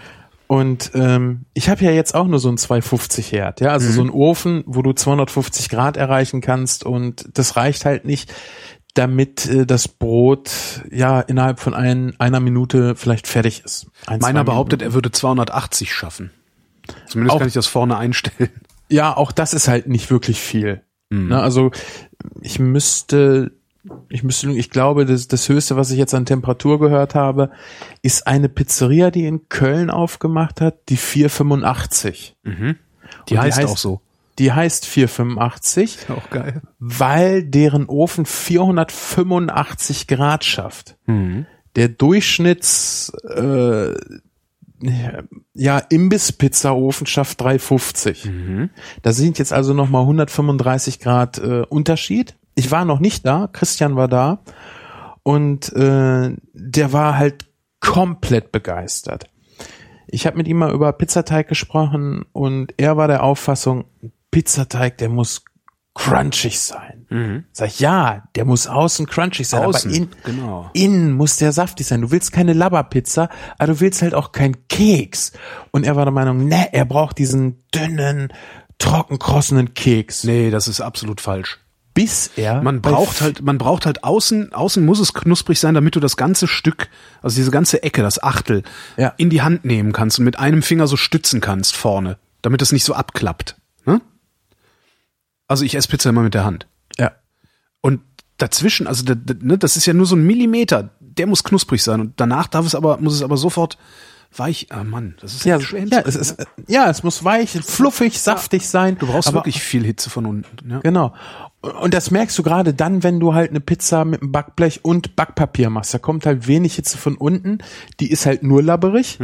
Und 0.50 0.90
ähm, 0.94 1.44
ich 1.54 1.68
habe 1.68 1.84
ja 1.84 1.92
jetzt 1.92 2.12
auch 2.12 2.26
nur 2.26 2.40
so 2.40 2.48
ein 2.48 2.58
250 2.58 3.30
Herd, 3.30 3.60
ja, 3.60 3.70
also 3.70 3.88
so 3.92 4.02
ein 4.02 4.10
Ofen, 4.10 4.64
wo 4.66 4.82
du 4.82 4.92
250 4.92 5.68
Grad 5.68 5.96
erreichen 5.96 6.40
kannst 6.40 6.84
und 6.84 7.24
das 7.38 7.54
reicht 7.54 7.84
halt 7.84 8.04
nicht, 8.04 8.34
damit 8.94 9.46
äh, 9.46 9.64
das 9.64 9.86
Brot 9.86 10.50
ja 10.90 11.20
innerhalb 11.20 11.60
von 11.60 11.72
ein, 11.72 12.18
einer 12.18 12.40
Minute 12.40 12.96
vielleicht 12.96 13.28
fertig 13.28 13.64
ist. 13.64 13.86
Ein, 14.06 14.18
Meiner 14.18 14.42
behauptet, 14.42 14.82
er 14.82 14.92
würde 14.92 15.12
280 15.12 15.94
schaffen. 15.94 16.32
Zumindest 17.06 17.36
Auch- 17.36 17.38
kann 17.38 17.46
ich 17.46 17.54
das 17.54 17.68
vorne 17.68 17.96
einstellen. 17.96 18.50
Ja, 18.88 19.16
auch 19.16 19.30
das 19.30 19.54
ist 19.54 19.68
halt 19.68 19.86
nicht 19.86 20.10
wirklich 20.10 20.40
viel. 20.40 20.82
Mhm. 21.10 21.28
Ne, 21.28 21.40
also 21.40 21.70
ich 22.40 22.58
müsste, 22.58 23.52
ich 24.08 24.22
müsste, 24.22 24.50
ich 24.52 24.70
glaube, 24.70 25.06
das, 25.06 25.28
das 25.28 25.48
höchste, 25.48 25.76
was 25.76 25.90
ich 25.90 25.98
jetzt 25.98 26.14
an 26.14 26.26
Temperatur 26.26 26.78
gehört 26.80 27.14
habe, 27.14 27.50
ist 28.02 28.26
eine 28.26 28.48
Pizzeria, 28.48 29.10
die 29.10 29.26
in 29.26 29.48
Köln 29.48 29.90
aufgemacht 29.90 30.60
hat, 30.60 30.88
die 30.88 30.96
485. 30.96 32.36
Die, 32.44 32.48
Und 32.50 32.76
die 33.30 33.38
heißt, 33.38 33.58
heißt- 33.60 33.66
auch 33.66 33.78
so. 33.78 34.00
Die 34.38 34.52
heißt 34.52 34.86
485, 34.86 35.98
Auch 36.08 36.30
geil. 36.30 36.62
weil 36.78 37.42
deren 37.42 37.86
Ofen 37.86 38.24
485 38.24 40.06
Grad 40.06 40.44
schafft. 40.44 40.96
Der 41.76 41.88
Durchschnitts 41.88 43.12
äh, 43.36 43.94
ja 45.54 45.78
Imbiss-Pizza-Ofen 45.78 47.06
schafft 47.06 47.40
350. 47.42 48.30
Da 49.02 49.12
sind 49.12 49.38
jetzt 49.38 49.52
also 49.52 49.74
noch 49.74 49.90
mal 49.90 50.00
135 50.00 51.00
Grad 51.00 51.38
äh, 51.38 51.62
Unterschied. 51.68 52.36
Ich 52.60 52.70
war 52.70 52.84
noch 52.84 53.00
nicht 53.00 53.24
da, 53.24 53.48
Christian 53.50 53.96
war 53.96 54.06
da 54.06 54.42
und 55.22 55.72
äh, 55.72 56.36
der 56.52 56.92
war 56.92 57.16
halt 57.16 57.46
komplett 57.80 58.52
begeistert. 58.52 59.30
Ich 60.08 60.26
habe 60.26 60.36
mit 60.36 60.46
ihm 60.46 60.58
mal 60.58 60.70
über 60.70 60.92
Pizzateig 60.92 61.48
gesprochen 61.48 62.26
und 62.32 62.74
er 62.76 62.98
war 62.98 63.08
der 63.08 63.22
Auffassung, 63.22 63.86
Pizzateig, 64.30 64.98
der 64.98 65.08
muss 65.08 65.42
crunchig 65.94 66.60
sein. 66.60 67.06
Sag 67.52 67.68
ich, 67.68 67.80
ja, 67.80 68.24
der 68.34 68.44
muss 68.44 68.66
außen 68.66 69.06
crunchig 69.06 69.48
sein, 69.48 69.64
Außen, 69.64 69.90
aber 69.90 69.98
in, 69.98 70.08
genau. 70.22 70.70
innen 70.74 71.12
muss 71.12 71.38
der 71.38 71.52
saftig 71.52 71.86
sein. 71.86 72.02
Du 72.02 72.10
willst 72.10 72.30
keine 72.30 72.52
Labberpizza, 72.52 73.30
aber 73.56 73.72
du 73.72 73.80
willst 73.80 74.02
halt 74.02 74.14
auch 74.14 74.32
keinen 74.32 74.68
Keks. 74.68 75.32
Und 75.70 75.86
er 75.86 75.96
war 75.96 76.04
der 76.04 76.12
Meinung, 76.12 76.46
ne, 76.46 76.74
er 76.74 76.84
braucht 76.84 77.16
diesen 77.16 77.64
dünnen, 77.74 78.30
trocken 78.76 79.18
krossenden 79.18 79.72
Keks. 79.72 80.24
Nee, 80.24 80.50
das 80.50 80.68
ist 80.68 80.82
absolut 80.82 81.22
falsch. 81.22 81.58
Bis 81.92 82.30
er 82.36 82.62
Man 82.62 82.80
braucht 82.80 83.20
halt, 83.20 83.42
man 83.42 83.58
braucht 83.58 83.84
halt 83.84 84.04
außen, 84.04 84.52
außen 84.52 84.84
muss 84.84 85.00
es 85.00 85.12
knusprig 85.12 85.58
sein, 85.58 85.74
damit 85.74 85.96
du 85.96 86.00
das 86.00 86.16
ganze 86.16 86.46
Stück, 86.46 86.88
also 87.20 87.34
diese 87.36 87.50
ganze 87.50 87.82
Ecke, 87.82 88.02
das 88.02 88.22
Achtel, 88.22 88.62
Ja. 88.96 89.12
in 89.16 89.28
die 89.28 89.42
Hand 89.42 89.64
nehmen 89.64 89.92
kannst 89.92 90.18
und 90.18 90.24
mit 90.24 90.38
einem 90.38 90.62
Finger 90.62 90.86
so 90.86 90.96
stützen 90.96 91.40
kannst 91.40 91.74
vorne, 91.76 92.16
damit 92.42 92.62
es 92.62 92.70
nicht 92.72 92.84
so 92.84 92.94
abklappt. 92.94 93.56
Ne? 93.86 94.00
Also 95.48 95.64
ich 95.64 95.74
esse 95.74 95.88
Pizza 95.88 96.10
immer 96.10 96.22
mit 96.22 96.34
der 96.34 96.44
Hand. 96.44 96.66
ja. 96.98 97.12
Und 97.80 98.00
dazwischen, 98.36 98.86
also 98.86 99.04
ne, 99.40 99.58
das 99.58 99.76
ist 99.76 99.86
ja 99.86 99.92
nur 99.94 100.06
so 100.06 100.14
ein 100.16 100.22
Millimeter, 100.22 100.90
der 101.00 101.26
muss 101.26 101.44
knusprig 101.44 101.82
sein 101.82 102.00
und 102.00 102.20
danach 102.20 102.46
darf 102.46 102.64
es 102.66 102.74
aber, 102.74 102.98
muss 102.98 103.14
es 103.14 103.22
aber 103.22 103.36
sofort 103.36 103.78
weich. 104.36 104.68
Ah 104.70 104.84
Mann, 104.84 105.16
das 105.20 105.34
ist 105.34 105.44
Ja, 105.44 105.60
schwer 105.60 105.84
ja, 105.86 106.00
es 106.06 106.14
ist, 106.14 106.38
äh, 106.38 106.44
ja, 106.68 106.88
es 106.88 107.02
muss 107.02 107.24
weich, 107.24 107.50
fluffig, 107.50 108.20
saftig 108.20 108.68
sein. 108.68 108.96
Du 108.98 109.06
brauchst 109.08 109.28
aber 109.28 109.38
wirklich 109.38 109.60
viel 109.62 109.84
Hitze 109.84 110.08
von 110.08 110.24
unten. 110.24 110.70
Ja. 110.70 110.78
Genau. 110.80 111.14
Und 111.62 111.92
das 111.92 112.10
merkst 112.10 112.38
du 112.38 112.42
gerade 112.42 112.72
dann, 112.72 113.02
wenn 113.02 113.20
du 113.20 113.34
halt 113.34 113.50
eine 113.50 113.60
Pizza 113.60 114.06
mit 114.06 114.22
einem 114.22 114.32
Backblech 114.32 114.82
und 114.82 115.14
Backpapier 115.14 115.68
machst. 115.68 115.92
Da 115.92 115.98
kommt 115.98 116.24
halt 116.24 116.46
wenig 116.46 116.76
Hitze 116.76 116.96
von 116.96 117.16
unten. 117.16 117.58
Die 118.00 118.10
ist 118.10 118.24
halt 118.24 118.42
nur 118.42 118.62
labberig. 118.62 119.18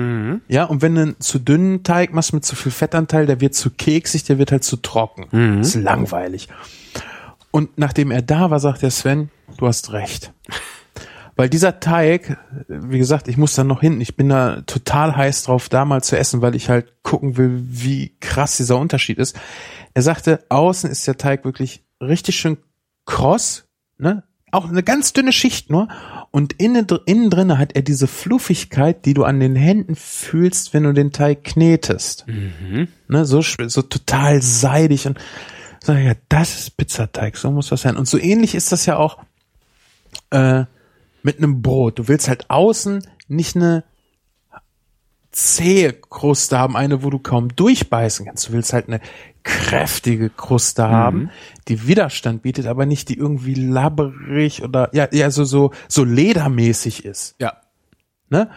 Ja, 0.48 0.64
und 0.64 0.82
wenn 0.82 0.94
du 0.96 1.00
einen 1.00 1.20
zu 1.20 1.38
dünnen 1.38 1.82
Teig 1.82 2.12
machst 2.12 2.34
mit 2.34 2.44
zu 2.44 2.54
viel 2.54 2.72
Fettanteil, 2.72 3.24
der 3.24 3.40
wird 3.40 3.54
zu 3.54 3.70
keksig, 3.70 4.24
der 4.24 4.36
wird 4.36 4.52
halt 4.52 4.64
zu 4.64 4.76
trocken. 4.76 5.60
Ist 5.60 5.76
langweilig. 5.76 6.48
Und 7.52 7.78
nachdem 7.78 8.10
er 8.10 8.20
da 8.20 8.50
war, 8.50 8.60
sagt 8.60 8.82
der 8.82 8.90
Sven, 8.90 9.30
du 9.56 9.66
hast 9.66 9.94
recht. 9.94 10.34
Weil 11.36 11.48
dieser 11.48 11.80
Teig, 11.80 12.36
wie 12.68 12.98
gesagt, 12.98 13.28
ich 13.28 13.38
muss 13.38 13.54
dann 13.54 13.66
noch 13.66 13.80
hinten, 13.80 14.02
ich 14.02 14.14
bin 14.14 14.28
da 14.28 14.60
total 14.62 15.16
heiß 15.16 15.44
drauf, 15.44 15.70
da 15.70 15.86
mal 15.86 16.02
zu 16.02 16.18
essen, 16.18 16.42
weil 16.42 16.54
ich 16.54 16.68
halt 16.68 17.02
gucken 17.02 17.38
will, 17.38 17.62
wie 17.62 18.14
krass 18.20 18.58
dieser 18.58 18.78
Unterschied 18.78 19.16
ist. 19.18 19.38
Er 19.94 20.02
sagte, 20.02 20.44
außen 20.50 20.90
ist 20.90 21.06
der 21.06 21.16
Teig 21.16 21.46
wirklich 21.46 21.85
richtig 22.00 22.36
schön 22.36 22.58
kross, 23.04 23.66
ne? 23.98 24.22
Auch 24.52 24.68
eine 24.68 24.82
ganz 24.82 25.12
dünne 25.12 25.32
Schicht 25.32 25.70
nur. 25.70 25.88
Und 26.30 26.54
innen, 26.54 26.86
innen 27.04 27.30
drinne 27.30 27.58
hat 27.58 27.74
er 27.74 27.82
diese 27.82 28.06
Fluffigkeit, 28.06 29.04
die 29.04 29.12
du 29.12 29.24
an 29.24 29.40
den 29.40 29.56
Händen 29.56 29.96
fühlst, 29.96 30.72
wenn 30.72 30.84
du 30.84 30.92
den 30.92 31.12
Teig 31.12 31.44
knetest. 31.44 32.26
Ne? 33.08 33.24
So, 33.24 33.42
so 33.42 33.82
total 33.82 34.40
seidig 34.42 35.06
und 35.06 35.18
sag 35.82 35.98
ich, 35.98 36.06
ja, 36.06 36.14
das 36.28 36.58
ist 36.58 36.76
Pizzateig, 36.76 37.36
so 37.36 37.50
muss 37.50 37.68
das 37.68 37.82
sein. 37.82 37.96
Und 37.96 38.06
so 38.08 38.18
ähnlich 38.18 38.54
ist 38.54 38.72
das 38.72 38.86
ja 38.86 38.96
auch 38.96 39.18
äh, 40.30 40.64
mit 41.22 41.38
einem 41.38 41.60
Brot. 41.60 41.98
Du 41.98 42.08
willst 42.08 42.28
halt 42.28 42.48
außen 42.48 43.06
nicht 43.28 43.56
eine 43.56 43.84
zähe 45.32 45.92
Kruste 45.92 46.58
haben, 46.58 46.76
eine, 46.76 47.02
wo 47.02 47.10
du 47.10 47.18
kaum 47.18 47.54
durchbeißen 47.54 48.26
kannst. 48.26 48.48
Du 48.48 48.52
willst 48.52 48.72
halt 48.72 48.88
eine 48.88 49.00
kräftige 49.46 50.28
Kruste 50.28 50.88
haben, 50.88 51.30
die 51.68 51.86
Widerstand 51.86 52.42
bietet, 52.42 52.66
aber 52.66 52.84
nicht 52.84 53.08
die 53.08 53.16
irgendwie 53.16 53.54
labberig 53.54 54.64
oder 54.64 54.90
ja, 54.92 55.08
ja 55.12 55.30
so 55.30 55.44
so 55.44 55.70
so 55.88 56.04
ledermäßig 56.04 57.04
ist. 57.04 57.36
ja. 57.38 57.54
Ne? 58.28 58.50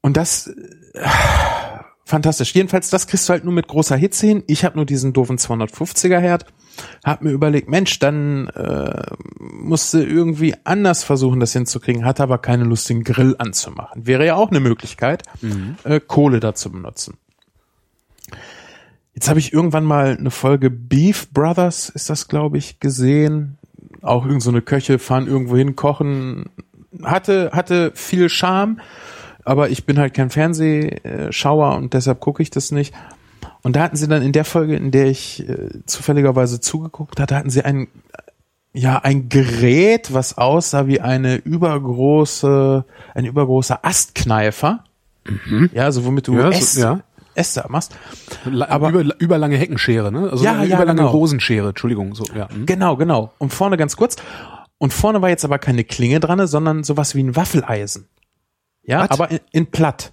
Und 0.00 0.16
das 0.16 0.46
äh, 0.46 1.00
fantastisch. 2.04 2.54
Jedenfalls, 2.54 2.90
das 2.90 3.08
kriegst 3.08 3.28
du 3.28 3.32
halt 3.32 3.44
nur 3.44 3.52
mit 3.52 3.66
großer 3.66 3.96
Hitze 3.96 4.28
hin. 4.28 4.44
Ich 4.46 4.64
habe 4.64 4.76
nur 4.76 4.86
diesen 4.86 5.12
doofen 5.12 5.36
250er 5.36 6.20
Herd. 6.20 6.46
Hab 7.04 7.22
mir 7.22 7.30
überlegt, 7.30 7.68
Mensch, 7.68 7.98
dann 7.98 8.46
äh, 8.48 9.02
musste 9.40 10.04
irgendwie 10.04 10.54
anders 10.62 11.02
versuchen, 11.02 11.40
das 11.40 11.52
hinzukriegen, 11.52 12.04
hatte 12.04 12.22
aber 12.22 12.38
keine 12.38 12.62
Lust, 12.62 12.88
den 12.88 13.02
Grill 13.02 13.34
anzumachen. 13.38 14.06
Wäre 14.06 14.24
ja 14.24 14.36
auch 14.36 14.50
eine 14.50 14.60
Möglichkeit, 14.60 15.24
äh, 15.82 15.98
Kohle 15.98 16.38
da 16.38 16.54
zu 16.54 16.70
benutzen. 16.70 17.16
Jetzt 19.16 19.28
habe 19.28 19.38
ich 19.40 19.52
irgendwann 19.52 19.84
mal 19.84 20.16
eine 20.16 20.30
Folge 20.30 20.70
Beef 20.70 21.30
Brothers, 21.30 21.88
ist 21.88 22.08
das, 22.10 22.28
glaube 22.28 22.58
ich, 22.58 22.78
gesehen. 22.80 23.56
Auch 24.02 24.24
irgend 24.26 24.42
so 24.42 24.50
eine 24.50 24.60
Köche 24.62 24.98
fahren 25.00 25.26
irgendwo 25.26 25.56
hin, 25.56 25.74
kochen 25.74 26.44
hatte, 27.02 27.50
hatte 27.52 27.90
viel 27.94 28.28
Charme, 28.28 28.78
aber 29.44 29.70
ich 29.70 29.84
bin 29.86 29.98
halt 29.98 30.12
kein 30.14 30.30
Fernsehschauer 30.30 31.76
und 31.76 31.94
deshalb 31.94 32.20
gucke 32.20 32.42
ich 32.42 32.50
das 32.50 32.70
nicht. 32.72 32.94
Und 33.62 33.74
da 33.74 33.80
hatten 33.82 33.96
sie 33.96 34.06
dann 34.06 34.22
in 34.22 34.32
der 34.32 34.44
Folge, 34.44 34.76
in 34.76 34.90
der 34.92 35.06
ich 35.06 35.48
äh, 35.48 35.70
zufälligerweise 35.86 36.60
zugeguckt 36.60 37.18
hatte, 37.18 37.34
hatten 37.36 37.50
sie 37.50 37.64
ein, 37.64 37.88
ja, 38.74 38.98
ein 38.98 39.28
Gerät, 39.28 40.12
was 40.12 40.36
aussah 40.38 40.86
wie 40.86 41.00
eine 41.00 41.36
übergroße, 41.36 42.84
ein 43.14 43.24
übergroßer 43.24 43.84
Astkneifer. 43.84 44.84
Ja, 45.72 45.84
also 45.84 46.04
womit 46.04 46.28
du 46.28 46.34
Ja, 46.34 46.52
so- 46.52 46.80
ja. 46.80 47.00
Äste 47.36 47.64
machst. 47.68 47.94
Aber- 48.68 48.88
über, 48.90 49.14
überlange 49.20 49.56
Heckenschere, 49.56 50.10
ne? 50.12 50.30
Also 50.30 50.44
Ja, 50.44 50.62
ja, 50.62 50.76
überlange 50.76 51.00
genau. 51.00 51.10
Rosenschere, 51.10 51.68
Entschuldigung, 51.70 52.14
so, 52.14 52.24
ja. 52.34 52.48
hm. 52.48 52.66
Genau, 52.66 52.96
genau. 52.96 53.32
Und 53.38 53.52
vorne 53.52 53.76
ganz 53.76 53.96
kurz. 53.96 54.16
Und 54.78 54.92
vorne 54.92 55.22
war 55.22 55.28
jetzt 55.28 55.44
aber 55.44 55.58
keine 55.58 55.84
Klinge 55.84 56.20
dran, 56.20 56.46
sondern 56.46 56.84
sowas 56.84 57.14
wie 57.14 57.22
ein 57.22 57.34
Waffeleisen. 57.36 58.08
Ja, 58.82 59.00
Was? 59.02 59.10
aber 59.10 59.30
in, 59.30 59.40
in 59.52 59.66
platt. 59.70 60.12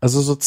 Also 0.00 0.20
so, 0.20 0.38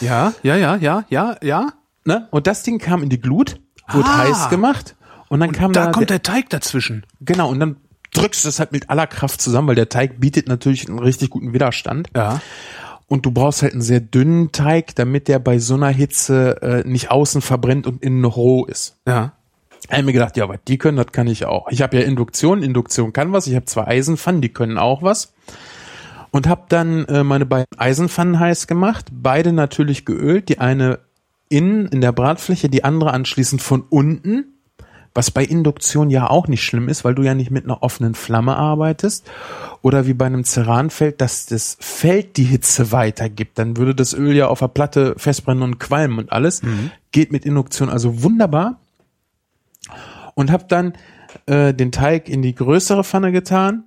Ja, 0.00 0.32
ja, 0.42 0.56
ja, 0.56 0.76
ja, 0.76 1.04
ja, 1.08 1.36
ja. 1.42 1.72
ne? 2.04 2.26
Und 2.30 2.46
das 2.48 2.64
Ding 2.64 2.78
kam 2.78 3.02
in 3.02 3.08
die 3.08 3.20
Glut, 3.20 3.60
wurde 3.88 4.08
Ah. 4.08 4.18
heiß 4.24 4.48
gemacht 4.50 4.96
und 5.28 5.38
dann 5.40 5.52
kam 5.52 5.72
Da 5.72 5.86
da, 5.86 5.90
kommt 5.92 6.10
der 6.10 6.22
Teig 6.22 6.50
dazwischen. 6.50 7.06
genau 7.20 7.48
und 7.50 7.60
dann 7.60 7.76
drückst 8.14 8.44
du 8.44 8.48
es 8.48 8.58
halt 8.58 8.72
mit 8.72 8.90
aller 8.90 9.06
Kraft 9.06 9.40
zusammen, 9.40 9.68
weil 9.68 9.74
der 9.76 9.88
Teig 9.88 10.20
bietet 10.20 10.48
natürlich 10.48 10.88
einen 10.88 10.98
richtig 10.98 11.30
guten 11.30 11.52
Widerstand. 11.54 12.08
Ja. 12.16 12.40
Und 13.12 13.26
du 13.26 13.30
brauchst 13.30 13.60
halt 13.60 13.74
einen 13.74 13.82
sehr 13.82 14.00
dünnen 14.00 14.52
Teig, 14.52 14.94
damit 14.94 15.28
der 15.28 15.38
bei 15.38 15.58
so 15.58 15.74
einer 15.74 15.90
Hitze 15.90 16.62
äh, 16.62 16.88
nicht 16.88 17.10
außen 17.10 17.42
verbrennt 17.42 17.86
und 17.86 18.02
innen 18.02 18.22
noch 18.22 18.38
roh 18.38 18.64
ist. 18.64 18.96
Ja. 19.06 19.34
Ich 19.84 19.92
habe 19.92 20.04
mir 20.04 20.14
gedacht, 20.14 20.38
ja, 20.38 20.48
was 20.48 20.60
die 20.66 20.78
können, 20.78 20.96
das 20.96 21.12
kann 21.12 21.26
ich 21.26 21.44
auch. 21.44 21.68
Ich 21.70 21.82
habe 21.82 21.98
ja 21.98 22.04
Induktion, 22.04 22.62
Induktion 22.62 23.12
kann 23.12 23.30
was. 23.34 23.46
Ich 23.46 23.54
habe 23.54 23.66
zwei 23.66 23.86
Eisenpfannen, 23.86 24.40
die 24.40 24.48
können 24.48 24.78
auch 24.78 25.02
was. 25.02 25.34
Und 26.30 26.48
habe 26.48 26.62
dann 26.70 27.04
äh, 27.04 27.22
meine 27.22 27.44
beiden 27.44 27.66
Eisenpfannen 27.76 28.40
heiß 28.40 28.66
gemacht, 28.66 29.08
beide 29.12 29.52
natürlich 29.52 30.06
geölt, 30.06 30.48
die 30.48 30.58
eine 30.58 31.00
innen 31.50 31.88
in 31.88 32.00
der 32.00 32.12
Bratfläche, 32.12 32.70
die 32.70 32.82
andere 32.82 33.12
anschließend 33.12 33.60
von 33.60 33.82
unten, 33.82 34.54
was 35.14 35.30
bei 35.30 35.44
Induktion 35.44 36.10
ja 36.10 36.28
auch 36.30 36.48
nicht 36.48 36.64
schlimm 36.64 36.88
ist, 36.88 37.04
weil 37.04 37.14
du 37.14 37.22
ja 37.22 37.34
nicht 37.34 37.50
mit 37.50 37.64
einer 37.64 37.82
offenen 37.82 38.14
Flamme 38.14 38.56
arbeitest. 38.56 39.28
Oder 39.82 40.06
wie 40.06 40.14
bei 40.14 40.26
einem 40.26 40.44
Ceranfeld, 40.44 41.20
dass 41.20 41.46
das 41.46 41.76
Feld 41.80 42.36
die 42.36 42.44
Hitze 42.44 42.92
weitergibt. 42.92 43.58
Dann 43.58 43.76
würde 43.76 43.94
das 43.94 44.14
Öl 44.14 44.34
ja 44.34 44.48
auf 44.48 44.60
der 44.60 44.68
Platte 44.68 45.14
festbrennen 45.16 45.62
und 45.62 45.78
qualmen 45.78 46.18
und 46.18 46.32
alles. 46.32 46.62
Geht 47.10 47.32
mit 47.32 47.44
Induktion 47.44 47.88
also 47.90 48.22
wunderbar 48.22 48.78
und 50.34 50.50
habe 50.50 50.64
dann 50.68 50.94
äh, 51.46 51.74
den 51.74 51.92
Teig 51.92 52.28
in 52.28 52.42
die 52.42 52.54
größere 52.54 53.04
Pfanne 53.04 53.32
getan 53.32 53.84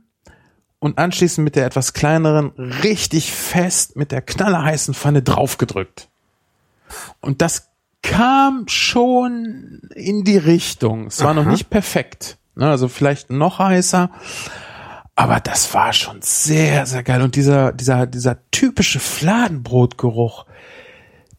und 0.80 1.00
anschließend 1.00 1.44
mit 1.44 1.56
der 1.56 1.66
etwas 1.66 1.94
kleineren 1.94 2.52
richtig 2.84 3.32
fest 3.32 3.96
mit 3.96 4.12
der 4.12 4.22
knallerheißen 4.22 4.94
Pfanne 4.94 5.22
draufgedrückt. 5.22 6.10
Und 7.22 7.42
das 7.42 7.70
kam 8.06 8.68
schon 8.68 9.82
in 9.96 10.24
die 10.24 10.38
Richtung. 10.38 11.08
Es 11.08 11.24
war 11.24 11.34
noch 11.34 11.46
nicht 11.46 11.70
perfekt. 11.70 12.38
Ne, 12.56 12.70
also 12.70 12.88
vielleicht 12.88 13.30
noch 13.30 13.60
heißer. 13.60 14.10
Aber 15.16 15.40
das 15.40 15.74
war 15.74 15.94
schon 15.94 16.22
sehr, 16.22 16.86
sehr 16.86 17.04
geil. 17.04 17.22
Und 17.22 17.36
dieser, 17.36 17.72
dieser, 17.72 18.06
dieser 18.06 18.38
typische 18.52 19.00
Fladenbrotgeruch, 19.00 20.46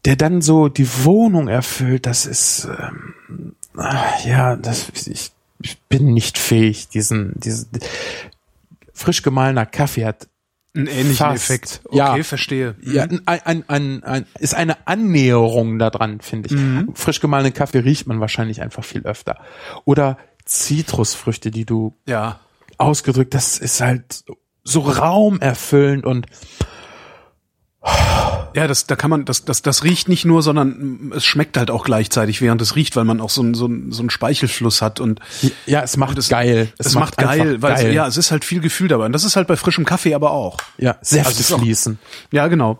der 0.05 0.15
dann 0.15 0.41
so 0.41 0.67
die 0.67 0.87
Wohnung 1.03 1.47
erfüllt, 1.47 2.05
das 2.05 2.25
ist, 2.25 2.65
ähm, 2.65 3.55
ah, 3.75 4.03
ja, 4.25 4.55
das, 4.55 4.89
ich, 5.07 5.31
ich 5.61 5.79
bin 5.83 6.13
nicht 6.13 6.37
fähig, 6.37 6.89
diesen, 6.89 7.33
diesen, 7.39 7.69
frisch 8.93 9.21
gemahlener 9.21 9.65
Kaffee 9.65 10.05
hat, 10.05 10.27
Ein 10.77 10.87
ähnlichen 10.87 11.15
Fast. 11.15 11.43
Effekt. 11.49 11.81
Okay, 11.85 11.97
Ja. 11.97 12.23
verstehe. 12.23 12.75
ja, 12.81 13.07
ein, 13.25 13.63
ein, 13.67 14.03
ein, 14.03 14.25
ist 14.39 14.53
eine 14.55 14.87
Annäherung 14.87 15.79
daran, 15.79 16.21
finde 16.21 16.49
ich. 16.53 16.97
Frisch 16.99 17.19
gemahlenen 17.19 17.53
Kaffee 17.53 17.79
riecht 17.79 18.07
man 18.07 18.19
wahrscheinlich 18.19 18.61
einfach 18.61 18.83
viel 18.83 19.01
öfter. 19.03 19.37
Oder 19.85 20.17
Zitrusfrüchte, 20.45 21.51
die 21.51 21.65
du 21.65 21.95
Ja. 22.05 22.39
ausgedrückt, 22.77 23.33
das 23.33 23.57
ist 23.57 23.81
halt 23.81 24.23
so 24.63 24.81
raumerfüllend 24.81 26.05
und 26.05 26.25
Ja, 28.55 28.65
das, 28.67 28.87
da 28.87 28.95
kann 28.95 29.09
man, 29.11 29.25
das, 29.25 29.45
das, 29.45 29.61
das 29.61 29.83
riecht 29.83 30.09
nicht 30.09 30.25
nur, 30.25 30.41
sondern 30.41 31.11
es 31.15 31.23
schmeckt 31.25 31.57
halt 31.57 31.69
auch 31.69 31.83
gleichzeitig, 31.83 32.41
während 32.41 32.61
es 32.61 32.75
riecht, 32.75 32.95
weil 32.95 33.03
man 33.03 33.21
auch 33.21 33.29
so 33.29 33.41
einen 33.41 33.53
so 33.53 33.65
einen- 33.65 33.91
so 33.91 34.01
einen 34.01 34.09
Speichelfluss 34.09 34.81
hat 34.81 34.99
und 34.99 35.19
ja, 35.67 35.81
es 35.83 35.95
macht 35.95 36.17
es, 36.17 36.27
geil. 36.29 36.69
Es, 36.79 36.95
macht, 36.95 37.17
geil, 37.17 37.27
einfach 37.41 37.61
weil 37.61 37.75
geil. 37.75 37.87
Es, 37.89 37.93
ja, 37.93 38.07
es 38.07 38.17
ist 38.17 38.31
halt 38.31 38.43
viel 38.43 38.59
Gefühl 38.59 38.87
dabei. 38.87 39.05
Und 39.05 39.11
das 39.11 39.23
ist 39.23 39.35
halt 39.35 39.47
bei 39.47 39.55
frischem 39.57 39.85
Kaffee 39.85 40.15
aber 40.15 40.31
auch. 40.31 40.57
ja, 40.77 40.97
Säfte 41.01 41.27
Also 41.27 41.39
es 41.41 41.51
auch- 41.53 41.59
fließen. 41.59 41.99
Ja, 42.31 42.47
genau. 42.47 42.79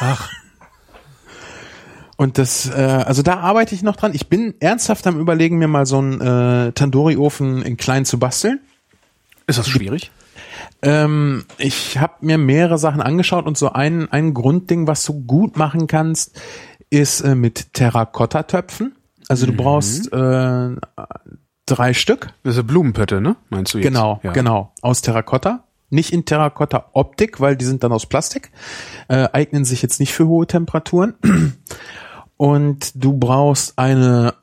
Und 2.16 2.36
das, 2.38 2.68
äh, 2.68 2.72
also 2.72 3.22
da 3.22 3.38
arbeite 3.40 3.74
ich 3.74 3.82
noch 3.82 3.94
dran. 3.96 4.12
Ich 4.14 4.28
bin 4.28 4.54
ernsthaft 4.60 5.06
am 5.06 5.20
überlegen, 5.20 5.58
mir 5.58 5.68
mal 5.68 5.86
so 5.86 5.98
einen 5.98 6.20
äh, 6.20 6.72
Tandoori-Ofen 6.72 7.62
in 7.62 7.76
klein 7.76 8.04
zu 8.04 8.18
basteln. 8.18 8.60
Ist 9.46 9.58
das 9.58 9.68
schwierig? 9.68 10.10
Ähm, 10.82 11.44
ich 11.58 11.98
habe 11.98 12.14
mir 12.20 12.38
mehrere 12.38 12.78
Sachen 12.78 13.00
angeschaut 13.00 13.46
und 13.46 13.58
so 13.58 13.72
ein, 13.72 14.10
ein 14.12 14.34
Grundding, 14.34 14.86
was 14.86 15.04
du 15.04 15.24
gut 15.24 15.56
machen 15.56 15.86
kannst, 15.86 16.40
ist 16.90 17.20
äh, 17.20 17.34
mit 17.34 17.74
Terrakotta-Töpfen. 17.74 18.96
Also 19.28 19.46
Mhm. 19.46 19.50
du 19.50 19.56
brauchst 19.62 20.12
äh, 20.12 20.76
drei 21.66 21.92
Stück. 21.94 22.28
Das 22.44 22.54
ist 22.54 22.58
eine 22.60 22.68
Blumenpötte, 22.68 23.20
ne? 23.20 23.36
Meinst 23.50 23.74
du 23.74 23.78
jetzt? 23.78 23.86
Genau, 23.86 24.20
ja. 24.22 24.32
genau. 24.32 24.72
Aus 24.80 25.02
Terrakotta. 25.02 25.64
Nicht 25.90 26.12
in 26.12 26.24
Terrakotta-Optik, 26.24 27.40
weil 27.40 27.56
die 27.56 27.64
sind 27.64 27.82
dann 27.82 27.92
aus 27.92 28.06
Plastik. 28.06 28.50
Äh, 29.08 29.28
eignen 29.32 29.64
sich 29.64 29.82
jetzt 29.82 30.00
nicht 30.00 30.12
für 30.12 30.26
hohe 30.26 30.46
Temperaturen. 30.46 31.14
Und 32.36 32.92
du 32.94 33.14
brauchst 33.14 33.78
eine 33.78 34.34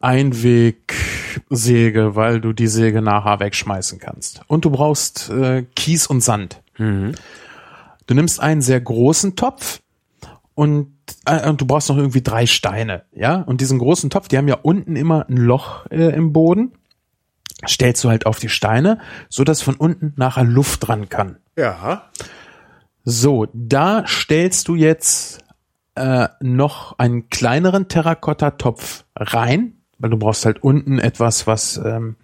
Einwegsäge, 1.36 2.16
weil 2.16 2.42
du 2.42 2.54
die 2.54 2.68
Säge 2.68 3.02
nachher 3.02 3.40
wegschmeißen 3.40 4.00
kannst. 4.00 4.42
Und 4.48 4.66
du 4.66 4.70
brauchst 4.70 5.30
äh, 5.30 5.64
Kies 5.76 6.08
und 6.08 6.22
Sand. 6.22 6.62
Du 8.08 8.14
nimmst 8.14 8.40
einen 8.40 8.62
sehr 8.62 8.82
großen 8.82 9.36
Topf 9.36 9.82
und, 10.54 10.94
äh, 11.26 11.48
und 11.48 11.62
du 11.62 11.66
brauchst 11.66 11.90
noch 11.90 11.98
irgendwie 11.98 12.22
drei 12.22 12.46
Steine, 12.46 13.04
ja? 13.12 13.42
Und 13.42 13.62
diesen 13.62 13.80
großen 13.80 14.10
Topf, 14.10 14.28
die 14.28 14.38
haben 14.38 14.48
ja 14.48 14.58
unten 14.62 14.96
immer 14.96 15.26
ein 15.30 15.38
Loch 15.38 15.86
äh, 15.90 16.16
im 16.16 16.34
Boden 16.34 16.74
stellst 17.68 18.04
du 18.04 18.10
halt 18.10 18.26
auf 18.26 18.40
die 18.40 18.50
Steine, 18.50 19.00
so 19.30 19.44
dass 19.44 19.62
von 19.62 19.76
unten 19.76 20.14
nachher 20.18 20.44
Luft 20.44 20.88
dran 20.88 21.10
kann. 21.10 21.38
Ja. 21.56 22.10
So, 23.04 23.48
da 23.54 24.06
stellst 24.08 24.68
du 24.68 24.76
jetzt 24.76 25.40
äh, 25.96 26.28
noch 26.42 27.00
einen 27.00 27.30
kleineren 27.30 27.88
Terrakotta-Topf 27.88 29.06
rein, 29.16 29.78
weil 29.98 30.10
du 30.10 30.18
brauchst 30.18 30.46
halt 30.46 30.64
unten 30.64 31.00
etwas, 31.00 31.48
was 31.48 31.78
ähm, 31.78 32.16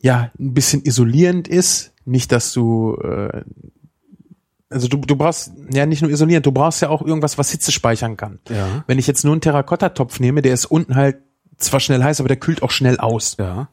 ja 0.00 0.30
ein 0.38 0.54
bisschen 0.54 0.84
isolierend 0.84 1.48
ist. 1.48 1.92
Nicht, 2.04 2.30
dass 2.30 2.52
du 2.52 2.96
äh, 3.02 3.42
also 4.68 4.88
du, 4.88 4.98
du 4.98 5.16
brauchst 5.16 5.52
ja 5.70 5.86
nicht 5.86 6.02
nur 6.02 6.10
isolierend, 6.10 6.46
du 6.46 6.52
brauchst 6.52 6.82
ja 6.82 6.88
auch 6.88 7.02
irgendwas, 7.02 7.38
was 7.38 7.50
Hitze 7.50 7.72
speichern 7.72 8.16
kann. 8.16 8.40
Ja. 8.48 8.84
Wenn 8.86 8.98
ich 8.98 9.06
jetzt 9.06 9.24
nur 9.24 9.32
einen 9.32 9.40
Terrakotta-Topf 9.40 10.20
nehme, 10.20 10.42
der 10.42 10.54
ist 10.54 10.66
unten 10.66 10.96
halt 10.96 11.18
zwar 11.56 11.80
schnell 11.80 12.02
heiß, 12.02 12.20
aber 12.20 12.28
der 12.28 12.36
kühlt 12.36 12.62
auch 12.62 12.70
schnell 12.70 12.98
aus. 12.98 13.36
Ja. 13.38 13.68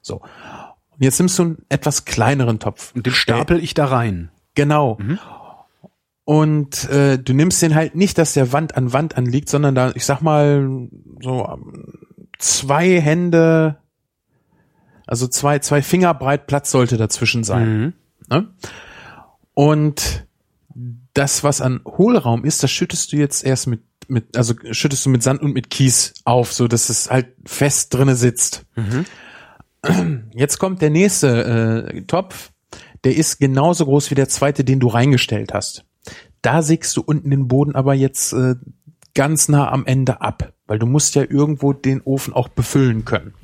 So. 0.00 0.16
Und 0.16 1.00
jetzt 1.00 1.18
nimmst 1.18 1.38
du 1.38 1.42
einen 1.42 1.58
etwas 1.68 2.04
kleineren 2.04 2.58
Topf. 2.58 2.92
Und 2.94 3.06
den 3.06 3.12
stapel 3.12 3.62
ich 3.62 3.74
da 3.74 3.86
rein. 3.86 4.30
Genau. 4.54 4.98
Und 6.24 6.88
äh, 6.90 7.18
du 7.18 7.34
nimmst 7.34 7.60
den 7.62 7.74
halt 7.74 7.94
nicht, 7.94 8.16
dass 8.18 8.32
der 8.34 8.52
Wand 8.52 8.76
an 8.76 8.92
Wand 8.92 9.16
anliegt, 9.16 9.48
sondern 9.48 9.74
da, 9.74 9.92
ich 9.94 10.04
sag 10.04 10.22
mal, 10.22 10.88
so 11.20 11.58
zwei 12.42 13.00
Hände, 13.00 13.78
also 15.06 15.26
zwei, 15.28 15.58
zwei 15.60 15.82
Finger 15.82 16.14
breit 16.14 16.46
Platz 16.46 16.70
sollte 16.70 16.96
dazwischen 16.96 17.44
sein. 17.44 17.94
Ne? 18.28 18.54
Und 19.54 20.26
das, 21.14 21.44
was 21.44 21.60
an 21.60 21.80
Hohlraum 21.86 22.44
ist, 22.44 22.62
das 22.62 22.70
schüttest 22.70 23.12
du 23.12 23.16
jetzt 23.16 23.44
erst 23.44 23.66
mit, 23.66 23.82
mit, 24.08 24.36
also 24.36 24.54
schüttest 24.70 25.04
du 25.06 25.10
mit 25.10 25.22
Sand 25.22 25.42
und 25.42 25.52
mit 25.52 25.70
Kies 25.70 26.14
auf, 26.24 26.52
so 26.52 26.68
dass 26.68 26.88
es 26.88 27.10
halt 27.10 27.28
fest 27.46 27.92
drinne 27.94 28.16
sitzt. 28.16 28.64
Jetzt 30.32 30.58
kommt 30.58 30.80
der 30.80 30.90
nächste 30.90 31.88
äh, 31.92 32.02
Topf, 32.02 32.52
der 33.04 33.16
ist 33.16 33.38
genauso 33.38 33.84
groß 33.84 34.10
wie 34.10 34.14
der 34.14 34.28
zweite, 34.28 34.64
den 34.64 34.80
du 34.80 34.88
reingestellt 34.88 35.52
hast. 35.52 35.84
Da 36.40 36.62
sägst 36.62 36.96
du 36.96 37.02
unten 37.02 37.30
den 37.30 37.48
Boden 37.48 37.74
aber 37.74 37.94
jetzt 37.94 38.32
äh, 38.32 38.54
ganz 39.14 39.48
nah 39.48 39.70
am 39.70 39.84
Ende 39.86 40.20
ab, 40.20 40.52
weil 40.72 40.78
du 40.78 40.86
musst 40.86 41.14
ja 41.16 41.24
irgendwo 41.28 41.74
den 41.74 42.00
Ofen 42.00 42.32
auch 42.32 42.48
befüllen 42.48 43.04
können. 43.04 43.34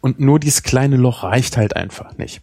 Und 0.00 0.18
nur 0.18 0.40
dieses 0.40 0.62
kleine 0.62 0.96
Loch 0.96 1.22
reicht 1.22 1.58
halt 1.58 1.76
einfach 1.76 2.16
nicht. 2.16 2.40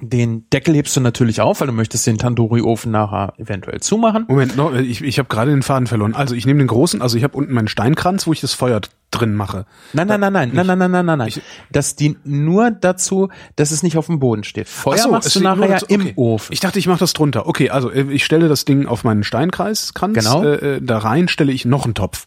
Den 0.00 0.48
Deckel 0.50 0.74
hebst 0.74 0.96
du 0.96 1.00
natürlich 1.00 1.40
auf, 1.40 1.60
weil 1.60 1.66
du 1.68 1.72
möchtest 1.72 2.06
den 2.06 2.18
Tandoori-Ofen 2.18 2.90
nachher 2.90 3.34
eventuell 3.38 3.80
zumachen. 3.80 4.24
Moment, 4.28 4.56
noch, 4.56 4.74
ich, 4.74 5.02
ich 5.02 5.18
habe 5.18 5.28
gerade 5.28 5.50
den 5.50 5.62
Faden 5.62 5.86
verloren. 5.86 6.14
Also 6.14 6.34
ich 6.34 6.46
nehme 6.46 6.58
den 6.58 6.68
großen, 6.68 7.02
also 7.02 7.16
ich 7.16 7.24
habe 7.24 7.36
unten 7.36 7.52
meinen 7.52 7.68
Steinkranz, 7.68 8.26
wo 8.26 8.32
ich 8.32 8.40
das 8.40 8.52
Feuer 8.52 8.80
drin 9.10 9.34
mache. 9.34 9.66
Nein, 9.92 10.08
nein, 10.08 10.20
nein, 10.20 10.32
nein, 10.32 10.50
nein, 10.52 10.66
nein, 10.66 10.78
nein, 10.78 10.90
nein, 10.90 11.06
nein, 11.06 11.18
nein. 11.18 11.32
Das 11.70 11.96
dient 11.96 12.26
nur 12.26 12.70
dazu, 12.70 13.28
dass 13.54 13.70
es 13.70 13.82
nicht 13.82 13.96
auf 13.96 14.06
dem 14.06 14.18
Boden 14.18 14.44
steht. 14.44 14.68
Feuer 14.68 14.98
so, 14.98 15.10
machst 15.10 15.34
du 15.34 15.40
nachher 15.40 15.68
dazu- 15.68 15.86
im 15.88 16.00
okay. 16.02 16.12
Ofen. 16.16 16.52
Ich 16.52 16.60
dachte, 16.60 16.78
ich 16.78 16.86
mache 16.86 16.98
das 16.98 17.12
drunter. 17.12 17.46
Okay, 17.46 17.70
also 17.70 17.90
äh, 17.90 18.10
ich 18.10 18.24
stelle 18.24 18.48
das 18.48 18.64
Ding 18.64 18.86
auf 18.86 19.04
meinen 19.04 19.24
Steinkreis, 19.24 19.94
Kranz, 19.94 20.18
Genau. 20.18 20.42
äh, 20.42 20.76
äh, 20.76 20.80
da 20.82 20.98
rein 20.98 21.28
stelle 21.28 21.52
ich 21.52 21.64
noch 21.64 21.84
einen 21.84 21.94
Topf. 21.94 22.26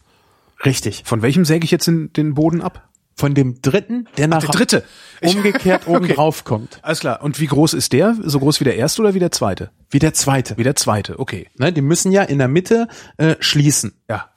Richtig. 0.64 1.02
Von 1.06 1.22
welchem 1.22 1.44
säge 1.44 1.64
ich 1.64 1.70
jetzt 1.70 1.86
den, 1.86 2.12
den 2.12 2.34
Boden 2.34 2.60
ab? 2.60 2.88
Von 3.20 3.34
dem 3.34 3.60
dritten, 3.60 4.08
der 4.16 4.28
nachher 4.28 4.48
Der 4.48 4.50
dritte. 4.50 4.84
Umgekehrt 5.20 5.86
oben 5.86 6.04
Okay. 6.06 6.14
drauf 6.14 6.44
kommt. 6.44 6.78
Alles 6.80 7.00
klar. 7.00 7.22
Und 7.22 7.38
wie 7.38 7.46
groß 7.46 7.74
ist 7.74 7.92
der? 7.92 8.16
So 8.22 8.40
groß 8.40 8.60
wie 8.60 8.64
der 8.64 8.76
erste 8.76 9.02
oder 9.02 9.12
wie 9.12 9.18
der 9.18 9.30
zweite? 9.30 9.70
Wie 9.90 9.98
der 9.98 10.14
zweite. 10.14 10.56
Wie 10.56 10.62
der 10.64 10.74
zweite, 10.74 11.18
okay. 11.18 11.48
Ne, 11.58 11.70
die 11.70 11.82
müssen 11.82 12.12
ja 12.12 12.22
in 12.22 12.38
der 12.38 12.48
Mitte 12.48 12.88
äh, 13.18 13.36
schließen. 13.40 13.92
Ja. 14.08 14.30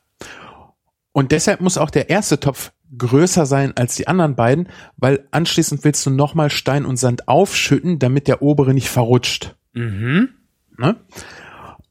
Und 1.14 1.32
deshalb 1.32 1.62
muss 1.62 1.78
auch 1.78 1.92
der 1.92 2.10
erste 2.10 2.42
Topf 2.42 2.74
größer 2.98 3.46
sein 3.46 3.72
als 3.78 3.96
die 3.96 4.08
anderen 4.10 4.36
beiden, 4.36 4.68
weil 4.98 5.28
anschließend 5.32 5.86
willst 5.86 6.06
du 6.06 6.10
nochmal 6.10 6.50
Stein 6.50 6.86
und 6.86 6.98
Sand 6.98 7.30
aufschütten, 7.30 8.00
damit 8.00 8.28
der 8.28 8.42
obere 8.42 8.74
nicht 8.74 8.90
verrutscht. 8.90 9.56
Mhm. 9.72 10.30
Ne? 10.78 10.98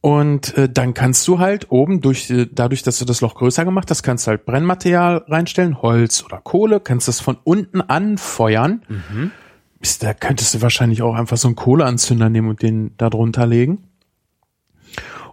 Und 0.05 0.57
äh, 0.57 0.67
dann 0.67 0.93
kannst 0.93 1.25
du 1.29 1.39
halt 1.39 1.71
oben 1.71 2.01
durch 2.01 2.29
äh, 2.29 2.45
dadurch, 2.51 2.83
dass 2.83 2.99
du 2.99 3.05
das 3.05 3.21
Loch 3.21 3.35
größer 3.35 3.63
gemacht 3.63 3.89
hast, 3.89 4.03
kannst 4.03 4.27
du 4.27 4.31
halt 4.31 4.45
Brennmaterial 4.45 5.23
reinstellen, 5.29 5.81
Holz 5.81 6.25
oder 6.25 6.41
Kohle, 6.41 6.81
kannst 6.81 7.07
das 7.07 7.21
von 7.21 7.37
unten 7.45 7.79
anfeuern. 7.79 8.81
Ist, 9.79 10.03
da 10.03 10.13
könntest 10.13 10.55
du 10.55 10.61
wahrscheinlich 10.61 11.03
auch 11.03 11.15
einfach 11.15 11.37
so 11.37 11.47
einen 11.47 11.55
Kohleanzünder 11.55 12.29
nehmen 12.29 12.49
und 12.49 12.61
den 12.61 12.91
da 12.97 13.09
drunter 13.09 13.47
legen. 13.47 13.87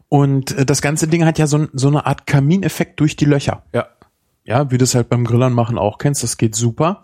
Und 0.08 0.56
äh, 0.56 0.64
das 0.64 0.82
ganze 0.82 1.08
Ding 1.08 1.24
hat 1.24 1.40
ja 1.40 1.48
so, 1.48 1.66
so 1.72 1.88
eine 1.88 2.06
Art 2.06 2.28
Kamineffekt 2.28 3.00
durch 3.00 3.16
die 3.16 3.24
Löcher. 3.24 3.64
Ja. 3.74 3.88
Ja, 4.44 4.70
wie 4.70 4.78
du 4.78 4.84
es 4.84 4.94
halt 4.94 5.08
beim 5.08 5.24
Grillern 5.24 5.52
machen 5.52 5.78
auch 5.78 5.98
kennst, 5.98 6.22
das 6.22 6.36
geht 6.36 6.54
super. 6.54 7.02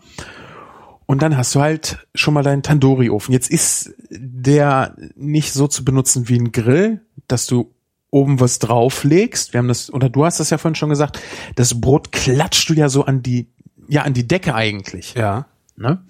Und 1.06 1.22
dann 1.22 1.36
hast 1.36 1.54
du 1.54 1.60
halt 1.60 2.06
schon 2.14 2.34
mal 2.34 2.42
deinen 2.42 2.62
Tandoori-Ofen. 2.64 3.32
Jetzt 3.32 3.50
ist 3.50 3.94
der 4.10 4.96
nicht 5.14 5.52
so 5.52 5.68
zu 5.68 5.84
benutzen 5.84 6.28
wie 6.28 6.38
ein 6.38 6.52
Grill, 6.52 7.00
dass 7.28 7.46
du 7.46 7.72
oben 8.10 8.40
was 8.40 8.58
drauflegst. 8.58 9.52
Wir 9.52 9.58
haben 9.58 9.68
das, 9.68 9.92
oder 9.92 10.08
du 10.08 10.24
hast 10.24 10.40
das 10.40 10.50
ja 10.50 10.58
vorhin 10.58 10.74
schon 10.74 10.88
gesagt, 10.88 11.20
das 11.54 11.80
Brot 11.80 12.12
klatscht 12.12 12.68
du 12.68 12.74
ja 12.74 12.88
so 12.88 13.04
an 13.04 13.22
die, 13.22 13.48
ja, 13.88 14.02
an 14.02 14.14
die 14.14 14.26
Decke 14.26 14.54
eigentlich. 14.54 15.14
Ja. 15.14 15.46
Ne? 15.76 16.04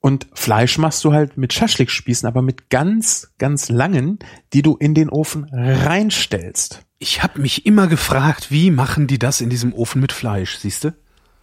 Und 0.00 0.28
Fleisch 0.34 0.78
machst 0.78 1.04
du 1.04 1.12
halt 1.12 1.36
mit 1.36 1.52
Schaschlikspießen, 1.52 2.28
aber 2.28 2.42
mit 2.42 2.70
ganz, 2.70 3.32
ganz 3.38 3.68
langen, 3.68 4.18
die 4.52 4.62
du 4.62 4.76
in 4.76 4.94
den 4.94 5.08
Ofen 5.08 5.48
reinstellst. 5.52 6.82
Ich 6.98 7.22
habe 7.22 7.40
mich 7.40 7.66
immer 7.66 7.86
gefragt, 7.86 8.50
wie 8.50 8.70
machen 8.70 9.06
die 9.06 9.18
das 9.18 9.40
in 9.40 9.50
diesem 9.50 9.74
Ofen 9.74 10.00
mit 10.00 10.12
Fleisch, 10.12 10.58
siehst 10.58 10.84
du? 10.84 10.94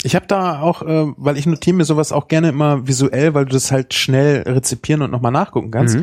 Ich 0.04 0.16
habe 0.16 0.28
da 0.28 0.60
auch, 0.62 0.82
äh, 0.82 1.14
weil 1.18 1.38
ich 1.38 1.46
notiere 1.46 1.76
mir 1.78 1.86
sowas 1.86 2.12
auch 2.12 2.28
gerne 2.28 2.50
immer 2.50 2.88
visuell, 2.88 3.34
weil 3.34 3.46
du 3.46 3.54
das 3.54 3.72
halt 3.72 3.94
schnell 3.94 4.42
rezipieren 4.42 5.02
und 5.02 5.12
nochmal 5.12 5.32
nachgucken 5.32 5.72
kannst, 5.72 5.98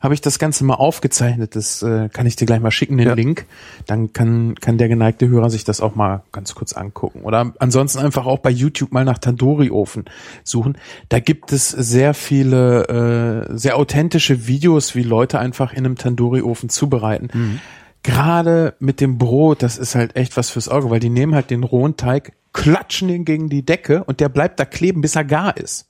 habe 0.00 0.14
ich 0.14 0.20
das 0.20 0.38
Ganze 0.38 0.64
mal 0.64 0.74
aufgezeichnet. 0.74 1.54
Das 1.54 1.82
äh, 1.82 2.08
kann 2.08 2.26
ich 2.26 2.36
dir 2.36 2.46
gleich 2.46 2.60
mal 2.60 2.70
schicken, 2.70 2.96
den 2.96 3.08
Ja. 3.08 3.14
Link. 3.14 3.46
Dann 3.86 4.12
kann, 4.12 4.54
kann 4.56 4.78
der 4.78 4.88
geneigte 4.88 5.28
Hörer 5.28 5.50
sich 5.50 5.64
das 5.64 5.80
auch 5.80 5.94
mal 5.94 6.22
ganz 6.32 6.54
kurz 6.54 6.72
angucken. 6.72 7.20
Oder 7.22 7.52
ansonsten 7.58 7.98
einfach 7.98 8.26
auch 8.26 8.38
bei 8.38 8.50
YouTube 8.50 8.92
mal 8.92 9.04
nach 9.04 9.18
Tandoori-Ofen 9.18 10.06
suchen. 10.44 10.78
Da 11.10 11.20
gibt 11.20 11.52
es 11.52 11.68
sehr 11.68 12.14
viele, 12.14 13.48
äh, 13.50 13.56
sehr 13.56 13.76
authentische 13.76 14.46
Videos, 14.46 14.94
wie 14.94 15.02
Leute 15.02 15.38
einfach 15.38 15.72
in 15.72 15.84
einem 15.84 15.96
Tandoori-Ofen 15.98 16.68
zubereiten. 16.70 17.60
Gerade 18.02 18.74
mit 18.80 19.00
dem 19.00 19.18
Brot, 19.18 19.62
das 19.62 19.78
ist 19.78 19.94
halt 19.94 20.16
echt 20.16 20.36
was 20.36 20.50
fürs 20.50 20.68
Auge, 20.68 20.90
weil 20.90 20.98
die 20.98 21.10
nehmen 21.10 21.34
halt 21.34 21.50
den 21.50 21.62
rohen 21.62 21.96
Teig, 21.96 22.32
klatschen 22.52 23.08
den 23.08 23.24
gegen 23.24 23.48
die 23.48 23.64
Decke 23.64 24.04
und 24.04 24.20
der 24.20 24.28
bleibt 24.28 24.60
da 24.60 24.64
kleben, 24.64 25.00
bis 25.00 25.16
er 25.16 25.24
gar 25.24 25.56
ist. 25.56 25.88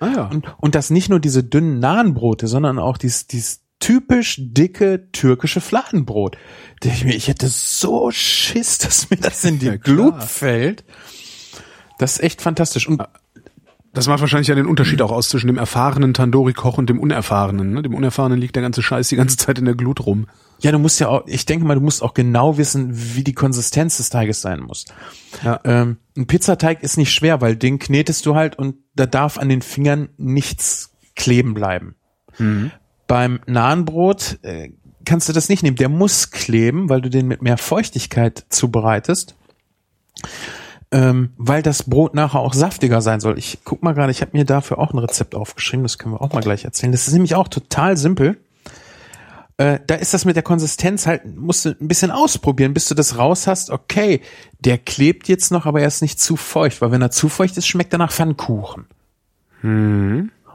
Ah 0.00 0.08
ja. 0.08 0.26
Und, 0.26 0.46
und 0.58 0.74
das 0.74 0.90
nicht 0.90 1.08
nur 1.08 1.20
diese 1.20 1.42
dünnen 1.42 1.80
Nahenbrote, 1.80 2.46
sondern 2.46 2.78
auch 2.78 2.98
dieses, 2.98 3.26
dieses 3.26 3.62
typisch 3.80 4.36
dicke 4.38 5.10
türkische 5.12 5.60
Fladenbrot. 5.60 6.36
Ich, 6.82 7.04
mir, 7.04 7.14
ich 7.14 7.28
hätte 7.28 7.48
so 7.48 8.10
Schiss, 8.10 8.78
dass 8.78 9.10
mir 9.10 9.16
das 9.16 9.44
in 9.44 9.58
die 9.58 9.66
Ja. 9.66 9.76
Glut 9.76 10.22
fällt. 10.22 10.84
Das 11.98 12.14
ist 12.14 12.22
echt 12.22 12.42
fantastisch. 12.42 12.88
Und 12.88 13.02
Das 13.98 14.06
macht 14.06 14.20
wahrscheinlich 14.20 14.46
ja 14.46 14.54
den 14.54 14.66
Unterschied 14.66 15.02
auch 15.02 15.10
aus 15.10 15.28
zwischen 15.28 15.48
dem 15.48 15.58
erfahrenen 15.58 16.14
Tandoori-Koch 16.14 16.78
und 16.78 16.88
dem 16.88 17.00
unerfahrenen. 17.00 17.72
Ne? 17.72 17.82
Dem 17.82 17.94
unerfahrenen 17.94 18.38
liegt 18.38 18.54
der 18.54 18.62
ganze 18.62 18.80
Scheiß 18.80 19.08
die 19.08 19.16
ganze 19.16 19.36
Zeit 19.36 19.58
in 19.58 19.64
der 19.64 19.74
Glut 19.74 20.06
rum. 20.06 20.28
ja, 20.60 20.70
du 20.70 20.78
musst 20.78 21.00
ja 21.00 21.08
auch, 21.08 21.26
ich 21.26 21.46
denke 21.46 21.66
mal, 21.66 21.74
du 21.74 21.80
musst 21.80 22.00
auch 22.04 22.14
genau 22.14 22.58
wissen, 22.58 22.90
wie 22.92 23.24
die 23.24 23.32
Konsistenz 23.32 23.96
des 23.96 24.08
Teiges 24.08 24.40
sein 24.40 24.60
muss. 24.60 24.84
Ja. 25.42 25.58
Ähm, 25.64 25.96
ein 26.16 26.28
Pizzateig 26.28 26.84
ist 26.84 26.96
nicht 26.96 27.12
schwer, 27.12 27.40
weil 27.40 27.56
den 27.56 27.80
knetest 27.80 28.24
du 28.24 28.36
halt 28.36 28.56
und 28.56 28.76
da 28.94 29.06
darf 29.06 29.36
an 29.36 29.48
den 29.48 29.62
Fingern 29.62 30.10
nichts 30.16 30.94
kleben 31.16 31.54
bleiben. 31.54 31.96
Beim 33.08 33.40
Nahenbrot 33.46 34.38
äh, 34.42 34.70
kannst 35.04 35.28
du 35.28 35.32
das 35.32 35.48
nicht 35.48 35.64
nehmen. 35.64 35.76
Der 35.76 35.88
muss 35.88 36.30
kleben, 36.30 36.88
weil 36.88 37.00
du 37.00 37.10
den 37.10 37.26
mit 37.26 37.42
mehr 37.42 37.58
Feuchtigkeit 37.58 38.46
zubereitest. 38.48 39.34
Ähm, 40.90 41.30
weil 41.36 41.62
das 41.62 41.82
Brot 41.82 42.14
nachher 42.14 42.40
auch 42.40 42.54
saftiger 42.54 43.02
sein 43.02 43.20
soll. 43.20 43.38
Ich 43.38 43.58
guck 43.64 43.82
mal 43.82 43.92
gerade, 43.92 44.10
ich 44.10 44.22
habe 44.22 44.36
mir 44.36 44.46
dafür 44.46 44.78
auch 44.78 44.92
ein 44.92 44.98
Rezept 44.98 45.34
aufgeschrieben, 45.34 45.82
das 45.82 45.98
können 45.98 46.14
wir 46.14 46.22
auch 46.22 46.32
mal 46.32 46.40
gleich 46.40 46.64
erzählen. 46.64 46.92
Das 46.92 47.06
ist 47.06 47.12
nämlich 47.12 47.34
auch 47.34 47.48
total 47.48 47.96
simpel. 47.98 48.38
Äh, 49.58 49.80
da 49.86 49.96
ist 49.96 50.14
das 50.14 50.24
mit 50.24 50.36
der 50.36 50.44
Konsistenz 50.44 51.06
halt, 51.06 51.26
musst 51.36 51.64
du 51.64 51.70
ein 51.70 51.88
bisschen 51.88 52.10
ausprobieren, 52.10 52.72
bis 52.72 52.88
du 52.88 52.94
das 52.94 53.18
raus 53.18 53.46
hast. 53.46 53.70
Okay, 53.70 54.22
der 54.60 54.78
klebt 54.78 55.28
jetzt 55.28 55.50
noch, 55.50 55.66
aber 55.66 55.80
er 55.80 55.88
ist 55.88 56.00
nicht 56.00 56.20
zu 56.20 56.36
feucht, 56.36 56.80
weil 56.80 56.92
wenn 56.92 57.02
er 57.02 57.10
zu 57.10 57.28
feucht 57.28 57.56
ist, 57.58 57.66
schmeckt 57.66 57.92
er 57.92 57.98
nach 57.98 58.12
Pfannkuchen. 58.12 58.86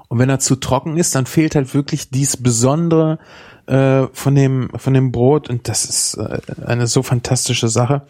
Und 0.08 0.20
wenn 0.20 0.30
er 0.30 0.40
zu 0.40 0.56
trocken 0.56 0.98
ist, 0.98 1.16
dann 1.16 1.26
fehlt 1.26 1.56
halt 1.56 1.74
wirklich 1.74 2.10
dies 2.10 2.38
Besondere 2.38 3.20
äh, 3.66 4.08
von 4.14 4.36
dem 4.36 4.70
von 4.76 4.94
dem 4.94 5.12
Brot 5.12 5.50
und 5.50 5.68
das 5.68 5.86
ist 5.86 6.16
äh, 6.16 6.40
eine 6.66 6.88
so 6.88 7.04
fantastische 7.04 7.68
Sache. 7.68 8.04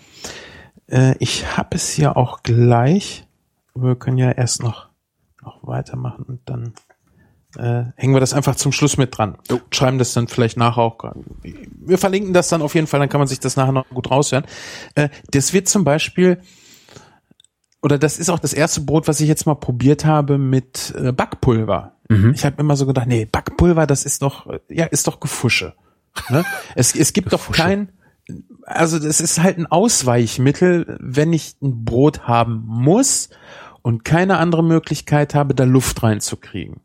Äh, 0.87 1.15
ich 1.19 1.57
habe 1.57 1.75
es 1.75 1.89
hier 1.89 2.17
auch 2.17 2.43
gleich. 2.43 3.25
Wir 3.75 3.95
können 3.95 4.17
ja 4.17 4.31
erst 4.31 4.61
noch 4.61 4.89
noch 5.41 5.59
weitermachen 5.67 6.23
und 6.23 6.41
dann 6.45 6.73
äh, 7.57 7.91
hängen 7.95 8.13
wir 8.13 8.19
das 8.19 8.33
einfach 8.33 8.55
zum 8.55 8.71
Schluss 8.71 8.97
mit 8.97 9.17
dran. 9.17 9.37
Schreiben 9.71 9.97
das 9.97 10.13
dann 10.13 10.27
vielleicht 10.27 10.57
nachher 10.57 10.81
auch. 10.81 10.97
Wir 11.43 11.97
verlinken 11.97 12.33
das 12.33 12.49
dann 12.49 12.61
auf 12.61 12.75
jeden 12.75 12.87
Fall, 12.87 12.99
dann 12.99 13.09
kann 13.09 13.19
man 13.19 13.27
sich 13.27 13.39
das 13.39 13.55
nachher 13.55 13.73
noch 13.73 13.87
gut 13.89 14.09
raushören. 14.09 14.45
Äh, 14.95 15.09
das 15.31 15.53
wird 15.53 15.67
zum 15.67 15.83
Beispiel 15.83 16.39
oder 17.81 17.99
das 17.99 18.17
ist 18.17 18.29
auch 18.29 18.39
das 18.39 18.53
erste 18.53 18.81
Brot, 18.81 19.07
was 19.09 19.19
ich 19.19 19.27
jetzt 19.27 19.45
mal 19.45 19.55
probiert 19.55 20.05
habe 20.05 20.37
mit 20.37 20.93
äh, 20.97 21.11
Backpulver. 21.11 21.97
Ich 22.33 22.45
habe 22.45 22.55
immer 22.61 22.77
so 22.77 22.85
gedacht, 22.85 23.07
nee, 23.07 23.25
Backpulver, 23.25 23.85
das 23.85 24.05
ist 24.05 24.21
doch, 24.21 24.47
äh, 24.47 24.59
ja, 24.69 24.85
ist 24.85 25.07
doch 25.07 25.19
Gefusche. 25.19 25.73
Ne? 26.29 26.45
es, 26.75 26.95
es 26.95 27.11
gibt 27.11 27.33
doch 27.33 27.51
kein, 27.51 27.89
also 28.63 28.99
das 28.99 29.19
ist 29.19 29.41
halt 29.41 29.57
ein 29.57 29.65
Ausweichmittel, 29.65 30.97
wenn 30.99 31.33
ich 31.33 31.55
ein 31.61 31.83
Brot 31.83 32.27
haben 32.27 32.63
muss 32.65 33.29
und 33.81 34.05
keine 34.05 34.37
andere 34.37 34.63
Möglichkeit 34.63 35.35
habe, 35.35 35.53
da 35.53 35.65
Luft 35.65 36.03
reinzukriegen. 36.03 36.81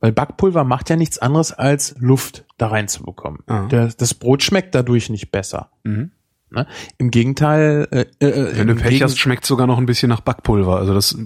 Weil 0.00 0.12
Backpulver 0.12 0.64
macht 0.64 0.88
ja 0.90 0.96
nichts 0.96 1.18
anderes 1.18 1.52
als 1.52 1.96
Luft 1.98 2.44
da 2.56 2.68
reinzubekommen. 2.68 3.40
Der, 3.68 3.88
das 3.88 4.14
Brot 4.14 4.42
schmeckt 4.42 4.74
dadurch 4.74 5.10
nicht 5.10 5.30
besser. 5.30 5.70
Mhm. 5.84 6.12
Ne? 6.48 6.66
Im 6.96 7.10
Gegenteil, 7.10 7.88
äh, 7.90 8.02
äh, 8.24 8.56
Wenn 8.56 8.68
du 8.68 8.74
im 8.74 8.78
Pech 8.78 9.02
hast, 9.02 9.18
schmeckt 9.18 9.44
sogar 9.44 9.66
noch 9.66 9.78
ein 9.78 9.86
bisschen 9.86 10.08
nach 10.08 10.20
Backpulver. 10.20 10.76
Also 10.76 10.94
das, 10.94 11.18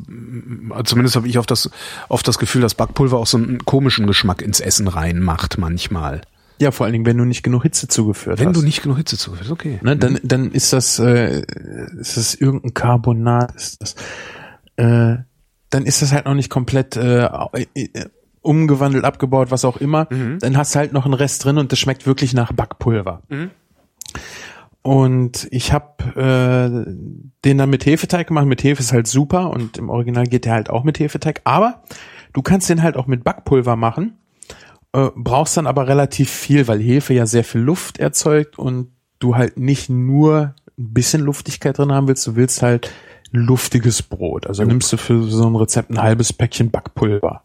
zumindest 0.84 1.14
habe 1.14 1.28
ich 1.28 1.38
oft 1.38 1.50
das, 1.50 1.70
oft 2.08 2.26
das 2.26 2.38
Gefühl, 2.38 2.62
dass 2.62 2.74
Backpulver 2.74 3.18
auch 3.18 3.26
so 3.26 3.36
einen 3.36 3.64
komischen 3.64 4.06
Geschmack 4.06 4.40
ins 4.40 4.60
Essen 4.60 4.88
reinmacht 4.88 5.58
manchmal. 5.58 6.22
Ja, 6.60 6.70
vor 6.70 6.84
allen 6.84 6.92
Dingen, 6.92 7.06
wenn 7.06 7.16
du 7.16 7.24
nicht 7.24 7.42
genug 7.42 7.62
Hitze 7.62 7.88
zugeführt 7.88 8.38
Wenn 8.38 8.48
hast. 8.48 8.56
du 8.56 8.62
nicht 8.62 8.82
genug 8.82 8.98
Hitze 8.98 9.16
zuführst, 9.16 9.50
okay. 9.50 9.78
ne, 9.82 9.96
dann, 9.96 10.18
dann 10.22 10.52
ist 10.52 10.72
das, 10.72 10.98
äh, 10.98 11.42
ist 11.98 12.16
das 12.16 12.34
irgendein 12.34 12.74
Carbonat, 12.74 13.54
ist 13.56 13.80
das, 13.80 13.94
äh, 14.76 15.16
dann 15.70 15.86
ist 15.86 16.02
das 16.02 16.12
halt 16.12 16.26
noch 16.26 16.34
nicht 16.34 16.50
komplett 16.50 16.96
äh, 16.96 17.24
äh, 17.24 17.88
umgewandelt, 18.42 19.04
abgebaut, 19.04 19.50
was 19.50 19.64
auch 19.64 19.78
immer. 19.78 20.06
Dann 20.40 20.56
hast 20.56 20.74
du 20.74 20.78
halt 20.80 20.92
noch 20.92 21.04
einen 21.04 21.14
Rest 21.14 21.44
drin 21.44 21.58
und 21.58 21.72
das 21.72 21.78
schmeckt 21.78 22.06
wirklich 22.06 22.34
nach 22.34 22.52
Backpulver. 22.52 23.22
Und 24.82 25.46
ich 25.50 25.72
habe 25.72 26.04
äh, 26.16 26.92
den 27.44 27.58
dann 27.58 27.70
mit 27.70 27.84
Hefeteig 27.84 28.26
gemacht. 28.28 28.46
Mit 28.46 28.64
Hefe 28.64 28.80
ist 28.80 28.92
halt 28.92 29.06
super 29.06 29.50
und 29.50 29.76
im 29.76 29.90
Original 29.90 30.26
geht 30.26 30.46
der 30.46 30.54
halt 30.54 30.70
auch 30.70 30.84
mit 30.84 30.98
Hefeteig. 30.98 31.42
Aber 31.44 31.82
du 32.32 32.42
kannst 32.42 32.70
den 32.70 32.82
halt 32.82 32.96
auch 32.96 33.06
mit 33.06 33.22
Backpulver 33.22 33.76
machen. 33.76 34.16
Äh, 34.92 35.08
brauchst 35.14 35.56
dann 35.56 35.66
aber 35.66 35.86
relativ 35.86 36.30
viel, 36.30 36.66
weil 36.66 36.80
Hefe 36.80 37.14
ja 37.14 37.26
sehr 37.26 37.44
viel 37.44 37.60
Luft 37.60 37.98
erzeugt 37.98 38.58
und 38.58 38.92
du 39.20 39.36
halt 39.36 39.58
nicht 39.58 39.88
nur 39.88 40.54
ein 40.78 40.92
bisschen 40.94 41.20
Luftigkeit 41.20 41.78
drin 41.78 41.92
haben 41.92 42.08
willst, 42.08 42.26
du 42.26 42.34
willst 42.36 42.62
halt 42.62 42.90
luftiges 43.30 44.02
Brot. 44.02 44.46
Also 44.46 44.64
nimmst 44.64 44.92
du 44.92 44.96
für 44.96 45.22
so 45.24 45.46
ein 45.46 45.54
Rezept 45.54 45.90
ein 45.90 46.02
halbes 46.02 46.32
Päckchen 46.32 46.70
Backpulver. 46.70 47.44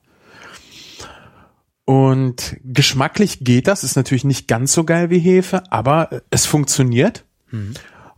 Und 1.85 2.57
geschmacklich 2.63 3.41
geht 3.41 3.67
das, 3.67 3.83
ist 3.83 3.95
natürlich 3.95 4.23
nicht 4.23 4.47
ganz 4.47 4.73
so 4.73 4.83
geil 4.83 5.11
wie 5.11 5.19
Hefe, 5.19 5.61
aber 5.71 6.21
es 6.31 6.47
funktioniert. 6.47 7.25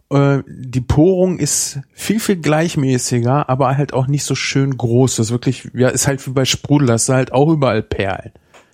Äh, 0.09 0.43
Die 0.47 0.79
Porung 0.79 1.37
ist 1.37 1.79
viel, 1.91 2.21
viel 2.21 2.37
gleichmäßiger, 2.37 3.49
aber 3.49 3.75
halt 3.75 3.91
auch 3.91 4.07
nicht 4.07 4.23
so 4.23 4.35
schön 4.35 4.77
groß. 4.77 5.17
Das 5.17 5.27
ist 5.27 5.31
wirklich, 5.31 5.69
ja, 5.73 5.89
ist 5.89 6.07
halt 6.07 6.25
wie 6.25 6.31
bei 6.31 6.45
Sprudel, 6.45 6.87
das 6.87 7.03
ist 7.03 7.09
halt 7.09 7.33
auch 7.33 7.49
überall 7.51 7.83
Perlen. 7.83 8.31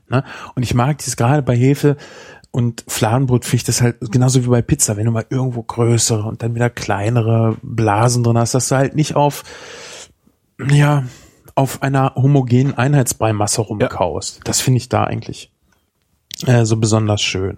Ne? 0.09 0.23
Und 0.55 0.63
ich 0.63 0.73
mag 0.73 0.97
dies 0.99 1.17
gerade 1.17 1.41
bei 1.41 1.55
Hefe 1.55 1.97
und 2.55 2.83
Fladenbrot 2.87 3.45
finde 3.45 3.55
ich 3.55 3.63
das 3.63 3.81
halt 3.81 3.97
genauso 4.11 4.43
wie 4.43 4.49
bei 4.49 4.61
Pizza, 4.61 4.95
wenn 4.95 5.05
du 5.05 5.11
mal 5.11 5.25
irgendwo 5.29 5.63
größere 5.63 6.27
und 6.27 6.43
dann 6.43 6.53
wieder 6.53 6.69
kleinere 6.69 7.57
Blasen 7.63 8.23
drin 8.23 8.37
hast, 8.37 8.53
dass 8.53 8.69
du 8.69 8.75
halt 8.75 8.95
nicht 8.95 9.15
auf, 9.15 9.43
ja, 10.69 11.03
auf 11.55 11.81
einer 11.81 12.13
homogenen 12.13 12.77
Einheitsbreimasse 12.77 13.61
rumkaust. 13.61 14.41
Das 14.43 14.61
finde 14.61 14.77
ich 14.77 14.87
da 14.87 15.03
eigentlich 15.03 15.51
äh, 16.45 16.63
so 16.65 16.77
besonders 16.77 17.21
schön. 17.23 17.57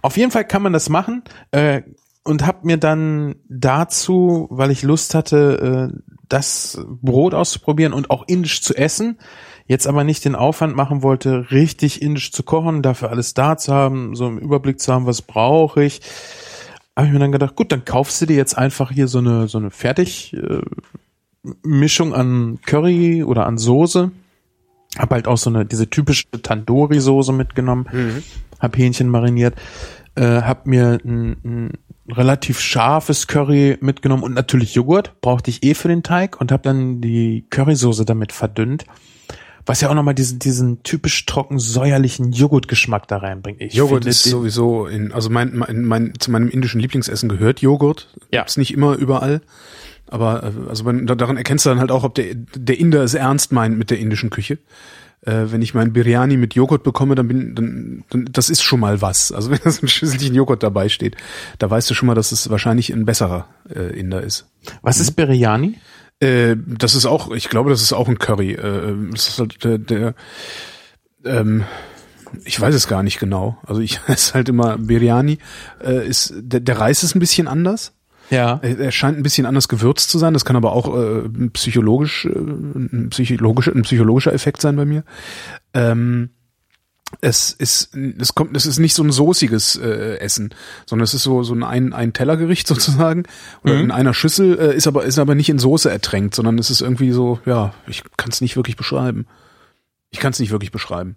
Auf 0.00 0.16
jeden 0.16 0.30
Fall 0.30 0.46
kann 0.46 0.62
man 0.62 0.72
das 0.72 0.88
machen 0.88 1.24
äh, 1.50 1.82
und 2.22 2.46
habe 2.46 2.66
mir 2.66 2.76
dann 2.76 3.34
dazu, 3.48 4.46
weil 4.50 4.70
ich 4.70 4.82
Lust 4.82 5.14
hatte, 5.14 5.90
äh, 5.92 5.98
das 6.28 6.80
Brot 6.86 7.34
auszuprobieren 7.34 7.92
und 7.92 8.10
auch 8.10 8.24
indisch 8.28 8.62
zu 8.62 8.76
essen, 8.76 9.18
jetzt 9.72 9.86
aber 9.86 10.04
nicht 10.04 10.24
den 10.24 10.36
Aufwand 10.36 10.76
machen 10.76 11.02
wollte, 11.02 11.50
richtig 11.50 12.02
indisch 12.02 12.30
zu 12.30 12.42
kochen, 12.42 12.82
dafür 12.82 13.10
alles 13.10 13.32
da 13.32 13.56
zu 13.56 13.72
haben, 13.72 14.14
so 14.14 14.28
im 14.28 14.38
Überblick 14.38 14.78
zu 14.78 14.92
haben, 14.92 15.06
was 15.06 15.22
brauche 15.22 15.82
ich, 15.82 16.02
habe 16.94 17.06
ich 17.06 17.12
mir 17.12 17.18
dann 17.18 17.32
gedacht, 17.32 17.56
gut, 17.56 17.72
dann 17.72 17.86
kaufst 17.86 18.20
du 18.20 18.26
dir 18.26 18.36
jetzt 18.36 18.56
einfach 18.56 18.90
hier 18.90 19.08
so 19.08 19.18
eine 19.18 19.48
so 19.48 19.56
eine 19.56 19.70
fertig 19.70 20.34
äh, 20.34 20.60
Mischung 21.64 22.14
an 22.14 22.58
Curry 22.66 23.24
oder 23.24 23.46
an 23.46 23.56
Soße. 23.56 24.12
Hab 24.98 25.10
halt 25.10 25.26
auch 25.26 25.38
so 25.38 25.48
eine 25.48 25.64
diese 25.64 25.88
typische 25.88 26.30
Tandoori 26.30 27.00
Soße 27.00 27.32
mitgenommen, 27.32 27.86
hab 28.60 28.76
Hähnchen 28.76 29.08
mariniert, 29.08 29.54
äh, 30.16 30.42
hab 30.42 30.66
mir 30.66 30.98
ein, 31.02 31.36
ein 31.44 31.70
relativ 32.10 32.60
scharfes 32.60 33.26
Curry 33.26 33.78
mitgenommen 33.80 34.22
und 34.22 34.34
natürlich 34.34 34.74
Joghurt, 34.74 35.18
brauchte 35.22 35.50
ich 35.50 35.62
eh 35.62 35.72
für 35.72 35.88
den 35.88 36.02
Teig 36.02 36.38
und 36.38 36.52
hab 36.52 36.62
dann 36.62 37.00
die 37.00 37.46
Currysoße 37.48 38.04
damit 38.04 38.32
verdünnt. 38.32 38.84
Was 39.66 39.80
ja 39.80 39.88
auch 39.90 39.94
nochmal 39.94 40.14
diesen, 40.14 40.38
diesen 40.38 40.82
typisch 40.82 41.24
trocken 41.26 41.58
säuerlichen 41.58 42.32
Joghurtgeschmack 42.32 43.06
da 43.08 43.18
reinbringt. 43.18 43.60
Ich 43.60 43.74
Joghurt 43.74 44.02
finde 44.04 44.10
ist 44.10 44.24
sowieso 44.24 44.86
in, 44.86 45.12
also 45.12 45.30
mein, 45.30 45.56
mein, 45.56 45.84
mein, 45.84 46.12
zu 46.18 46.30
meinem 46.30 46.48
indischen 46.48 46.80
Lieblingsessen 46.80 47.28
gehört 47.28 47.60
Joghurt. 47.60 48.08
Ja. 48.32 48.40
Gibt's 48.40 48.56
nicht 48.56 48.72
immer 48.74 48.96
überall. 48.96 49.40
Aber 50.08 50.42
äh, 50.42 50.68
also 50.68 50.84
wenn, 50.84 51.06
da- 51.06 51.14
daran 51.14 51.36
erkennst 51.36 51.64
du 51.64 51.70
dann 51.70 51.78
halt 51.80 51.90
auch, 51.92 52.04
ob 52.04 52.14
der, 52.16 52.34
der 52.34 52.78
Inder 52.78 53.02
es 53.02 53.14
ernst 53.14 53.52
meint 53.52 53.78
mit 53.78 53.90
der 53.90 53.98
indischen 53.98 54.30
Küche. 54.30 54.58
Äh, 55.24 55.52
wenn 55.52 55.62
ich 55.62 55.72
mein 55.72 55.92
Biryani 55.92 56.36
mit 56.36 56.54
Joghurt 56.54 56.82
bekomme, 56.82 57.14
dann 57.14 57.28
bin, 57.28 57.54
dann, 57.54 58.04
dann 58.10 58.28
das 58.32 58.50
ist 58.50 58.62
schon 58.62 58.80
mal 58.80 59.00
was. 59.00 59.30
Also 59.30 59.50
wenn 59.52 59.60
da 59.62 59.70
so 59.70 59.82
ein 59.82 59.88
Schüsselchen 59.88 60.34
Joghurt 60.34 60.64
dabei 60.64 60.88
steht, 60.88 61.16
da 61.60 61.70
weißt 61.70 61.88
du 61.88 61.94
schon 61.94 62.08
mal, 62.08 62.14
dass 62.16 62.32
es 62.32 62.50
wahrscheinlich 62.50 62.92
ein 62.92 63.04
besserer 63.04 63.46
äh, 63.72 63.96
Inder 63.98 64.22
ist. 64.22 64.46
Was 64.82 64.98
ist 64.98 65.12
Biryani? 65.12 65.76
Äh, 66.22 66.56
das 66.66 66.94
ist 66.94 67.06
auch, 67.06 67.32
ich 67.32 67.48
glaube, 67.48 67.70
das 67.70 67.82
ist 67.82 67.92
auch 67.92 68.08
ein 68.08 68.18
Curry. 68.18 68.52
Äh, 68.52 68.94
das 69.10 69.28
ist 69.28 69.38
halt 69.38 69.64
der, 69.64 69.78
der 69.78 70.14
ähm, 71.24 71.64
ich 72.44 72.60
weiß 72.60 72.74
es 72.74 72.88
gar 72.88 73.02
nicht 73.02 73.18
genau. 73.18 73.58
Also 73.66 73.80
ich 73.80 74.00
weiß 74.08 74.34
halt 74.34 74.48
immer, 74.48 74.78
Biryani 74.78 75.38
äh, 75.84 76.06
ist, 76.06 76.32
der, 76.36 76.60
der 76.60 76.78
Reis 76.78 77.02
ist 77.02 77.14
ein 77.14 77.20
bisschen 77.20 77.48
anders. 77.48 77.92
Ja. 78.30 78.60
Er 78.62 78.78
er 78.78 78.92
scheint 78.92 79.18
ein 79.18 79.22
bisschen 79.22 79.46
anders 79.46 79.68
gewürzt 79.68 80.10
zu 80.10 80.18
sein. 80.18 80.32
Das 80.32 80.44
kann 80.44 80.56
aber 80.56 80.72
auch 80.72 80.96
äh, 80.96 81.28
psychologisch, 81.52 82.24
äh, 82.24 82.30
ein, 82.30 83.08
psychologisch, 83.10 83.68
ein 83.68 83.82
psychologischer 83.82 84.32
Effekt 84.32 84.62
sein 84.62 84.76
bei 84.76 84.84
mir. 84.84 85.04
Ähm, 85.74 86.30
es 87.20 87.52
ist, 87.52 87.94
es 87.94 88.34
kommt, 88.34 88.56
es 88.56 88.66
ist 88.66 88.78
nicht 88.78 88.94
so 88.94 89.02
ein 89.02 89.12
soßiges 89.12 89.76
äh, 89.76 90.18
Essen, 90.18 90.54
sondern 90.86 91.04
es 91.04 91.14
ist 91.14 91.22
so 91.22 91.42
so 91.42 91.54
ein 91.54 91.92
ein, 91.92 92.12
Tellergericht 92.12 92.66
sozusagen 92.68 93.24
oder 93.64 93.78
in 93.78 93.90
einer 93.90 94.14
Schüssel 94.14 94.58
äh, 94.58 94.76
ist 94.76 94.86
aber 94.86 95.04
ist 95.04 95.18
aber 95.18 95.34
nicht 95.34 95.48
in 95.48 95.58
Soße 95.58 95.90
ertränkt, 95.90 96.34
sondern 96.34 96.58
es 96.58 96.70
ist 96.70 96.80
irgendwie 96.80 97.12
so, 97.12 97.40
ja, 97.44 97.74
ich 97.86 98.02
kann 98.16 98.30
es 98.30 98.40
nicht 98.40 98.56
wirklich 98.56 98.76
beschreiben. 98.76 99.26
Ich 100.10 100.20
kann 100.20 100.32
es 100.32 100.40
nicht 100.40 100.50
wirklich 100.50 100.72
beschreiben. 100.72 101.16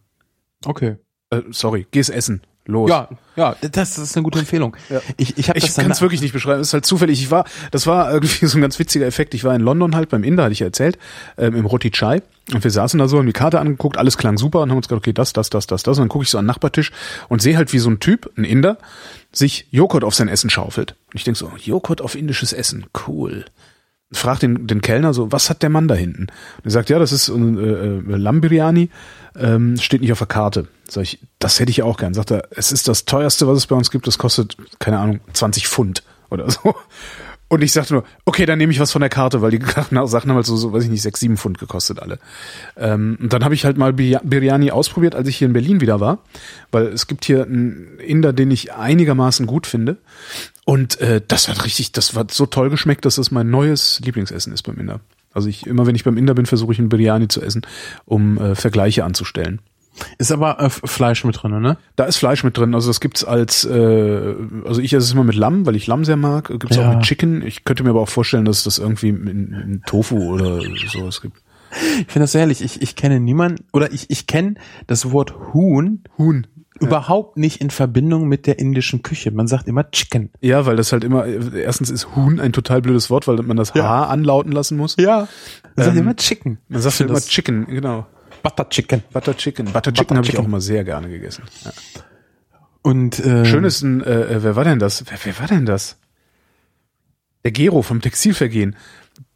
Okay. 0.65 0.97
Äh, 1.29 1.41
sorry, 1.51 1.87
geh's 1.91 2.09
essen. 2.09 2.41
Los. 2.67 2.89
Ja, 2.89 3.09
ja, 3.35 3.55
das 3.61 3.97
ist 3.97 4.15
eine 4.15 4.23
gute 4.23 4.39
Empfehlung. 4.39 4.75
Ja. 4.89 4.99
Ich, 5.17 5.37
ich 5.37 5.49
habe 5.49 5.59
Ich 5.59 5.65
das 5.65 5.75
kann 5.75 5.91
es 5.91 6.01
wirklich 6.01 6.21
nicht 6.21 6.33
beschreiben. 6.33 6.61
Es 6.61 6.69
ist 6.69 6.73
halt 6.73 6.85
zufällig. 6.85 7.21
Ich 7.21 7.29
war, 7.29 7.45
das 7.69 7.85
war 7.85 8.11
irgendwie 8.11 8.45
so 8.47 8.57
ein 8.57 8.61
ganz 8.61 8.79
witziger 8.79 9.05
Effekt. 9.05 9.33
Ich 9.35 9.43
war 9.43 9.53
in 9.53 9.61
London 9.61 9.95
halt 9.95 10.09
beim 10.09 10.23
Inder, 10.23 10.43
hatte 10.43 10.53
ich 10.53 10.59
ja 10.59 10.67
erzählt, 10.67 10.97
ähm, 11.37 11.55
im 11.55 11.65
Roti 11.65 11.91
Chai. 11.91 12.23
Und 12.53 12.63
wir 12.63 12.71
saßen 12.71 12.99
da 12.99 13.07
so, 13.07 13.17
haben 13.17 13.25
die 13.25 13.33
Karte 13.33 13.59
angeguckt, 13.59 13.97
alles 13.97 14.17
klang 14.17 14.37
super 14.37 14.61
und 14.61 14.69
haben 14.69 14.77
uns 14.77 14.87
gedacht, 14.87 15.03
okay, 15.03 15.13
das, 15.13 15.33
das, 15.33 15.49
das, 15.49 15.67
das, 15.67 15.83
das. 15.83 15.97
Und 15.97 16.03
dann 16.03 16.09
gucke 16.09 16.23
ich 16.23 16.29
so 16.29 16.37
an 16.37 16.45
den 16.45 16.47
Nachbartisch 16.47 16.91
und 17.27 17.41
sehe 17.41 17.57
halt, 17.57 17.73
wie 17.73 17.79
so 17.79 17.89
ein 17.89 17.99
Typ, 17.99 18.31
ein 18.37 18.43
Inder, 18.43 18.77
sich 19.31 19.67
Joghurt 19.71 20.03
auf 20.03 20.15
sein 20.15 20.27
Essen 20.27 20.49
schaufelt. 20.49 20.95
Und 21.11 21.15
ich 21.15 21.23
denk 21.23 21.37
so, 21.37 21.51
Joghurt 21.57 22.01
auf 22.01 22.15
indisches 22.15 22.53
Essen, 22.53 22.85
cool. 23.07 23.45
Frag 24.11 24.39
den, 24.39 24.67
den 24.67 24.81
Kellner 24.81 25.13
so, 25.13 25.31
was 25.31 25.49
hat 25.49 25.63
der 25.63 25.69
Mann 25.69 25.87
da 25.87 25.95
hinten? 25.95 26.23
Und 26.23 26.65
er 26.65 26.71
sagt, 26.71 26.89
ja, 26.89 26.99
das 26.99 27.11
ist 27.11 27.27
äh, 27.29 27.33
äh, 27.33 28.01
Lambiryani, 28.05 28.89
ähm, 29.35 29.77
steht 29.77 30.01
nicht 30.01 30.11
auf 30.11 30.19
der 30.19 30.27
Karte. 30.27 30.67
Sag 30.87 31.03
ich, 31.03 31.19
das 31.39 31.59
hätte 31.59 31.71
ich 31.71 31.81
auch 31.83 31.97
gern. 31.97 32.13
Sagt 32.13 32.31
er, 32.31 32.47
es 32.51 32.71
ist 32.71 32.87
das 32.87 33.05
teuerste, 33.05 33.47
was 33.47 33.57
es 33.57 33.67
bei 33.67 33.75
uns 33.75 33.89
gibt, 33.91 34.05
das 34.07 34.17
kostet, 34.17 34.57
keine 34.79 34.99
Ahnung, 34.99 35.19
20 35.33 35.67
Pfund 35.67 36.03
oder 36.29 36.49
so. 36.49 36.75
Und 37.47 37.63
ich 37.63 37.71
sagte 37.71 37.93
nur, 37.93 38.03
okay, 38.25 38.47
dann 38.47 38.57
nehme 38.57 38.73
ich 38.73 38.79
was 38.79 38.91
von 38.91 39.01
der 39.01 39.09
Karte, 39.09 39.41
weil 39.41 39.51
die 39.51 39.59
Sachen 39.63 39.97
haben 39.99 40.35
halt 40.35 40.45
so, 40.47 40.55
so 40.57 40.73
weiß 40.73 40.83
ich 40.85 40.89
nicht, 40.89 41.03
sechs, 41.03 41.19
sieben 41.19 41.37
Pfund 41.37 41.59
gekostet 41.59 41.99
alle. 41.99 42.17
Ähm, 42.75 43.17
und 43.21 43.33
dann 43.33 43.43
habe 43.43 43.53
ich 43.53 43.65
halt 43.65 43.77
mal 43.77 43.93
Bi- 43.93 44.17
Biryani 44.23 44.71
ausprobiert, 44.71 45.13
als 45.13 45.27
ich 45.27 45.37
hier 45.37 45.47
in 45.47 45.53
Berlin 45.53 45.79
wieder 45.79 45.99
war, 45.99 46.19
weil 46.71 46.87
es 46.87 47.05
gibt 47.05 47.23
hier 47.25 47.43
einen 47.43 47.99
Inder, 47.99 48.33
den 48.33 48.49
ich 48.49 48.73
einigermaßen 48.73 49.45
gut 49.45 49.67
finde. 49.67 49.97
Und 50.65 50.99
äh, 50.99 51.21
das 51.25 51.47
hat 51.47 51.63
richtig, 51.63 51.91
das 51.91 52.15
war 52.15 52.25
so 52.31 52.45
toll 52.47 52.69
geschmeckt, 52.69 53.05
dass 53.05 53.15
das 53.15 53.31
mein 53.31 53.49
neues 53.49 54.01
Lieblingsessen 54.03 54.51
ist 54.51 54.63
beim 54.63 54.77
Inder. 54.79 54.99
Also 55.31 55.47
ich 55.47 55.67
immer, 55.67 55.85
wenn 55.85 55.95
ich 55.95 56.03
beim 56.03 56.17
Inder 56.17 56.33
bin, 56.33 56.45
versuche 56.45 56.73
ich 56.73 56.79
einen 56.79 56.89
Biryani 56.89 57.27
zu 57.27 57.41
essen, 57.41 57.61
um 58.05 58.37
äh, 58.39 58.55
Vergleiche 58.55 59.03
anzustellen. 59.03 59.59
Ist 60.17 60.31
aber 60.31 60.59
äh, 60.59 60.69
Fleisch 60.69 61.23
mit 61.23 61.41
drin, 61.41 61.61
ne? 61.61 61.77
Da 61.95 62.05
ist 62.05 62.17
Fleisch 62.17 62.43
mit 62.43 62.57
drin. 62.57 62.73
Also 62.73 62.89
das 62.89 62.99
gibt's 62.99 63.23
als, 63.23 63.63
äh, 63.63 64.35
also 64.65 64.81
ich 64.81 64.91
esse 64.93 65.05
es 65.05 65.13
immer 65.13 65.23
mit 65.23 65.35
Lamm, 65.35 65.65
weil 65.65 65.75
ich 65.75 65.87
Lamm 65.87 66.03
sehr 66.03 66.17
mag. 66.17 66.47
Gibt's 66.47 66.75
Ja. 66.75 66.89
auch 66.89 66.95
mit 66.95 67.03
Chicken. 67.05 67.41
Ich 67.45 67.63
könnte 67.63 67.83
mir 67.83 67.91
aber 67.91 68.01
auch 68.01 68.09
vorstellen, 68.09 68.45
dass 68.45 68.57
es 68.59 68.63
das 68.63 68.77
irgendwie 68.79 69.09
in, 69.09 69.27
in 69.27 69.81
Tofu 69.85 70.33
oder 70.33 70.61
sowas 70.91 71.21
gibt. 71.21 71.37
Ich 71.99 72.07
finde 72.07 72.21
das 72.21 72.31
so 72.31 72.39
herrlich. 72.39 72.61
Ich, 72.61 72.81
ich 72.81 72.95
kenne 72.95 73.19
niemanden, 73.19 73.65
oder 73.73 73.91
ich, 73.91 74.09
ich 74.09 74.27
kenne 74.27 74.55
das 74.87 75.11
Wort 75.11 75.33
Huhn 75.53 76.01
Huhn. 76.17 76.47
Überhaupt 76.79 77.37
nicht 77.37 77.61
in 77.61 77.69
Verbindung 77.69 78.27
mit 78.27 78.47
der 78.47 78.59
indischen 78.59 79.01
Küche. 79.01 79.31
Man 79.31 79.47
sagt 79.47 79.67
immer 79.67 79.89
Chicken. 79.91 80.31
Ja, 80.41 80.65
weil 80.65 80.75
das 80.75 80.91
halt 80.91 81.03
immer, 81.03 81.25
erstens 81.25 81.89
ist 81.89 82.15
Huhn 82.15 82.39
ein 82.39 82.51
total 82.51 82.81
blödes 82.81 83.09
Wort, 83.09 83.27
weil 83.27 83.37
man 83.37 83.57
das 83.57 83.73
H 83.73 84.05
anlauten 84.05 84.51
lassen 84.51 84.77
muss. 84.77 84.95
Ja. 84.99 85.27
Man 85.75 85.85
sagt 85.85 85.97
Ähm, 85.97 86.03
immer 86.03 86.15
Chicken. 86.15 86.57
Man 86.67 86.81
sagt 86.81 86.99
halt 86.99 87.09
immer 87.09 87.21
Chicken, 87.21 87.65
genau. 87.67 88.05
Butter 88.43 88.69
Chicken. 88.69 89.03
Butter 89.11 89.35
Chicken. 89.35 89.71
Butter 89.71 89.93
Chicken 89.93 90.17
habe 90.17 90.27
ich 90.27 90.37
auch 90.37 90.45
immer 90.45 90.61
sehr 90.61 90.83
gerne 90.83 91.09
gegessen. 91.09 91.43
Ja. 91.63 91.71
Und 92.81 93.19
äh, 93.19 93.45
Schön 93.45 93.63
ist 93.63 93.81
ein, 93.81 94.03
äh, 94.03 94.43
wer 94.43 94.55
war 94.55 94.63
denn 94.63 94.77
das? 94.77 95.03
Wer, 95.07 95.17
wer 95.23 95.39
war 95.39 95.47
denn 95.47 95.65
das? 95.65 95.97
Der 97.43 97.51
Gero 97.51 97.81
vom 97.81 98.01
Textilvergehen. 98.01 98.75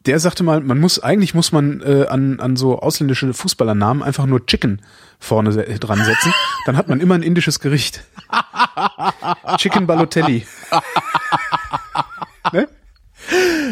Der 0.06 0.20
sagte 0.20 0.44
mal, 0.44 0.62
man 0.62 0.80
muss, 0.80 1.00
eigentlich 1.00 1.34
muss 1.34 1.52
man 1.52 1.82
äh, 1.82 2.06
an, 2.08 2.40
an 2.40 2.56
so 2.56 2.80
ausländische 2.80 3.34
Fußballernamen 3.34 4.02
einfach 4.02 4.26
nur 4.26 4.46
Chicken 4.46 4.82
vorne 5.20 5.52
dran 5.52 6.04
setzen. 6.04 6.34
Dann 6.66 6.78
hat 6.78 6.88
man 6.88 7.02
immer 7.02 7.16
ein 7.16 7.24
indisches 7.24 7.60
Gericht. 7.60 8.06
Chicken 9.58 9.88
Balotelli. 9.88 10.48
ne? 12.54 12.70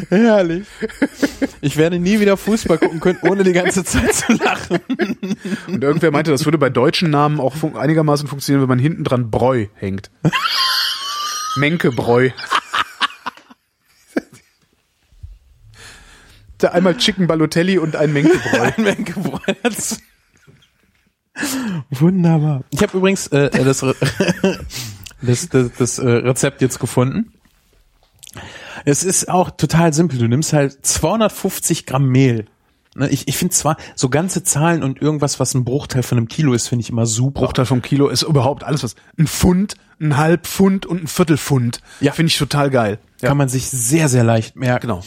herrlich. 0.09 0.67
Ich 1.61 1.77
werde 1.77 1.99
nie 1.99 2.19
wieder 2.19 2.37
Fußball 2.37 2.77
gucken 2.77 2.99
können, 2.99 3.19
ohne 3.21 3.43
die 3.43 3.53
ganze 3.53 3.83
Zeit 3.83 4.13
zu 4.13 4.33
lachen. 4.33 4.79
Und 5.67 5.83
irgendwer 5.83 6.11
meinte, 6.11 6.31
das 6.31 6.45
würde 6.45 6.57
bei 6.57 6.69
deutschen 6.69 7.09
Namen 7.09 7.39
auch 7.39 7.55
fun 7.55 7.77
einigermaßen 7.77 8.27
funktionieren, 8.27 8.61
wenn 8.63 8.69
man 8.69 8.79
hinten 8.79 9.03
dran 9.03 9.31
Bräu 9.31 9.67
hängt. 9.75 10.11
Menke 11.55 11.91
Bräu. 11.91 12.29
Da 16.57 16.69
einmal 16.69 16.97
Chicken 16.97 17.27
Balotelli 17.27 17.77
und 17.77 17.95
ein 17.95 18.13
Menke 18.13 18.37
Bräu. 18.37 18.61
Ein 18.61 18.83
Mengebräu. 18.83 19.39
Wunderbar. 21.91 22.63
Ich 22.71 22.81
habe 22.81 22.97
übrigens 22.97 23.27
äh, 23.27 23.49
das, 23.63 23.83
Re 23.83 23.95
das, 25.21 25.49
das, 25.49 25.71
das 25.77 25.99
äh, 25.99 26.09
Rezept 26.09 26.61
jetzt 26.61 26.79
gefunden. 26.79 27.31
Es 28.85 29.03
ist 29.03 29.29
auch 29.29 29.51
total 29.51 29.93
simpel. 29.93 30.19
Du 30.19 30.27
nimmst 30.27 30.53
halt 30.53 30.85
250 30.85 31.85
Gramm 31.85 32.07
Mehl. 32.07 32.45
Ne, 32.95 33.09
Ich, 33.09 33.27
ich 33.27 33.37
finde 33.37 33.53
zwar 33.53 33.77
so 33.95 34.09
ganze 34.09 34.43
Zahlen 34.43 34.83
und 34.83 35.01
irgendwas, 35.01 35.39
was 35.39 35.53
ein 35.53 35.63
Bruchteil 35.63 36.03
von 36.03 36.17
einem 36.17 36.27
Kilo 36.27 36.53
ist, 36.53 36.67
finde 36.67 36.81
ich 36.81 36.89
immer 36.89 37.05
super. 37.05 37.41
Bruchteil 37.41 37.65
vom 37.65 37.81
Kilo 37.81 38.07
ist 38.07 38.23
überhaupt 38.23 38.63
alles 38.63 38.83
was. 38.83 38.95
Ein 39.17 39.27
Pfund, 39.27 39.75
ein 39.99 40.17
halb 40.17 40.47
Pfund 40.47 40.85
und 40.85 41.03
ein 41.03 41.07
Viertelpfund. 41.07 41.81
Ja. 41.99 42.13
Finde 42.13 42.31
ich 42.31 42.37
total 42.37 42.71
geil. 42.71 42.99
Ja. 43.21 43.29
Kann 43.29 43.37
man 43.37 43.49
sich 43.49 43.67
sehr, 43.69 44.09
sehr 44.09 44.23
leicht 44.23 44.55
merken. 44.55 44.87
Genau. 44.87 45.01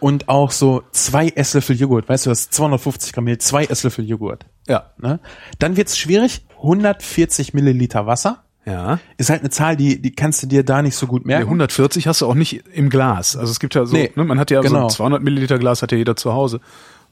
Und 0.00 0.28
auch 0.28 0.50
so 0.50 0.82
zwei 0.90 1.28
Esslöffel 1.28 1.76
Joghurt. 1.76 2.08
Weißt 2.08 2.26
du, 2.26 2.30
das 2.30 2.40
ist 2.40 2.54
250 2.54 3.12
Gramm 3.12 3.24
Mehl, 3.24 3.38
zwei 3.38 3.64
Esslöffel 3.64 4.04
Joghurt. 4.04 4.46
Ja. 4.66 4.90
Ne? 4.98 5.20
Dann 5.60 5.76
wird's 5.76 5.96
schwierig. 5.96 6.44
140 6.56 7.54
Milliliter 7.54 8.06
Wasser. 8.06 8.42
Ja. 8.64 8.98
Ist 9.16 9.30
halt 9.30 9.40
eine 9.40 9.50
Zahl, 9.50 9.76
die, 9.76 10.00
die 10.00 10.12
kannst 10.12 10.42
du 10.42 10.46
dir 10.46 10.64
da 10.64 10.82
nicht 10.82 10.96
so 10.96 11.06
gut 11.06 11.24
Nee, 11.24 11.34
merken. 11.34 11.46
140 11.46 12.06
hast 12.06 12.20
du 12.20 12.26
auch 12.26 12.34
nicht 12.34 12.64
im 12.72 12.90
Glas. 12.90 13.36
Also 13.36 13.50
es 13.50 13.60
gibt 13.60 13.74
ja 13.74 13.84
so, 13.86 13.96
Nee, 13.96 14.12
ne, 14.14 14.24
man 14.24 14.38
hat 14.38 14.50
ja 14.50 14.62
so 14.62 14.68
genau. 14.68 14.84
ein 14.84 14.90
200 14.90 15.22
Milliliter 15.22 15.58
Glas 15.58 15.82
hat 15.82 15.92
ja 15.92 15.98
jeder 15.98 16.16
zu 16.16 16.32
Hause. 16.32 16.60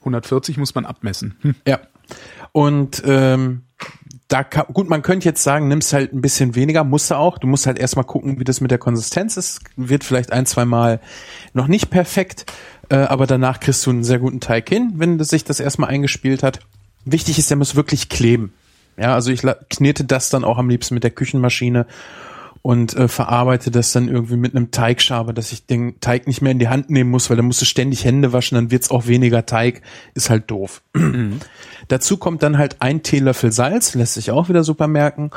140 0.00 0.56
muss 0.58 0.74
man 0.74 0.84
abmessen. 0.86 1.36
Hm. 1.42 1.54
Ja. 1.66 1.80
Und 2.52 3.02
ähm, 3.04 3.62
da 4.30 4.44
kann, 4.44 4.66
gut, 4.72 4.88
man 4.88 5.02
könnte 5.02 5.28
jetzt 5.28 5.42
sagen, 5.42 5.66
nimmst 5.66 5.92
halt 5.92 6.12
ein 6.12 6.20
bisschen 6.20 6.54
weniger, 6.54 6.84
musst 6.84 7.10
du 7.10 7.16
auch. 7.16 7.36
Du 7.36 7.48
musst 7.48 7.66
halt 7.66 7.78
erstmal 7.78 8.04
gucken, 8.04 8.38
wie 8.38 8.44
das 8.44 8.60
mit 8.60 8.70
der 8.70 8.78
Konsistenz 8.78 9.36
ist. 9.36 9.60
Wird 9.76 10.04
vielleicht 10.04 10.32
ein, 10.32 10.46
zwei 10.46 10.64
Mal 10.64 11.00
noch 11.52 11.66
nicht 11.66 11.90
perfekt, 11.90 12.46
äh, 12.90 12.94
aber 12.94 13.26
danach 13.26 13.58
kriegst 13.58 13.84
du 13.84 13.90
einen 13.90 14.04
sehr 14.04 14.20
guten 14.20 14.38
Teig 14.38 14.68
hin, 14.68 14.92
wenn 14.94 15.18
das 15.18 15.28
sich 15.28 15.42
das 15.42 15.58
erstmal 15.58 15.90
eingespielt 15.90 16.44
hat. 16.44 16.60
Wichtig 17.04 17.40
ist, 17.40 17.50
der 17.50 17.56
muss 17.56 17.74
wirklich 17.74 18.08
kleben. 18.08 18.52
Ja, 18.96 19.14
also 19.14 19.32
ich 19.32 19.42
knete 19.68 20.04
das 20.04 20.30
dann 20.30 20.44
auch 20.44 20.58
am 20.58 20.68
liebsten 20.68 20.94
mit 20.94 21.02
der 21.02 21.10
Küchenmaschine 21.10 21.86
und 22.62 22.94
äh, 22.94 23.08
verarbeite 23.08 23.70
das 23.70 23.92
dann 23.92 24.08
irgendwie 24.08 24.36
mit 24.36 24.54
einem 24.54 24.70
Teigschaber, 24.70 25.32
dass 25.32 25.52
ich 25.52 25.66
den 25.66 25.98
Teig 26.00 26.26
nicht 26.26 26.42
mehr 26.42 26.52
in 26.52 26.58
die 26.58 26.68
Hand 26.68 26.90
nehmen 26.90 27.10
muss, 27.10 27.30
weil 27.30 27.36
dann 27.36 27.46
musst 27.46 27.62
du 27.62 27.66
ständig 27.66 28.04
Hände 28.04 28.32
waschen, 28.32 28.56
dann 28.56 28.70
wird's 28.70 28.90
auch 28.90 29.06
weniger 29.06 29.46
Teig, 29.46 29.82
ist 30.14 30.30
halt 30.30 30.50
doof. 30.50 30.82
Dazu 31.88 32.16
kommt 32.18 32.42
dann 32.42 32.58
halt 32.58 32.76
ein 32.80 33.02
Teelöffel 33.02 33.52
Salz, 33.52 33.94
lässt 33.94 34.14
sich 34.14 34.30
auch 34.30 34.48
wieder 34.48 34.64
super 34.64 34.88
merken, 34.88 35.30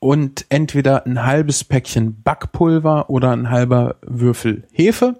und 0.00 0.46
entweder 0.48 1.06
ein 1.06 1.24
halbes 1.24 1.64
Päckchen 1.64 2.22
Backpulver 2.22 3.10
oder 3.10 3.32
ein 3.32 3.50
halber 3.50 3.96
Würfel 4.02 4.64
Hefe. 4.70 5.16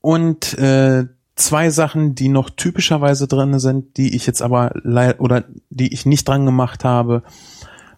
Und 0.00 0.54
äh, 0.58 1.06
zwei 1.36 1.70
Sachen, 1.70 2.14
die 2.14 2.28
noch 2.28 2.50
typischerweise 2.50 3.28
drin 3.28 3.58
sind, 3.58 3.96
die 3.96 4.16
ich 4.16 4.26
jetzt 4.26 4.42
aber 4.42 4.72
oder 5.18 5.44
die 5.70 5.92
ich 5.92 6.06
nicht 6.06 6.26
dran 6.26 6.46
gemacht 6.46 6.84
habe, 6.84 7.22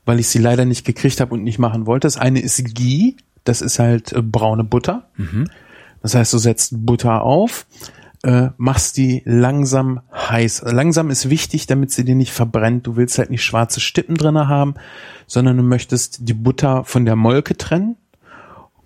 weil 0.05 0.21
ich 0.21 0.29
sie 0.29 0.39
leider 0.39 0.65
nicht 0.65 0.85
gekriegt 0.85 1.21
habe 1.21 1.35
und 1.35 1.43
nicht 1.43 1.59
machen 1.59 1.87
wollte. 1.87 2.07
Das 2.07 2.17
eine 2.17 2.41
ist 2.41 2.75
Ghee, 2.75 3.17
das 3.45 3.63
ist 3.63 3.79
halt 3.79 4.13
äh, 4.13 4.23
braune 4.23 4.65
Butter. 4.65 5.09
Das 6.03 6.15
heißt, 6.15 6.33
du 6.33 6.39
setzt 6.39 6.85
Butter 6.85 7.23
auf, 7.23 7.67
äh, 8.23 8.49
machst 8.57 8.97
die 8.97 9.23
langsam 9.25 10.01
heiß. 10.13 10.65
Langsam 10.67 11.11
ist 11.11 11.31
wichtig, 11.31 11.67
damit 11.67 11.93
sie 11.93 12.05
dir 12.05 12.15
nicht 12.15 12.33
verbrennt. 12.33 12.87
Du 12.87 12.97
willst 12.97 13.19
halt 13.19 13.31
nicht 13.31 13.45
schwarze 13.45 13.81
Stippen 13.81 14.17
drinne 14.17 14.49
haben, 14.49 14.75
sondern 15.27 15.57
du 15.57 15.63
möchtest 15.63 16.29
die 16.29 16.35
Butter 16.35 16.85
von 16.85 17.05
der 17.05 17.17
Molke 17.17 17.57
trennen. 17.57 17.97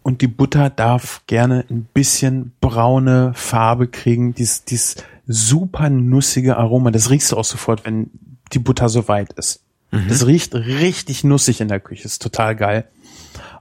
Und 0.03 0.23
die 0.23 0.29
Butter 0.29 0.71
darf 0.71 1.23
gerne 1.27 1.65
ein 1.69 1.85
bisschen 1.93 2.53
braune 2.61 3.33
Farbe 3.35 3.89
kriegen. 3.89 4.35
Dies, 4.35 4.65
dies 4.65 4.97
super 5.27 5.91
nussige 5.91 6.57
Aroma. 6.57 6.91
Das 6.91 7.11
riechst 7.11 7.31
du 7.33 7.37
auch 7.37 7.45
sofort, 7.45 7.85
wenn 7.85 8.11
die 8.53 8.59
Butter 8.59 8.89
so 8.89 9.07
weit 9.09 9.35
ist. 9.35 9.63
Das 9.91 10.27
riecht 10.27 10.55
richtig 10.55 11.25
nussig 11.25 11.61
in 11.61 11.69
der 11.69 11.81
Küche. 11.81 12.05
Ist 12.05 12.23
total 12.23 12.55
geil. 12.57 12.89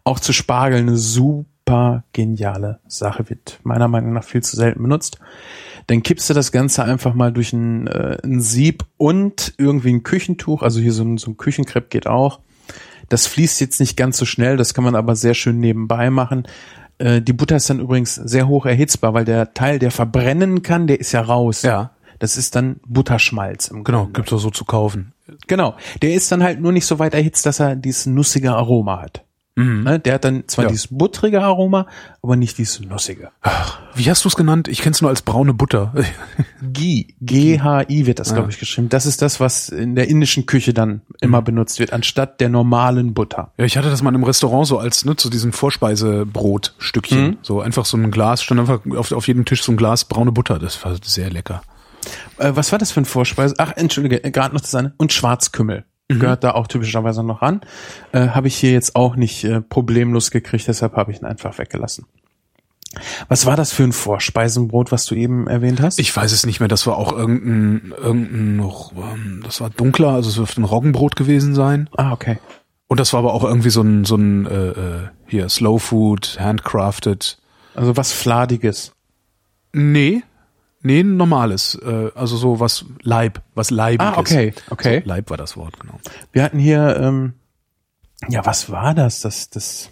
Auch 0.03 0.19
zu 0.19 0.33
Spargel 0.33 0.79
eine 0.79 0.97
super 0.97 2.03
geniale 2.13 2.79
Sache. 2.87 3.29
Wird 3.29 3.59
meiner 3.63 3.87
Meinung 3.87 4.13
nach 4.13 4.23
viel 4.23 4.43
zu 4.43 4.55
selten 4.55 4.81
benutzt. 4.83 5.19
Dann 5.87 6.03
kippst 6.03 6.29
du 6.29 6.33
das 6.33 6.51
Ganze 6.51 6.83
einfach 6.83 7.13
mal 7.13 7.31
durch 7.31 7.53
ein, 7.53 7.87
äh, 7.87 8.17
ein 8.23 8.41
Sieb 8.41 8.83
und 8.97 9.53
irgendwie 9.57 9.93
ein 9.93 10.03
Küchentuch. 10.03 10.63
Also 10.63 10.79
hier 10.81 10.91
so 10.93 11.03
ein, 11.03 11.17
so 11.17 11.31
ein 11.31 11.37
Küchenkrepp 11.37 11.89
geht 11.89 12.07
auch. 12.07 12.39
Das 13.09 13.25
fließt 13.27 13.61
jetzt 13.61 13.79
nicht 13.79 13.95
ganz 13.95 14.17
so 14.17 14.25
schnell, 14.25 14.57
das 14.57 14.73
kann 14.73 14.83
man 14.83 14.95
aber 14.95 15.15
sehr 15.15 15.33
schön 15.33 15.59
nebenbei 15.61 16.09
machen. 16.09 16.45
Äh, 16.97 17.21
die 17.21 17.31
Butter 17.31 17.55
ist 17.55 17.69
dann 17.69 17.79
übrigens 17.79 18.15
sehr 18.15 18.49
hoch 18.49 18.65
erhitzbar, 18.65 19.13
weil 19.13 19.23
der 19.23 19.53
Teil, 19.53 19.79
der 19.79 19.91
verbrennen 19.91 20.61
kann, 20.61 20.87
der 20.87 20.99
ist 20.99 21.13
ja 21.13 21.21
raus. 21.21 21.61
Ja. 21.61 21.91
Das 22.19 22.35
ist 22.35 22.55
dann 22.55 22.81
Butterschmalz 22.85 23.69
im 23.69 23.85
Genau, 23.85 23.99
Grunde. 24.03 24.13
gibt's 24.13 24.33
auch 24.33 24.39
so 24.39 24.49
zu 24.49 24.65
kaufen. 24.65 25.13
Genau. 25.47 25.75
Der 26.01 26.13
ist 26.13 26.31
dann 26.31 26.43
halt 26.43 26.59
nur 26.61 26.71
nicht 26.71 26.85
so 26.85 26.99
weit 26.99 27.13
erhitzt, 27.13 27.45
dass 27.45 27.59
er 27.59 27.75
dieses 27.75 28.05
nussige 28.05 28.53
Aroma 28.53 29.01
hat. 29.01 29.23
Ne? 29.59 29.97
Der 29.99 30.13
hat 30.13 30.23
dann 30.23 30.43
zwar 30.47 30.65
Ja. 30.65 30.69
dieses 30.69 30.85
buttrige 30.95 31.41
Aroma, 31.41 31.87
aber 32.21 32.35
nicht 32.35 32.59
dieses 32.59 32.79
nussige. 32.79 33.31
Wie 33.95 34.07
hast 34.07 34.23
du 34.23 34.27
es 34.29 34.35
genannt? 34.35 34.67
Ich 34.67 34.83
kenn's 34.83 35.01
nur 35.01 35.09
als 35.09 35.23
braune 35.23 35.55
Butter. 35.55 35.95
Ghee, 36.61 37.07
G-H-I 37.21 38.05
wird 38.05 38.19
das, 38.19 38.35
glaube 38.35 38.51
ich, 38.51 38.59
geschrieben. 38.59 38.89
Das 38.89 39.07
ist 39.07 39.23
das, 39.23 39.39
was 39.39 39.69
in 39.69 39.95
der 39.95 40.09
indischen 40.09 40.45
Küche 40.45 40.75
dann 40.75 41.01
immer 41.21 41.41
benutzt 41.41 41.79
wird, 41.79 41.91
anstatt 41.91 42.39
der 42.39 42.49
normalen 42.49 43.15
Butter. 43.15 43.51
Ja, 43.57 43.65
ich 43.65 43.77
hatte 43.77 43.89
das 43.89 44.03
mal 44.03 44.13
im 44.13 44.23
Restaurant 44.23 44.67
so 44.67 44.77
als, 44.77 45.05
ne, 45.05 45.15
zu 45.15 45.27
diesen 45.27 45.51
Vorspeisebrotstückchen. 45.53 47.37
So 47.41 47.59
einfach 47.61 47.85
so 47.85 47.97
ein 47.97 48.11
Glas, 48.11 48.43
stand 48.43 48.59
einfach 48.59 48.81
auf, 48.95 49.11
auf 49.11 49.27
jedem 49.27 49.45
Tisch 49.45 49.63
so 49.63 49.71
ein 49.71 49.77
Glas 49.77 50.05
braune 50.05 50.31
Butter. 50.31 50.59
Das 50.59 50.85
war 50.85 50.95
sehr 51.03 51.31
lecker. 51.31 51.63
Äh, 52.37 52.51
was 52.53 52.71
war 52.71 52.79
das 52.79 52.91
für 52.91 53.01
ein 53.01 53.05
Vorspeise? 53.05 53.55
Ach, 53.57 53.73
entschuldige, 53.75 54.23
äh, 54.23 54.31
gerade 54.31 54.53
noch 54.53 54.61
das 54.61 54.75
eine. 54.75 54.93
Und 54.97 55.13
Schwarzkümmel. 55.13 55.85
Gehört 56.09 56.45
da 56.45 56.51
auch 56.51 56.67
typischerweise 56.67 57.21
noch 57.21 57.41
ran. 57.41 57.61
Äh, 58.13 58.29
habe 58.29 58.47
ich 58.47 58.55
hier 58.55 58.71
jetzt 58.71 58.95
auch 58.95 59.17
nicht 59.17 59.43
äh, 59.43 59.59
problemlos 59.59 60.31
gekriegt, 60.31 60.65
deshalb 60.65 60.95
habe 60.95 61.11
ich 61.11 61.19
ihn 61.19 61.25
einfach 61.25 61.57
weggelassen. 61.57 62.05
Was 63.27 63.45
war 63.45 63.57
das 63.57 63.73
für 63.73 63.83
ein 63.83 63.91
Vorspeisenbrot, 63.91 64.91
was 64.91 65.05
du 65.05 65.15
eben 65.15 65.47
erwähnt 65.47 65.81
hast? 65.81 65.99
Ich 65.99 66.15
weiß 66.15 66.31
es 66.31 66.45
nicht 66.45 66.61
mehr, 66.61 66.69
das 66.69 66.87
war 66.87 66.97
auch 66.97 67.11
irgendein, 67.11 67.93
irgendein, 67.97 68.71
ähm, 68.95 69.41
das 69.43 69.59
war 69.59 69.69
dunkler, 69.69 70.09
also 70.09 70.29
es 70.29 70.35
dürfte 70.35 70.61
ein 70.61 70.63
Roggenbrot 70.63 71.17
gewesen 71.17 71.53
sein. 71.53 71.89
ah, 71.97 72.13
okay. 72.13 72.39
Und 72.87 73.01
das 73.01 73.11
war 73.11 73.19
aber 73.19 73.33
auch 73.33 73.43
irgendwie 73.43 73.69
so 73.69 73.81
ein, 73.81 74.05
so 74.05 74.15
ein, 74.15 74.45
äh, 74.45 74.69
äh, 74.69 75.07
hier, 75.27 75.49
Slow 75.49 75.77
Food, 75.77 76.37
handcrafted. 76.39 77.37
Also 77.75 77.97
was 77.97 78.13
Fladiges. 78.13 78.93
Nee, 79.73 80.23
nee, 80.87 81.01
ein 81.01 81.17
normales, 81.17 81.75
äh, 81.75 82.09
also 82.15 82.35
so 82.37 82.59
was 82.59 82.85
Leib, 83.03 83.41
was 83.53 83.69
Leibiges. 83.69 84.13
Ah, 84.15 84.19
okay, 84.19 84.53
okay. 84.71 85.01
So, 85.03 85.09
Leib 85.09 85.29
war 85.29 85.37
das 85.37 85.55
Wort, 85.55 85.79
genau. 85.79 85.99
Wir 86.31 86.43
hatten 86.43 86.57
hier, 86.59 86.97
ähm, 86.99 87.33
ja, 88.29 88.45
was 88.45 88.71
war 88.71 88.95
das? 88.95 89.21
Das, 89.21 89.49
das 89.51 89.89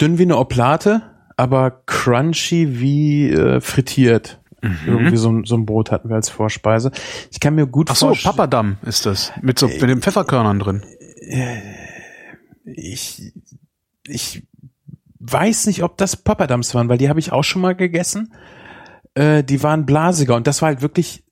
dünn 0.00 0.18
wie 0.18 0.22
eine 0.22 0.36
Oplate, 0.38 1.02
aber 1.36 1.82
crunchy 1.86 2.80
wie 2.80 3.30
äh, 3.30 3.60
frittiert. 3.60 4.40
Irgendwie 4.86 5.16
so, 5.18 5.30
ein- 5.30 5.44
so 5.44 5.56
ein 5.56 5.66
Brot 5.66 5.92
hatten 5.92 6.08
wir 6.08 6.16
als 6.16 6.28
Vorspeise. 6.30 6.90
Ich 7.30 7.38
kann 7.38 7.54
mir 7.54 7.66
gut 7.68 7.90
Ach 7.92 7.94
so, 7.96 8.06
vorstellen. 8.08 8.34
Papadam 8.34 8.76
ist 8.84 9.06
das, 9.06 9.32
mit 9.40 9.56
so, 9.56 9.68
mit 9.68 9.82
den 9.82 10.02
Pfefferkörnern 10.02 10.58
drin. 10.58 10.82
ich, 12.64 13.32
ich 14.06 14.48
weiß 15.20 15.66
nicht, 15.66 15.84
ob 15.84 15.96
das 15.96 16.16
Papadams 16.16 16.74
waren, 16.74 16.88
weil 16.88 16.98
die 16.98 17.08
habe 17.08 17.20
ich 17.20 17.30
auch 17.30 17.44
schon 17.44 17.62
mal 17.62 17.76
gegessen. 17.76 18.32
Äh, 19.18 19.42
die 19.44 19.62
waren 19.62 19.86
blasiger 19.86 20.36
und 20.36 20.46
das 20.46 20.62
war 20.62 20.68
halt 20.68 20.82
wirklich 20.82 21.24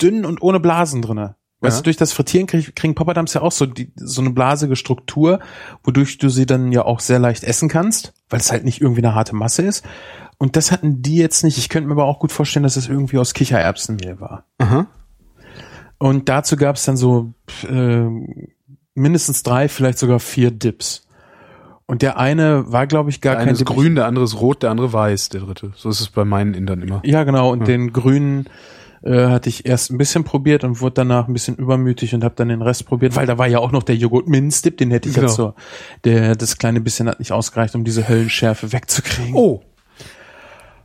dünn 0.00 0.24
und 0.24 0.42
ohne 0.42 0.60
Blasen 0.60 1.02
drinne. 1.02 1.36
Weißt 1.62 1.76
Ja. 1.76 1.80
du, 1.82 1.84
durch 1.84 1.98
das 1.98 2.12
Frittieren 2.12 2.46
krieg, 2.46 2.74
kriegen 2.74 2.94
Papadams 2.94 3.34
ja 3.34 3.42
auch 3.42 3.52
so, 3.52 3.66
die, 3.66 3.92
so 3.96 4.22
eine 4.22 4.30
blasige 4.30 4.76
Struktur, 4.76 5.40
wodurch 5.84 6.16
du 6.18 6.30
sie 6.30 6.46
dann 6.46 6.72
ja 6.72 6.84
auch 6.86 7.00
sehr 7.00 7.18
leicht 7.18 7.44
essen 7.44 7.68
kannst, 7.68 8.14
weil 8.30 8.40
es 8.40 8.50
halt 8.50 8.64
nicht 8.64 8.80
irgendwie 8.80 9.02
eine 9.04 9.14
harte 9.14 9.36
Masse 9.36 9.62
ist. 9.62 9.84
Und 10.38 10.56
das 10.56 10.72
hatten 10.72 11.02
die 11.02 11.16
jetzt 11.16 11.44
nicht. 11.44 11.58
Ich 11.58 11.68
könnte 11.68 11.86
mir 11.86 11.92
aber 11.92 12.06
auch 12.06 12.18
gut 12.18 12.32
vorstellen, 12.32 12.62
dass 12.62 12.76
es 12.76 12.88
irgendwie 12.88 13.18
aus 13.18 13.34
Kichererbsenmehl 13.34 14.20
war. 14.20 14.46
Aha. 14.56 14.86
Und 15.98 16.30
dazu 16.30 16.56
gab 16.56 16.76
es 16.76 16.84
dann 16.86 16.96
so 16.96 17.34
äh, 17.68 18.06
mindestens 18.94 19.42
drei, 19.42 19.68
vielleicht 19.68 19.98
sogar 19.98 20.18
vier 20.18 20.50
Dips. 20.50 21.06
Und 21.90 22.02
der 22.02 22.18
eine 22.18 22.70
war, 22.72 22.86
glaube 22.86 23.10
ich, 23.10 23.20
gar 23.20 23.32
Der 23.32 23.40
eine 23.40 23.46
kein 23.48 23.54
ist 23.54 23.64
grün, 23.64 23.94
der 23.96 24.06
andere 24.06 24.24
ist 24.24 24.40
rot, 24.40 24.62
der 24.62 24.70
andere 24.70 24.92
weiß, 24.92 25.28
der 25.30 25.40
dritte. 25.40 25.72
So 25.74 25.88
ist 25.88 26.00
es 26.00 26.08
bei 26.08 26.24
meinen 26.24 26.54
Indern 26.54 26.82
immer. 26.82 27.00
Ja, 27.04 27.24
genau. 27.24 27.50
Und 27.50 27.66
den 27.66 27.92
grünen 27.92 28.48
äh, 29.02 29.26
hatte 29.26 29.48
ich 29.48 29.66
erst 29.66 29.90
ein 29.90 29.98
bisschen 29.98 30.22
probiert 30.22 30.62
und 30.62 30.80
wurde 30.80 30.94
danach 30.94 31.26
ein 31.26 31.32
bisschen 31.32 31.56
übermütig 31.56 32.14
und 32.14 32.22
habe 32.22 32.34
dann 32.36 32.48
den 32.48 32.62
Rest 32.62 32.86
probiert, 32.86 33.16
weil 33.16 33.26
da 33.26 33.38
war 33.38 33.48
ja 33.48 33.58
auch 33.58 33.72
noch 33.72 33.82
der 33.82 33.96
Joghurt 33.96 34.28
Minz 34.28 34.62
Dip, 34.62 34.76
den 34.76 34.90
hätte 34.92 35.08
ich 35.08 35.14
Genau. 35.16 35.26
jetzt 35.26 35.36
so. 35.36 35.54
Der 36.04 36.36
das 36.36 36.58
kleine 36.58 36.80
bisschen 36.80 37.08
hat 37.08 37.18
nicht 37.18 37.32
ausgereicht, 37.32 37.74
um 37.74 37.82
diese 37.82 38.08
Höllenschärfe 38.08 38.72
wegzukriegen. 38.72 39.34
Oh. 39.34 39.62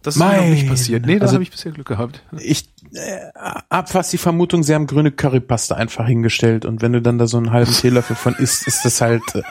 Das 0.02 0.15
ist 0.15 0.19
mir 0.23 0.38
noch 0.38 0.44
nicht 0.48 0.68
passiert. 0.68 1.06
Nee, 1.06 1.18
da 1.18 1.23
Also- 1.23 1.34
habe 1.36 1.44
ich 1.44 1.52
bisher 1.52 1.72
Glück 1.72 1.88
gehabt. 1.88 2.23
Ich 2.40 2.69
äh, 2.94 3.19
hab 3.69 3.90
fast 3.90 4.11
die 4.14 4.18
Vermutung, 4.18 4.64
sie 4.64 4.73
haben 4.73 4.88
grüne 4.88 5.11
Currypaste 5.11 5.76
einfach 5.76 6.07
hingestellt 6.07 6.65
und 6.65 6.82
wenn 6.82 6.94
du 6.94 7.02
dann 7.02 7.18
da 7.19 7.27
so 7.27 7.38
einen 7.38 7.52
halben 7.52 7.72
Teelöffel 7.72 8.15
von 8.15 8.34
isst, 8.36 8.65
ist 8.68 8.86
das 8.86 9.02
halt. 9.02 9.22
Äh, 9.36 9.41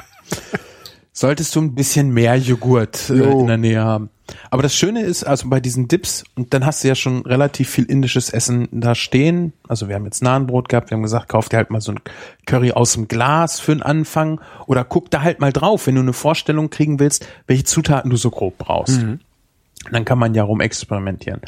solltest 1.14 1.54
du 1.54 1.60
ein 1.60 1.74
bisschen 1.74 2.12
mehr 2.12 2.36
Joghurt 2.36 3.08
äh, 3.08 3.14
in 3.14 3.46
der 3.46 3.56
Nähe 3.56 3.82
haben. 3.82 4.10
Aber 4.50 4.62
das 4.62 4.74
Schöne 4.74 5.02
ist, 5.02 5.22
also 5.22 5.48
bei 5.48 5.60
diesen 5.60 5.86
Dips, 5.86 6.24
und 6.34 6.52
dann 6.52 6.66
hast 6.66 6.82
du 6.82 6.88
ja 6.88 6.94
schon 6.94 7.24
relativ 7.24 7.70
viel 7.70 7.84
indisches 7.84 8.30
Essen 8.30 8.68
da 8.72 8.94
stehen. 8.94 9.52
Also 9.68 9.88
wir 9.88 9.94
haben 9.94 10.06
jetzt 10.06 10.22
Nahenbrot 10.22 10.68
gehabt, 10.68 10.90
wir 10.90 10.96
haben 10.96 11.02
gesagt, 11.02 11.28
kauf 11.28 11.48
dir 11.48 11.58
halt 11.58 11.70
mal 11.70 11.80
so 11.80 11.92
ein 11.92 12.00
Curry 12.46 12.72
aus 12.72 12.94
dem 12.94 13.06
Glas 13.06 13.60
für 13.60 13.72
den 13.72 13.82
Anfang 13.82 14.40
oder 14.66 14.82
guck 14.82 15.10
da 15.10 15.22
halt 15.22 15.40
mal 15.40 15.52
drauf, 15.52 15.86
wenn 15.86 15.94
du 15.94 16.00
eine 16.00 16.12
Vorstellung 16.12 16.68
kriegen 16.70 16.98
willst, 16.98 17.26
welche 17.46 17.64
Zutaten 17.64 18.10
du 18.10 18.16
so 18.16 18.30
grob 18.30 18.58
brauchst. 18.58 19.00
Dann 19.92 20.04
kann 20.04 20.18
man 20.18 20.34
ja 20.34 20.42
rum 20.42 20.60
experimentieren. 20.60 21.42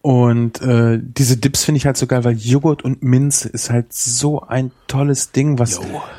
Und 0.00 0.62
äh, 0.62 0.98
diese 1.02 1.36
Dips 1.36 1.64
finde 1.64 1.76
ich 1.76 1.86
halt 1.86 1.98
so 1.98 2.06
geil, 2.06 2.24
weil 2.24 2.36
Joghurt 2.36 2.82
und 2.82 3.02
Minze 3.02 3.48
ist 3.48 3.68
halt 3.68 3.92
so 3.92 4.40
ein 4.40 4.70
tolles 4.86 5.32
Ding, 5.32 5.58
was, 5.58 5.78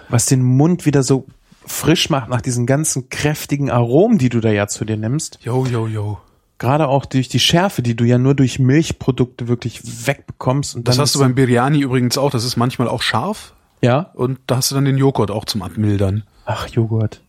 was 0.10 0.28
den 0.28 0.44
Mund 0.44 0.86
wieder 0.86 1.02
so 1.02 1.26
frisch 1.66 2.10
macht 2.10 2.30
nach 2.30 2.42
diesen 2.42 2.66
ganzen 2.66 3.10
kräftigen 3.10 3.70
Aromen, 3.70 4.18
die 4.18 4.30
du 4.30 4.40
da 4.40 4.52
ja 4.52 4.68
zu 4.68 4.86
dir 4.86 4.98
nimmst. 4.98 5.40
Jo, 5.42 5.66
jo, 5.66 5.88
jo. 5.88 6.20
Gerade 6.58 6.88
auch 6.88 7.06
durch 7.06 7.28
die 7.28 7.40
Schärfe, 7.40 7.82
die 7.82 7.96
du 7.96 8.04
ja 8.04 8.20
nur 8.20 8.36
durch 8.36 8.60
Milchprodukte 8.60 9.48
wirklich 9.48 10.08
wegbekommst. 10.08 10.76
Und 10.76 10.88
Das 10.88 11.00
hast 11.00 11.16
du 11.16 11.20
beim 11.20 11.34
Biryani 11.34 11.82
übrigens 11.82 12.20
auch. 12.20 12.30
Das 12.30 12.44
ist 12.44 12.56
manchmal 12.56 12.88
auch 12.88 13.02
scharf. 13.02 13.54
Ja? 13.82 14.12
Und 14.14 14.40
da 14.46 14.58
hast 14.58 14.70
du 14.70 14.76
dann 14.76 14.86
den 14.86 14.98
Joghurt 14.98 15.32
auch 15.32 15.46
zum 15.46 15.64
Abmildern. 15.64 16.24
Ach, 16.46 16.68
Joghurt. 16.68 17.22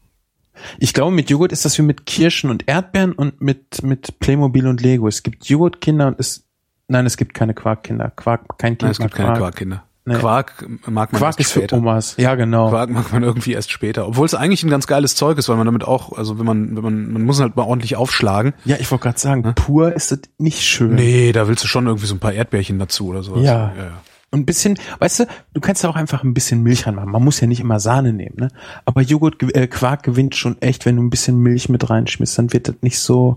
Ich 0.79 0.93
glaube, 0.93 1.15
mit 1.15 1.31
Joghurt 1.31 1.51
ist 1.51 1.65
das 1.65 1.79
wie 1.79 1.83
mit 1.83 2.05
Kirschen 2.05 2.51
und 2.51 2.69
Erdbeeren 2.69 3.13
und 3.13 3.41
mit, 3.41 3.83
mit 3.83 4.19
Playmobil 4.21 4.67
und 4.67 4.83
Lego. 4.83 5.09
Es 5.09 5.23
gibt 5.23 5.47
Joghurtkinder 5.47 6.09
und 6.09 6.21
es, 6.21 6.45
nein, 6.89 7.07
es 7.07 7.17
gibt 7.17 7.33
keine 7.33 7.55
Quarkkinder. 7.55 8.11
Quark, 8.11 8.59
kein 8.59 8.73
Kind 8.73 8.83
Nein, 8.83 8.91
es 8.91 8.99
gibt 8.99 9.13
mag 9.13 9.17
keine 9.17 9.29
Quark. 9.29 9.39
Quarkkinder. 9.39 9.85
Nee. 10.05 10.17
Quark 10.17 10.67
mag 10.89 11.13
man 11.13 11.21
Quark 11.21 11.31
erst 11.35 11.41
ist 11.41 11.53
für 11.53 11.61
später. 11.61 11.77
Omas. 11.77 12.17
Ja, 12.17 12.35
genau. 12.35 12.71
Quark 12.71 12.91
mag 12.91 13.13
man 13.13 13.23
irgendwie 13.23 13.53
erst 13.53 13.71
später. 13.71 14.09
Obwohl 14.09 14.27
es 14.27 14.35
eigentlich 14.35 14.65
ein 14.65 14.71
ganz 14.71 14.89
geiles 14.89 15.15
Zeug 15.15 15.39
ist, 15.39 15.49
weil 15.49 15.57
man 15.57 15.67
damit 15.67 15.85
auch, 15.85 16.19
also 16.19 16.41
wenn 16.41 16.47
man, 16.47 16.75
wenn 16.77 16.83
man, 16.83 17.13
man 17.13 17.23
muss 17.23 17.41
halt 17.41 17.55
mal 17.55 17.63
ordentlich 17.63 17.95
aufschlagen. 17.95 18.53
Ja, 18.65 18.77
ich 18.81 18.91
wollte 18.91 19.05
gerade 19.05 19.21
sagen, 19.21 19.55
pur 19.55 19.93
ist 19.93 20.11
das 20.11 20.21
nicht 20.39 20.63
schön. 20.63 20.97
Nee, 20.97 21.31
da 21.31 21.47
willst 21.47 21.63
du 21.63 21.69
schon 21.69 21.87
irgendwie 21.87 22.07
so 22.07 22.17
ein 22.17 22.21
paar 22.21 22.33
Erdbeerchen 22.33 22.81
dazu 22.81 23.07
oder 23.07 23.23
sowas. 23.23 23.45
Ja. 23.45 23.73
ja, 23.77 23.85
ja. 23.85 24.03
Und 24.33 24.41
ein 24.41 24.47
bisschen, 24.47 24.79
weißt 24.99 25.21
du, 25.21 25.27
du 25.53 25.61
kannst 25.61 25.85
ja 25.85 25.91
auch 25.91 25.95
einfach 25.95 26.25
ein 26.25 26.33
bisschen 26.35 26.63
Milch 26.63 26.87
reinmachen. 26.87 27.11
Man 27.11 27.23
muss 27.23 27.39
ja 27.41 27.47
nicht 27.47 27.61
immer 27.61 27.79
Sahne 27.79 28.15
nehmen, 28.15 28.37
ne? 28.39 28.49
Aber 28.87 29.03
Joghurt, 29.03 29.43
äh, 29.55 29.67
Quark 29.67 30.03
gewinnt 30.03 30.35
schon 30.35 30.61
echt, 30.63 30.87
wenn 30.87 30.97
du 30.97 31.03
ein 31.03 31.11
bisschen 31.11 31.37
Milch 31.37 31.69
mit 31.69 31.91
reinschmierst, 31.91 32.39
dann 32.39 32.53
wird 32.53 32.67
das 32.67 32.77
nicht 32.81 32.99
so. 32.99 33.37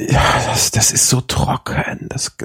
Ja, 0.00 0.22
das, 0.46 0.72
das 0.72 0.92
ist 0.92 1.08
so 1.08 1.20
trocken. 1.20 2.08
Das. 2.08 2.36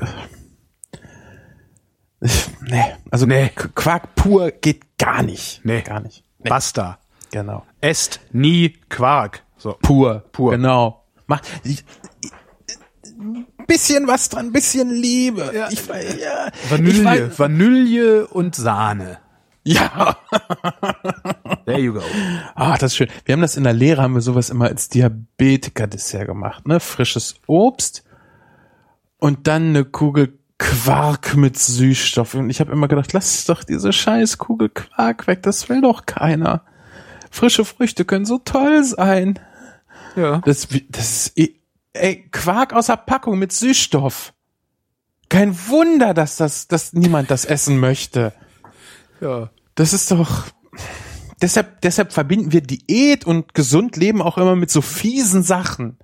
Nee, 2.62 2.84
also 3.12 3.26
Nee. 3.26 3.52
Qu- 3.56 3.70
Quark 3.76 4.16
pur 4.16 4.52
geht 4.52 4.98
gar 4.98 5.22
nicht. 5.24 5.62
Nee. 5.64 5.82
Gar 5.82 6.00
nicht. 6.02 6.24
Nee. 6.40 6.50
Basta. 6.50 7.00
Genau. 7.32 7.64
Esst 7.82 8.20
nie 8.32 8.70
Quark. 8.90 9.44
So. 9.58 9.74
Pur. 9.82 10.24
Pur. 10.32 10.52
Genau. 10.52 11.04
Mach. 11.28 11.42
Ich, 11.64 11.84
ich, 12.22 12.32
bisschen 13.68 14.08
was 14.08 14.30
dran, 14.30 14.52
bisschen 14.52 14.90
Liebe. 14.90 15.52
Ja. 15.54 15.70
Ich, 15.72 15.86
ja. 15.88 16.48
Ich 16.54 16.72
Vanille. 16.72 17.04
weiß- 17.30 17.40
Vanille 17.40 18.28
und 18.28 18.56
Sahne. 18.56 19.20
Ja. 19.64 20.16
There 21.66 21.80
you 21.80 21.94
go. 21.94 22.02
Ah, 22.54 22.78
das 22.78 22.92
ist 22.92 22.98
schön. 22.98 23.10
Wir 23.26 23.34
haben 23.34 23.42
das 23.42 23.58
in 23.58 23.64
der 23.64 23.74
Lehre, 23.74 24.02
haben 24.04 24.14
wir 24.14 24.22
sowas 24.22 24.52
immer 24.52 24.66
als 24.66 24.90
Diabetiker-Dessert 24.90 26.28
gemacht, 26.28 26.68
ne? 26.68 26.80
Frisches 26.80 27.36
Obst 27.48 28.04
und 29.18 29.48
dann 29.48 29.70
eine 29.70 29.84
Kugel 29.86 30.38
Quark 30.58 31.36
mit 31.36 31.58
Süßstoff. 31.58 32.34
Und 32.36 32.50
ich 32.50 32.60
habe 32.60 32.72
immer 32.72 32.88
gedacht, 32.88 33.14
lass 33.14 33.46
doch 33.46 33.64
diese 33.64 33.92
scheiß 33.92 34.38
Kugel 34.38 34.70
Quark 34.70 35.28
weg, 35.28 35.44
das 35.44 35.68
will 35.70 35.82
doch 35.82 36.06
keiner. 36.06 36.64
Frische 37.30 37.66
Früchte 37.66 38.06
können 38.06 38.26
so 38.26 38.38
toll 38.38 38.84
sein. 38.84 39.40
Ja. 40.16 40.40
Das, 40.46 40.68
das 40.90 41.28
ist, 41.28 41.38
eh- 41.38 41.60
ey, 41.94 42.30
Quark 42.32 42.74
aus 42.74 42.88
der 42.88 42.98
Packung 42.98 43.38
mit 43.38 43.52
Süßstoff. 43.52 44.34
Kein 45.28 45.58
Wunder, 45.68 46.14
dass 46.14 46.38
das, 46.38 46.68
dass 46.68 46.94
niemand 46.94 47.32
das 47.32 47.46
essen 47.46 47.80
möchte. 47.80 48.32
Ja. 49.20 49.50
Das 49.76 49.92
ist 49.92 50.12
doch. 50.12 50.46
Deshalb, 51.42 51.82
deshalb 51.82 52.14
verbinden 52.14 52.54
wir 52.54 52.62
Diät 52.62 53.26
und 53.26 53.54
gesund 53.54 53.98
leben 53.98 54.22
auch 54.22 54.38
immer 54.38 54.56
mit 54.56 54.70
so 54.72 54.82
fiesen 54.82 55.44
Sachen. 55.44 55.98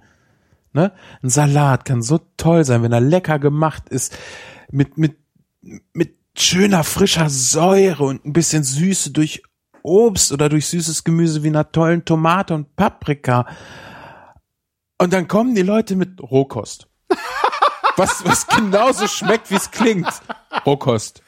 Ne? 0.74 0.94
Ein 1.22 1.30
Salat 1.30 1.86
kann 1.86 2.02
so 2.02 2.20
toll 2.38 2.64
sein, 2.64 2.84
wenn 2.84 2.94
er 2.94 3.02
lecker 3.02 3.40
gemacht 3.40 3.90
ist, 3.90 4.18
mit, 4.72 4.98
mit, 4.98 5.18
mit 5.94 6.16
schöner, 6.38 6.84
frischer 6.84 7.30
Säure 7.30 8.04
und 8.06 8.26
ein 8.26 8.34
bisschen 8.34 8.64
Süße 8.64 9.12
durch 9.12 9.44
Obst 9.84 10.32
oder 10.32 10.48
durch 10.48 10.68
süßes 10.68 11.04
Gemüse 11.04 11.44
wie 11.44 11.48
einer 11.48 11.72
tollen 11.72 12.06
Tomate 12.06 12.54
und 12.54 12.76
Paprika. 12.76 13.48
Und 14.98 15.12
dann 15.14 15.28
kommen 15.28 15.56
die 15.56 15.64
Leute 15.64 15.96
mit 15.96 16.22
Rohkost. 16.22 16.88
Was, 17.98 18.24
was 18.24 18.48
genauso 18.48 19.06
schmeckt, 19.06 19.52
wie 19.52 19.56
es 19.56 19.70
klingt. 19.70 20.08
Rohkost. 20.66 21.22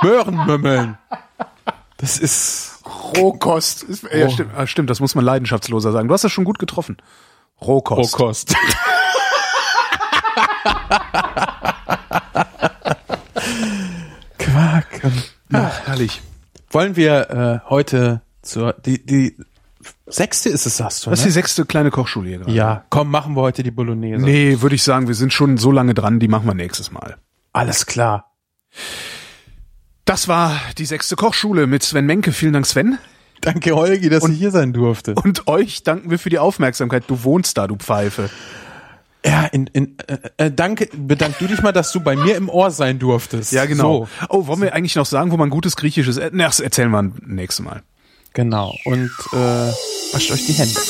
Möhrenmümmeln. 0.00 0.96
Das 1.96 2.16
ist 2.18 2.77
Rohkost. 3.16 3.82
Ist, 3.82 4.04
ja, 4.12 4.28
stimmt, 4.30 4.50
ah, 4.56 4.66
stimmt, 4.66 4.90
das 4.90 5.00
muss 5.00 5.14
man 5.14 5.24
leidenschaftsloser 5.24 5.92
sagen. 5.92 6.08
Du 6.08 6.14
hast 6.14 6.24
das 6.24 6.32
schon 6.32 6.44
gut 6.44 6.58
getroffen. 6.58 6.96
Rohkost. 7.60 8.14
Rohkost. 8.18 8.54
Quark. 14.38 15.00
Ja, 15.52 15.72
herrlich. 15.86 16.20
Wollen 16.70 16.96
wir 16.96 17.30
äh, 17.64 17.68
heute 17.70 18.20
zur 18.42 18.72
die 18.74 19.04
die 19.04 19.36
sechste 20.06 20.48
ist 20.50 20.66
es, 20.66 20.76
sagst 20.76 21.06
du? 21.06 21.10
Das 21.10 21.20
ist 21.20 21.24
Ne? 21.24 21.28
die 21.28 21.32
sechste 21.34 21.64
kleine 21.64 21.90
Kochschule 21.90 22.28
hier 22.28 22.38
gerade. 22.38 22.52
Ja, 22.52 22.84
komm, 22.90 23.10
machen 23.10 23.34
wir 23.36 23.42
heute 23.42 23.62
die 23.62 23.70
Bolognese. 23.70 24.22
Nee, 24.22 24.60
würde 24.60 24.74
ich 24.74 24.82
sagen, 24.82 25.08
wir 25.08 25.14
sind 25.14 25.32
schon 25.32 25.56
so 25.56 25.70
lange 25.72 25.94
dran, 25.94 26.20
die 26.20 26.28
machen 26.28 26.46
wir 26.46 26.54
nächstes 26.54 26.90
Mal. 26.90 27.16
Alles 27.52 27.86
klar. 27.86 28.32
Das 30.08 30.26
war 30.26 30.58
die 30.78 30.86
sechste 30.86 31.16
Kochschule 31.16 31.66
mit 31.66 31.82
Sven 31.82 32.06
Menke. 32.06 32.32
Vielen 32.32 32.54
Dank, 32.54 32.64
Sven. 32.64 32.96
Danke, 33.42 33.76
Holgi, 33.76 34.08
dass 34.08 34.26
ich 34.26 34.38
hier 34.38 34.50
sein 34.50 34.72
durfte. 34.72 35.14
Und 35.14 35.46
euch 35.48 35.82
danken 35.82 36.10
wir 36.10 36.18
für 36.18 36.30
die 36.30 36.38
Aufmerksamkeit. 36.38 37.04
Du 37.08 37.24
wohnst 37.24 37.58
da, 37.58 37.66
du 37.66 37.76
Pfeife. 37.76 38.30
Ja, 39.22 39.44
in, 39.44 39.66
in, 39.66 39.98
äh, 40.06 40.46
äh, 40.46 40.50
danke, 40.50 40.88
bedank 40.96 41.38
du 41.38 41.46
dich 41.46 41.60
mal, 41.60 41.72
dass 41.72 41.92
du 41.92 42.00
bei 42.00 42.16
mir 42.16 42.36
im 42.36 42.48
Ohr 42.48 42.70
sein 42.70 42.98
durftest. 42.98 43.52
Ja, 43.52 43.66
genau. 43.66 44.06
So, 44.06 44.26
Oh, 44.30 44.46
wollen 44.46 44.62
wir 44.62 44.74
eigentlich 44.74 44.96
noch 44.96 45.04
sagen, 45.04 45.30
wo 45.30 45.36
man 45.36 45.50
gutes 45.50 45.76
Griechisches... 45.76 46.16
äh, 46.16 46.30
Na, 46.32 46.46
das 46.46 46.60
erzählen 46.60 46.90
wir 46.90 47.12
nächstes 47.26 47.62
Mal. 47.62 47.82
genau. 48.32 48.74
Und 48.86 49.10
äh, 49.34 49.36
wascht 49.36 50.30
euch 50.30 50.46
die 50.46 50.54
Hände. 50.54 50.80